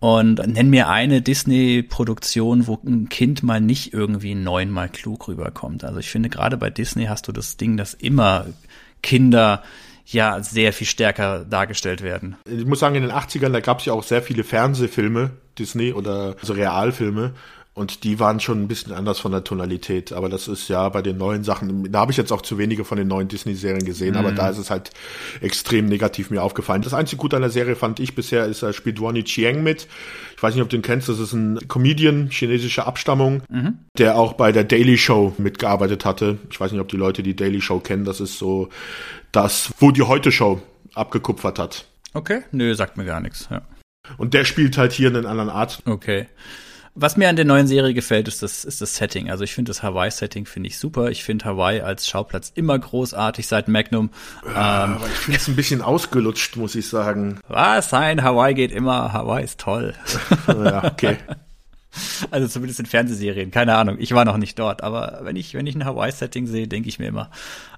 Und 0.00 0.46
nenn 0.46 0.70
mir 0.70 0.88
eine 0.88 1.20
Disney-Produktion, 1.20 2.66
wo 2.66 2.78
ein 2.86 3.10
Kind 3.10 3.42
mal 3.42 3.60
nicht 3.60 3.92
irgendwie 3.92 4.34
neunmal 4.34 4.88
klug 4.88 5.28
rüberkommt. 5.28 5.84
Also 5.84 5.98
ich 5.98 6.10
finde, 6.10 6.30
gerade 6.30 6.56
bei 6.56 6.70
Disney 6.70 7.04
hast 7.04 7.28
du 7.28 7.32
das 7.32 7.58
Ding, 7.58 7.76
dass 7.76 7.92
immer 7.92 8.46
Kinder 9.02 9.62
ja 10.06 10.42
sehr 10.42 10.72
viel 10.72 10.86
stärker 10.86 11.44
dargestellt 11.44 12.02
werden. 12.02 12.36
Ich 12.46 12.64
muss 12.64 12.80
sagen, 12.80 12.94
in 12.94 13.02
den 13.02 13.12
80ern, 13.12 13.50
da 13.50 13.60
gab 13.60 13.80
es 13.80 13.84
ja 13.84 13.92
auch 13.92 14.02
sehr 14.02 14.22
viele 14.22 14.42
Fernsehfilme, 14.42 15.32
Disney 15.58 15.92
oder 15.92 16.34
so 16.40 16.54
Realfilme. 16.54 17.34
Und 17.80 18.04
die 18.04 18.20
waren 18.20 18.40
schon 18.40 18.60
ein 18.60 18.68
bisschen 18.68 18.92
anders 18.92 19.20
von 19.20 19.32
der 19.32 19.42
Tonalität. 19.42 20.12
Aber 20.12 20.28
das 20.28 20.48
ist 20.48 20.68
ja 20.68 20.86
bei 20.90 21.00
den 21.00 21.16
neuen 21.16 21.44
Sachen, 21.44 21.90
da 21.90 22.00
habe 22.00 22.12
ich 22.12 22.18
jetzt 22.18 22.30
auch 22.30 22.42
zu 22.42 22.58
wenige 22.58 22.84
von 22.84 22.98
den 22.98 23.08
neuen 23.08 23.28
Disney-Serien 23.28 23.86
gesehen, 23.86 24.16
mm. 24.16 24.18
aber 24.18 24.32
mhm. 24.32 24.36
da 24.36 24.50
ist 24.50 24.58
es 24.58 24.68
halt 24.68 24.90
extrem 25.40 25.86
negativ 25.86 26.28
mir 26.28 26.42
aufgefallen. 26.42 26.82
Das 26.82 26.92
einzige 26.92 27.18
Gute 27.18 27.36
an 27.36 27.42
der 27.42 27.50
Serie 27.50 27.76
fand 27.76 27.98
ich 27.98 28.14
bisher, 28.14 28.44
ist, 28.44 28.60
er 28.60 28.74
spielt 28.74 29.00
Ronnie 29.00 29.24
Chiang 29.24 29.62
mit. 29.62 29.88
Ich 30.36 30.42
weiß 30.42 30.54
nicht, 30.54 30.62
ob 30.62 30.68
du 30.68 30.76
ihn 30.76 30.82
kennst, 30.82 31.08
das 31.08 31.18
ist 31.18 31.32
ein 31.32 31.58
Comedian 31.68 32.28
chinesischer 32.30 32.86
Abstammung, 32.86 33.44
mhm. 33.48 33.78
der 33.96 34.18
auch 34.18 34.34
bei 34.34 34.52
der 34.52 34.64
Daily 34.64 34.98
Show 34.98 35.32
mitgearbeitet 35.38 36.04
hatte. 36.04 36.36
Ich 36.50 36.60
weiß 36.60 36.72
nicht, 36.72 36.82
ob 36.82 36.88
die 36.88 36.98
Leute 36.98 37.22
die 37.22 37.34
Daily 37.34 37.62
Show 37.62 37.80
kennen, 37.80 38.04
das 38.04 38.20
ist 38.20 38.38
so 38.38 38.68
das, 39.32 39.72
wo 39.78 39.90
die 39.90 40.02
Heute 40.02 40.32
Show 40.32 40.60
abgekupfert 40.92 41.58
hat. 41.58 41.86
Okay, 42.12 42.42
nö, 42.52 42.74
sagt 42.74 42.98
mir 42.98 43.06
gar 43.06 43.20
nichts, 43.20 43.48
ja. 43.50 43.62
Und 44.18 44.34
der 44.34 44.44
spielt 44.44 44.76
halt 44.76 44.92
hier 44.92 45.08
einen 45.08 45.24
anderen 45.24 45.48
Art. 45.48 45.80
Okay. 45.86 46.26
Was 46.94 47.16
mir 47.16 47.28
an 47.28 47.36
der 47.36 47.44
neuen 47.44 47.66
Serie 47.68 47.94
gefällt, 47.94 48.26
ist 48.26 48.42
das, 48.42 48.64
ist 48.64 48.80
das 48.80 48.96
Setting. 48.96 49.30
Also 49.30 49.44
ich 49.44 49.54
finde 49.54 49.70
das 49.70 49.82
Hawaii-Setting 49.82 50.44
finde 50.44 50.68
ich 50.68 50.78
super. 50.78 51.10
Ich 51.10 51.22
finde 51.22 51.44
Hawaii 51.44 51.80
als 51.80 52.08
Schauplatz 52.08 52.50
immer 52.54 52.78
großartig 52.78 53.46
seit 53.46 53.68
Magnum. 53.68 54.10
Ja, 54.44 54.84
ähm, 54.84 54.94
aber 54.94 55.06
ich 55.06 55.12
finde 55.12 55.38
es 55.38 55.48
ein 55.48 55.56
bisschen 55.56 55.82
ausgelutscht, 55.82 56.56
muss 56.56 56.74
ich 56.74 56.88
sagen. 56.88 57.40
Was? 57.46 57.92
Nein, 57.92 58.22
Hawaii 58.24 58.54
geht 58.54 58.72
immer. 58.72 59.12
Hawaii 59.12 59.44
ist 59.44 59.60
toll. 59.60 59.94
Ja, 60.48 60.84
okay. 60.84 61.16
Also 62.30 62.46
zumindest 62.46 62.78
in 62.78 62.86
Fernsehserien, 62.86 63.50
keine 63.50 63.74
Ahnung. 63.74 63.96
Ich 63.98 64.14
war 64.14 64.24
noch 64.24 64.36
nicht 64.36 64.56
dort, 64.60 64.84
aber 64.84 65.20
wenn 65.22 65.34
ich, 65.34 65.54
wenn 65.54 65.66
ich 65.66 65.74
ein 65.74 65.84
Hawaii-Setting 65.84 66.46
sehe, 66.46 66.68
denke 66.68 66.88
ich 66.88 67.00
mir 67.00 67.08
immer, 67.08 67.30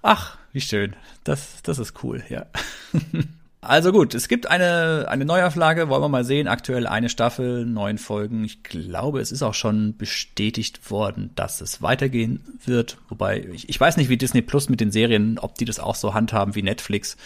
ach, 0.02 0.36
wie 0.52 0.60
schön. 0.60 0.94
Das, 1.24 1.62
das 1.62 1.78
ist 1.78 2.02
cool, 2.04 2.22
ja. 2.28 2.44
Also 3.64 3.92
gut, 3.92 4.12
es 4.14 4.26
gibt 4.26 4.48
eine, 4.48 5.06
eine 5.08 5.24
Neuauflage, 5.24 5.88
wollen 5.88 6.02
wir 6.02 6.08
mal 6.08 6.24
sehen. 6.24 6.48
Aktuell 6.48 6.88
eine 6.88 7.08
Staffel, 7.08 7.64
neun 7.64 7.96
Folgen. 7.96 8.42
Ich 8.44 8.64
glaube, 8.64 9.20
es 9.20 9.30
ist 9.30 9.42
auch 9.44 9.54
schon 9.54 9.96
bestätigt 9.96 10.90
worden, 10.90 11.30
dass 11.36 11.60
es 11.60 11.80
weitergehen 11.80 12.40
wird. 12.66 12.98
Wobei, 13.08 13.46
ich, 13.52 13.68
ich 13.68 13.78
weiß 13.80 13.98
nicht, 13.98 14.08
wie 14.08 14.16
Disney 14.16 14.42
Plus 14.42 14.68
mit 14.68 14.80
den 14.80 14.90
Serien, 14.90 15.38
ob 15.38 15.54
die 15.54 15.64
das 15.64 15.78
auch 15.78 15.94
so 15.94 16.12
handhaben 16.12 16.54
wie 16.54 16.62
Netflix 16.62 17.16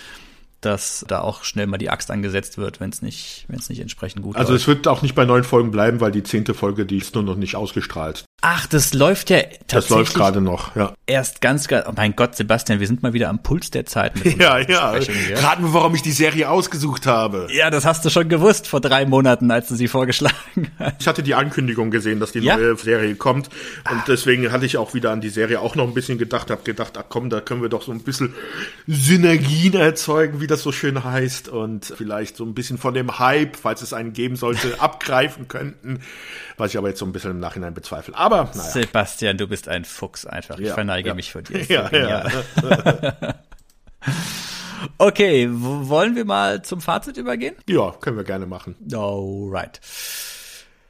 dass 0.62 1.05
da 1.07 1.20
auch 1.20 1.45
schnell 1.45 1.66
mal 1.66 1.76
die 1.78 1.91
Axt 1.91 2.11
angesetzt 2.11 2.59
wird, 2.59 2.80
wenn 2.80 2.91
es 2.91 3.03
nicht, 3.03 3.45
wenn 3.47 3.59
es 3.59 3.68
nicht 3.68 3.78
entsprechend 3.80 4.22
gut 4.22 4.37
Also 4.37 4.53
läuft. 4.53 4.62
es 4.62 4.66
wird 4.66 4.89
auch 4.89 5.03
nicht 5.03 5.14
bei 5.14 5.24
neun 5.24 5.45
Folgen 5.45 5.70
bleiben, 5.70 6.01
weil 6.01 6.11
die 6.11 6.22
zehnte 6.22 6.55
Folge, 6.55 6.87
die 6.87 6.97
ist 6.97 7.14
nur 7.14 7.22
noch 7.22 7.37
nicht 7.37 7.55
ausgestrahlt. 7.57 8.24
Ach, 8.43 8.66
das 8.66 8.93
läuft 8.93 9.30
ja 9.30 9.39
tatsächlich. 9.39 9.66
Das 9.68 9.89
läuft 9.89 10.14
gerade 10.14 10.41
noch, 10.43 10.76
ja. 10.76 10.93
Erst 11.07 11.41
ganz, 11.41 11.68
ganz, 11.68 11.87
oh 11.89 11.93
mein 11.97 12.14
Gott, 12.14 12.37
Sebastian, 12.37 12.80
wir 12.80 12.87
sind 12.87 13.03
mal 13.03 13.14
wieder 13.14 13.30
am 13.30 13.43
Puls 13.43 13.70
der 13.70 13.87
Zeit. 13.87 14.22
Mit 14.22 14.39
ja, 14.39 14.59
ja. 14.59 14.93
Raten 15.37 15.64
wir, 15.64 15.72
warum 15.72 15.95
ich 15.95 16.03
die 16.03 16.12
Serie 16.12 16.51
ausgesucht 16.51 17.07
habe. 17.07 17.49
Ja, 17.51 17.70
das 17.70 17.87
hast 17.87 18.05
du 18.05 18.11
schon 18.11 18.28
gewusst 18.28 18.66
vor 18.66 18.80
drei 18.82 19.07
Monaten, 19.07 19.51
als 19.51 19.68
du 19.68 19.74
sie 19.74 19.89
vorgeschlagen 19.89 20.70
hast. 20.78 20.97
Ich 21.01 21.09
hatte 21.09 21.22
die 21.22 21.34
Ankündigung 21.34 21.91
gesehen, 21.91 22.20
dass 22.20 22.32
die 22.32 22.41
ja? 22.41 22.57
neue 22.59 22.76
Serie 22.76 23.14
kommt. 23.14 23.49
Und 23.91 24.03
deswegen 24.07 24.53
hatte 24.53 24.66
ich 24.66 24.76
auch 24.76 24.93
wieder 24.93 25.12
an 25.12 25.22
die 25.22 25.30
Serie 25.30 25.61
auch 25.61 25.74
noch 25.74 25.89
ein 25.89 25.95
bisschen 25.95 26.18
gedacht, 26.18 26.51
habe 26.51 26.62
gedacht, 26.62 26.99
ach 26.99 27.05
komm, 27.09 27.30
da 27.30 27.41
können 27.41 27.62
wir 27.62 27.70
doch 27.70 27.82
so 27.82 27.93
ein 27.93 28.03
bisschen 28.03 28.34
Synergien 28.87 29.74
erzeugen, 29.74 30.43
wie 30.43 30.47
das 30.47 30.62
so 30.62 30.72
schön 30.72 31.03
heißt. 31.03 31.49
Und 31.49 31.87
vielleicht 31.97 32.37
so 32.37 32.45
ein 32.45 32.53
bisschen 32.53 32.76
von 32.76 32.93
dem 32.93 33.18
Hype, 33.18 33.57
falls 33.57 33.80
es 33.80 33.95
einen 33.95 34.12
geben 34.12 34.37
sollte, 34.37 34.74
abgreifen 34.80 35.49
könnten. 35.49 36.01
Was 36.57 36.70
ich 36.70 36.78
aber 36.78 36.88
jetzt 36.88 36.98
so 36.98 37.07
ein 37.07 37.12
bisschen 37.12 37.32
im 37.32 37.40
Nachhinein 37.40 37.74
bezweifle. 37.74 38.16
Aber 38.16 38.50
naja. 38.54 38.70
Sebastian, 38.70 39.36
du 39.36 39.46
bist 39.46 39.68
ein 39.68 39.84
Fuchs 39.84 40.24
einfach. 40.24 40.59
Ich 40.59 40.68
ja, 40.68 40.74
verneige 40.74 41.09
ja. 41.09 41.14
mich 41.14 41.32
vor 41.32 41.42
dir. 41.42 41.61
Ja, 41.68 41.90
ja. 41.90 42.30
okay, 44.98 45.48
wollen 45.50 46.16
wir 46.16 46.24
mal 46.24 46.62
zum 46.62 46.80
Fazit 46.80 47.16
übergehen? 47.16 47.57
Ja, 47.68 47.92
können 48.00 48.16
wir 48.16 48.24
gerne 48.24 48.46
machen. 48.46 48.76
Alright. 48.92 49.80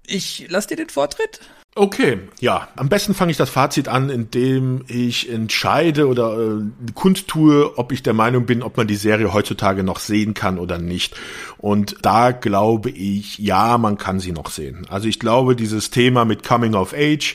Ich 0.07 0.47
lass 0.49 0.67
dir 0.67 0.77
den 0.77 0.89
Vortritt. 0.89 1.41
Okay, 1.79 2.21
ja. 2.41 2.69
Am 2.77 2.89
besten 2.89 3.13
fange 3.13 3.33
ich 3.33 3.37
das 3.37 3.51
Fazit 3.51 3.87
an, 3.87 4.09
indem 4.09 4.83
ich 4.89 5.29
entscheide 5.29 6.09
oder 6.09 6.39
äh, 6.39 6.93
kundtue, 6.95 7.77
ob 7.77 7.93
ich 7.93 8.03
der 8.03 8.15
Meinung 8.15 8.47
bin, 8.47 8.63
ob 8.63 8.79
man 8.79 8.87
die 8.87 8.97
Serie 8.97 9.35
heutzutage 9.35 9.83
noch 9.83 9.99
sehen 9.99 10.33
kann 10.33 10.59
oder 10.59 10.79
nicht. 10.79 11.15
Und 11.59 11.97
da 12.01 12.31
glaube 12.31 12.89
ich, 12.89 13.37
ja, 13.37 13.77
man 13.77 13.99
kann 13.99 14.21
sie 14.21 14.33
noch 14.33 14.49
sehen. 14.49 14.87
Also 14.89 15.07
ich 15.07 15.21
glaube, 15.21 15.55
dieses 15.55 15.91
Thema 15.91 16.25
mit 16.25 16.43
Coming 16.43 16.75
of 16.75 16.95
Age, 16.95 17.35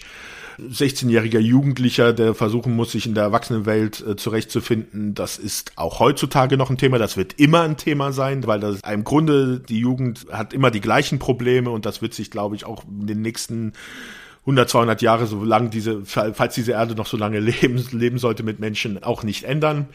16-jähriger 0.59 1.39
Jugendlicher, 1.39 2.11
der 2.11 2.33
versuchen 2.33 2.75
muss, 2.75 2.93
sich 2.93 3.05
in 3.05 3.13
der 3.13 3.25
Erwachsenenwelt 3.25 4.03
äh, 4.05 4.15
zurechtzufinden, 4.15 5.13
das 5.13 5.37
ist 5.37 5.73
auch 5.75 5.99
heutzutage 5.99 6.57
noch 6.57 6.71
ein 6.71 6.79
Thema. 6.79 6.97
Das 6.97 7.15
wird 7.15 7.39
immer 7.39 7.61
ein 7.61 7.77
Thema 7.77 8.11
sein, 8.11 8.47
weil 8.47 8.59
das 8.59 8.79
im 8.91 9.03
Grunde 9.03 9.59
die 9.59 9.79
Jugend 9.79 10.25
hat 10.31 10.51
immer 10.51 10.71
die 10.71 10.81
gleichen 10.81 11.19
Probleme 11.19 11.69
und 11.69 11.85
das 11.85 12.01
wird 12.01 12.15
sich, 12.15 12.31
glaube 12.31 12.55
ich, 12.55 12.65
auch 12.65 12.83
in 12.85 13.05
den 13.05 13.21
nächsten 13.21 13.73
100, 14.41 14.69
200 14.69 15.01
Jahre, 15.01 15.27
solange 15.27 15.69
diese, 15.69 16.03
falls 16.03 16.55
diese 16.55 16.71
Erde 16.71 16.95
noch 16.95 17.07
so 17.07 17.17
lange 17.17 17.39
leben, 17.39 17.83
leben 17.91 18.17
sollte 18.17 18.43
mit 18.43 18.59
Menschen, 18.59 19.03
auch 19.03 19.23
nicht 19.23 19.43
ändern. 19.43 19.87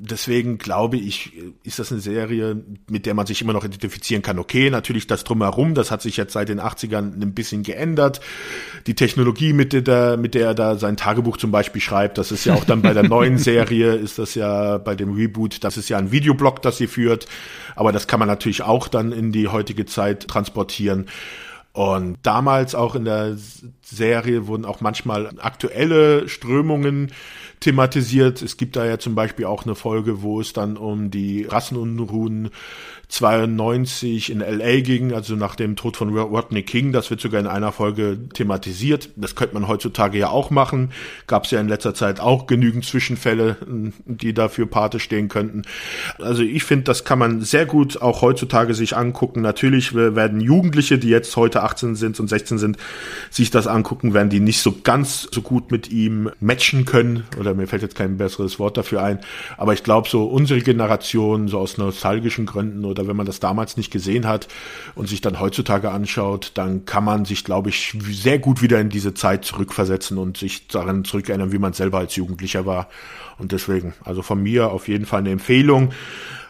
Deswegen 0.00 0.58
glaube 0.58 0.96
ich, 0.96 1.32
ist 1.62 1.78
das 1.78 1.92
eine 1.92 2.00
Serie, 2.00 2.60
mit 2.90 3.06
der 3.06 3.14
man 3.14 3.26
sich 3.26 3.40
immer 3.40 3.52
noch 3.52 3.64
identifizieren 3.64 4.22
kann. 4.22 4.40
Okay, 4.40 4.68
natürlich 4.68 5.06
das 5.06 5.22
drumherum, 5.22 5.74
das 5.74 5.92
hat 5.92 6.02
sich 6.02 6.16
jetzt 6.16 6.32
seit 6.32 6.48
den 6.48 6.60
80ern 6.60 7.22
ein 7.22 7.32
bisschen 7.32 7.62
geändert. 7.62 8.20
Die 8.88 8.94
Technologie, 8.94 9.52
mit 9.52 9.72
der, 9.72 10.16
mit 10.16 10.34
der 10.34 10.48
er 10.48 10.54
da 10.54 10.76
sein 10.76 10.96
Tagebuch 10.96 11.36
zum 11.36 11.52
Beispiel 11.52 11.80
schreibt, 11.80 12.18
das 12.18 12.32
ist 12.32 12.44
ja 12.44 12.54
auch 12.54 12.64
dann 12.64 12.82
bei 12.82 12.92
der 12.92 13.04
neuen 13.04 13.38
Serie, 13.38 13.94
ist 13.94 14.18
das 14.18 14.34
ja 14.34 14.78
bei 14.78 14.96
dem 14.96 15.12
Reboot, 15.14 15.62
das 15.62 15.76
ist 15.76 15.88
ja 15.88 15.96
ein 15.96 16.10
Videoblog, 16.10 16.60
das 16.60 16.78
sie 16.78 16.88
führt. 16.88 17.26
Aber 17.76 17.92
das 17.92 18.08
kann 18.08 18.18
man 18.18 18.28
natürlich 18.28 18.62
auch 18.62 18.88
dann 18.88 19.12
in 19.12 19.30
die 19.30 19.46
heutige 19.46 19.86
Zeit 19.86 20.26
transportieren. 20.26 21.06
Und 21.74 22.18
damals 22.22 22.76
auch 22.76 22.94
in 22.94 23.04
der 23.04 23.36
Serie 23.82 24.46
wurden 24.46 24.64
auch 24.64 24.80
manchmal 24.80 25.30
aktuelle 25.40 26.28
Strömungen 26.28 27.10
thematisiert. 27.58 28.42
Es 28.42 28.56
gibt 28.56 28.76
da 28.76 28.86
ja 28.86 29.00
zum 29.00 29.16
Beispiel 29.16 29.46
auch 29.46 29.64
eine 29.64 29.74
Folge, 29.74 30.22
wo 30.22 30.40
es 30.40 30.52
dann 30.52 30.76
um 30.76 31.10
die 31.10 31.42
Rassenunruhen 31.42 32.50
92 33.08 34.30
in 34.30 34.40
LA 34.40 34.80
ging, 34.80 35.12
also 35.12 35.34
nach 35.34 35.56
dem 35.56 35.74
Tod 35.74 35.96
von 35.96 36.16
Rodney 36.16 36.62
King. 36.62 36.92
Das 36.92 37.10
wird 37.10 37.20
sogar 37.20 37.40
in 37.40 37.46
einer 37.46 37.72
Folge 37.72 38.18
thematisiert. 38.32 39.08
Das 39.16 39.34
könnte 39.34 39.54
man 39.54 39.66
heutzutage 39.66 40.18
ja 40.18 40.28
auch 40.28 40.50
machen. 40.50 40.90
Gab 41.26 41.44
es 41.44 41.50
ja 41.50 41.60
in 41.60 41.68
letzter 41.68 41.94
Zeit 41.94 42.20
auch 42.20 42.46
genügend 42.46 42.84
Zwischenfälle, 42.84 43.56
die 44.04 44.34
dafür 44.34 44.66
Pate 44.66 45.00
stehen 45.00 45.28
könnten. 45.28 45.62
Also 46.18 46.42
ich 46.42 46.62
finde, 46.62 46.84
das 46.84 47.04
kann 47.04 47.18
man 47.18 47.40
sehr 47.40 47.66
gut 47.66 48.00
auch 48.00 48.22
heutzutage 48.22 48.74
sich 48.74 48.96
angucken. 48.96 49.40
Natürlich 49.40 49.94
werden 49.94 50.40
Jugendliche, 50.40 50.98
die 50.98 51.08
jetzt 51.08 51.34
heute 51.36 51.54
Kinder 51.54 51.64
18 51.64 51.94
sind 51.94 52.20
und 52.20 52.28
16 52.28 52.58
sind, 52.58 52.76
sich 53.30 53.50
das 53.50 53.66
angucken, 53.66 54.14
werden 54.14 54.30
die 54.30 54.40
nicht 54.40 54.60
so 54.60 54.74
ganz 54.82 55.28
so 55.30 55.42
gut 55.42 55.70
mit 55.70 55.90
ihm 55.90 56.30
matchen 56.40 56.84
können. 56.84 57.24
Oder 57.38 57.54
mir 57.54 57.66
fällt 57.66 57.82
jetzt 57.82 57.96
kein 57.96 58.16
besseres 58.16 58.58
Wort 58.58 58.76
dafür 58.76 59.02
ein. 59.02 59.20
Aber 59.56 59.72
ich 59.72 59.82
glaube, 59.82 60.08
so 60.08 60.24
unsere 60.24 60.60
Generation, 60.60 61.48
so 61.48 61.58
aus 61.58 61.78
nostalgischen 61.78 62.46
Gründen 62.46 62.84
oder 62.84 63.03
wenn 63.08 63.16
man 63.16 63.26
das 63.26 63.40
damals 63.40 63.76
nicht 63.76 63.90
gesehen 63.90 64.26
hat 64.26 64.48
und 64.94 65.08
sich 65.08 65.20
dann 65.20 65.40
heutzutage 65.40 65.90
anschaut, 65.90 66.52
dann 66.54 66.84
kann 66.84 67.04
man 67.04 67.24
sich, 67.24 67.44
glaube 67.44 67.70
ich, 67.70 67.96
sehr 68.10 68.38
gut 68.38 68.62
wieder 68.62 68.80
in 68.80 68.88
diese 68.88 69.14
Zeit 69.14 69.44
zurückversetzen 69.44 70.18
und 70.18 70.36
sich 70.36 70.68
daran 70.68 71.04
zurückerinnern, 71.04 71.52
wie 71.52 71.58
man 71.58 71.72
selber 71.72 71.98
als 71.98 72.16
Jugendlicher 72.16 72.66
war. 72.66 72.88
Und 73.38 73.52
deswegen, 73.52 73.94
also 74.04 74.22
von 74.22 74.42
mir 74.42 74.70
auf 74.70 74.88
jeden 74.88 75.06
Fall 75.06 75.20
eine 75.20 75.30
Empfehlung. 75.30 75.92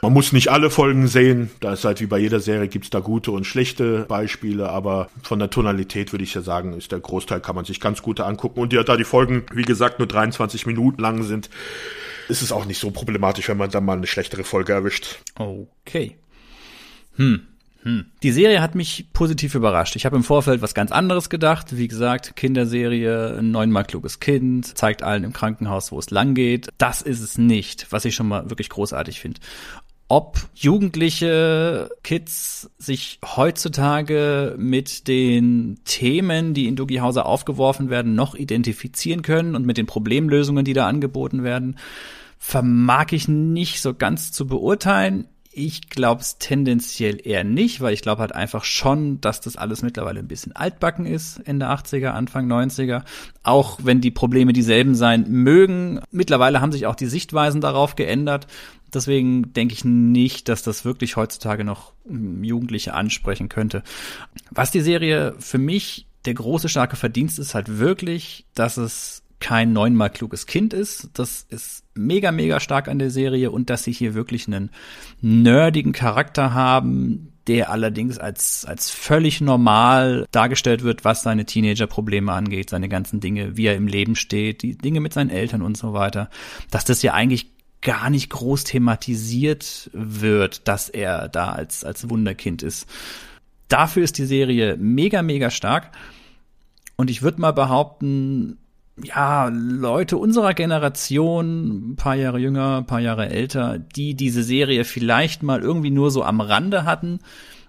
Man 0.03 0.13
muss 0.13 0.33
nicht 0.33 0.49
alle 0.49 0.69
Folgen 0.69 1.09
sehen, 1.09 1.51
da 1.61 1.73
ist 1.73 1.87
halt 1.87 2.03
wie 2.03 2.07
bei 2.07 2.19
jeder 2.19 2.39
Serie 2.39 2.69
gibt's 2.69 2.91
da 2.91 3.01
gute 3.01 3.31
und 3.31 3.47
schlechte 3.47 4.01
Beispiele, 4.01 4.69
aber 4.69 5.09
von 5.23 5.39
der 5.39 5.49
Tonalität 5.49 6.13
würde 6.13 6.25
ich 6.25 6.35
ja 6.35 6.43
sagen, 6.43 6.75
ist 6.75 6.93
der 6.93 7.01
Großteil 7.01 7.41
kann 7.41 7.55
man 7.55 7.65
sich 7.65 7.81
ganz 7.81 8.03
gut 8.03 8.21
angucken. 8.21 8.61
Und 8.61 8.75
ja, 8.75 8.83
da 8.83 8.99
die 8.99 9.05
Folgen, 9.05 9.45
wie 9.55 9.63
gesagt, 9.63 10.01
nur 10.01 10.09
23 10.09 10.67
Minuten 10.67 11.01
lang 11.01 11.23
sind, 11.23 11.49
ist 12.29 12.43
es 12.43 12.53
auch 12.53 12.67
nicht 12.67 12.79
so 12.79 12.91
problematisch, 12.91 13.49
wenn 13.49 13.57
man 13.57 13.71
dann 13.71 13.85
mal 13.85 13.97
eine 13.97 14.07
schlechtere 14.07 14.45
Folge 14.45 14.75
erwischt. 14.75 15.21
Okay. 15.37 16.17
Hm. 17.17 17.43
Hm. 17.83 18.07
Die 18.23 18.33
Serie 18.33 18.63
hat 18.63 18.75
mich 18.75 19.09
positiv 19.13 19.55
überrascht. 19.55 19.95
Ich 19.95 20.07
habe 20.07 20.17
im 20.17 20.25
Vorfeld 20.25 20.63
was 20.63 20.75
ganz 20.75 20.91
anderes 20.91 21.29
gedacht. 21.29 21.77
Wie 21.77 21.87
gesagt, 21.87 22.35
Kinderserie, 22.35 23.41
neunmal 23.43 23.85
kluges 23.85 24.21
Kind, 24.21 24.79
zeigt 24.79 25.03
allen 25.03 25.23
im 25.23 25.35
Krankenhaus, 25.35 25.93
wo 25.93 25.99
es 25.99 26.11
lang 26.11 26.35
geht. 26.35 26.71
Das 26.79 27.03
ist 27.03 27.21
es 27.21 27.37
nicht, 27.37 27.87
was 27.91 28.07
ich 28.07 28.15
schon 28.15 28.29
mal 28.29 28.49
wirklich 28.49 28.71
großartig 28.71 29.21
finde 29.21 29.41
ob 30.09 30.39
jugendliche 30.55 31.91
Kids 32.03 32.71
sich 32.79 33.19
heutzutage 33.25 34.55
mit 34.59 35.09
den 35.09 35.81
Themen, 35.85 36.53
die 36.55 36.69
in 36.69 36.77
Doogie 36.77 37.01
Hauser 37.01 37.27
aufgeworfen 37.27 37.89
werden, 37.91 38.15
noch 38.15 38.35
identifizieren 38.35 39.23
können 39.23 39.57
und 39.57 39.65
mit 39.65 39.79
den 39.79 39.87
Problemlösungen, 39.87 40.65
die 40.65 40.75
da 40.75 40.87
angeboten 40.87 41.43
werden, 41.43 41.79
vermag 42.39 43.13
ich 43.13 43.29
nicht 43.29 43.81
so 43.81 43.95
ganz 43.95 44.31
zu 44.31 44.47
beurteilen. 44.47 45.27
Ich 45.57 45.89
glaube 45.89 46.21
es 46.21 46.39
tendenziell 46.39 47.25
eher 47.25 47.45
nicht, 47.45 47.81
weil 47.81 47.95
ich 47.95 48.03
glaube 48.03 48.21
halt 48.21 48.35
einfach 48.35 48.65
schon, 48.65 49.21
dass 49.21 49.41
das 49.41 49.57
alles 49.57 49.83
mittlerweile 49.83 50.19
ein 50.19 50.27
bisschen 50.27 50.55
altbacken 50.57 51.07
ist, 51.07 51.39
Ende 51.45 51.67
80er, 51.67 52.09
Anfang 52.09 52.51
90er. 52.51 53.03
Auch 53.45 53.79
wenn 53.83 54.01
die 54.01 54.11
Probleme 54.11 54.53
dieselben 54.53 54.97
sein 54.97 55.27
mögen. 55.29 56.01
Mittlerweile 56.11 56.61
haben 56.61 56.73
sich 56.73 56.87
auch 56.87 56.97
die 56.97 57.07
Sichtweisen 57.07 57.61
darauf 57.61 57.95
geändert. 57.95 58.49
Deswegen 58.93 59.53
denke 59.53 59.75
ich 59.75 59.85
nicht, 59.85 60.49
dass 60.49 60.63
das 60.63 60.85
wirklich 60.85 61.17
heutzutage 61.17 61.65
noch 61.65 61.93
Jugendliche 62.05 62.95
ansprechen 62.95 63.49
könnte. 63.49 63.83
Was 64.51 64.73
die 64.73 64.81
Serie 64.81 65.35
für 65.39 65.59
mich 65.59 66.09
der 66.25 66.35
große 66.35 66.69
starke 66.69 66.97
Verdienst 66.97 67.39
ist 67.39 67.55
halt 67.55 67.79
wirklich, 67.79 68.47
dass 68.55 68.77
es 68.77 69.23
kein 69.41 69.73
neunmal 69.73 70.11
kluges 70.11 70.47
Kind 70.47 70.73
ist. 70.73 71.11
Das 71.15 71.47
ist 71.49 71.84
mega, 71.95 72.33
mega 72.33 72.61
stark 72.61 72.89
an 72.89 72.99
der 72.99 73.11
Serie 73.11 73.51
und 73.51 73.71
dass 73.71 73.85
sie 73.85 73.93
hier 73.93 74.15
wirklich 74.15 74.47
einen 74.47 74.71
nerdigen 75.21 75.93
Charakter 75.93 76.55
haben, 76.55 77.33
der 77.47 77.71
allerdings 77.71 78.19
als, 78.19 78.65
als 78.65 78.91
völlig 78.91 79.41
normal 79.41 80.27
dargestellt 80.31 80.83
wird, 80.83 81.05
was 81.05 81.23
seine 81.23 81.45
Teenager-Probleme 81.45 82.33
angeht, 82.33 82.71
seine 82.71 82.89
ganzen 82.89 83.21
Dinge, 83.21 83.57
wie 83.57 83.67
er 83.67 83.77
im 83.77 83.87
Leben 83.87 84.17
steht, 84.17 84.63
die 84.63 84.77
Dinge 84.77 85.01
mit 85.01 85.13
seinen 85.13 85.31
Eltern 85.31 85.63
und 85.63 85.77
so 85.77 85.93
weiter. 85.93 86.31
Dass 86.71 86.85
das 86.85 87.03
ja 87.03 87.13
eigentlich 87.13 87.51
gar 87.83 88.09
nicht 88.09 88.31
groß 88.31 88.65
thematisiert 88.65 89.91
wird, 89.93 90.67
dass 90.67 90.89
er 90.89 91.29
da 91.29 91.53
als, 91.53 91.85
als 91.85 92.09
Wunderkind 92.09 92.63
ist. 92.63 92.89
Dafür 93.69 94.03
ist 94.03 94.17
die 94.17 94.25
Serie 94.25 94.77
mega, 94.79 95.23
mega 95.23 95.51
stark. 95.51 95.93
Und 96.97 97.11
ich 97.11 97.23
würde 97.23 97.41
mal 97.41 97.53
behaupten, 97.53 98.59
ja, 99.03 99.49
Leute 99.49 100.17
unserer 100.17 100.55
Generation, 100.55 101.93
ein 101.93 101.97
paar 101.97 102.15
Jahre 102.15 102.39
jünger, 102.39 102.79
ein 102.79 102.87
paar 102.87 103.01
Jahre 103.01 103.29
älter, 103.29 103.79
die 103.79 104.15
diese 104.15 104.43
Serie 104.45 104.85
vielleicht 104.85 105.43
mal 105.43 105.61
irgendwie 105.61 105.91
nur 105.91 106.11
so 106.11 106.23
am 106.23 106.41
Rande 106.41 106.85
hatten 106.85 107.19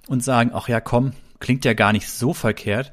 und 0.08 0.24
sagen, 0.24 0.52
ach 0.54 0.68
ja, 0.68 0.80
komm, 0.82 1.14
klingt 1.40 1.66
ja 1.66 1.74
gar 1.74 1.94
nicht 1.94 2.10
so 2.10 2.34
verkehrt. 2.34 2.92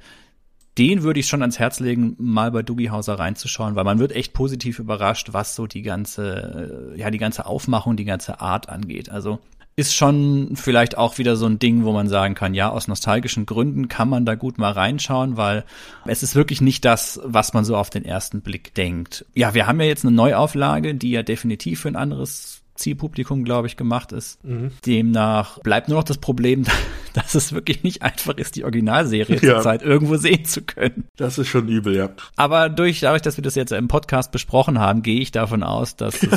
Den 0.78 1.02
würde 1.02 1.20
ich 1.20 1.28
schon 1.28 1.42
ans 1.42 1.58
Herz 1.58 1.80
legen, 1.80 2.16
mal 2.18 2.50
bei 2.50 2.62
Dougie 2.62 2.88
Hauser 2.88 3.18
reinzuschauen, 3.18 3.76
weil 3.76 3.84
man 3.84 3.98
wird 3.98 4.12
echt 4.12 4.32
positiv 4.32 4.78
überrascht, 4.78 5.28
was 5.32 5.54
so 5.54 5.66
die 5.66 5.82
ganze, 5.82 6.94
ja, 6.96 7.10
die 7.10 7.18
ganze 7.18 7.44
Aufmachung, 7.44 7.96
die 7.96 8.06
ganze 8.06 8.40
Art 8.40 8.70
angeht. 8.70 9.10
Also 9.10 9.40
ist 9.74 9.94
schon 9.94 10.54
vielleicht 10.54 10.98
auch 10.98 11.18
wieder 11.18 11.36
so 11.36 11.46
ein 11.46 11.58
Ding, 11.58 11.84
wo 11.84 11.92
man 11.92 12.08
sagen 12.08 12.34
kann, 12.34 12.54
ja, 12.54 12.70
aus 12.70 12.88
nostalgischen 12.88 13.46
Gründen 13.46 13.88
kann 13.88 14.08
man 14.08 14.26
da 14.26 14.34
gut 14.34 14.58
mal 14.58 14.72
reinschauen, 14.72 15.36
weil 15.36 15.64
es 16.04 16.22
ist 16.22 16.34
wirklich 16.34 16.60
nicht 16.60 16.84
das, 16.84 17.20
was 17.24 17.54
man 17.54 17.64
so 17.64 17.76
auf 17.76 17.88
den 17.88 18.04
ersten 18.04 18.42
Blick 18.42 18.74
denkt. 18.74 19.24
Ja, 19.34 19.54
wir 19.54 19.66
haben 19.66 19.80
ja 19.80 19.86
jetzt 19.86 20.04
eine 20.04 20.14
Neuauflage, 20.14 20.94
die 20.94 21.10
ja 21.10 21.22
definitiv 21.22 21.80
für 21.80 21.88
ein 21.88 21.96
anderes 21.96 22.61
Zielpublikum, 22.82 23.44
glaube 23.44 23.66
ich, 23.66 23.76
gemacht 23.76 24.12
ist. 24.12 24.42
Mhm. 24.44 24.72
Demnach 24.84 25.58
bleibt 25.60 25.88
nur 25.88 25.98
noch 25.98 26.04
das 26.04 26.18
Problem, 26.18 26.64
dass 27.14 27.34
es 27.34 27.52
wirklich 27.52 27.82
nicht 27.82 28.02
einfach 28.02 28.36
ist, 28.36 28.56
die 28.56 28.64
Originalserie 28.64 29.36
ja. 29.36 29.54
zurzeit 29.54 29.82
irgendwo 29.82 30.16
sehen 30.16 30.44
zu 30.44 30.62
können. 30.62 31.04
Das 31.16 31.38
ist 31.38 31.48
schon 31.48 31.68
übel, 31.68 31.96
ja. 31.96 32.10
Aber 32.36 32.68
durch, 32.68 33.00
dadurch, 33.00 33.22
dass 33.22 33.36
wir 33.36 33.42
das 33.42 33.54
jetzt 33.54 33.72
im 33.72 33.88
Podcast 33.88 34.32
besprochen 34.32 34.78
haben, 34.78 35.02
gehe 35.02 35.20
ich 35.20 35.30
davon 35.30 35.62
aus, 35.62 35.96
dass 35.96 36.20
die 36.20 36.28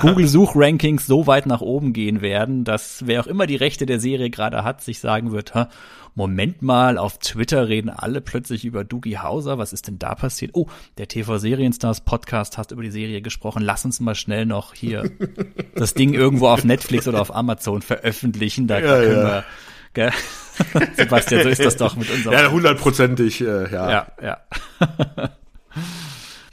Google-Suchrankings 0.00 1.06
so 1.06 1.26
weit 1.26 1.46
nach 1.46 1.60
oben 1.60 1.92
gehen 1.92 2.22
werden, 2.22 2.64
dass 2.64 3.06
wer 3.06 3.20
auch 3.20 3.26
immer 3.26 3.46
die 3.46 3.56
Rechte 3.56 3.86
der 3.86 4.00
Serie 4.00 4.30
gerade 4.30 4.64
hat, 4.64 4.82
sich 4.82 5.00
sagen 5.00 5.32
wird, 5.32 5.54
Moment 6.14 6.60
mal, 6.60 6.98
auf 6.98 7.18
Twitter 7.18 7.68
reden 7.68 7.88
alle 7.88 8.20
plötzlich 8.20 8.64
über 8.64 8.84
Doogie 8.84 9.18
Hauser. 9.18 9.58
Was 9.58 9.72
ist 9.72 9.86
denn 9.86 9.98
da 9.98 10.14
passiert? 10.14 10.50
Oh, 10.54 10.66
der 10.98 11.08
TV 11.08 11.38
Serienstars 11.38 12.00
Podcast 12.02 12.58
hat 12.58 12.72
über 12.72 12.82
die 12.82 12.90
Serie 12.90 13.22
gesprochen. 13.22 13.62
Lass 13.62 13.84
uns 13.84 14.00
mal 14.00 14.14
schnell 14.14 14.44
noch 14.44 14.74
hier 14.74 15.10
das 15.80 15.94
Ding 15.94 16.14
irgendwo 16.14 16.48
auf 16.48 16.64
Netflix 16.64 17.08
oder 17.08 17.20
auf 17.20 17.34
Amazon 17.34 17.82
veröffentlichen. 17.82 18.66
Da 18.66 18.78
ja, 18.78 18.86
können 18.86 19.16
ja. 19.16 19.24
wir, 19.24 19.44
gell? 19.94 20.12
Sebastian, 20.96 21.42
so 21.42 21.48
ist 21.48 21.64
das 21.64 21.76
doch 21.76 21.96
mit 21.96 22.10
unserem. 22.10 22.34
Ja, 22.34 22.50
hundertprozentig, 22.50 23.40
äh, 23.40 23.72
ja. 23.72 23.90
Ja, 23.90 24.06
ja. 24.22 24.38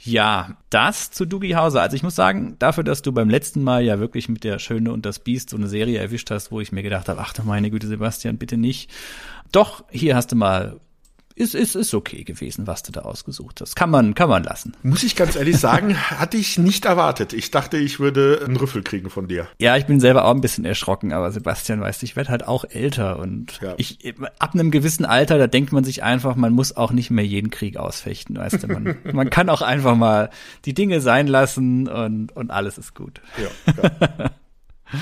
Ja, 0.08 0.56
das 0.70 1.10
zu 1.10 1.26
Doogie 1.26 1.54
Hauser. 1.54 1.82
Also 1.82 1.94
ich 1.94 2.02
muss 2.02 2.14
sagen, 2.14 2.56
dafür, 2.58 2.82
dass 2.82 3.02
du 3.02 3.12
beim 3.12 3.28
letzten 3.28 3.62
Mal 3.62 3.82
ja 3.82 3.98
wirklich 3.98 4.30
mit 4.30 4.42
der 4.42 4.58
Schöne 4.58 4.90
und 4.90 5.04
das 5.04 5.18
Biest 5.18 5.50
so 5.50 5.58
eine 5.58 5.68
Serie 5.68 5.98
erwischt 5.98 6.30
hast, 6.30 6.50
wo 6.50 6.62
ich 6.62 6.72
mir 6.72 6.82
gedacht 6.82 7.10
habe, 7.10 7.20
ach 7.20 7.34
du 7.34 7.42
meine 7.42 7.70
Güte, 7.70 7.86
Sebastian, 7.86 8.38
bitte 8.38 8.56
nicht. 8.56 8.90
Doch, 9.52 9.84
hier 9.90 10.16
hast 10.16 10.32
du 10.32 10.36
mal 10.36 10.80
ist, 11.38 11.54
ist, 11.54 11.76
ist 11.76 11.94
okay 11.94 12.24
gewesen, 12.24 12.66
was 12.66 12.82
du 12.82 12.92
da 12.92 13.02
ausgesucht 13.02 13.60
hast. 13.60 13.76
Kann 13.76 13.90
man, 13.90 14.14
kann 14.14 14.28
man 14.28 14.42
lassen. 14.42 14.72
Muss 14.82 15.02
ich 15.04 15.14
ganz 15.14 15.36
ehrlich 15.36 15.58
sagen, 15.58 15.96
hatte 16.10 16.36
ich 16.36 16.58
nicht 16.58 16.84
erwartet. 16.84 17.32
Ich 17.32 17.50
dachte, 17.50 17.76
ich 17.78 18.00
würde 18.00 18.42
einen 18.44 18.56
Rüffel 18.56 18.82
kriegen 18.82 19.08
von 19.08 19.28
dir. 19.28 19.46
Ja, 19.58 19.76
ich 19.76 19.86
bin 19.86 20.00
selber 20.00 20.24
auch 20.24 20.34
ein 20.34 20.40
bisschen 20.40 20.64
erschrocken, 20.64 21.12
aber 21.12 21.30
Sebastian 21.30 21.80
weißt, 21.80 22.02
ich 22.02 22.16
werde 22.16 22.30
halt 22.30 22.46
auch 22.46 22.64
älter 22.64 23.18
und 23.18 23.60
ja. 23.62 23.74
ich, 23.76 24.14
ab 24.38 24.54
einem 24.54 24.70
gewissen 24.70 25.04
Alter, 25.04 25.38
da 25.38 25.46
denkt 25.46 25.72
man 25.72 25.84
sich 25.84 26.02
einfach, 26.02 26.34
man 26.34 26.52
muss 26.52 26.76
auch 26.76 26.90
nicht 26.90 27.10
mehr 27.10 27.24
jeden 27.24 27.50
Krieg 27.50 27.76
ausfechten, 27.76 28.36
weißt 28.36 28.64
du, 28.64 28.66
man, 28.66 28.96
man 29.12 29.30
kann 29.30 29.48
auch 29.48 29.62
einfach 29.62 29.94
mal 29.94 30.30
die 30.64 30.74
Dinge 30.74 31.00
sein 31.00 31.28
lassen 31.28 31.88
und, 31.88 32.34
und 32.34 32.50
alles 32.50 32.78
ist 32.78 32.94
gut. 32.94 33.20
Ja, 33.36 33.72
ja. 33.82 34.30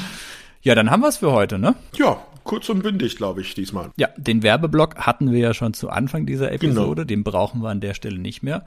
ja 0.63 0.75
dann 0.75 0.91
haben 0.91 1.01
wir 1.01 1.09
es 1.09 1.17
für 1.17 1.33
heute, 1.33 1.59
ne? 1.59 1.75
Ja, 1.95 2.19
kurz 2.47 2.69
und 2.69 2.83
bündig, 2.83 3.17
glaube 3.17 3.43
ich, 3.43 3.55
diesmal. 3.55 3.91
Ja, 3.97 4.09
den 4.17 4.43
Werbeblock 4.43 4.97
hatten 4.97 5.31
wir 5.31 5.39
ja 5.39 5.55
schon 5.55 5.75
zu 5.75 5.91
Anfang 5.91 6.25
dieser 6.25 6.53
Episode. 6.53 7.03
Genau. 7.03 7.05
Den 7.05 7.25
brauchen 7.25 7.63
wir 7.63 7.69
an 7.69 7.81
der 7.81 7.95
Stelle 7.95 8.19
nicht 8.19 8.43
mehr. 8.43 8.65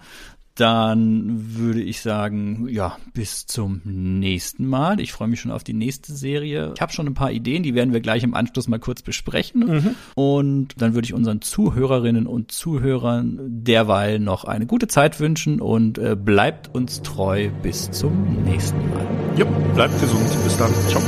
Dann 0.59 1.55
würde 1.55 1.81
ich 1.81 2.01
sagen, 2.01 2.67
ja, 2.69 2.97
bis 3.13 3.45
zum 3.45 3.79
nächsten 3.85 4.67
Mal. 4.67 4.99
Ich 4.99 5.13
freue 5.13 5.29
mich 5.29 5.39
schon 5.39 5.51
auf 5.51 5.63
die 5.63 5.71
nächste 5.73 6.11
Serie. 6.13 6.73
Ich 6.75 6.81
habe 6.81 6.91
schon 6.91 7.07
ein 7.07 7.13
paar 7.13 7.31
Ideen, 7.31 7.63
die 7.63 7.75
werden 7.75 7.93
wir 7.93 8.01
gleich 8.01 8.25
im 8.25 8.33
Anschluss 8.33 8.67
mal 8.67 8.77
kurz 8.77 9.01
besprechen. 9.01 9.65
Mhm. 9.65 9.95
Und 10.15 10.81
dann 10.81 10.95
würde 10.95 11.05
ich 11.05 11.13
unseren 11.13 11.41
Zuhörerinnen 11.41 12.27
und 12.27 12.51
Zuhörern 12.51 13.39
derweil 13.41 14.19
noch 14.19 14.43
eine 14.43 14.65
gute 14.65 14.89
Zeit 14.89 15.21
wünschen 15.21 15.61
und 15.61 15.97
äh, 15.97 16.17
bleibt 16.17 16.75
uns 16.75 17.03
treu 17.03 17.49
bis 17.63 17.89
zum 17.91 18.43
nächsten 18.43 18.79
Mal. 18.89 19.07
Ja, 19.37 19.45
bleibt 19.75 19.97
gesund. 20.01 20.27
Bis 20.43 20.57
dann. 20.57 20.73
Ciao. 20.89 21.01